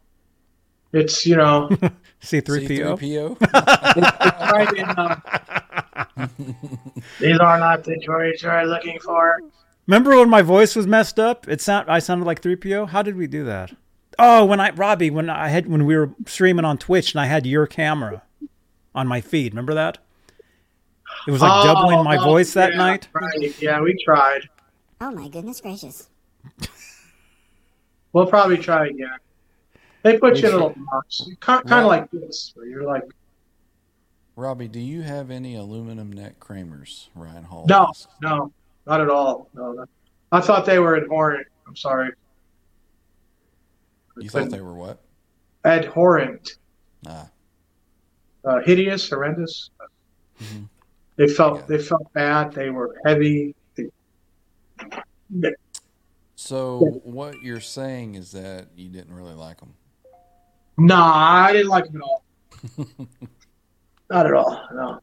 It's 0.94 1.26
you 1.26 1.36
know 1.36 1.70
C3PO. 2.22 2.98
C3PO? 3.00 3.42
right. 4.52 4.80
Uh, 6.18 6.28
these 7.20 7.40
are 7.40 7.60
not 7.60 7.84
the 7.84 8.00
droids 8.06 8.42
you're 8.44 8.66
looking 8.66 9.00
for. 9.00 9.42
Remember 9.88 10.18
when 10.18 10.30
my 10.30 10.42
voice 10.42 10.76
was 10.76 10.86
messed 10.88 11.20
up? 11.20 11.48
It 11.48 11.62
sound 11.62 11.90
I 11.90 12.00
sounded 12.00 12.26
like 12.26 12.42
3PO. 12.42 12.90
How 12.90 13.02
did 13.02 13.16
we 13.16 13.28
do 13.28 13.44
that? 13.46 13.74
Oh, 14.20 14.46
when 14.46 14.60
I 14.60 14.72
Robbie, 14.72 15.10
when 15.10 15.30
I 15.30 15.48
had 15.48 15.68
when 15.68 15.86
we 15.86 15.96
were 15.96 16.12
streaming 16.26 16.66
on 16.66 16.78
Twitch 16.78 17.14
and 17.14 17.22
I 17.22 17.26
had 17.26 17.46
your 17.46 17.66
camera 17.66 18.24
on 18.94 19.08
my 19.08 19.22
feed. 19.22 19.54
Remember 19.54 19.74
that? 19.74 19.98
It 21.28 21.32
was 21.32 21.42
like 21.42 21.52
Oh, 21.52 21.74
doubling 21.74 22.04
my 22.04 22.18
oh, 22.18 22.24
voice 22.24 22.54
that 22.54 22.76
night. 22.76 23.08
Right. 23.14 23.62
Yeah, 23.62 23.82
we 23.82 23.96
tried. 24.04 24.50
Oh 25.00 25.12
my 25.12 25.28
goodness 25.30 25.62
gracious. 25.62 26.10
We'll 28.14 28.28
probably 28.28 28.58
try 28.58 28.88
again. 28.88 29.10
They 30.04 30.18
put 30.18 30.38
you 30.38 30.48
in 30.48 30.54
a 30.54 30.58
little 30.58 30.76
box, 30.92 31.30
kind, 31.40 31.66
kind 31.66 31.82
of 31.82 31.88
like 31.88 32.10
this, 32.12 32.52
where 32.56 32.66
you're 32.66 32.84
like, 32.84 33.04
Robbie, 34.36 34.68
do 34.68 34.80
you 34.80 35.02
have 35.02 35.30
any 35.30 35.56
aluminum 35.56 36.12
neck 36.12 36.40
Kramers? 36.40 37.10
Ryan 37.16 37.44
Hall. 37.44 37.66
no, 37.68 37.88
asks. 37.90 38.08
no, 38.22 38.52
not 38.88 39.00
at 39.02 39.10
all. 39.10 39.48
No, 39.54 39.74
no. 39.74 39.86
I 40.32 40.42
thought 40.42 40.66
they 40.66 40.80
were 40.80 40.98
abhorrent. 40.98 41.48
I'm 41.68 41.76
sorry. 41.76 42.12
You 44.24 44.30
thought 44.30 44.50
they 44.50 44.62
were 44.62 44.76
what? 44.76 45.00
abhorrent, 45.64 46.58
Ah, 47.06 47.30
uh, 48.46 48.60
hideous, 48.66 49.10
horrendous. 49.10 49.70
Mhm. 50.42 50.68
They 51.18 51.28
felt 51.28 51.60
Yeah. 51.60 51.66
they 51.68 51.78
felt 51.78 52.12
bad. 52.14 52.52
They 52.54 52.70
were 52.72 52.96
heavy. 53.06 53.56
They, 55.34 55.54
so 56.36 57.00
what 57.04 57.42
you're 57.44 57.60
saying 57.60 58.16
is 58.16 58.32
that 58.32 58.68
you 58.76 58.90
didn't 58.90 59.14
really 59.14 59.34
like 59.36 59.60
them. 59.60 59.76
nah, 60.78 61.46
I 61.46 61.54
didn't 61.54 61.70
like 61.70 61.86
them 61.86 61.98
at 61.98 62.02
all. 62.02 62.24
not 64.10 64.26
at 64.26 64.34
all. 64.34 64.68
No. 64.74 65.00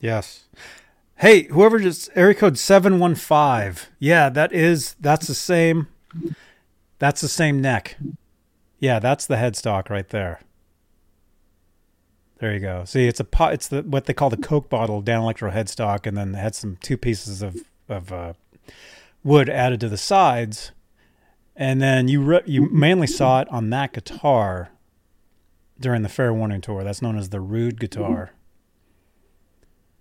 Yes. 0.00 0.44
Hey, 1.16 1.44
whoever 1.44 1.78
just 1.80 2.10
area 2.14 2.34
code 2.34 2.58
seven 2.58 2.98
one 3.00 3.14
five. 3.14 3.88
Yeah, 3.98 4.28
that 4.28 4.52
is 4.52 4.94
that's 5.00 5.26
the 5.26 5.34
same. 5.34 5.88
That's 6.98 7.20
the 7.20 7.28
same 7.28 7.60
neck. 7.60 7.96
Yeah, 8.78 8.98
that's 8.98 9.26
the 9.26 9.36
headstock 9.36 9.90
right 9.90 10.08
there. 10.08 10.40
There 12.38 12.52
you 12.54 12.60
go. 12.60 12.84
See, 12.84 13.06
it's 13.06 13.20
a 13.20 13.24
pot. 13.24 13.54
It's 13.54 13.68
the 13.68 13.82
what 13.82 14.06
they 14.06 14.14
call 14.14 14.30
the 14.30 14.36
Coke 14.36 14.68
bottle 14.68 15.02
Danelectro 15.02 15.52
headstock, 15.52 16.06
and 16.06 16.16
then 16.16 16.34
had 16.34 16.54
some 16.54 16.76
two 16.76 16.96
pieces 16.96 17.42
of 17.42 17.56
of 17.88 18.12
uh, 18.12 18.34
wood 19.24 19.48
added 19.48 19.80
to 19.80 19.88
the 19.88 19.96
sides, 19.96 20.70
and 21.56 21.82
then 21.82 22.06
you 22.06 22.22
re- 22.22 22.42
you 22.46 22.68
mainly 22.70 23.08
saw 23.08 23.40
it 23.40 23.48
on 23.50 23.70
that 23.70 23.92
guitar 23.92 24.70
during 25.80 26.02
the 26.02 26.08
Fair 26.08 26.32
Warning 26.32 26.60
tour. 26.60 26.84
That's 26.84 27.02
known 27.02 27.18
as 27.18 27.30
the 27.30 27.40
Rude 27.40 27.80
guitar. 27.80 28.32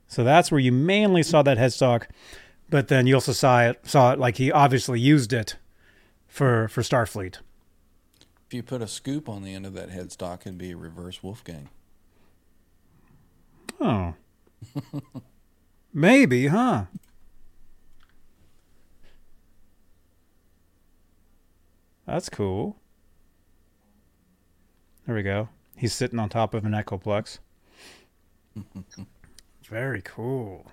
So 0.07 0.23
that's 0.23 0.51
where 0.51 0.59
you 0.59 0.71
mainly 0.71 1.23
saw 1.23 1.41
that 1.41 1.57
headstock, 1.57 2.03
but 2.69 2.87
then 2.87 3.07
you 3.07 3.15
also 3.15 3.33
saw 3.33 3.61
it 3.63 3.79
saw 3.83 4.13
it 4.13 4.19
like 4.19 4.37
he 4.37 4.51
obviously 4.51 4.99
used 4.99 5.33
it 5.33 5.57
for 6.27 6.67
for 6.67 6.81
Starfleet. 6.81 7.37
If 8.47 8.53
you 8.53 8.63
put 8.63 8.81
a 8.81 8.87
scoop 8.87 9.27
on 9.27 9.43
the 9.43 9.53
end 9.53 9.65
of 9.65 9.73
that 9.73 9.89
headstock, 9.89 10.41
it'd 10.41 10.57
be 10.57 10.71
a 10.71 10.77
reverse 10.77 11.21
Wolfgang. 11.21 11.69
Oh, 13.79 14.15
maybe, 15.93 16.47
huh? 16.47 16.85
That's 22.05 22.29
cool. 22.29 22.77
There 25.05 25.15
we 25.15 25.23
go. 25.23 25.49
He's 25.75 25.93
sitting 25.93 26.19
on 26.19 26.29
top 26.29 26.53
of 26.53 26.65
an 26.65 26.71
Echoplex. 26.71 27.39
Very 29.69 30.01
cool. 30.01 30.71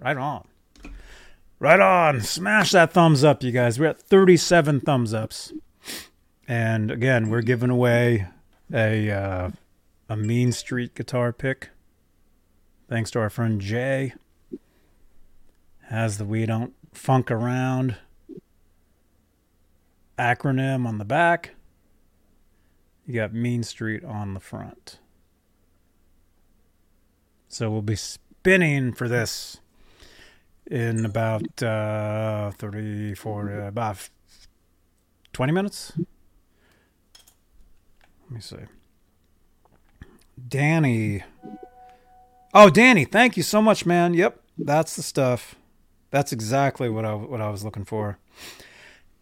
Right 0.00 0.16
on. 0.16 0.46
Right 1.58 1.80
on. 1.80 2.20
Smash 2.20 2.72
that 2.72 2.92
thumbs 2.92 3.24
up, 3.24 3.42
you 3.42 3.52
guys. 3.52 3.78
We're 3.78 3.86
at 3.86 4.00
37 4.00 4.80
thumbs 4.80 5.14
ups. 5.14 5.52
And 6.46 6.90
again, 6.90 7.30
we're 7.30 7.42
giving 7.42 7.70
away 7.70 8.26
a 8.72 9.10
uh, 9.10 9.50
a 10.08 10.16
Mean 10.16 10.52
Street 10.52 10.94
guitar 10.94 11.32
pick. 11.32 11.70
Thanks 12.88 13.10
to 13.12 13.20
our 13.20 13.30
friend 13.30 13.60
Jay. 13.60 14.14
Has 15.88 16.18
the 16.18 16.24
We 16.24 16.44
Don't 16.44 16.74
Funk 16.92 17.30
Around 17.30 17.96
acronym 20.18 20.86
on 20.86 20.98
the 20.98 21.04
back. 21.04 21.54
You 23.06 23.14
got 23.14 23.32
Mean 23.32 23.62
Street 23.62 24.04
on 24.04 24.34
the 24.34 24.40
front. 24.40 24.98
So 27.48 27.70
we'll 27.70 27.82
be 27.82 27.96
spinning 27.96 28.92
for 28.92 29.08
this 29.08 29.60
in 30.74 31.04
about 31.04 31.62
uh, 31.62 32.50
30, 32.50 33.14
40, 33.14 33.54
about 33.68 34.08
20 35.32 35.52
minutes. 35.52 35.92
Let 35.96 36.06
me 38.30 38.40
see. 38.40 38.56
Danny. 40.48 41.22
Oh, 42.52 42.70
Danny, 42.70 43.04
thank 43.04 43.36
you 43.36 43.44
so 43.44 43.62
much, 43.62 43.86
man. 43.86 44.14
Yep, 44.14 44.40
that's 44.58 44.96
the 44.96 45.02
stuff. 45.02 45.54
That's 46.10 46.32
exactly 46.32 46.88
what 46.88 47.04
I 47.04 47.14
what 47.14 47.40
I 47.40 47.50
was 47.50 47.64
looking 47.64 47.84
for. 47.84 48.18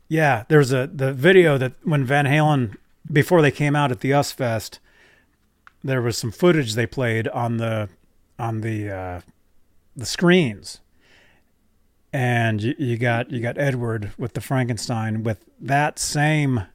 Yeah, 0.09 0.45
there's 0.49 0.73
a 0.73 0.87
the 0.87 1.13
video 1.13 1.59
that 1.59 1.75
when 1.83 2.05
Van 2.05 2.25
Halen 2.25 2.77
before 3.11 3.43
they 3.43 3.51
came 3.51 3.77
out 3.77 3.91
at 3.91 4.01
the 4.01 4.13
US 4.15 4.33
Fest, 4.33 4.81
there 5.85 6.01
was 6.01 6.17
some 6.17 6.31
footage 6.31 6.75
they 6.75 6.87
played 6.87 7.29
on 7.29 7.59
the 7.59 7.91
on 8.39 8.63
the 8.63 8.91
uh, 8.91 9.21
the 9.95 10.07
screens, 10.07 10.81
and 12.13 12.63
you, 12.63 12.75
you 12.79 12.99
got 12.99 13.31
you 13.31 13.41
got 13.41 13.59
Edward 13.59 14.13
with 14.19 14.35
the 14.35 14.41
Frankenstein 14.41 15.23
with 15.23 15.45
that 15.61 15.99
same 15.99 16.67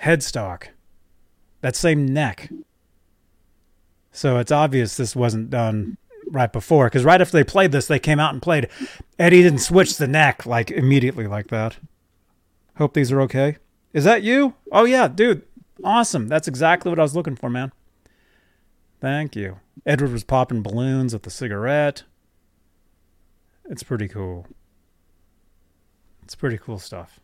headstock, 0.00 0.68
that 1.60 1.74
same 1.76 2.06
neck. 2.06 2.50
So 4.12 4.38
it's 4.38 4.52
obvious 4.52 4.96
this 4.96 5.16
wasn't 5.16 5.50
done 5.50 5.98
right 6.30 6.52
before 6.52 6.86
because 6.86 7.04
right 7.04 7.20
after 7.20 7.36
they 7.36 7.44
played 7.44 7.72
this, 7.72 7.86
they 7.86 7.98
came 7.98 8.20
out 8.20 8.32
and 8.32 8.40
played. 8.40 8.68
Eddie 9.18 9.42
didn't 9.42 9.58
switch 9.58 9.96
the 9.96 10.06
neck 10.06 10.46
like 10.46 10.70
immediately 10.70 11.26
like 11.26 11.48
that. 11.48 11.76
Hope 12.78 12.94
these 12.94 13.10
are 13.12 13.20
okay. 13.22 13.56
Is 13.92 14.04
that 14.04 14.22
you? 14.22 14.54
Oh 14.70 14.84
yeah, 14.84 15.08
dude. 15.08 15.42
Awesome. 15.82 16.28
That's 16.28 16.48
exactly 16.48 16.90
what 16.90 16.98
I 16.98 17.02
was 17.02 17.16
looking 17.16 17.36
for, 17.36 17.50
man. 17.50 17.72
Thank 19.00 19.36
you. 19.36 19.60
Edward 19.84 20.12
was 20.12 20.24
popping 20.24 20.62
balloons 20.62 21.12
with 21.12 21.22
the 21.22 21.30
cigarette. 21.30 22.04
It's 23.68 23.82
pretty 23.82 24.08
cool. 24.08 24.46
It's 26.22 26.34
pretty 26.34 26.58
cool 26.58 26.78
stuff. 26.78 27.20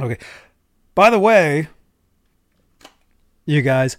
Okay. 0.00 0.18
By 0.94 1.10
the 1.10 1.18
way, 1.18 1.68
you 3.44 3.62
guys, 3.62 3.96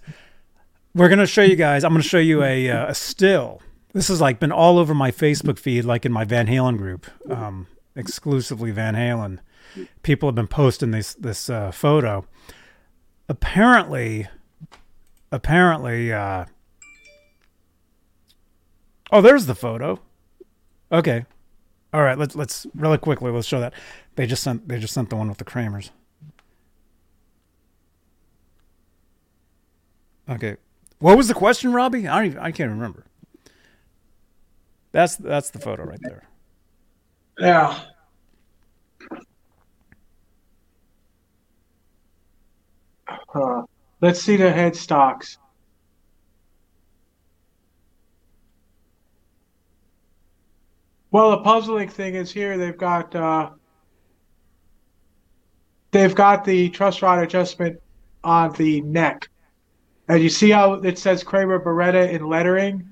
we're 0.94 1.10
going 1.10 1.20
to 1.20 1.28
show 1.28 1.42
you 1.42 1.56
guys, 1.56 1.84
I'm 1.84 1.92
going 1.92 2.02
to 2.02 2.08
show 2.08 2.20
you 2.20 2.44
a, 2.44 2.70
uh, 2.70 2.88
a 2.88 2.96
still. 2.96 3.62
This 3.94 4.08
has 4.08 4.22
like 4.22 4.40
been 4.40 4.52
all 4.52 4.78
over 4.78 4.94
my 4.94 5.12
Facebook 5.12 5.58
feed, 5.58 5.86
like 5.86 6.06
in 6.06 6.12
my 6.12 6.24
Van 6.24 6.48
Halen 6.48 6.78
group, 6.78 7.08
um, 7.30 7.68
exclusively 7.96 8.72
Van 8.72 8.96
Halen. 8.96 9.40
People 10.04 10.28
have 10.28 10.36
been 10.36 10.48
posting 10.48 10.92
this, 10.92 11.14
this 11.14 11.50
uh, 11.50 11.72
photo. 11.72 12.26
Apparently, 13.28 14.28
apparently, 15.32 16.12
uh, 16.12 16.46
oh, 19.12 19.22
there's 19.22 19.46
the 19.46 19.56
photo. 19.56 20.00
Okay. 20.92 21.26
All 21.94 22.04
right, 22.04 22.18
let's 22.18 22.36
let's 22.36 22.68
really 22.76 22.98
quickly 22.98 23.32
let's 23.32 23.48
show 23.48 23.60
that. 23.60 23.74
They 24.16 24.28
just 24.28 24.44
sent 24.44 24.68
they 24.68 24.80
just 24.80 24.94
sent 24.94 25.10
the 25.10 25.16
one 25.16 25.28
with 25.28 25.40
the 25.40 25.46
Kramers. 25.46 25.90
Okay. 30.30 30.58
What 31.00 31.18
was 31.18 31.28
the 31.28 31.34
question, 31.34 31.74
Robbie? 31.74 32.08
I 32.08 32.18
don't 32.18 32.26
even, 32.28 32.40
I 32.40 32.52
can't 32.52 32.70
remember. 32.70 33.06
That's 34.92 35.16
that's 35.16 35.50
the 35.50 35.60
photo 35.60 35.84
right 35.84 36.00
there. 36.02 36.24
Yeah. 37.40 37.80
Uh, 43.34 43.64
let's 44.02 44.22
see 44.22 44.36
the 44.36 44.46
headstocks. 44.46 45.38
Well, 51.12 51.32
the 51.32 51.40
puzzling 51.40 51.90
thing 51.90 52.16
is 52.16 52.32
here 52.32 52.58
they've 52.58 52.78
got 52.78 53.16
uh, 53.16 53.50
they've 55.92 56.14
got 56.14 56.46
the 56.46 56.70
truss 56.70 57.02
rod 57.02 57.20
adjustment 57.24 57.80
on 58.24 58.54
the 58.54 58.82
neck, 58.82 59.28
and 60.08 60.22
you 60.22 60.30
see 60.30 60.52
how 60.52 60.74
it 60.74 61.00
says 61.00 61.24
Kramer 61.24 61.60
Baretta 61.60 62.12
in 62.12 62.28
lettering. 62.28 62.88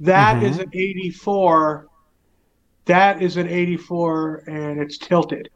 That 0.00 0.42
is 0.42 0.58
Mhm. 0.58 0.62
an 0.64 0.70
84. 0.74 1.86
That 2.84 3.22
is 3.22 3.36
an 3.38 3.48
84, 3.48 4.42
and 4.46 4.80
it's 4.80 4.98
tilted. 4.98 5.48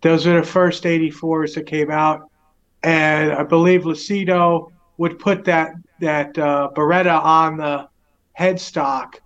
Those 0.00 0.26
are 0.26 0.40
the 0.40 0.46
first 0.46 0.86
84s 0.86 1.54
that 1.54 1.66
came 1.66 1.90
out, 1.90 2.22
and 2.82 3.32
I 3.32 3.42
believe 3.42 3.82
Lasido 3.82 4.72
would 4.96 5.18
put 5.18 5.44
that 5.44 5.72
that 6.00 6.38
uh, 6.38 6.70
Baretta 6.74 7.22
on 7.22 7.58
the 7.58 7.86
headstock, 8.38 9.16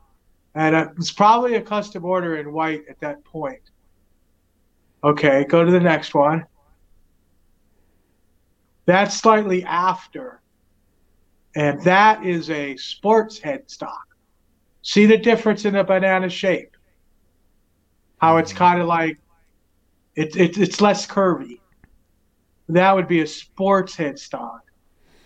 and 0.55 0.75
it 0.75 0.97
was 0.97 1.11
probably 1.11 1.55
a 1.55 1.61
custom 1.61 2.05
order 2.05 2.37
in 2.37 2.53
white 2.53 2.85
at 2.89 3.01
that 3.01 3.25
point. 3.25 3.71
Okay, 5.03 5.45
go 5.49 5.65
to 5.65 5.71
the 5.71 5.81
next 5.81 6.15
one. 6.15 6.47
That's 8.87 9.17
slightly 9.17 9.65
after, 9.65 10.41
and 11.57 11.81
that 11.83 12.25
is 12.25 12.51
a 12.51 12.77
sports 12.77 13.41
headstock. 13.41 14.05
See 14.83 15.07
the 15.07 15.17
difference 15.17 15.65
in 15.65 15.75
the 15.75 15.85
banana 15.85 16.29
shape? 16.29 16.77
How 18.19 18.37
it's 18.37 18.53
kind 18.53 18.81
of 18.81 18.87
like 18.87 19.19
it, 20.15 20.37
it, 20.37 20.59
it's 20.59 20.81
less 20.81 21.07
curvy. 21.07 21.61
That 22.69 22.95
would 22.95 23.09
be 23.09 23.21
a 23.21 23.27
sports 23.27 23.97
headstock. 23.97 24.61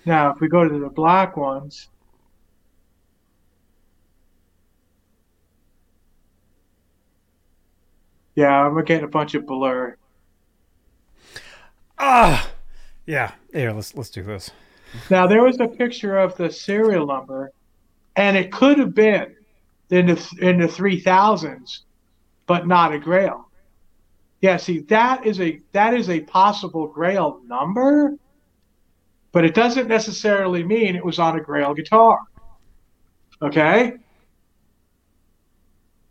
Now, 0.05 0.33
if 0.33 0.41
we 0.41 0.49
go 0.49 0.67
to 0.67 0.79
the 0.79 0.89
black 0.89 1.37
ones, 1.37 1.89
yeah, 8.39 8.67
I'm 8.67 8.85
getting 8.85 9.05
a 9.05 9.09
bunch 9.09 9.35
of 9.35 9.45
blur. 9.47 9.97
Ah, 11.99 12.49
yeah. 13.05 13.33
Here, 13.53 13.73
let's 13.73 13.97
let's 13.97 14.11
do 14.11 14.23
this. 14.23 14.53
Now, 15.11 15.27
there 15.27 15.43
was 15.43 15.59
a 15.59 15.67
picture 15.67 16.17
of 16.17 16.37
the 16.37 16.49
serial 16.49 17.05
number, 17.05 17.51
and 18.15 18.37
it 18.37 18.53
could 18.53 18.79
have 18.79 18.95
been 18.95 19.35
in 19.91 20.07
the 20.07 20.37
in 20.41 20.61
the 20.61 20.69
three 20.69 21.01
thousands, 21.01 21.83
but 22.47 22.69
not 22.69 22.95
a 22.95 23.01
Grail. 23.01 23.49
Yeah, 24.41 24.57
see, 24.57 24.83
that 24.83 25.27
is 25.27 25.41
a 25.41 25.61
that 25.73 25.95
is 25.95 26.09
a 26.09 26.21
possible 26.21 26.87
Grail 26.87 27.41
number, 27.45 28.15
but 29.33 29.45
it 29.45 29.55
doesn't 29.55 29.89
necessarily 29.89 30.63
mean 30.63 30.95
it 30.95 31.05
was 31.05 31.19
on 31.19 31.37
a 31.37 31.41
Grail 31.41 31.75
guitar. 31.75 32.21
Okay, 33.43 33.95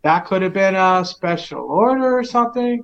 that 0.08 0.24
could 0.24 0.40
have 0.40 0.54
been 0.54 0.74
a 0.74 1.04
special 1.04 1.60
order 1.60 2.16
or 2.16 2.24
something. 2.24 2.82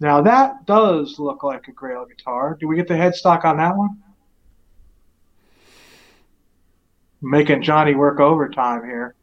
Now 0.00 0.22
that 0.22 0.64
does 0.64 1.18
look 1.18 1.42
like 1.42 1.68
a 1.68 1.72
Grail 1.72 2.06
guitar. 2.06 2.56
Do 2.58 2.66
we 2.66 2.76
get 2.76 2.88
the 2.88 2.94
headstock 2.94 3.44
on 3.44 3.58
that 3.58 3.76
one? 3.76 4.02
Making 7.20 7.60
Johnny 7.60 7.94
work 7.94 8.20
overtime 8.20 8.86
here. 8.86 9.14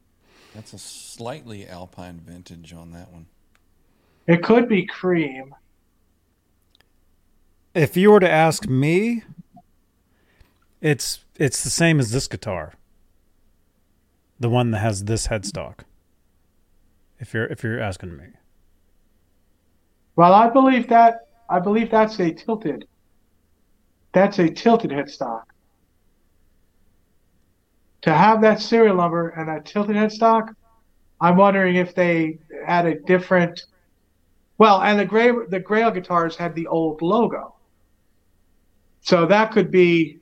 That's 0.53 0.73
a 0.73 0.77
slightly 0.77 1.67
Alpine 1.67 2.19
vintage 2.23 2.71
on 2.71 2.91
that 2.91 3.11
one. 3.11 3.25
It 4.27 4.43
could 4.43 4.69
be 4.69 4.85
cream. 4.85 5.55
If 7.73 7.97
you 7.97 8.11
were 8.11 8.19
to 8.19 8.29
ask 8.29 8.67
me, 8.67 9.23
it's 10.81 11.25
it's 11.35 11.63
the 11.63 11.71
same 11.71 11.99
as 11.99 12.11
this 12.11 12.27
guitar. 12.27 12.73
The 14.39 14.51
one 14.51 14.69
that 14.69 14.79
has 14.81 15.05
this 15.05 15.29
headstock. 15.29 15.79
If 17.21 17.35
you're 17.35 17.45
if 17.45 17.63
you're 17.63 17.79
asking 17.79 18.17
me. 18.17 18.25
Well, 20.15 20.33
I 20.33 20.49
believe 20.49 20.89
that 20.89 21.27
I 21.47 21.59
believe 21.59 21.91
that's 21.91 22.19
a 22.19 22.33
tilted. 22.33 22.87
That's 24.11 24.39
a 24.39 24.49
tilted 24.49 24.89
headstock. 24.89 25.43
To 28.01 28.13
have 28.13 28.41
that 28.41 28.59
serial 28.59 28.95
number 28.95 29.29
and 29.29 29.49
a 29.49 29.61
tilted 29.61 29.95
headstock, 29.95 30.55
I'm 31.21 31.37
wondering 31.37 31.75
if 31.75 31.93
they 31.93 32.39
had 32.65 32.87
a 32.87 32.95
different. 32.95 33.61
Well, 34.57 34.81
and 34.81 34.99
the 34.99 35.05
gray 35.05 35.31
the 35.47 35.59
Grail 35.59 35.91
guitars 35.91 36.35
had 36.35 36.55
the 36.55 36.65
old 36.65 37.03
logo, 37.03 37.55
so 39.01 39.27
that 39.27 39.51
could 39.51 39.69
be. 39.69 40.17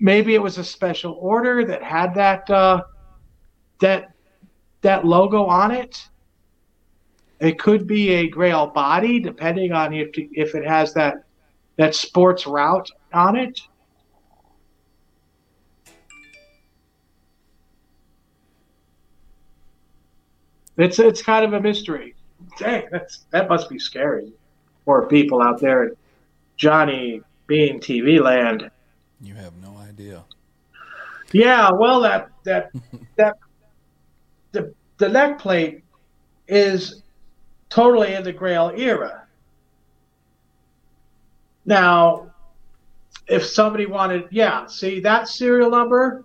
Maybe 0.00 0.34
it 0.34 0.42
was 0.42 0.56
a 0.56 0.64
special 0.64 1.12
order 1.20 1.64
that 1.66 1.82
had 1.82 2.14
that 2.14 2.48
uh, 2.50 2.82
that 3.80 4.11
that 4.82 5.04
logo 5.04 5.46
on 5.46 5.70
it. 5.70 6.06
It 7.40 7.58
could 7.58 7.86
be 7.86 8.10
a 8.10 8.28
Grail 8.28 8.66
body, 8.68 9.18
depending 9.18 9.72
on 9.72 9.92
if 9.94 10.10
if 10.14 10.54
it 10.54 10.64
has 10.64 10.94
that 10.94 11.24
that 11.76 11.94
sports 11.94 12.46
route 12.46 12.90
on 13.12 13.36
it. 13.36 13.60
It's 20.76 20.98
it's 20.98 21.22
kind 21.22 21.44
of 21.44 21.52
a 21.52 21.60
mystery. 21.60 22.14
Dang, 22.58 22.88
that's 22.90 23.24
that 23.30 23.48
must 23.48 23.68
be 23.68 23.78
scary 23.78 24.32
for 24.84 25.06
people 25.06 25.40
out 25.42 25.60
there 25.60 25.84
in 25.84 25.96
Johnny 26.56 27.22
Bean 27.46 27.80
TV 27.80 28.20
land. 28.20 28.70
You 29.20 29.34
have 29.34 29.52
no 29.62 29.76
idea. 29.78 30.24
Yeah, 31.32 31.70
well, 31.72 32.00
that 32.00 32.30
that 32.44 32.70
that 33.16 33.36
the 35.02 35.08
neck 35.08 35.36
plate 35.40 35.82
is 36.46 37.02
totally 37.68 38.14
in 38.14 38.22
the 38.22 38.32
Grail 38.32 38.72
era. 38.76 39.24
Now, 41.66 42.30
if 43.26 43.44
somebody 43.44 43.86
wanted, 43.86 44.28
yeah, 44.30 44.66
see 44.66 45.00
that 45.00 45.26
serial 45.26 45.70
number, 45.70 46.24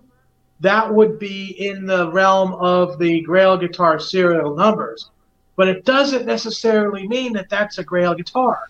that 0.60 0.94
would 0.94 1.18
be 1.18 1.56
in 1.58 1.86
the 1.86 2.12
realm 2.12 2.52
of 2.54 3.00
the 3.00 3.20
Grail 3.22 3.56
guitar 3.56 3.98
serial 3.98 4.54
numbers, 4.54 5.10
but 5.56 5.66
it 5.66 5.84
doesn't 5.84 6.24
necessarily 6.24 7.08
mean 7.08 7.32
that 7.32 7.48
that's 7.48 7.78
a 7.78 7.84
Grail 7.84 8.14
guitar 8.14 8.60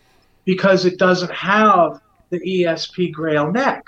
because 0.47 0.87
it 0.87 0.99
doesn't 0.99 1.33
have 1.33 2.01
the 2.31 2.41
ESP 2.41 3.13
Grail 3.13 3.53
neck. 3.53 3.85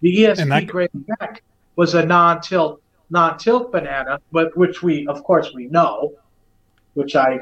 The 0.00 0.24
ESP 0.24 0.48
that- 0.48 0.66
Grail 0.66 0.88
neck 1.20 1.44
was 1.76 1.94
a 1.94 2.04
non-tilt 2.04 2.80
non-tilt 3.10 3.72
banana, 3.72 4.18
but 4.32 4.56
which 4.56 4.82
we 4.82 5.06
of 5.06 5.22
course 5.24 5.52
we 5.54 5.66
know, 5.66 6.14
which 6.94 7.16
I 7.16 7.40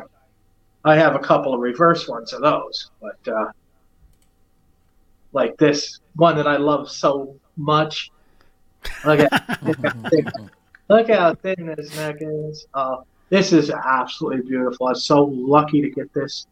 I 0.84 0.96
have 0.96 1.14
a 1.14 1.18
couple 1.18 1.54
of 1.54 1.60
reverse 1.60 2.08
ones 2.08 2.32
of 2.32 2.42
those, 2.42 2.90
but 3.00 3.32
uh, 3.32 3.52
like 5.32 5.56
this 5.56 6.00
one 6.16 6.36
that 6.36 6.46
I 6.46 6.56
love 6.56 6.90
so 6.90 7.36
much. 7.56 8.10
Look 9.04 9.20
at 9.20 9.62
look 10.88 11.08
how 11.08 11.34
thin- 11.36 11.72
this 11.76 11.94
neck 11.96 12.16
is. 12.20 12.66
Uh, 12.74 12.96
this 13.30 13.52
is 13.52 13.70
absolutely 13.70 14.42
beautiful. 14.42 14.88
I'm 14.88 14.94
so 14.94 15.24
lucky 15.24 15.80
to 15.80 15.90
get 15.90 16.12
this. 16.12 16.46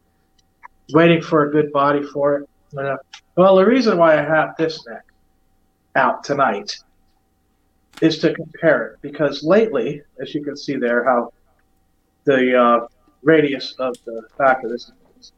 Waiting 0.93 1.23
for 1.23 1.49
a 1.49 1.53
good 1.53 1.71
body 1.73 2.03
for 2.03 2.39
it. 2.39 2.49
Uh, 2.77 2.97
well, 3.37 3.57
the 3.57 3.67
reason 3.67 3.99
why 3.99 4.19
I 4.19 4.23
have 4.23 4.57
this 4.57 4.85
neck 4.87 5.05
out 5.95 6.25
tonight 6.25 6.77
is 8.01 8.19
to 8.19 8.35
compare 8.35 8.87
it 8.87 8.99
because 9.03 9.43
lately, 9.43 10.03
as 10.21 10.35
you 10.35 10.43
can 10.43 10.57
see 10.57 10.77
there, 10.77 11.05
how 11.05 11.33
the 12.25 12.59
uh, 12.59 12.87
radius 13.23 13.75
of 13.79 13.95
the 14.05 14.23
back 14.39 14.63
of 14.65 14.71
this. 14.71 14.91
is. 15.19 15.33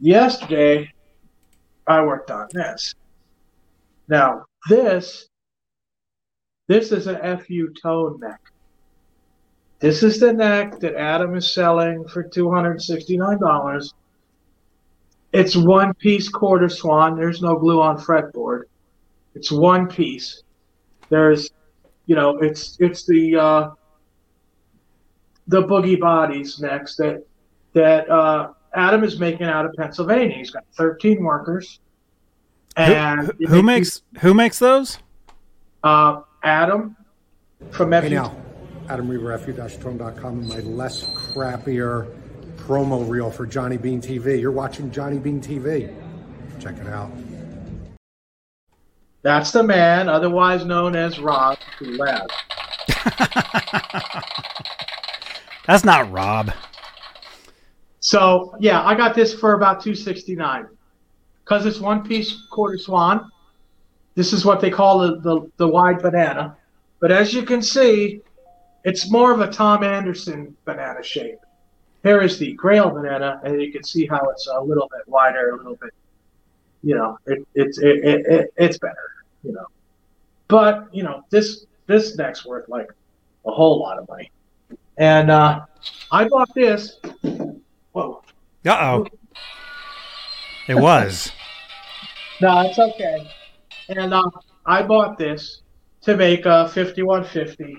Yesterday, 0.00 0.92
I 1.86 2.02
worked 2.02 2.30
on 2.30 2.48
this. 2.52 2.94
Now, 4.08 4.44
this 4.68 5.28
this 6.68 6.92
is 6.92 7.08
an 7.08 7.38
FU 7.38 7.72
tone 7.82 8.20
neck. 8.20 8.40
This 9.80 10.04
is 10.04 10.20
the 10.20 10.32
neck 10.32 10.78
that 10.80 10.94
Adam 10.94 11.34
is 11.34 11.52
selling 11.52 12.06
for 12.06 12.22
$269. 12.22 13.92
It's 15.32 15.56
one 15.56 15.94
piece 15.94 16.28
quartersawn. 16.28 17.16
There's 17.16 17.42
no 17.42 17.56
glue 17.56 17.80
on 17.80 17.98
fretboard. 17.98 18.64
It's 19.34 19.50
one 19.50 19.88
piece. 19.88 20.42
There's, 21.10 21.50
you 22.06 22.16
know, 22.16 22.38
it's 22.38 22.76
it's 22.80 23.04
the 23.04 23.36
uh, 23.36 23.70
the 25.48 25.62
boogie 25.62 26.00
bodies 26.00 26.60
next 26.60 26.96
that 26.96 27.26
that 27.74 28.08
uh, 28.08 28.52
Adam 28.74 29.04
is 29.04 29.18
making 29.18 29.46
out 29.46 29.66
of 29.66 29.74
Pennsylvania. 29.74 30.36
He's 30.36 30.50
got 30.50 30.64
13 30.76 31.22
workers. 31.22 31.80
And 32.76 33.32
who, 33.38 33.46
who 33.46 33.62
makes 33.62 34.02
who 34.20 34.32
makes 34.32 34.58
those? 34.58 34.98
uh, 35.84 36.22
Adam 36.42 36.96
from 37.70 37.92
Hey 37.92 38.08
now, 38.10 38.36
Adam 38.88 39.08
Reaver, 39.08 39.36
fu-tone.com, 39.38 40.48
my 40.48 40.60
less 40.60 41.04
crappier 41.10 42.14
promo 42.56 43.08
reel 43.08 43.30
for 43.30 43.46
Johnny 43.46 43.76
Bean 43.76 44.00
TV. 44.00 44.40
You're 44.40 44.52
watching 44.52 44.90
Johnny 44.90 45.18
Bean 45.18 45.40
TV. 45.40 45.94
Check 46.60 46.78
it 46.78 46.86
out. 46.86 47.10
That's 49.22 49.50
the 49.50 49.62
man, 49.62 50.08
otherwise 50.08 50.64
known 50.64 50.96
as 50.96 51.20
Rob 51.20 51.58
who 51.78 51.92
left. 51.92 52.32
That's 55.66 55.84
not 55.84 56.10
Rob. 56.10 56.52
So 58.00 58.54
yeah, 58.58 58.82
I 58.82 58.94
got 58.94 59.14
this 59.14 59.34
for 59.34 59.54
about 59.54 59.82
two 59.82 59.94
sixty 59.94 60.34
nine, 60.34 60.66
because 61.44 61.66
it's 61.66 61.80
one 61.80 62.02
piece 62.02 62.46
quartersawn. 62.50 63.30
This 64.14 64.32
is 64.32 64.44
what 64.44 64.60
they 64.60 64.70
call 64.70 65.00
the, 65.00 65.20
the 65.20 65.50
the 65.58 65.68
wide 65.68 66.00
banana, 66.00 66.56
but 66.98 67.12
as 67.12 67.34
you 67.34 67.42
can 67.42 67.60
see, 67.60 68.22
it's 68.84 69.10
more 69.10 69.32
of 69.32 69.40
a 69.40 69.50
Tom 69.50 69.84
Anderson 69.84 70.56
banana 70.64 71.02
shape. 71.02 71.38
Here 72.02 72.22
is 72.22 72.38
the 72.38 72.54
Grail 72.54 72.88
banana, 72.88 73.38
and 73.44 73.60
you 73.60 73.70
can 73.70 73.84
see 73.84 74.06
how 74.06 74.30
it's 74.30 74.46
a 74.46 74.60
little 74.60 74.88
bit 74.90 75.06
wider, 75.06 75.50
a 75.50 75.56
little 75.58 75.76
bit, 75.76 75.92
you 76.82 76.94
know, 76.94 77.18
it, 77.26 77.46
it's 77.54 77.78
it, 77.78 78.04
it, 78.04 78.26
it, 78.26 78.54
it's 78.56 78.78
better, 78.78 79.24
you 79.42 79.52
know. 79.52 79.66
But 80.48 80.88
you 80.92 81.02
know, 81.02 81.24
this 81.30 81.66
this 81.86 82.16
neck's 82.16 82.44
worth 82.44 82.68
like 82.68 82.88
a 83.46 83.50
whole 83.50 83.78
lot 83.80 83.98
of 83.98 84.08
money, 84.08 84.30
and 84.96 85.30
uh, 85.30 85.60
I 86.10 86.28
bought 86.28 86.54
this. 86.54 86.98
Whoa. 87.92 88.22
Uh 88.66 88.70
oh. 88.70 89.06
It 90.68 90.74
was. 90.80 91.32
No, 92.40 92.60
it's 92.60 92.78
okay. 92.78 93.30
And 93.88 94.14
uh, 94.14 94.30
I 94.64 94.82
bought 94.82 95.18
this 95.18 95.62
to 96.02 96.16
make 96.16 96.46
a 96.46 96.68
5150 96.68 97.76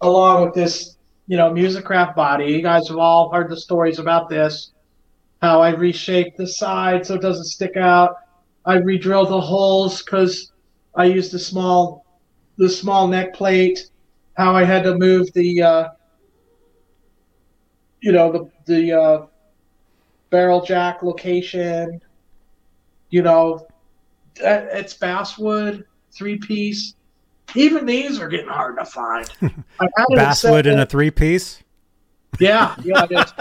along 0.00 0.46
with 0.46 0.54
this, 0.54 0.96
you 1.26 1.36
know, 1.36 1.50
Musicraft 1.50 2.14
body. 2.14 2.46
You 2.46 2.62
guys 2.62 2.88
have 2.88 2.96
all 2.96 3.30
heard 3.30 3.50
the 3.50 3.56
stories 3.56 3.98
about 3.98 4.28
this. 4.28 4.72
How 5.42 5.60
I 5.60 5.70
reshaped 5.70 6.36
the 6.36 6.46
side 6.46 7.06
so 7.06 7.14
it 7.14 7.22
doesn't 7.22 7.44
stick 7.44 7.76
out. 7.76 8.16
I 8.66 8.76
re-drilled 8.76 9.30
the 9.30 9.40
holes 9.40 10.02
because 10.02 10.52
I 10.94 11.04
used 11.04 11.32
the 11.32 11.38
small, 11.38 12.04
the 12.58 12.68
small 12.68 13.08
neck 13.08 13.34
plate. 13.34 13.90
How 14.36 14.54
I 14.54 14.64
had 14.64 14.84
to 14.84 14.96
move 14.96 15.32
the, 15.32 15.62
uh, 15.62 15.88
you 18.00 18.12
know, 18.12 18.32
the 18.32 18.50
the 18.72 18.92
uh, 18.92 19.26
barrel 20.30 20.64
jack 20.64 21.02
location. 21.02 22.00
You 23.10 23.22
know, 23.22 23.66
it's 24.36 24.94
basswood 24.94 25.84
three 26.12 26.38
piece. 26.38 26.94
Even 27.54 27.84
these 27.84 28.20
are 28.20 28.28
getting 28.28 28.48
hard 28.48 28.78
to 28.78 28.84
find. 28.84 29.28
Basswood 30.10 30.66
in 30.66 30.78
a 30.78 30.86
three 30.86 31.10
piece. 31.10 31.62
yeah, 32.38 32.76
yeah, 32.84 33.06
it 33.10 33.12
is. 33.12 33.32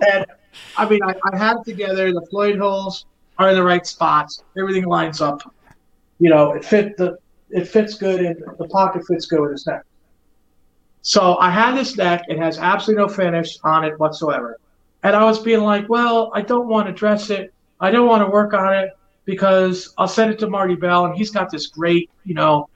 and 0.12 0.26
I 0.76 0.88
mean, 0.88 1.02
I, 1.02 1.14
I 1.32 1.36
had 1.36 1.56
it 1.56 1.64
together. 1.64 2.12
The 2.12 2.26
Floyd 2.30 2.58
holes 2.58 3.06
are 3.38 3.50
in 3.50 3.56
the 3.56 3.62
right 3.62 3.86
spots. 3.86 4.42
Everything 4.58 4.86
lines 4.86 5.20
up. 5.20 5.54
You 6.18 6.30
know, 6.30 6.52
it 6.52 6.64
fit 6.64 6.96
the 6.96 7.18
it 7.50 7.66
fits 7.66 7.94
good, 7.94 8.20
and 8.20 8.36
the 8.58 8.68
pocket 8.68 9.06
fits 9.06 9.26
good 9.26 9.40
with 9.40 9.52
this 9.52 9.66
neck. 9.66 9.82
So 11.02 11.38
I 11.38 11.50
had 11.50 11.76
this 11.76 11.96
neck. 11.96 12.24
It 12.28 12.38
has 12.38 12.58
absolutely 12.58 13.04
no 13.04 13.08
finish 13.08 13.58
on 13.64 13.84
it 13.84 13.98
whatsoever. 13.98 14.58
And 15.02 15.14
I 15.14 15.24
was 15.24 15.38
being 15.38 15.60
like, 15.62 15.88
well, 15.88 16.30
I 16.34 16.42
don't 16.42 16.68
want 16.68 16.88
to 16.88 16.92
dress 16.92 17.30
it. 17.30 17.54
I 17.80 17.90
don't 17.90 18.08
want 18.08 18.22
to 18.24 18.30
work 18.30 18.52
on 18.52 18.74
it 18.74 18.90
because 19.24 19.94
I'll 19.96 20.08
send 20.08 20.32
it 20.32 20.38
to 20.40 20.50
Marty 20.50 20.74
Bell, 20.74 21.06
and 21.06 21.16
he's 21.16 21.30
got 21.30 21.50
this 21.50 21.66
great, 21.66 22.10
you 22.24 22.34
know, 22.34 22.68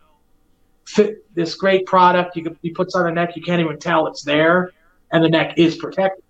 fit 0.84 1.24
this 1.34 1.54
great 1.54 1.86
product. 1.86 2.36
You 2.36 2.56
he 2.62 2.70
puts 2.70 2.94
on 2.94 3.04
the 3.04 3.10
neck, 3.10 3.36
you 3.36 3.42
can't 3.42 3.60
even 3.60 3.78
tell 3.78 4.06
it's 4.06 4.22
there, 4.22 4.72
and 5.10 5.24
the 5.24 5.28
neck 5.28 5.54
is 5.56 5.76
protected. 5.76 6.21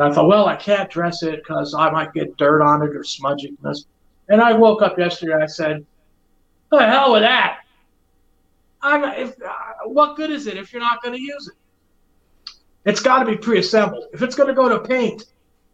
And 0.00 0.10
I 0.10 0.14
thought, 0.14 0.28
well, 0.28 0.46
I 0.46 0.56
can't 0.56 0.88
dress 0.88 1.22
it 1.22 1.42
because 1.42 1.74
I 1.74 1.90
might 1.90 2.14
get 2.14 2.38
dirt 2.38 2.62
on 2.62 2.82
it 2.82 2.96
or 2.96 3.02
smudginess. 3.02 3.84
And 4.30 4.40
I 4.40 4.54
woke 4.54 4.80
up 4.80 4.98
yesterday. 4.98 5.34
and 5.34 5.42
I 5.42 5.46
said, 5.46 5.84
"The 6.70 6.86
hell 6.86 7.12
with 7.12 7.20
that! 7.20 7.58
I'm 8.80 9.04
if, 9.04 9.34
uh, 9.42 9.52
what 9.84 10.16
good 10.16 10.30
is 10.30 10.46
it 10.46 10.56
if 10.56 10.72
you're 10.72 10.80
not 10.80 11.02
going 11.02 11.14
to 11.14 11.20
use 11.20 11.48
it? 11.48 12.54
It's 12.86 13.02
got 13.02 13.18
to 13.18 13.26
be 13.26 13.36
pre-assembled. 13.36 14.06
If 14.14 14.22
it's 14.22 14.34
going 14.34 14.48
to 14.48 14.54
go 14.54 14.70
to 14.70 14.78
paint, 14.88 15.24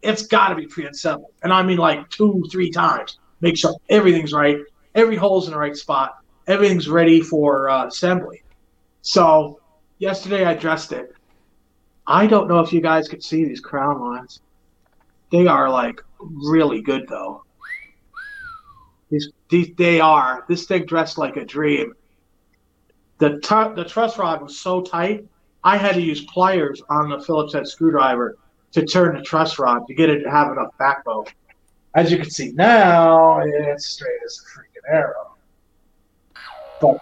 it's 0.01 0.27
got 0.27 0.49
to 0.49 0.55
be 0.55 0.67
pre-assembled, 0.67 1.31
and 1.43 1.53
I 1.53 1.63
mean 1.63 1.77
like 1.77 2.09
two, 2.09 2.43
three 2.51 2.69
times. 2.69 3.19
Make 3.39 3.55
sure 3.55 3.77
everything's 3.87 4.33
right, 4.33 4.57
every 4.93 5.15
hole's 5.15 5.47
in 5.47 5.53
the 5.53 5.57
right 5.57 5.77
spot, 5.77 6.17
everything's 6.47 6.89
ready 6.89 7.21
for 7.21 7.69
uh, 7.69 7.87
assembly. 7.87 8.43
So 9.03 9.61
yesterday 9.99 10.43
I 10.43 10.53
dressed 10.53 10.91
it. 10.91 11.13
I 12.07 12.25
don't 12.25 12.47
know 12.47 12.59
if 12.59 12.71
you 12.71 12.81
guys 12.81 13.07
could 13.07 13.23
see 13.23 13.43
these 13.43 13.59
crown 13.59 13.99
lines. 13.99 14.39
They 15.31 15.45
are 15.45 15.69
like 15.69 16.01
really 16.19 16.81
good 16.81 17.05
though. 17.07 17.43
These, 19.09 19.29
these 19.49 19.69
they 19.77 19.99
are. 19.99 20.45
This 20.47 20.65
thing 20.65 20.85
dressed 20.85 21.17
like 21.17 21.35
a 21.35 21.45
dream. 21.45 21.93
The 23.19 23.39
tu- 23.39 23.73
the 23.75 23.85
truss 23.85 24.17
rod 24.17 24.41
was 24.41 24.59
so 24.59 24.81
tight, 24.81 25.25
I 25.63 25.75
had 25.75 25.95
to 25.95 26.01
use 26.01 26.23
pliers 26.25 26.81
on 26.89 27.09
the 27.09 27.19
Phillips 27.19 27.53
head 27.53 27.67
screwdriver 27.67 28.37
to 28.71 28.85
turn 28.85 29.17
the 29.17 29.21
truss 29.21 29.59
rod 29.59 29.85
to 29.87 29.93
get 29.93 30.09
it 30.09 30.23
to 30.23 30.31
have 30.31 30.51
enough 30.51 30.69
backbone. 30.79 31.25
As 31.93 32.11
you 32.11 32.17
can 32.17 32.29
see 32.29 32.51
now, 32.53 33.39
it's 33.39 33.87
straight 33.87 34.19
as 34.25 34.39
a 34.39 34.59
freaking 34.59 34.95
arrow. 34.95 35.35
But 36.79 36.97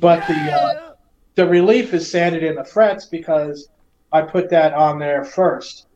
but 0.00 0.28
the 0.28 0.34
uh, 0.34 0.92
the 1.36 1.46
relief 1.46 1.94
is 1.94 2.10
sanded 2.10 2.42
in 2.42 2.56
the 2.56 2.64
frets 2.64 3.06
because 3.06 3.68
I 4.12 4.22
put 4.22 4.50
that 4.50 4.72
on 4.72 4.98
there 4.98 5.24
first 5.24 5.86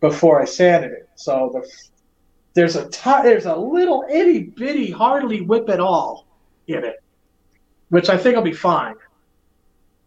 before 0.00 0.40
I 0.40 0.44
sanded 0.44 0.92
it. 0.92 1.08
So 1.16 1.50
the 1.52 1.68
there's 2.54 2.76
a 2.76 2.88
t- 2.88 3.22
there's 3.22 3.46
a 3.46 3.54
little 3.56 4.04
itty 4.10 4.44
bitty 4.44 4.90
hardly 4.90 5.40
whip 5.40 5.68
at 5.68 5.80
all 5.80 6.26
in 6.66 6.84
it, 6.84 7.02
which 7.90 8.08
I 8.08 8.16
think 8.16 8.36
will 8.36 8.42
be 8.42 8.52
fine. 8.52 8.94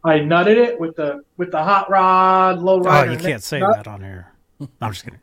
I 0.03 0.19
nutted 0.19 0.57
it 0.57 0.79
with 0.79 0.95
the 0.95 1.23
with 1.37 1.51
the 1.51 1.63
hot 1.63 1.89
rod 1.89 2.59
low 2.59 2.81
Oh, 2.85 3.03
you 3.03 3.17
can't 3.17 3.43
say 3.43 3.59
nut. 3.59 3.75
that 3.75 3.87
on 3.87 4.01
here. 4.01 4.31
I'm 4.81 4.91
just 4.91 5.03
kidding. 5.03 5.19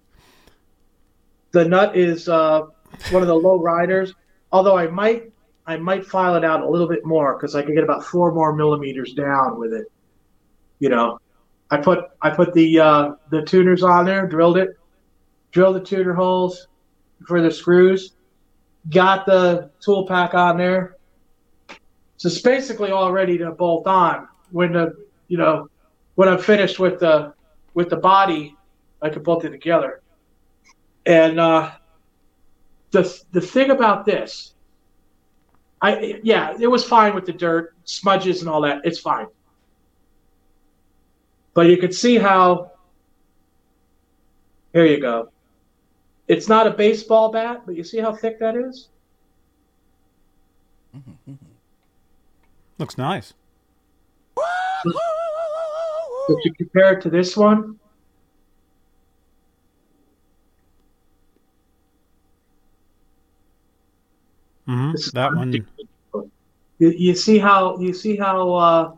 The 1.53 1.65
nut 1.65 1.97
is 1.97 2.29
uh, 2.29 2.63
one 3.11 3.23
of 3.23 3.29
the 3.29 3.35
low 3.35 3.59
riders. 3.61 4.15
Although 4.53 4.77
I 4.77 4.87
might 4.87 5.31
I 5.67 5.77
might 5.77 6.07
file 6.07 6.35
it 6.37 6.45
out 6.45 6.63
a 6.63 6.69
little 6.69 6.89
bit 6.89 7.05
more 7.05 7.37
because 7.37 7.55
I 7.55 7.63
could 7.63 7.75
get 7.75 7.85
about 7.85 8.05
four 8.05 8.33
more 8.33 8.55
millimeters 8.55 9.13
down 9.15 9.59
with 9.59 9.73
it. 9.73 9.87
You 10.79 10.89
know, 10.89 11.19
I 11.71 11.77
put 11.77 12.05
I 12.23 12.31
put 12.31 12.55
the 12.55 12.81
uh, 12.81 13.13
the 13.31 13.43
tuners 13.43 13.83
on 13.83 14.07
there, 14.07 14.27
drilled 14.27 14.57
it, 14.57 14.79
drilled 15.53 15.77
the 15.77 15.81
tuner 15.81 16.15
holes 16.15 16.67
for 17.27 17.43
the 17.43 17.51
screws, 17.51 18.13
got 18.91 19.27
the 19.27 19.71
tool 19.81 20.07
pack 20.07 20.35
on 20.35 20.57
there. 20.57 20.97
So 22.17 22.29
it's 22.29 22.41
basically 22.41 22.91
all 22.91 23.13
ready 23.13 23.39
to 23.39 23.51
bolt 23.53 23.87
on 23.87 24.29
when 24.51 24.73
the 24.73 25.07
you 25.29 25.37
know 25.37 25.69
when 26.15 26.29
I'm 26.29 26.39
finished 26.39 26.79
with 26.79 27.01
the 27.01 27.35
with 27.75 27.91
the 27.91 27.97
body, 27.97 28.57
I 29.03 29.11
can 29.11 29.23
bolt 29.23 29.45
it 29.45 29.51
together. 29.51 30.01
And 31.07 31.39
uh, 31.39 31.73
the 32.91 33.23
the 33.33 33.41
thing 33.41 33.71
about 33.71 34.07
this, 34.07 34.55
I 35.83 36.21
yeah, 36.23 36.57
it 36.59 36.67
was 36.67 36.83
fine 36.83 37.15
with 37.15 37.27
the 37.27 37.33
dirt, 37.33 37.75
smudges, 37.85 38.41
and 38.41 38.49
all 38.49 38.63
that. 38.63 38.81
It's 38.85 38.99
fine. 38.99 39.27
But 41.59 41.67
you 41.67 41.77
could 41.77 41.93
see 41.93 42.19
how. 42.19 42.71
Here 44.73 44.87
you 44.87 45.01
go. 45.01 45.31
It's 46.29 46.47
not 46.49 46.69
a 46.69 46.71
baseball 46.71 47.33
bat, 47.33 47.63
but 47.67 47.75
you 47.75 47.83
see 47.83 47.99
how 47.99 48.13
thick 48.13 48.39
that 48.39 48.55
is? 48.55 48.91
Looks 52.79 52.97
nice. 52.97 53.35
If 54.85 56.45
you 56.45 56.53
compare 56.59 56.93
it 56.97 57.03
to 57.03 57.11
this 57.11 57.37
one, 57.37 57.81
hmm 64.65 64.93
This 64.93 65.11
That 65.11 65.35
one. 65.35 65.53
you, 65.53 65.65
you 66.79 67.17
see 67.17 67.39
how 67.39 67.81
you 67.81 67.93
see 67.93 68.17
how 68.17 68.55
uh, 68.55 68.98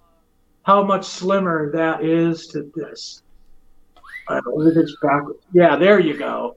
how 0.71 0.85
much 0.85 1.05
slimmer 1.05 1.73
that 1.73 2.05
is 2.05 2.47
to 2.47 2.71
this. 2.77 3.23
Uh, 4.29 4.41
this 4.73 4.97
backwards. 5.03 5.41
Yeah, 5.53 5.75
there 5.75 5.99
you 5.99 6.17
go. 6.17 6.57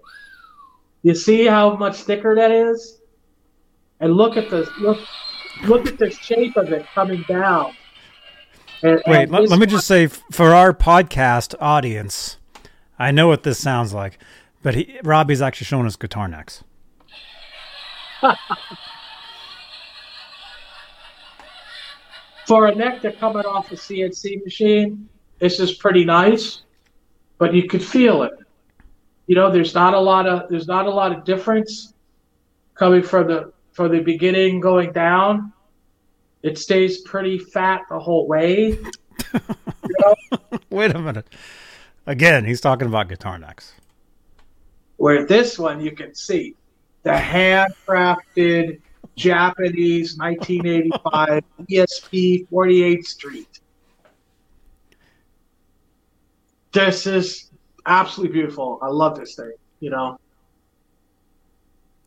You 1.02 1.16
see 1.16 1.48
how 1.48 1.76
much 1.76 2.04
thicker 2.04 2.36
that 2.36 2.52
is, 2.52 3.02
and 4.00 4.14
look 4.14 4.38
at 4.38 4.52
the 4.52 4.70
look 4.80 5.00
look 5.64 5.88
at 5.88 5.98
the 5.98 6.12
shape 6.12 6.56
of 6.58 6.72
it 6.72 6.86
coming 6.94 7.26
down. 7.28 7.74
And, 8.84 9.02
Wait, 9.08 9.24
and 9.24 9.32
let, 9.32 9.50
let 9.50 9.60
me 9.60 9.66
just 9.66 9.88
say 9.88 10.06
for 10.06 10.54
our 10.54 10.74
podcast 10.74 11.56
audience, 11.60 12.38
I 13.00 13.10
know 13.10 13.28
what 13.28 13.42
this 13.42 13.60
sounds 13.60 13.94
like, 13.94 14.20
but 14.62 14.76
he, 14.76 15.00
Robbie's 15.04 15.42
actually 15.42 15.66
showing 15.66 15.88
us 15.88 15.96
guitar 15.96 16.28
necks. 16.28 16.64
for 22.46 22.68
a 22.68 22.76
neck 22.76 23.02
that's 23.02 23.18
coming 23.20 23.46
off 23.46 23.72
a 23.72 23.76
CNC 23.76 24.44
machine, 24.44 25.08
this 25.40 25.60
is 25.60 25.74
pretty 25.74 26.06
nice, 26.06 26.62
but 27.38 27.54
you 27.54 27.68
could 27.68 27.84
feel 27.84 28.24
it. 28.24 28.34
You 29.28 29.36
know, 29.36 29.52
there's 29.52 29.74
not 29.74 29.94
a 29.94 30.00
lot 30.00 30.28
of 30.28 30.50
there's 30.50 30.68
not 30.68 30.86
a 30.86 30.90
lot 30.90 31.12
of 31.12 31.24
difference 31.24 31.94
coming 32.76 33.04
from 33.04 33.28
the 33.28 33.54
from 33.72 33.92
the 33.92 34.02
beginning 34.02 34.60
going 34.60 34.92
down. 34.92 35.54
It 36.42 36.58
stays 36.58 37.02
pretty 37.02 37.40
fat 37.40 37.82
the 37.90 38.00
whole 38.00 38.28
way. 38.28 38.78
Wait 40.70 40.94
a 40.94 41.00
minute. 41.00 41.28
Again, 42.06 42.44
he's 42.44 42.60
talking 42.60 42.88
about 42.88 43.08
guitar 43.08 43.40
necks. 43.40 43.74
Where 44.98 45.26
this 45.26 45.58
one 45.58 45.80
you 45.80 45.92
can 45.92 46.14
see 46.14 46.56
the 47.04 47.12
handcrafted 47.12 48.82
Japanese 49.16 50.18
1985 50.18 51.44
ESP 51.70 52.48
48th 52.50 53.06
Street. 53.06 53.60
This 56.72 57.06
is 57.06 57.52
absolutely 57.86 58.34
beautiful. 58.34 58.80
I 58.82 58.88
love 58.88 59.18
this 59.20 59.36
thing. 59.36 59.54
You 59.80 59.90
know, 59.92 60.20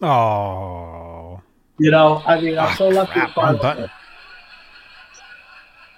Oh, 0.02 1.40
you 1.78 1.90
know. 1.90 2.22
I 2.26 2.40
mean, 2.40 2.58
I'm 2.58 2.76
so 2.76 2.86
ah, 2.88 2.90
lucky. 2.90 3.12
crap, 3.12 3.34
button. 3.34 3.90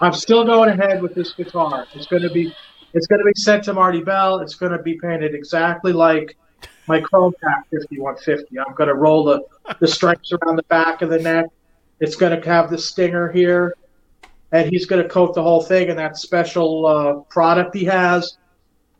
I'm 0.00 0.12
still 0.12 0.44
going 0.44 0.68
ahead 0.70 1.02
with 1.02 1.14
this 1.14 1.32
guitar. 1.32 1.86
It's 1.94 2.06
going 2.06 2.22
to 2.22 2.30
be, 2.30 2.54
it's 2.94 3.06
going 3.08 3.18
to 3.18 3.24
be 3.24 3.32
sent 3.34 3.64
to 3.64 3.72
Marty 3.74 4.00
Bell. 4.02 4.38
It's 4.38 4.54
going 4.54 4.70
to 4.72 4.80
be 4.80 4.98
painted 4.98 5.34
exactly 5.34 5.92
like 5.92 6.36
my 6.88 7.00
Chrome 7.00 7.32
Pack 7.42 7.64
5150. 7.70 8.58
I'm 8.58 8.74
going 8.74 8.88
to 8.88 8.94
roll 8.94 9.24
the, 9.24 9.42
the 9.80 9.86
stripes 9.86 10.32
around 10.32 10.56
the 10.56 10.64
back 10.64 11.02
of 11.02 11.10
the 11.10 11.18
neck. 11.18 11.46
It's 12.00 12.16
going 12.16 12.38
to 12.38 12.48
have 12.48 12.70
the 12.70 12.78
stinger 12.78 13.30
here, 13.30 13.74
and 14.52 14.70
he's 14.70 14.86
going 14.86 15.02
to 15.02 15.08
coat 15.08 15.34
the 15.34 15.42
whole 15.42 15.62
thing 15.62 15.88
in 15.88 15.96
that 15.96 16.16
special 16.16 16.86
uh, 16.86 17.14
product 17.30 17.74
he 17.74 17.84
has. 17.84 18.38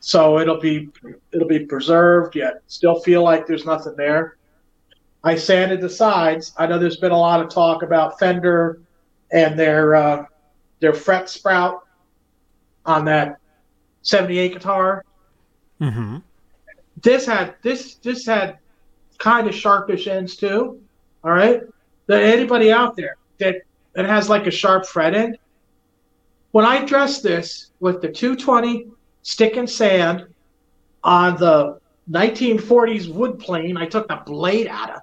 So 0.01 0.39
it'll 0.39 0.61
be 0.61 0.91
it'll 1.33 1.49
be 1.49 1.67
preserved 1.67 2.37
yet 2.37 2.63
still 2.69 3.01
feel 3.01 3.25
like 3.25 3.47
there's 3.47 3.65
nothing 3.67 3.95
there. 3.97 4.37
I 5.25 5.35
sanded 5.35 5.81
the 5.81 5.91
sides. 5.91 6.53
I 6.57 6.67
know 6.67 6.79
there's 6.79 6.99
been 6.99 7.11
a 7.11 7.19
lot 7.19 7.41
of 7.41 7.49
talk 7.49 7.83
about 7.83 8.19
Fender 8.19 8.81
and 9.33 9.59
their 9.59 9.95
uh, 9.97 10.25
their 10.81 10.95
fret 10.95 11.29
sprout 11.29 11.81
on 12.87 13.05
that 13.07 13.39
78 14.03 14.53
guitar. 14.53 15.05
hmm 15.81 16.19
This 17.03 17.27
had 17.27 17.55
this 17.63 17.97
this 17.97 18.27
had 18.27 18.59
kind 19.19 19.47
of 19.49 19.55
sharpish 19.55 20.07
ends 20.07 20.37
too. 20.37 20.81
All 21.25 21.33
right, 21.33 21.63
that 22.07 22.23
anybody 22.23 22.73
out 22.73 22.97
there 22.97 23.17
that 23.39 23.57
that 23.95 24.07
has 24.07 24.29
like 24.29 24.47
a 24.47 24.51
sharp 24.51 24.87
fret 24.87 25.15
end. 25.15 25.39
When 26.53 26.65
I 26.65 26.85
dressed 26.85 27.23
this 27.23 27.73
with 27.81 28.01
the 28.01 28.09
220 28.09 28.87
stick 29.23 29.57
and 29.57 29.69
sand 29.69 30.27
on 31.05 31.37
the 31.37 31.79
1940s 32.11 33.13
wood 33.13 33.39
plane, 33.39 33.77
I 33.77 33.87
took 33.87 34.09
the 34.09 34.23
blade 34.25 34.67
out 34.67 34.91
of, 34.91 35.03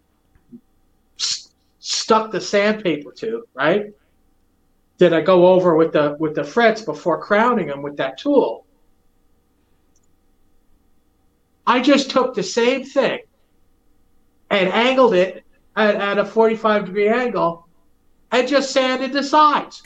s- 1.19 1.51
stuck 1.79 2.31
the 2.31 2.41
sandpaper 2.41 3.11
to, 3.11 3.45
right? 3.53 3.93
Then 4.97 5.13
I 5.13 5.21
go 5.21 5.47
over 5.47 5.75
with 5.75 5.91
the 5.91 6.15
with 6.19 6.35
the 6.35 6.43
frets 6.43 6.81
before 6.81 7.21
crowning 7.21 7.67
them 7.67 7.81
with 7.81 7.97
that 7.97 8.17
tool. 8.17 8.64
I 11.67 11.81
just 11.81 12.09
took 12.09 12.33
the 12.33 12.43
same 12.43 12.83
thing 12.83 13.19
and 14.49 14.69
angled 14.69 15.13
it 15.13 15.43
at, 15.75 15.95
at 15.95 16.17
a 16.17 16.25
45 16.25 16.85
degree 16.85 17.07
angle 17.07 17.67
and 18.31 18.47
just 18.47 18.71
sanded 18.71 19.13
the 19.13 19.23
sides. 19.23 19.83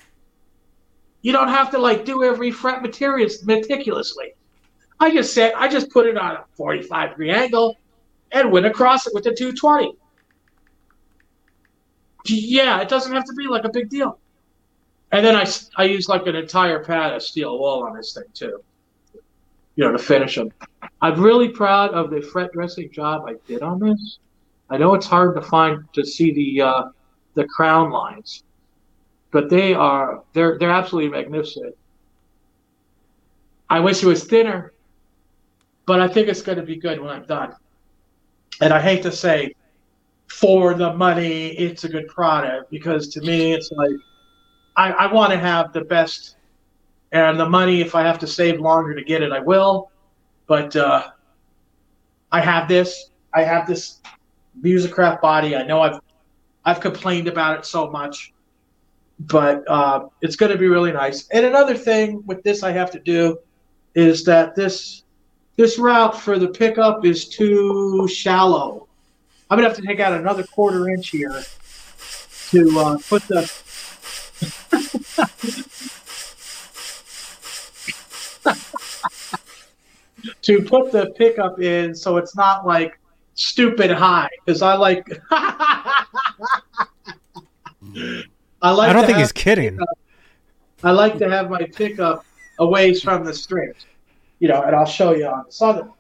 You 1.22 1.32
don't 1.32 1.50
have 1.50 1.72
to 1.72 1.78
like 1.78 2.06
do 2.06 2.24
every 2.24 2.52
fret 2.52 2.82
material 2.82 3.30
meticulously. 3.44 4.34
I 5.00 5.12
just 5.14 5.34
said 5.34 5.54
I 5.56 5.68
just 5.68 5.90
put 5.92 6.06
it 6.06 6.18
on 6.18 6.36
a 6.36 6.46
45 6.54 7.12
degree 7.12 7.32
angle 7.32 7.78
and 8.32 8.52
went 8.52 8.66
across 8.66 9.08
it 9.08 9.14
with 9.14 9.24
the 9.24 9.34
220. 9.34 9.96
Yeah, 12.26 12.82
it 12.82 12.90
doesn't 12.90 13.14
have 13.14 13.26
to 13.26 13.34
be 13.34 13.48
like 13.48 13.64
a 13.64 13.70
big 13.70 13.90
deal. 13.90 14.20
And 15.12 15.26
then 15.26 15.36
I, 15.36 15.50
I 15.78 15.86
used 15.86 16.10
like 16.10 16.28
an 16.28 16.36
entire 16.36 16.84
pad 16.84 17.14
of 17.14 17.24
steel 17.24 17.58
wool 17.58 17.84
on 17.84 17.96
this 17.96 18.14
thing 18.14 18.26
too, 18.34 18.64
you 19.76 19.84
know, 19.84 19.92
to 19.92 19.98
finish 19.98 20.36
them. 20.36 20.52
I'm 21.02 21.22
really 21.22 21.50
proud 21.50 21.92
of 21.92 22.10
the 22.10 22.22
fret 22.22 22.52
dressing 22.52 22.92
job 22.92 23.24
I 23.28 23.36
did 23.48 23.62
on 23.62 23.80
this. 23.80 24.20
I 24.70 24.78
know 24.78 24.94
it's 24.94 25.08
hard 25.08 25.36
to 25.36 25.42
find 25.42 25.84
to 25.94 26.06
see 26.06 26.32
the 26.34 26.62
uh, 26.62 26.84
the 27.36 27.46
crown 27.46 27.90
lines, 27.90 28.44
but 29.32 29.50
they 29.50 29.74
are 29.74 30.24
they're 30.34 30.58
they're 30.60 30.72
absolutely 30.72 31.10
magnificent. 31.12 31.76
I 33.70 33.80
wish 33.80 34.04
it 34.04 34.08
was 34.08 34.24
thinner, 34.24 34.74
but 35.86 36.00
I 36.00 36.08
think 36.08 36.28
it's 36.28 36.42
going 36.42 36.58
to 36.58 36.64
be 36.64 36.76
good 36.76 37.00
when 37.00 37.10
I'm 37.10 37.26
done. 37.26 37.56
And 38.62 38.74
I 38.74 38.82
hate 38.82 39.04
to 39.04 39.12
say, 39.12 39.56
for 40.28 40.74
the 40.74 40.94
money, 40.94 41.50
it's 41.50 41.84
a 41.84 41.90
good 41.90 42.08
product 42.08 42.70
because 42.72 43.08
to 43.10 43.22
me, 43.22 43.54
it's 43.54 43.72
like 43.72 43.92
I, 44.76 44.92
I 44.92 45.14
want 45.14 45.32
to 45.32 45.40
have 45.40 45.72
the 45.72 45.82
best, 45.82 46.36
and 47.12 47.40
the 47.40 47.50
money. 47.50 47.82
If 47.82 47.96
I 47.96 48.02
have 48.04 48.20
to 48.20 48.28
save 48.28 48.60
longer 48.60 48.94
to 48.96 49.04
get 49.04 49.22
it, 49.22 49.32
I 49.32 49.40
will. 49.40 49.89
But 50.50 50.76
uh, 50.76 51.12
I 52.32 52.42
have 52.42 52.68
this. 52.68 53.12
I 53.36 53.44
have 53.44 53.68
this 53.68 54.02
Musicraft 54.62 55.22
body. 55.22 55.56
I 55.56 55.64
know 55.64 55.82
I've 55.82 56.00
I've 56.66 56.80
complained 56.82 57.28
about 57.28 57.60
it 57.60 57.66
so 57.68 57.92
much, 57.92 58.34
but 59.20 59.64
uh, 59.70 60.08
it's 60.22 60.36
going 60.36 60.52
to 60.52 60.58
be 60.58 60.66
really 60.68 60.92
nice. 60.92 61.28
And 61.30 61.46
another 61.46 61.78
thing 61.78 62.24
with 62.26 62.42
this, 62.42 62.64
I 62.64 62.72
have 62.72 62.90
to 62.92 63.00
do 63.00 63.38
is 63.94 64.24
that 64.26 64.56
this 64.56 65.04
this 65.56 65.78
route 65.78 66.20
for 66.20 66.40
the 66.40 66.48
pickup 66.48 67.06
is 67.06 67.30
too 67.30 68.08
shallow. 68.08 68.88
I'm 69.52 69.58
gonna 69.58 69.68
have 69.68 69.78
to 69.78 69.86
take 69.86 70.00
out 70.00 70.14
another 70.14 70.44
quarter 70.44 70.90
inch 70.90 71.10
here 71.10 71.44
to 72.52 72.80
uh, 72.80 72.98
put 73.08 73.22
the 73.28 73.42
to 80.42 80.62
put 80.62 80.92
the 80.92 81.12
pickup 81.18 81.62
in 81.62 81.94
so 81.94 82.18
it's 82.18 82.36
not 82.36 82.66
like 82.66 83.00
stupid 83.34 83.92
high 83.92 84.30
because 84.46 84.62
I 84.62 84.76
like 84.76 85.06
I 85.32 86.06
like 88.72 88.90
I 88.90 88.94
don't 88.94 89.06
think 89.06 89.18
he's 89.18 89.32
kidding. 89.32 89.80
I 90.84 90.92
like 90.92 91.18
to 91.20 91.30
have 91.30 91.50
my 91.50 91.64
pickup 91.64 92.26
away 92.60 92.94
from 92.94 93.26
the 93.26 93.34
strings, 93.34 93.86
you 94.40 94.48
know, 94.48 94.62
and 94.62 94.76
I'll 94.76 94.86
show 94.86 95.14
you 95.14 95.28
on 95.28 95.46
this 95.46 95.62
other. 95.62 95.84
one. 95.84 95.94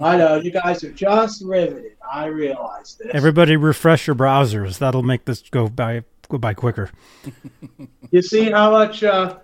I 0.00 0.16
know 0.16 0.36
you 0.36 0.50
guys 0.50 0.82
are 0.82 0.92
just 0.92 1.44
riveted. 1.44 1.92
I 2.10 2.26
realize 2.26 2.96
this. 2.96 3.08
Everybody, 3.12 3.56
refresh 3.56 4.06
your 4.06 4.16
browsers. 4.16 4.78
That'll 4.78 5.04
make 5.04 5.24
this 5.24 5.42
go 5.42 5.68
by 5.68 6.02
go 6.28 6.38
by 6.38 6.54
quicker. 6.54 6.90
You 8.10 8.22
see 8.22 8.50
how 8.50 8.70
much? 8.70 9.04
Uh... 9.04 9.38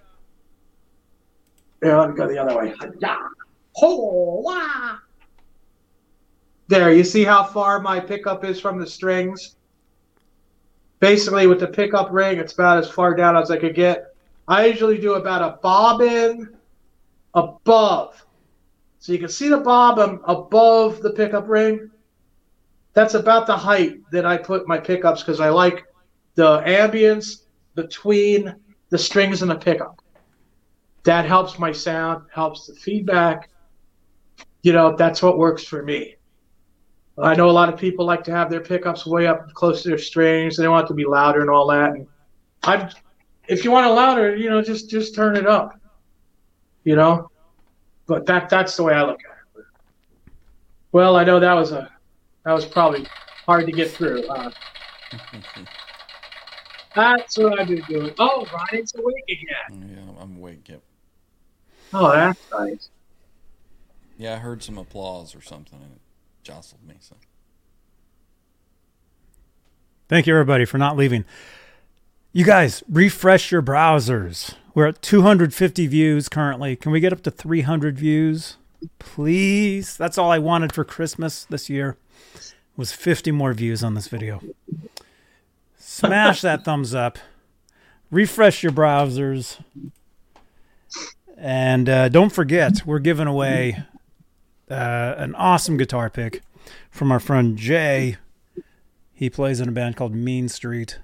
Here, 1.80 1.96
let 1.96 2.10
me 2.10 2.16
go 2.16 2.26
the 2.26 2.38
other 2.38 2.58
way. 2.58 2.74
Yeah. 2.98 3.18
Ho, 3.74 4.42
wah. 4.44 4.96
There, 6.68 6.92
you 6.92 7.04
see 7.04 7.24
how 7.24 7.44
far 7.44 7.80
my 7.80 7.98
pickup 7.98 8.44
is 8.44 8.60
from 8.60 8.78
the 8.78 8.86
strings? 8.86 9.56
Basically, 11.00 11.46
with 11.46 11.60
the 11.60 11.68
pickup 11.68 12.08
ring, 12.10 12.38
it's 12.38 12.52
about 12.52 12.78
as 12.78 12.90
far 12.90 13.14
down 13.14 13.36
as 13.36 13.50
I 13.50 13.56
could 13.56 13.74
get. 13.74 14.14
I 14.48 14.66
usually 14.66 14.98
do 14.98 15.14
about 15.14 15.42
a 15.42 15.58
bobbin 15.62 16.56
above. 17.34 18.24
So 18.98 19.12
you 19.12 19.18
can 19.18 19.28
see 19.28 19.48
the 19.48 19.58
bobbin 19.58 20.20
above 20.24 21.00
the 21.00 21.10
pickup 21.10 21.48
ring. 21.48 21.90
That's 22.94 23.14
about 23.14 23.46
the 23.46 23.56
height 23.56 24.00
that 24.10 24.26
I 24.26 24.36
put 24.36 24.66
my 24.66 24.78
pickups 24.78 25.22
because 25.22 25.40
I 25.40 25.50
like 25.50 25.84
the 26.34 26.60
ambience 26.62 27.42
between 27.74 28.54
the 28.90 28.98
strings 28.98 29.42
and 29.42 29.50
the 29.50 29.56
pickup. 29.56 30.02
That 31.04 31.24
helps 31.24 31.58
my 31.58 31.70
sound, 31.70 32.24
helps 32.32 32.66
the 32.66 32.74
feedback. 32.74 33.50
You 34.62 34.72
know, 34.72 34.96
that's 34.96 35.22
what 35.22 35.38
works 35.38 35.64
for 35.64 35.82
me. 35.82 36.16
I 37.20 37.34
know 37.34 37.50
a 37.50 37.52
lot 37.52 37.68
of 37.72 37.78
people 37.78 38.04
like 38.04 38.22
to 38.24 38.30
have 38.30 38.48
their 38.48 38.60
pickups 38.60 39.04
way 39.04 39.26
up 39.26 39.52
close 39.52 39.82
to 39.82 39.88
their 39.88 39.98
strings. 39.98 40.56
They 40.56 40.68
want 40.68 40.84
it 40.84 40.88
to 40.88 40.94
be 40.94 41.04
louder 41.04 41.40
and 41.40 41.50
all 41.50 41.66
that. 41.68 41.92
And 41.92 42.06
I, 42.62 42.92
if 43.48 43.64
you 43.64 43.72
want 43.72 43.86
it 43.86 43.90
louder, 43.90 44.36
you 44.36 44.48
know, 44.48 44.62
just 44.62 44.88
just 44.88 45.14
turn 45.14 45.36
it 45.36 45.46
up. 45.46 45.80
You 46.84 46.96
know, 46.96 47.30
but 48.06 48.24
that 48.26 48.48
that's 48.48 48.76
the 48.76 48.84
way 48.84 48.94
I 48.94 49.02
look 49.02 49.20
at 49.20 49.60
it. 49.60 49.64
Well, 50.92 51.16
I 51.16 51.24
know 51.24 51.40
that 51.40 51.54
was 51.54 51.72
a 51.72 51.90
that 52.44 52.52
was 52.52 52.64
probably 52.64 53.04
hard 53.46 53.66
to 53.66 53.72
get 53.72 53.90
through. 53.90 54.24
Uh, 54.28 54.50
that's 56.94 57.36
what 57.36 57.60
I've 57.60 57.68
been 57.68 57.82
doing. 57.88 58.14
Oh, 58.18 58.46
Ryan's 58.52 58.94
awake 58.94 59.24
again. 59.28 59.90
Yeah, 59.90 60.22
I'm 60.22 60.36
awake. 60.36 60.68
Yep. 60.68 60.82
Oh, 61.94 62.12
that's 62.12 62.40
nice. 62.52 62.90
Yeah, 64.18 64.34
I 64.34 64.38
heard 64.38 64.62
some 64.62 64.76
applause 64.76 65.34
or 65.34 65.40
something, 65.40 65.80
and 65.80 65.92
it 65.92 66.00
jostled 66.42 66.86
me. 66.86 66.96
So 67.00 67.14
Thank 70.08 70.26
you, 70.26 70.34
everybody, 70.34 70.64
for 70.64 70.78
not 70.78 70.96
leaving. 70.96 71.24
You 72.32 72.44
guys, 72.44 72.82
refresh 72.88 73.52
your 73.52 73.62
browsers. 73.62 74.54
We're 74.74 74.86
at 74.86 75.02
250 75.02 75.86
views 75.86 76.28
currently. 76.28 76.76
Can 76.76 76.92
we 76.92 77.00
get 77.00 77.12
up 77.12 77.22
to 77.22 77.30
300 77.30 77.98
views? 77.98 78.56
Please. 78.98 79.96
That's 79.96 80.18
all 80.18 80.30
I 80.30 80.38
wanted 80.38 80.72
for 80.72 80.84
Christmas 80.84 81.44
this 81.44 81.68
year 81.68 81.96
was 82.76 82.92
50 82.92 83.32
more 83.32 83.52
views 83.52 83.82
on 83.82 83.94
this 83.94 84.08
video. 84.08 84.40
Smash 85.76 86.40
that 86.40 86.64
thumbs 86.64 86.94
up. 86.94 87.18
Refresh 88.10 88.62
your 88.62 88.72
browsers. 88.72 89.58
And 91.36 91.88
uh, 91.88 92.08
don't 92.08 92.30
forget, 92.30 92.86
we're 92.86 92.98
giving 92.98 93.26
away 93.26 93.84
uh, 94.70 95.14
an 95.16 95.34
awesome 95.34 95.76
guitar 95.76 96.10
pick 96.10 96.42
from 96.90 97.10
our 97.12 97.20
friend 97.20 97.56
Jay. 97.56 98.16
He 99.12 99.30
plays 99.30 99.60
in 99.60 99.68
a 99.68 99.72
band 99.72 99.96
called 99.96 100.14
Mean 100.14 100.48
Street. 100.48 100.98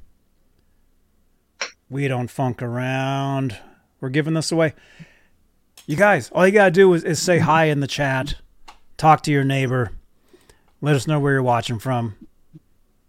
We 1.90 2.08
don't 2.08 2.30
funk 2.30 2.62
around. 2.62 3.58
We're 4.00 4.08
giving 4.08 4.34
this 4.34 4.52
away. 4.52 4.74
You 5.86 5.96
guys, 5.96 6.30
all 6.30 6.46
you 6.46 6.52
got 6.52 6.66
to 6.66 6.70
do 6.70 6.92
is, 6.94 7.04
is 7.04 7.20
say 7.20 7.38
hi 7.38 7.66
in 7.66 7.80
the 7.80 7.86
chat, 7.86 8.36
talk 8.96 9.22
to 9.22 9.32
your 9.32 9.44
neighbor, 9.44 9.92
let 10.80 10.96
us 10.96 11.06
know 11.06 11.20
where 11.20 11.34
you're 11.34 11.42
watching 11.42 11.78
from. 11.78 12.16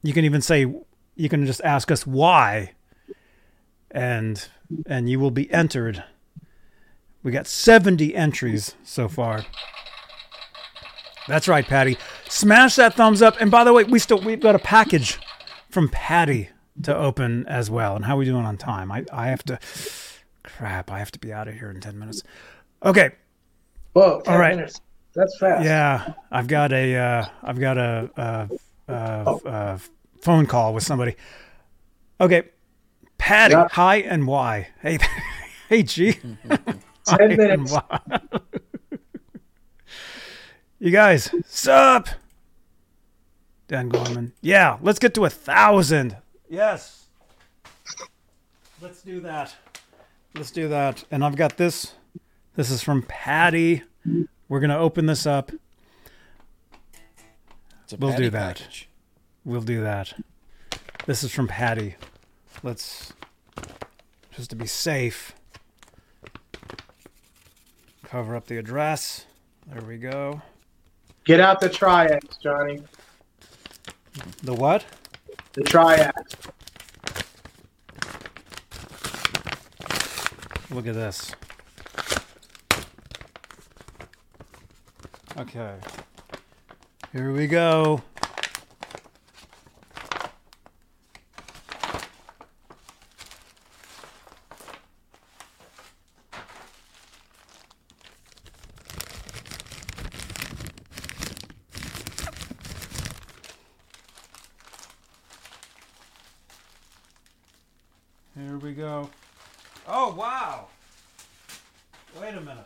You 0.03 0.13
can 0.13 0.25
even 0.25 0.41
say, 0.41 0.73
you 1.15 1.29
can 1.29 1.45
just 1.45 1.61
ask 1.63 1.89
us 1.89 2.05
why, 2.05 2.73
and 3.91 4.47
and 4.87 5.09
you 5.09 5.19
will 5.19 5.31
be 5.31 5.51
entered. 5.51 6.03
We 7.23 7.31
got 7.31 7.47
70 7.47 8.13
entries 8.15 8.75
so 8.83 9.07
far. 9.07 9.45
That's 11.27 11.47
right, 11.47 11.65
Patty. 11.65 11.97
Smash 12.29 12.75
that 12.75 12.93
thumbs 12.93 13.21
up. 13.21 13.39
And 13.41 13.49
by 13.49 13.63
the 13.63 13.73
way, 13.73 13.83
we 13.83 13.99
still 13.99 14.19
we've 14.21 14.39
got 14.39 14.55
a 14.55 14.59
package 14.59 15.19
from 15.69 15.89
Patty 15.89 16.49
to 16.83 16.95
open 16.95 17.45
as 17.47 17.69
well. 17.69 17.95
And 17.95 18.05
how 18.05 18.15
are 18.15 18.19
we 18.19 18.25
doing 18.25 18.45
on 18.45 18.57
time? 18.57 18.91
I, 18.91 19.05
I 19.11 19.27
have 19.27 19.43
to 19.43 19.59
crap, 20.43 20.91
I 20.91 20.99
have 20.99 21.11
to 21.11 21.19
be 21.19 21.33
out 21.33 21.47
of 21.47 21.55
here 21.55 21.69
in 21.71 21.79
ten 21.81 21.97
minutes. 21.97 22.21
Okay. 22.83 23.11
Whoa, 23.93 24.21
10 24.21 24.33
All 24.33 24.39
right. 24.39 24.55
minutes. 24.55 24.81
That's 25.15 25.37
fast. 25.39 25.63
Yeah. 25.63 26.13
I've 26.31 26.47
got 26.47 26.73
a 26.73 26.95
uh, 26.95 27.25
I've 27.41 27.59
got 27.59 27.77
a, 27.77 28.49
a 28.87 29.79
phone 30.21 30.45
call 30.45 30.73
with 30.73 30.83
somebody. 30.83 31.15
Okay. 32.19 32.43
Patty, 33.17 33.53
Yeah. 33.53 33.67
hi 33.71 33.97
and 33.97 34.27
why? 34.27 34.67
Hey 34.81 34.99
hey 35.69 35.83
G. 35.83 36.19
10 37.05 37.37
minutes. 37.37 37.75
you 40.79 40.91
guys, 40.91 41.33
sup? 41.47 42.09
Dan 43.67 43.89
Gorman. 43.89 44.33
Yeah, 44.41 44.77
let's 44.81 44.99
get 44.99 45.13
to 45.15 45.25
a 45.25 45.29
thousand. 45.29 46.17
Yes. 46.49 47.05
Let's 48.81 49.01
do 49.01 49.19
that. 49.21 49.55
Let's 50.35 50.51
do 50.51 50.67
that. 50.69 51.03
And 51.09 51.23
I've 51.23 51.35
got 51.35 51.57
this. 51.57 51.93
This 52.55 52.69
is 52.69 52.83
from 52.83 53.01
Patty. 53.03 53.83
We're 54.47 54.59
gonna 54.59 54.77
open 54.77 55.07
this 55.07 55.25
up. 55.25 55.51
We'll 57.97 58.15
do 58.15 58.29
that. 58.29 58.57
package. 58.57 58.89
We'll 59.43 59.61
do 59.61 59.81
that. 59.81 60.13
This 61.05 61.23
is 61.23 61.31
from 61.31 61.47
Patty. 61.47 61.95
Let's 62.63 63.13
just 64.35 64.49
to 64.49 64.55
be 64.55 64.67
safe. 64.67 65.33
Cover 68.03 68.35
up 68.35 68.47
the 68.47 68.57
address. 68.57 69.25
There 69.67 69.81
we 69.83 69.97
go. 69.97 70.41
Get 71.25 71.39
out 71.39 71.59
the 71.59 71.69
triads, 71.69 72.37
Johnny. 72.37 72.83
The 74.43 74.53
what? 74.53 74.85
The 75.53 75.63
triads. 75.63 76.35
Look 80.69 80.85
at 80.85 80.93
this. 80.93 81.31
Okay. 85.37 85.75
Here 87.11 87.31
we 87.31 87.47
go. 87.47 88.03
Here 108.35 108.57
we 108.57 108.73
go. 108.73 109.09
Oh, 109.87 110.13
wow. 110.13 110.67
Wait 112.19 112.35
a 112.35 112.41
minute. 112.41 112.65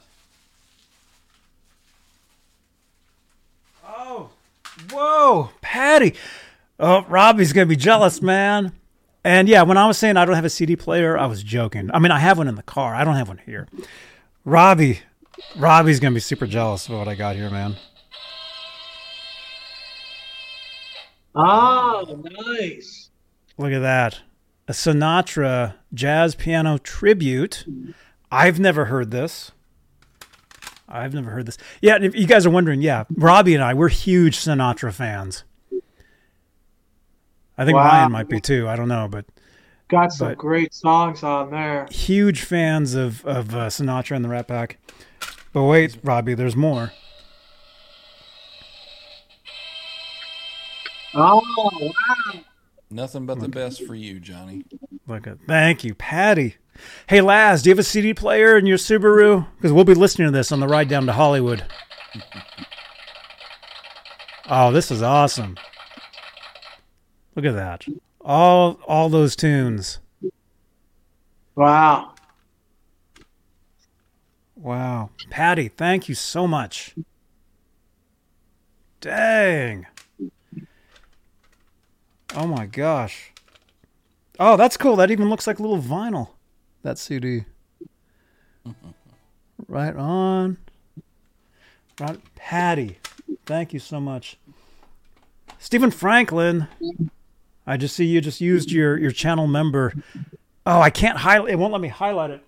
Oh, 3.88 4.31
whoa, 4.91 5.52
Patty. 5.61 6.15
Robbie's 7.30 7.54
going 7.54 7.68
to 7.68 7.70
be 7.70 7.76
jealous, 7.76 8.24
man. 8.24 8.72
And 9.24 9.48
yeah, 9.48 9.62
when 9.62 9.78
I 9.78 9.86
was 9.86 10.00
saying 10.00 10.18
I 10.18 10.26
don't 10.26 10.34
have 10.34 10.46
a 10.46 10.50
CD 10.50 10.76
player, 10.76 11.16
I 11.16 11.28
was 11.28 11.44
joking. 11.44 11.92
I 11.94 12.00
mean, 12.00 12.12
I 12.12 12.18
have 12.18 12.40
one 12.40 12.48
in 12.48 12.56
the 12.56 12.64
car. 12.64 12.96
I 12.96 13.04
don't 13.04 13.18
have 13.18 13.28
one 13.28 13.40
here. 13.46 13.68
Robbie, 14.46 15.02
Robbie's 15.56 16.00
to 16.00 16.10
be 16.10 16.20
super 16.22 16.48
jealous 16.48 16.90
of 16.90 16.98
what 16.98 17.08
I 17.08 17.14
got 17.14 17.36
here, 17.36 17.52
man. 17.52 17.76
Oh, 21.36 22.20
nice. 22.48 23.12
Look 23.60 23.74
at 23.74 23.82
that. 23.82 24.22
A 24.68 24.72
Sinatra 24.72 25.76
jazz 25.94 26.34
piano 26.34 26.80
tribute. 26.80 27.64
I've 28.32 28.60
never 28.60 28.86
heard 28.86 29.12
this. 29.12 29.52
I've 30.88 31.14
never 31.14 31.30
heard 31.30 31.46
this. 31.46 31.60
Yeah, 31.80 32.00
if 32.02 32.16
you 32.16 32.26
guys 32.26 32.48
are 32.48 32.50
wondering, 32.50 32.82
yeah, 32.82 33.04
Robbie 33.16 33.54
and 33.54 33.64
I, 33.64 33.76
we're 33.76 33.90
huge 33.90 34.40
Sinatra 34.40 34.92
fans. 34.92 35.44
I 37.60 37.65
think 37.65 37.76
Wow. 37.76 37.84
Ryan 37.84 38.11
might 38.14 38.30
be 38.30 38.40
too. 38.40 38.68
I 38.69 38.76
don't 38.76 38.88
know, 38.88 39.07
but 39.11 39.26
Got 39.90 40.11
some 40.14 40.30
But- 40.30 40.38
great 40.38 40.73
songs 40.73 41.23
on 41.23 41.49
there. 41.52 41.88
huge 41.91 42.41
fans 42.41 42.94
of 42.95 43.26
of 43.26 43.53
uh, 43.56 43.68
Sinatra 43.68 44.15
and 44.15 44.23
the 44.23 44.30
Rat 44.30 44.48
Pack. 44.48 44.77
But 45.52 45.64
wait, 45.64 45.98
Robbie, 46.03 46.36
there's 46.36 46.56
more. 46.56 46.91
Oh, 51.14 51.41
wow. 51.56 52.40
Nothing 52.91 53.26
but 53.26 53.40
the 53.40 53.49
best 53.49 53.84
for 53.86 53.95
you, 53.95 54.19
Johnny. 54.19 54.64
Look 55.07 55.27
at 55.27 55.38
thank 55.48 55.84
you, 55.84 55.95
Patty. 55.95 56.56
Hey 57.07 57.19
Laz, 57.22 57.61
do 57.64 57.69
you 57.69 57.72
have 57.72 57.80
a 57.80 57.84
CD 57.84 58.14
player 58.14 58.57
in 58.57 58.65
your 58.65 58.77
Subaru? 58.77 59.48
Because 59.57 59.73
we'll 59.73 59.84
be 59.84 59.94
listening 59.95 60.27
to 60.27 60.31
this 60.31 60.52
on 60.52 60.60
the 60.60 60.68
ride 60.68 60.88
down 60.88 61.06
to 61.07 61.14
Hollywood. 61.14 61.65
Oh, 64.52 64.72
this 64.72 64.90
is 64.90 65.03
awesome. 65.03 65.57
Look 67.36 67.46
at 67.46 67.56
that. 67.56 67.86
All 68.22 68.80
all 68.88 69.10
those 69.10 69.36
tunes. 69.36 70.00
Wow. 71.56 72.14
Wow. 74.56 75.10
Patty, 75.30 75.70
thank 75.70 76.10
you 76.10 76.16
so 76.16 76.48
much. 76.48 76.96
Dang. 79.02 79.86
Oh 82.36 82.46
my 82.46 82.66
gosh. 82.66 83.32
Oh, 84.40 84.56
that's 84.58 84.78
cool. 84.78 84.96
That 84.98 85.12
even 85.12 85.30
looks 85.30 85.48
like 85.48 85.60
a 85.60 85.62
little 85.62 85.82
vinyl. 85.82 86.30
That 86.84 86.98
CD. 86.98 87.46
right 89.68 89.96
on. 89.96 90.58
Right. 92.00 92.20
Patty, 92.36 93.00
thank 93.46 93.74
you 93.74 93.80
so 93.80 94.00
much. 94.00 94.38
Stephen 95.58 95.92
Franklin, 95.92 96.68
I 97.70 97.78
just 97.78 97.96
see 97.96 98.06
you 98.06 98.20
just 98.20 98.41
used 98.41 98.72
your, 98.72 98.98
your 98.98 99.12
channel 99.12 99.46
member. 99.46 99.94
Oh, 100.66 100.82
I 100.82 100.90
can't 100.90 101.20
highlight. 101.20 101.52
It 101.52 101.58
won't 101.58 101.72
let 101.72 101.82
me 101.82 101.88
highlight 101.88 102.32
it. 102.32 102.44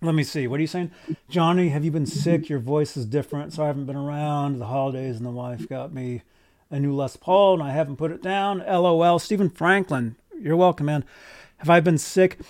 Let 0.00 0.14
me 0.14 0.24
see. 0.24 0.46
What 0.46 0.56
are 0.56 0.62
you 0.62 0.66
saying? 0.66 0.90
Johnny, 1.28 1.68
have 1.68 1.84
you 1.84 1.90
been 1.90 2.06
sick? 2.06 2.48
Your 2.48 2.58
voice 2.58 2.96
is 2.96 3.04
different, 3.04 3.52
so 3.52 3.62
I 3.62 3.66
haven't 3.66 3.84
been 3.84 3.94
around. 3.94 4.58
The 4.58 4.66
holidays 4.66 5.18
and 5.18 5.26
the 5.26 5.30
wife 5.30 5.68
got 5.68 5.92
me 5.92 6.22
a 6.70 6.80
new 6.80 6.94
Les 6.94 7.14
Paul, 7.14 7.60
and 7.60 7.62
I 7.62 7.72
haven't 7.72 7.96
put 7.96 8.10
it 8.10 8.22
down. 8.22 8.60
LOL. 8.60 9.18
Stephen 9.18 9.50
Franklin, 9.50 10.16
you're 10.40 10.56
welcome, 10.56 10.86
man. 10.86 11.04
Have 11.58 11.68
I 11.68 11.80
been 11.80 11.98
sick? 11.98 12.40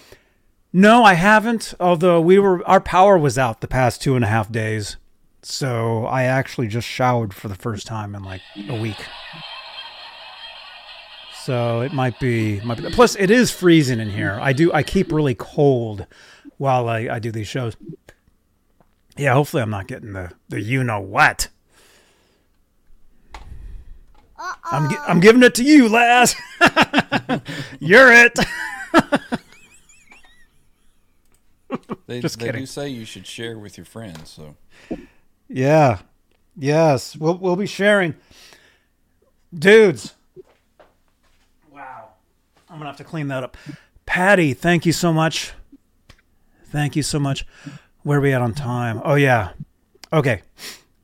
No, 0.73 1.03
I 1.03 1.15
haven't. 1.15 1.75
Although 1.81 2.21
we 2.21 2.39
were, 2.39 2.65
our 2.67 2.81
power 2.81 3.19
was 3.19 3.37
out 3.37 3.61
the 3.61 3.67
past 3.67 4.01
two 4.01 4.15
and 4.15 4.25
a 4.25 4.29
half 4.29 4.53
days, 4.53 4.99
so 5.43 6.07
I 6.07 6.23
actually 6.23 6.69
just 6.69 6.87
showered 6.87 7.35
for 7.35 7.49
the 7.49 7.57
first 7.57 7.89
time 7.89 8.15
in 8.15 8.23
like 8.23 8.43
a 8.69 8.81
week. 8.81 9.05
So 11.45 11.81
it 11.81 11.93
might 11.93 12.19
be, 12.21 12.61
might 12.61 12.79
be. 12.81 12.91
Plus, 12.91 13.17
it 13.17 13.31
is 13.31 13.51
freezing 13.51 13.99
in 14.01 14.11
here. 14.11 14.39
I 14.41 14.53
do. 14.53 14.73
I 14.73 14.83
keep 14.83 15.11
really 15.13 15.35
cold 15.35 16.07
while 16.59 16.89
I, 16.89 17.09
I 17.11 17.19
do 17.19 17.33
these 17.33 17.49
shows. 17.49 17.77
Yeah, 19.17 19.35
hopefully 19.35 19.63
I'm 19.63 19.71
not 19.71 19.87
getting 19.89 20.13
the 20.13 20.33
the 20.49 20.61
you 20.61 20.85
know 20.85 21.01
what. 21.01 21.49
I'm 24.65 24.91
gi- 24.91 24.97
I'm 25.07 25.21
giving 25.21 25.43
it 25.43 25.55
to 25.57 25.65
you, 25.65 25.89
Laz. 25.89 26.35
You're 27.81 28.13
it. 28.13 28.39
They, 32.07 32.21
Just 32.21 32.39
they 32.41 32.53
do 32.53 32.67
say 32.67 32.89
you 32.91 33.07
should 33.07 33.27
share 33.27 33.59
with 33.59 33.79
your 33.79 33.87
friends. 33.87 34.29
So 34.29 34.57
Yeah. 35.49 36.01
Yes. 36.57 37.17
We'll 37.17 37.39
we'll 37.39 37.57
be 37.57 37.67
sharing. 37.67 38.15
Dudes. 39.55 40.13
Wow. 41.83 42.09
I'm 42.71 42.79
gonna 42.79 42.91
have 42.91 42.97
to 42.99 43.05
clean 43.05 43.29
that 43.29 43.43
up. 43.43 43.57
Patty, 44.07 44.55
thank 44.55 44.87
you 44.87 44.93
so 44.93 45.13
much. 45.13 45.53
Thank 46.67 46.95
you 46.97 47.03
so 47.03 47.19
much. 47.19 47.45
Where 48.03 48.19
are 48.19 48.21
we 48.21 48.33
at 48.33 48.41
on 48.41 48.55
time? 48.55 49.01
Oh 49.05 49.17
yeah. 49.17 49.51
Okay. 50.13 50.43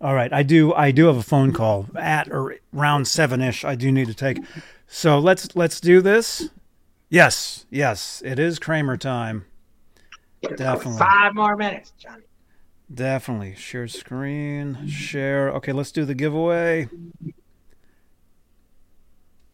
All 0.00 0.14
right. 0.14 0.32
I 0.32 0.42
do 0.44 0.72
I 0.74 0.92
do 0.92 1.06
have 1.06 1.16
a 1.16 1.22
phone 1.22 1.52
call 1.52 1.86
at 1.96 2.28
or 2.30 2.56
round 2.72 3.08
seven 3.08 3.42
ish 3.42 3.64
I 3.64 3.74
do 3.74 3.90
need 3.90 4.06
to 4.06 4.14
take. 4.14 4.38
So 4.86 5.18
let's 5.18 5.54
let's 5.56 5.80
do 5.80 6.00
this. 6.00 6.48
Yes, 7.10 7.66
yes, 7.70 8.22
it 8.24 8.38
is 8.38 8.58
Kramer 8.58 8.96
time. 8.96 9.46
Definitely. 10.42 10.98
Five 10.98 11.34
more 11.34 11.56
minutes, 11.56 11.92
Johnny. 11.98 12.24
Definitely. 12.92 13.54
Share 13.56 13.88
screen. 13.88 14.86
Share. 14.86 15.50
Okay, 15.54 15.72
let's 15.72 15.90
do 15.90 16.04
the 16.04 16.14
giveaway. 16.14 16.88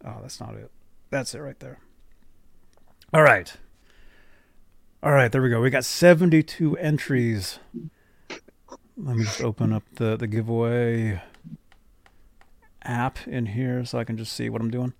Oh, 0.05 0.19
that's 0.21 0.41
not 0.41 0.55
it. 0.55 0.71
That's 1.15 1.33
it 1.33 1.39
right 1.39 1.61
there. 1.61 1.79
All 3.13 3.23
right. 3.23 3.55
All 5.01 5.13
right, 5.13 5.31
there 5.31 5.41
we 5.41 5.49
go. 5.49 5.61
We 5.61 5.71
got 5.71 5.85
72 5.85 6.77
entries. 6.77 7.61
Let 8.97 9.17
me 9.17 9.23
just 9.23 9.41
open 9.41 9.73
up 9.73 9.85
the, 9.95 10.17
the 10.17 10.27
giveaway 10.27 11.23
app 12.83 13.29
in 13.29 13.47
here 13.47 13.85
so 13.85 13.97
I 13.97 14.03
can 14.03 14.17
just 14.17 14.33
see 14.33 14.49
what 14.49 14.61
I'm 14.61 14.73
doing. 14.73 14.93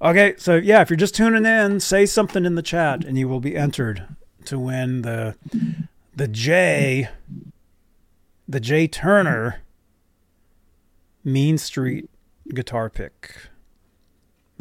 Okay, 0.00 0.34
so 0.38 0.54
yeah, 0.54 0.80
if 0.80 0.90
you're 0.90 0.96
just 0.96 1.16
tuning 1.16 1.44
in, 1.44 1.80
say 1.80 2.06
something 2.06 2.44
in 2.44 2.54
the 2.54 2.62
chat 2.62 3.04
and 3.04 3.18
you 3.18 3.26
will 3.26 3.40
be 3.40 3.56
entered 3.56 4.14
to 4.44 4.60
win 4.60 5.02
the 5.02 5.34
the 6.14 6.28
J 6.28 7.08
the 8.48 8.60
J 8.60 8.86
Turner 8.86 9.62
Mean 11.24 11.58
Street 11.58 12.08
guitar 12.54 12.88
pick. 12.88 13.48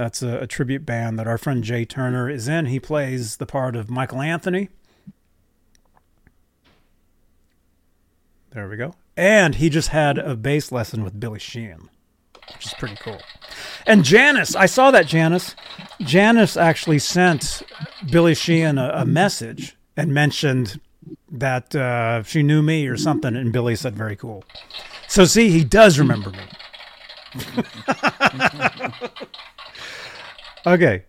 That's 0.01 0.23
a, 0.23 0.39
a 0.39 0.47
tribute 0.47 0.83
band 0.83 1.19
that 1.19 1.27
our 1.27 1.37
friend 1.37 1.63
Jay 1.63 1.85
Turner 1.85 2.27
is 2.27 2.47
in. 2.47 2.65
He 2.65 2.79
plays 2.79 3.37
the 3.37 3.45
part 3.45 3.75
of 3.75 3.87
Michael 3.87 4.19
Anthony. 4.19 4.69
There 8.49 8.67
we 8.67 8.77
go. 8.77 8.95
And 9.15 9.53
he 9.53 9.69
just 9.69 9.89
had 9.89 10.17
a 10.17 10.35
bass 10.35 10.71
lesson 10.71 11.03
with 11.03 11.19
Billy 11.19 11.37
Sheehan, 11.37 11.87
which 12.51 12.65
is 12.65 12.73
pretty 12.79 12.95
cool. 12.95 13.19
And 13.85 14.03
Janice, 14.03 14.55
I 14.55 14.65
saw 14.65 14.89
that 14.89 15.05
Janice. 15.05 15.55
Janice 15.99 16.57
actually 16.57 16.97
sent 16.97 17.61
Billy 18.09 18.33
Sheehan 18.33 18.79
a, 18.79 18.91
a 18.95 19.05
message 19.05 19.77
and 19.95 20.11
mentioned 20.11 20.81
that 21.29 21.75
uh, 21.75 22.23
she 22.23 22.41
knew 22.41 22.63
me 22.63 22.87
or 22.87 22.97
something, 22.97 23.35
and 23.35 23.53
Billy 23.53 23.75
said, 23.75 23.95
"Very 23.95 24.15
cool." 24.15 24.43
So 25.07 25.25
see, 25.25 25.51
he 25.51 25.63
does 25.63 25.99
remember 25.99 26.31
me. 26.31 26.45
okay, 30.65 31.03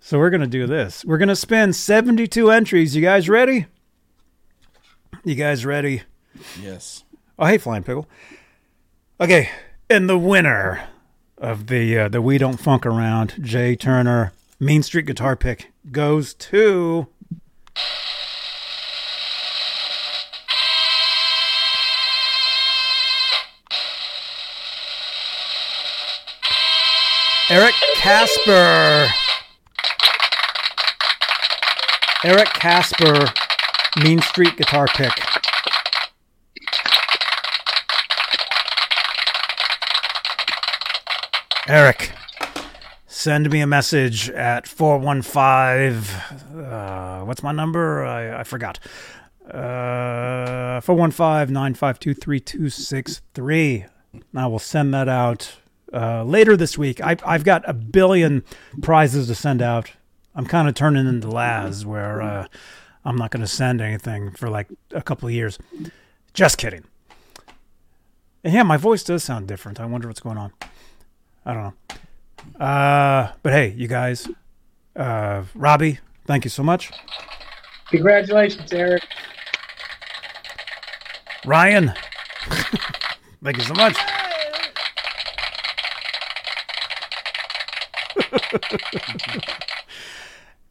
so 0.00 0.18
we're 0.18 0.30
gonna 0.30 0.46
do 0.46 0.66
this. 0.66 1.04
We're 1.04 1.18
gonna 1.18 1.36
spin 1.36 1.72
seventy-two 1.72 2.50
entries. 2.50 2.94
You 2.96 3.02
guys 3.02 3.28
ready? 3.28 3.66
You 5.24 5.34
guys 5.34 5.64
ready? 5.66 6.02
yes, 6.60 7.02
Oh, 7.38 7.46
hey, 7.46 7.58
Flying 7.58 7.82
Pickle. 7.82 8.08
Okay, 9.20 9.50
and 9.90 10.08
the 10.08 10.18
winner 10.18 10.88
of 11.38 11.66
the 11.66 11.98
uh, 11.98 12.08
the 12.08 12.22
We 12.22 12.38
Don't 12.38 12.58
Funk 12.58 12.86
Around 12.86 13.34
Jay 13.42 13.74
Turner 13.76 14.32
Mean 14.60 14.82
Street 14.82 15.06
guitar 15.06 15.36
pick 15.36 15.72
goes 15.90 16.32
to. 16.34 17.08
Casper. 28.06 29.08
Eric 32.22 32.50
Casper, 32.50 33.24
Mean 34.00 34.22
Street 34.22 34.56
guitar 34.56 34.86
pick. 34.86 35.10
Eric, 41.66 42.12
send 43.08 43.50
me 43.50 43.58
a 43.60 43.66
message 43.66 44.30
at 44.30 44.68
415. 44.68 46.62
Uh, 46.62 47.24
what's 47.24 47.42
my 47.42 47.50
number? 47.50 48.04
I, 48.04 48.38
I 48.38 48.44
forgot. 48.44 48.78
Uh, 49.48 50.80
415 50.80 51.52
952 51.52 52.14
3263. 52.14 53.86
I 54.36 54.46
will 54.46 54.60
send 54.60 54.94
that 54.94 55.08
out 55.08 55.56
uh, 55.92 56.24
later 56.24 56.56
this 56.56 56.76
week. 56.76 57.00
I, 57.00 57.16
I've 57.24 57.44
got 57.44 57.68
a 57.68 57.72
billion 57.74 58.44
prizes 58.82 59.28
to 59.28 59.34
send 59.34 59.62
out. 59.62 59.92
I'm 60.34 60.46
kind 60.46 60.68
of 60.68 60.74
turning 60.74 61.06
into 61.06 61.28
Laz, 61.28 61.86
where 61.86 62.20
uh, 62.20 62.46
I'm 63.04 63.16
not 63.16 63.30
going 63.30 63.40
to 63.40 63.46
send 63.46 63.80
anything 63.80 64.32
for 64.32 64.48
like 64.50 64.68
a 64.90 65.02
couple 65.02 65.28
of 65.28 65.34
years. 65.34 65.58
Just 66.34 66.58
kidding. 66.58 66.84
And 68.44 68.52
yeah, 68.52 68.62
my 68.62 68.76
voice 68.76 69.02
does 69.02 69.24
sound 69.24 69.48
different. 69.48 69.80
I 69.80 69.86
wonder 69.86 70.08
what's 70.08 70.20
going 70.20 70.38
on. 70.38 70.52
I 71.44 71.54
don't 71.54 71.62
know. 71.62 72.64
Uh, 72.64 73.32
but 73.42 73.52
hey, 73.52 73.74
you 73.76 73.88
guys, 73.88 74.28
uh, 74.94 75.44
Robbie, 75.54 76.00
thank 76.26 76.44
you 76.44 76.50
so 76.50 76.62
much. 76.62 76.90
Congratulations, 77.90 78.72
Eric. 78.72 79.02
Ryan, 81.44 81.92
thank 83.42 83.56
you 83.56 83.62
so 83.62 83.74
much. 83.74 83.96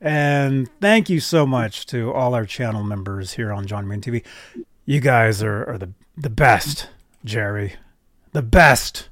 And 0.01 0.69
thank 0.81 1.09
you 1.09 1.19
so 1.19 1.45
much 1.45 1.85
to 1.87 2.11
all 2.13 2.35
our 2.35 2.45
channel 2.45 2.83
members 2.83 3.33
here 3.33 3.51
on 3.51 3.65
Johnny 3.65 3.89
Bean 3.89 4.01
TV. 4.01 4.23
You 4.85 4.99
guys 4.99 5.41
are, 5.41 5.65
are 5.65 5.77
the 5.77 5.91
the 6.17 6.29
best, 6.29 6.89
Jerry, 7.23 7.75
the 8.31 8.41
best. 8.41 9.09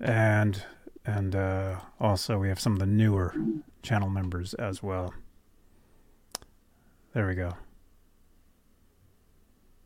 And 0.00 0.64
and 1.04 1.36
uh, 1.36 1.76
also 2.00 2.38
we 2.38 2.48
have 2.48 2.58
some 2.58 2.72
of 2.72 2.78
the 2.78 2.86
newer 2.86 3.34
channel 3.82 4.08
members 4.08 4.54
as 4.54 4.82
well. 4.82 5.14
There 7.14 7.28
we 7.28 7.34
go. 7.34 7.54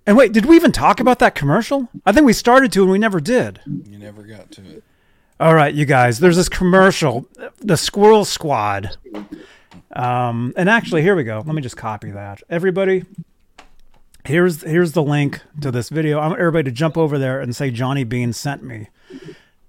And 0.06 0.16
wait, 0.16 0.32
did 0.32 0.46
we 0.46 0.54
even 0.56 0.70
talk 0.70 1.00
about 1.00 1.18
that 1.18 1.34
commercial? 1.34 1.88
I 2.06 2.12
think 2.12 2.24
we 2.24 2.32
started 2.32 2.70
to 2.72 2.82
and 2.82 2.92
we 2.92 2.98
never 2.98 3.18
did. 3.18 3.60
you 3.66 3.98
never 3.98 4.22
got 4.22 4.52
to 4.52 4.62
it. 4.64 4.84
All 5.38 5.54
right, 5.54 5.74
you 5.74 5.84
guys. 5.84 6.18
There's 6.18 6.36
this 6.36 6.48
commercial, 6.48 7.28
the 7.58 7.76
Squirrel 7.76 8.24
Squad. 8.24 8.96
Um, 9.92 10.54
and 10.56 10.70
actually, 10.70 11.02
here 11.02 11.14
we 11.14 11.24
go. 11.24 11.42
Let 11.44 11.54
me 11.54 11.60
just 11.60 11.76
copy 11.76 12.10
that. 12.10 12.42
Everybody, 12.48 13.04
here's 14.24 14.62
here's 14.62 14.92
the 14.92 15.02
link 15.02 15.42
to 15.60 15.70
this 15.70 15.90
video. 15.90 16.20
I 16.20 16.28
want 16.28 16.40
everybody 16.40 16.64
to 16.64 16.70
jump 16.70 16.96
over 16.96 17.18
there 17.18 17.38
and 17.38 17.54
say 17.54 17.70
Johnny 17.70 18.02
Bean 18.02 18.32
sent 18.32 18.62
me. 18.62 18.88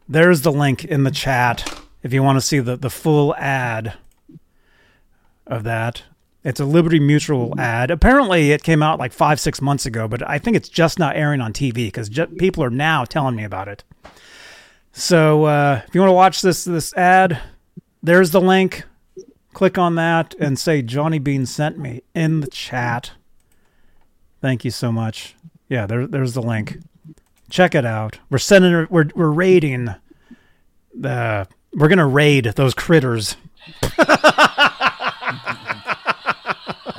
There's 0.07 0.41
the 0.41 0.53
link 0.53 0.85
in 0.85 1.03
the 1.03 1.11
chat 1.11 1.81
if 2.01 2.13
you 2.13 2.23
want 2.23 2.37
to 2.37 2.45
see 2.45 2.59
the 2.59 2.77
the 2.77 2.89
full 2.89 3.35
ad 3.35 3.95
of 5.45 5.63
that. 5.63 6.03
It's 6.45 6.61
a 6.61 6.65
Liberty 6.65 7.01
Mutual 7.01 7.59
ad. 7.59 7.91
Apparently, 7.91 8.53
it 8.53 8.63
came 8.63 8.81
out 8.81 8.99
like 8.99 9.11
five 9.11 9.37
six 9.37 9.61
months 9.61 9.85
ago, 9.85 10.07
but 10.07 10.25
I 10.29 10.39
think 10.39 10.55
it's 10.55 10.69
just 10.69 10.97
not 10.97 11.17
airing 11.17 11.41
on 11.41 11.51
TV 11.51 11.87
because 11.87 12.09
people 12.37 12.63
are 12.63 12.69
now 12.69 13.03
telling 13.03 13.35
me 13.35 13.43
about 13.43 13.67
it. 13.67 13.83
So 14.97 15.43
uh, 15.45 15.83
if 15.87 15.93
you 15.93 16.01
want 16.01 16.09
to 16.09 16.15
watch 16.15 16.41
this 16.41 16.63
this 16.63 16.91
ad, 16.95 17.39
there's 18.01 18.31
the 18.31 18.41
link. 18.41 18.83
Click 19.53 19.77
on 19.77 19.93
that 19.95 20.33
and 20.39 20.57
say 20.57 20.81
Johnny 20.81 21.19
Bean 21.19 21.45
sent 21.45 21.77
me 21.77 22.01
in 22.15 22.39
the 22.39 22.47
chat. 22.47 23.11
Thank 24.41 24.65
you 24.65 24.71
so 24.71 24.91
much. 24.91 25.35
Yeah, 25.69 25.85
there, 25.85 26.07
there's 26.07 26.33
the 26.33 26.41
link. 26.41 26.79
Check 27.47 27.75
it 27.75 27.85
out. 27.85 28.17
We're 28.31 28.39
sending. 28.39 28.87
We're 28.89 29.09
we're 29.13 29.29
raiding. 29.29 29.89
The 30.99 31.47
we're 31.75 31.89
gonna 31.89 32.07
raid 32.07 32.45
those 32.55 32.73
critters. 32.73 33.37
Are 33.99 34.07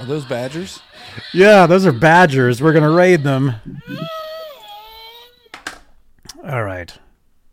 those 0.04 0.24
badgers? 0.24 0.80
Yeah, 1.34 1.66
those 1.66 1.84
are 1.84 1.90
badgers. 1.92 2.62
We're 2.62 2.74
gonna 2.74 2.92
raid 2.92 3.24
them. 3.24 3.56
All 6.44 6.62
right. 6.62 6.96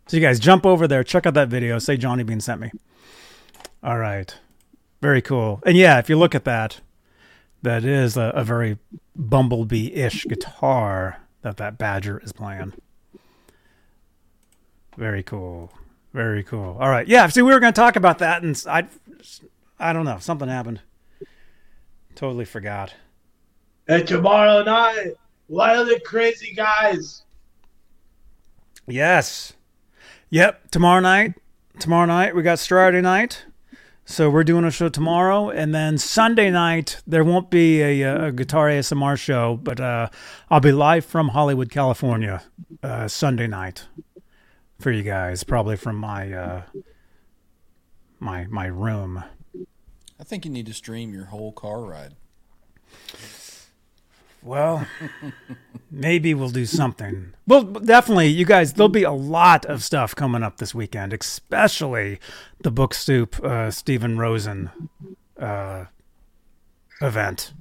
So 0.06 0.16
you 0.16 0.22
guys 0.22 0.38
jump 0.38 0.64
over 0.64 0.86
there, 0.86 1.02
check 1.02 1.26
out 1.26 1.34
that 1.34 1.48
video, 1.48 1.78
say 1.78 1.96
Johnny 1.96 2.22
Bean 2.22 2.40
sent 2.40 2.60
me. 2.60 2.70
All 3.82 3.98
right. 3.98 4.34
Very 5.02 5.20
cool. 5.20 5.60
And 5.66 5.76
yeah, 5.76 5.98
if 5.98 6.08
you 6.08 6.16
look 6.16 6.34
at 6.34 6.44
that, 6.44 6.80
that 7.62 7.84
is 7.84 8.16
a, 8.16 8.32
a 8.34 8.44
very 8.44 8.78
bumblebee-ish 9.16 10.24
guitar 10.24 11.20
that 11.42 11.56
that 11.56 11.76
badger 11.76 12.20
is 12.22 12.32
playing. 12.32 12.72
Very 14.96 15.22
cool. 15.22 15.72
Very 16.12 16.44
cool. 16.44 16.76
All 16.80 16.88
right. 16.88 17.06
Yeah, 17.06 17.26
see 17.26 17.42
we 17.42 17.52
were 17.52 17.60
going 17.60 17.72
to 17.72 17.78
talk 17.78 17.96
about 17.96 18.18
that 18.18 18.42
and 18.42 18.62
I 18.68 18.86
I 19.78 19.92
don't 19.92 20.04
know, 20.04 20.18
something 20.20 20.48
happened. 20.48 20.80
Totally 22.14 22.44
forgot. 22.44 22.94
And 23.88 24.06
tomorrow 24.06 24.62
night, 24.62 25.14
Wild 25.48 25.88
and 25.88 26.02
Crazy 26.02 26.54
Guys. 26.54 27.22
Yes. 28.86 29.52
Yep, 30.30 30.72
tomorrow 30.72 31.00
night. 31.00 31.34
Tomorrow 31.78 32.06
night 32.06 32.34
we 32.34 32.42
got 32.42 32.58
Saturday 32.58 33.00
night, 33.00 33.44
so 34.04 34.28
we're 34.28 34.42
doing 34.42 34.64
a 34.64 34.72
show 34.72 34.88
tomorrow, 34.88 35.50
and 35.50 35.72
then 35.72 35.98
Sunday 35.98 36.50
night 36.50 37.00
there 37.06 37.22
won't 37.22 37.48
be 37.48 37.80
a, 37.80 38.26
a 38.26 38.32
guitar 38.32 38.66
ASMR 38.68 39.16
show, 39.16 39.56
but 39.56 39.78
uh, 39.78 40.08
I'll 40.50 40.58
be 40.58 40.72
live 40.72 41.04
from 41.04 41.28
Hollywood, 41.28 41.70
California, 41.70 42.42
uh, 42.82 43.06
Sunday 43.06 43.46
night 43.46 43.86
for 44.80 44.90
you 44.90 45.04
guys, 45.04 45.44
probably 45.44 45.76
from 45.76 45.96
my 45.96 46.32
uh, 46.32 46.62
my 48.18 48.46
my 48.46 48.66
room. 48.66 49.22
I 50.18 50.24
think 50.24 50.44
you 50.44 50.50
need 50.50 50.66
to 50.66 50.74
stream 50.74 51.12
your 51.12 51.26
whole 51.26 51.52
car 51.52 51.82
ride. 51.82 52.14
Well, 54.46 54.86
maybe 55.90 56.32
we'll 56.32 56.50
do 56.50 56.66
something. 56.66 57.34
Well, 57.48 57.64
definitely, 57.64 58.28
you 58.28 58.44
guys, 58.44 58.72
there'll 58.72 58.88
be 58.88 59.02
a 59.02 59.10
lot 59.10 59.66
of 59.66 59.82
stuff 59.82 60.14
coming 60.14 60.44
up 60.44 60.58
this 60.58 60.72
weekend, 60.72 61.12
especially 61.12 62.20
the 62.60 62.70
Book 62.70 62.94
Soup 62.94 63.42
uh, 63.42 63.72
Steven 63.72 64.18
Rosen 64.18 64.70
uh, 65.36 65.86
event. 67.02 67.54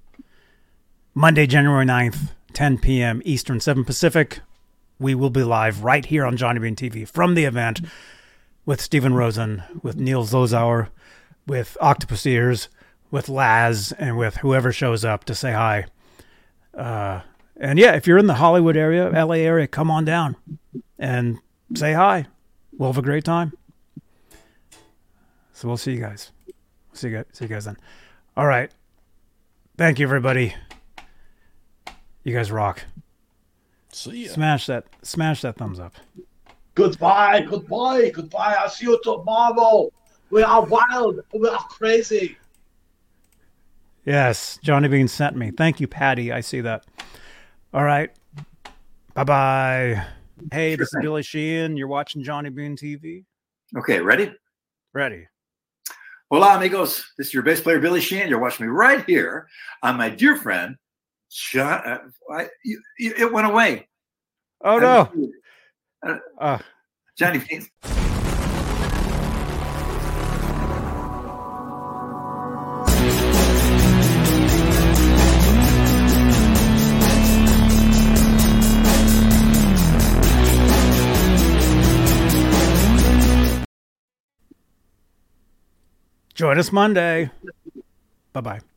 Monday, 1.15 1.47
January 1.47 1.85
9th, 1.85 2.33
10 2.53 2.77
p.m. 2.77 3.19
Eastern, 3.25 3.59
7 3.59 3.83
Pacific. 3.83 4.41
We 4.99 5.15
will 5.15 5.31
be 5.31 5.43
live 5.43 5.83
right 5.83 6.05
here 6.05 6.23
on 6.23 6.37
Johnny 6.37 6.59
Bean 6.59 6.75
TV 6.75 7.07
from 7.07 7.33
the 7.33 7.45
event 7.45 7.81
with 8.63 8.79
Steven 8.79 9.15
Rosen, 9.15 9.63
with 9.81 9.95
Neil 9.95 10.23
Zlozower, 10.23 10.89
with 11.47 11.77
Octopus 11.81 12.27
Ears, 12.27 12.69
with 13.09 13.27
Laz, 13.27 13.91
and 13.93 14.19
with 14.19 14.37
whoever 14.37 14.71
shows 14.71 15.03
up 15.03 15.23
to 15.23 15.33
say 15.33 15.51
hi. 15.51 15.87
Uh, 16.75 17.21
and 17.57 17.79
yeah, 17.79 17.95
if 17.95 18.07
you're 18.07 18.17
in 18.17 18.27
the 18.27 18.35
Hollywood 18.35 18.75
area, 18.75 19.09
LA 19.09 19.35
area, 19.35 19.67
come 19.67 19.89
on 19.89 20.05
down 20.05 20.35
and 20.99 21.39
say 21.75 21.93
hi. 21.93 22.27
We'll 22.77 22.89
have 22.89 22.97
a 22.97 23.01
great 23.01 23.23
time. 23.23 23.53
So 25.53 25.67
we'll 25.67 25.77
see 25.77 25.93
you 25.93 26.01
guys. 26.01 26.31
See 26.93 27.07
you 27.07 27.15
guys. 27.15 27.25
See 27.31 27.45
you 27.45 27.49
guys 27.49 27.65
then. 27.65 27.77
All 28.35 28.45
right. 28.45 28.69
Thank 29.77 29.99
you, 29.99 30.05
everybody. 30.05 30.53
You 32.23 32.33
guys 32.33 32.51
rock. 32.51 32.83
See 33.91 34.25
ya. 34.25 34.31
Smash 34.33 34.65
that. 34.65 34.85
Smash 35.01 35.41
that 35.41 35.55
thumbs 35.55 35.79
up. 35.79 35.93
Goodbye, 36.73 37.41
goodbye, 37.49 38.09
goodbye. 38.09 38.55
I'll 38.59 38.69
see 38.69 38.85
you 38.85 38.99
tomorrow. 39.01 39.89
We 40.29 40.43
are 40.43 40.65
wild. 40.65 41.21
We 41.33 41.47
are 41.47 41.59
crazy. 41.69 42.37
Yes, 44.05 44.59
Johnny 44.63 44.87
Bean 44.87 45.07
sent 45.07 45.35
me. 45.35 45.51
Thank 45.51 45.79
you, 45.79 45.87
Patty. 45.87 46.31
I 46.31 46.41
see 46.41 46.61
that. 46.61 46.85
All 47.73 47.83
right. 47.83 48.11
Bye 49.13 49.23
bye. 49.23 50.05
Hey, 50.51 50.75
this 50.75 50.93
is 50.93 50.97
Billy 51.01 51.23
Sheehan. 51.23 51.77
You're 51.77 51.87
watching 51.87 52.23
Johnny 52.23 52.49
Bean 52.49 52.75
TV. 52.75 53.23
Okay, 53.77 53.99
ready? 53.99 54.33
Ready. 54.93 55.27
Hola, 56.29 56.57
amigos. 56.57 57.05
This 57.17 57.27
is 57.27 57.33
your 57.33 57.43
bass 57.43 57.61
player, 57.61 57.79
Billy 57.79 58.01
Sheehan. 58.01 58.29
You're 58.29 58.39
watching 58.39 58.65
me 58.65 58.71
right 58.71 59.03
here 59.05 59.47
on 59.81 59.97
my 59.97 60.09
dear 60.09 60.35
friend, 60.35 60.75
John. 61.31 61.81
Uh, 61.85 61.97
I, 62.31 62.47
you, 62.63 62.81
you, 62.99 63.13
it 63.17 63.31
went 63.31 63.47
away. 63.47 63.87
Oh, 64.63 64.77
no. 64.79 65.11
Uh, 66.05 66.17
Uh, 66.39 66.57
Johnny 67.17 67.39
Bean. 67.49 67.65
Join 86.35 86.59
us 86.59 86.71
Monday. 86.71 87.31
Bye 88.33 88.41
bye. 88.41 88.74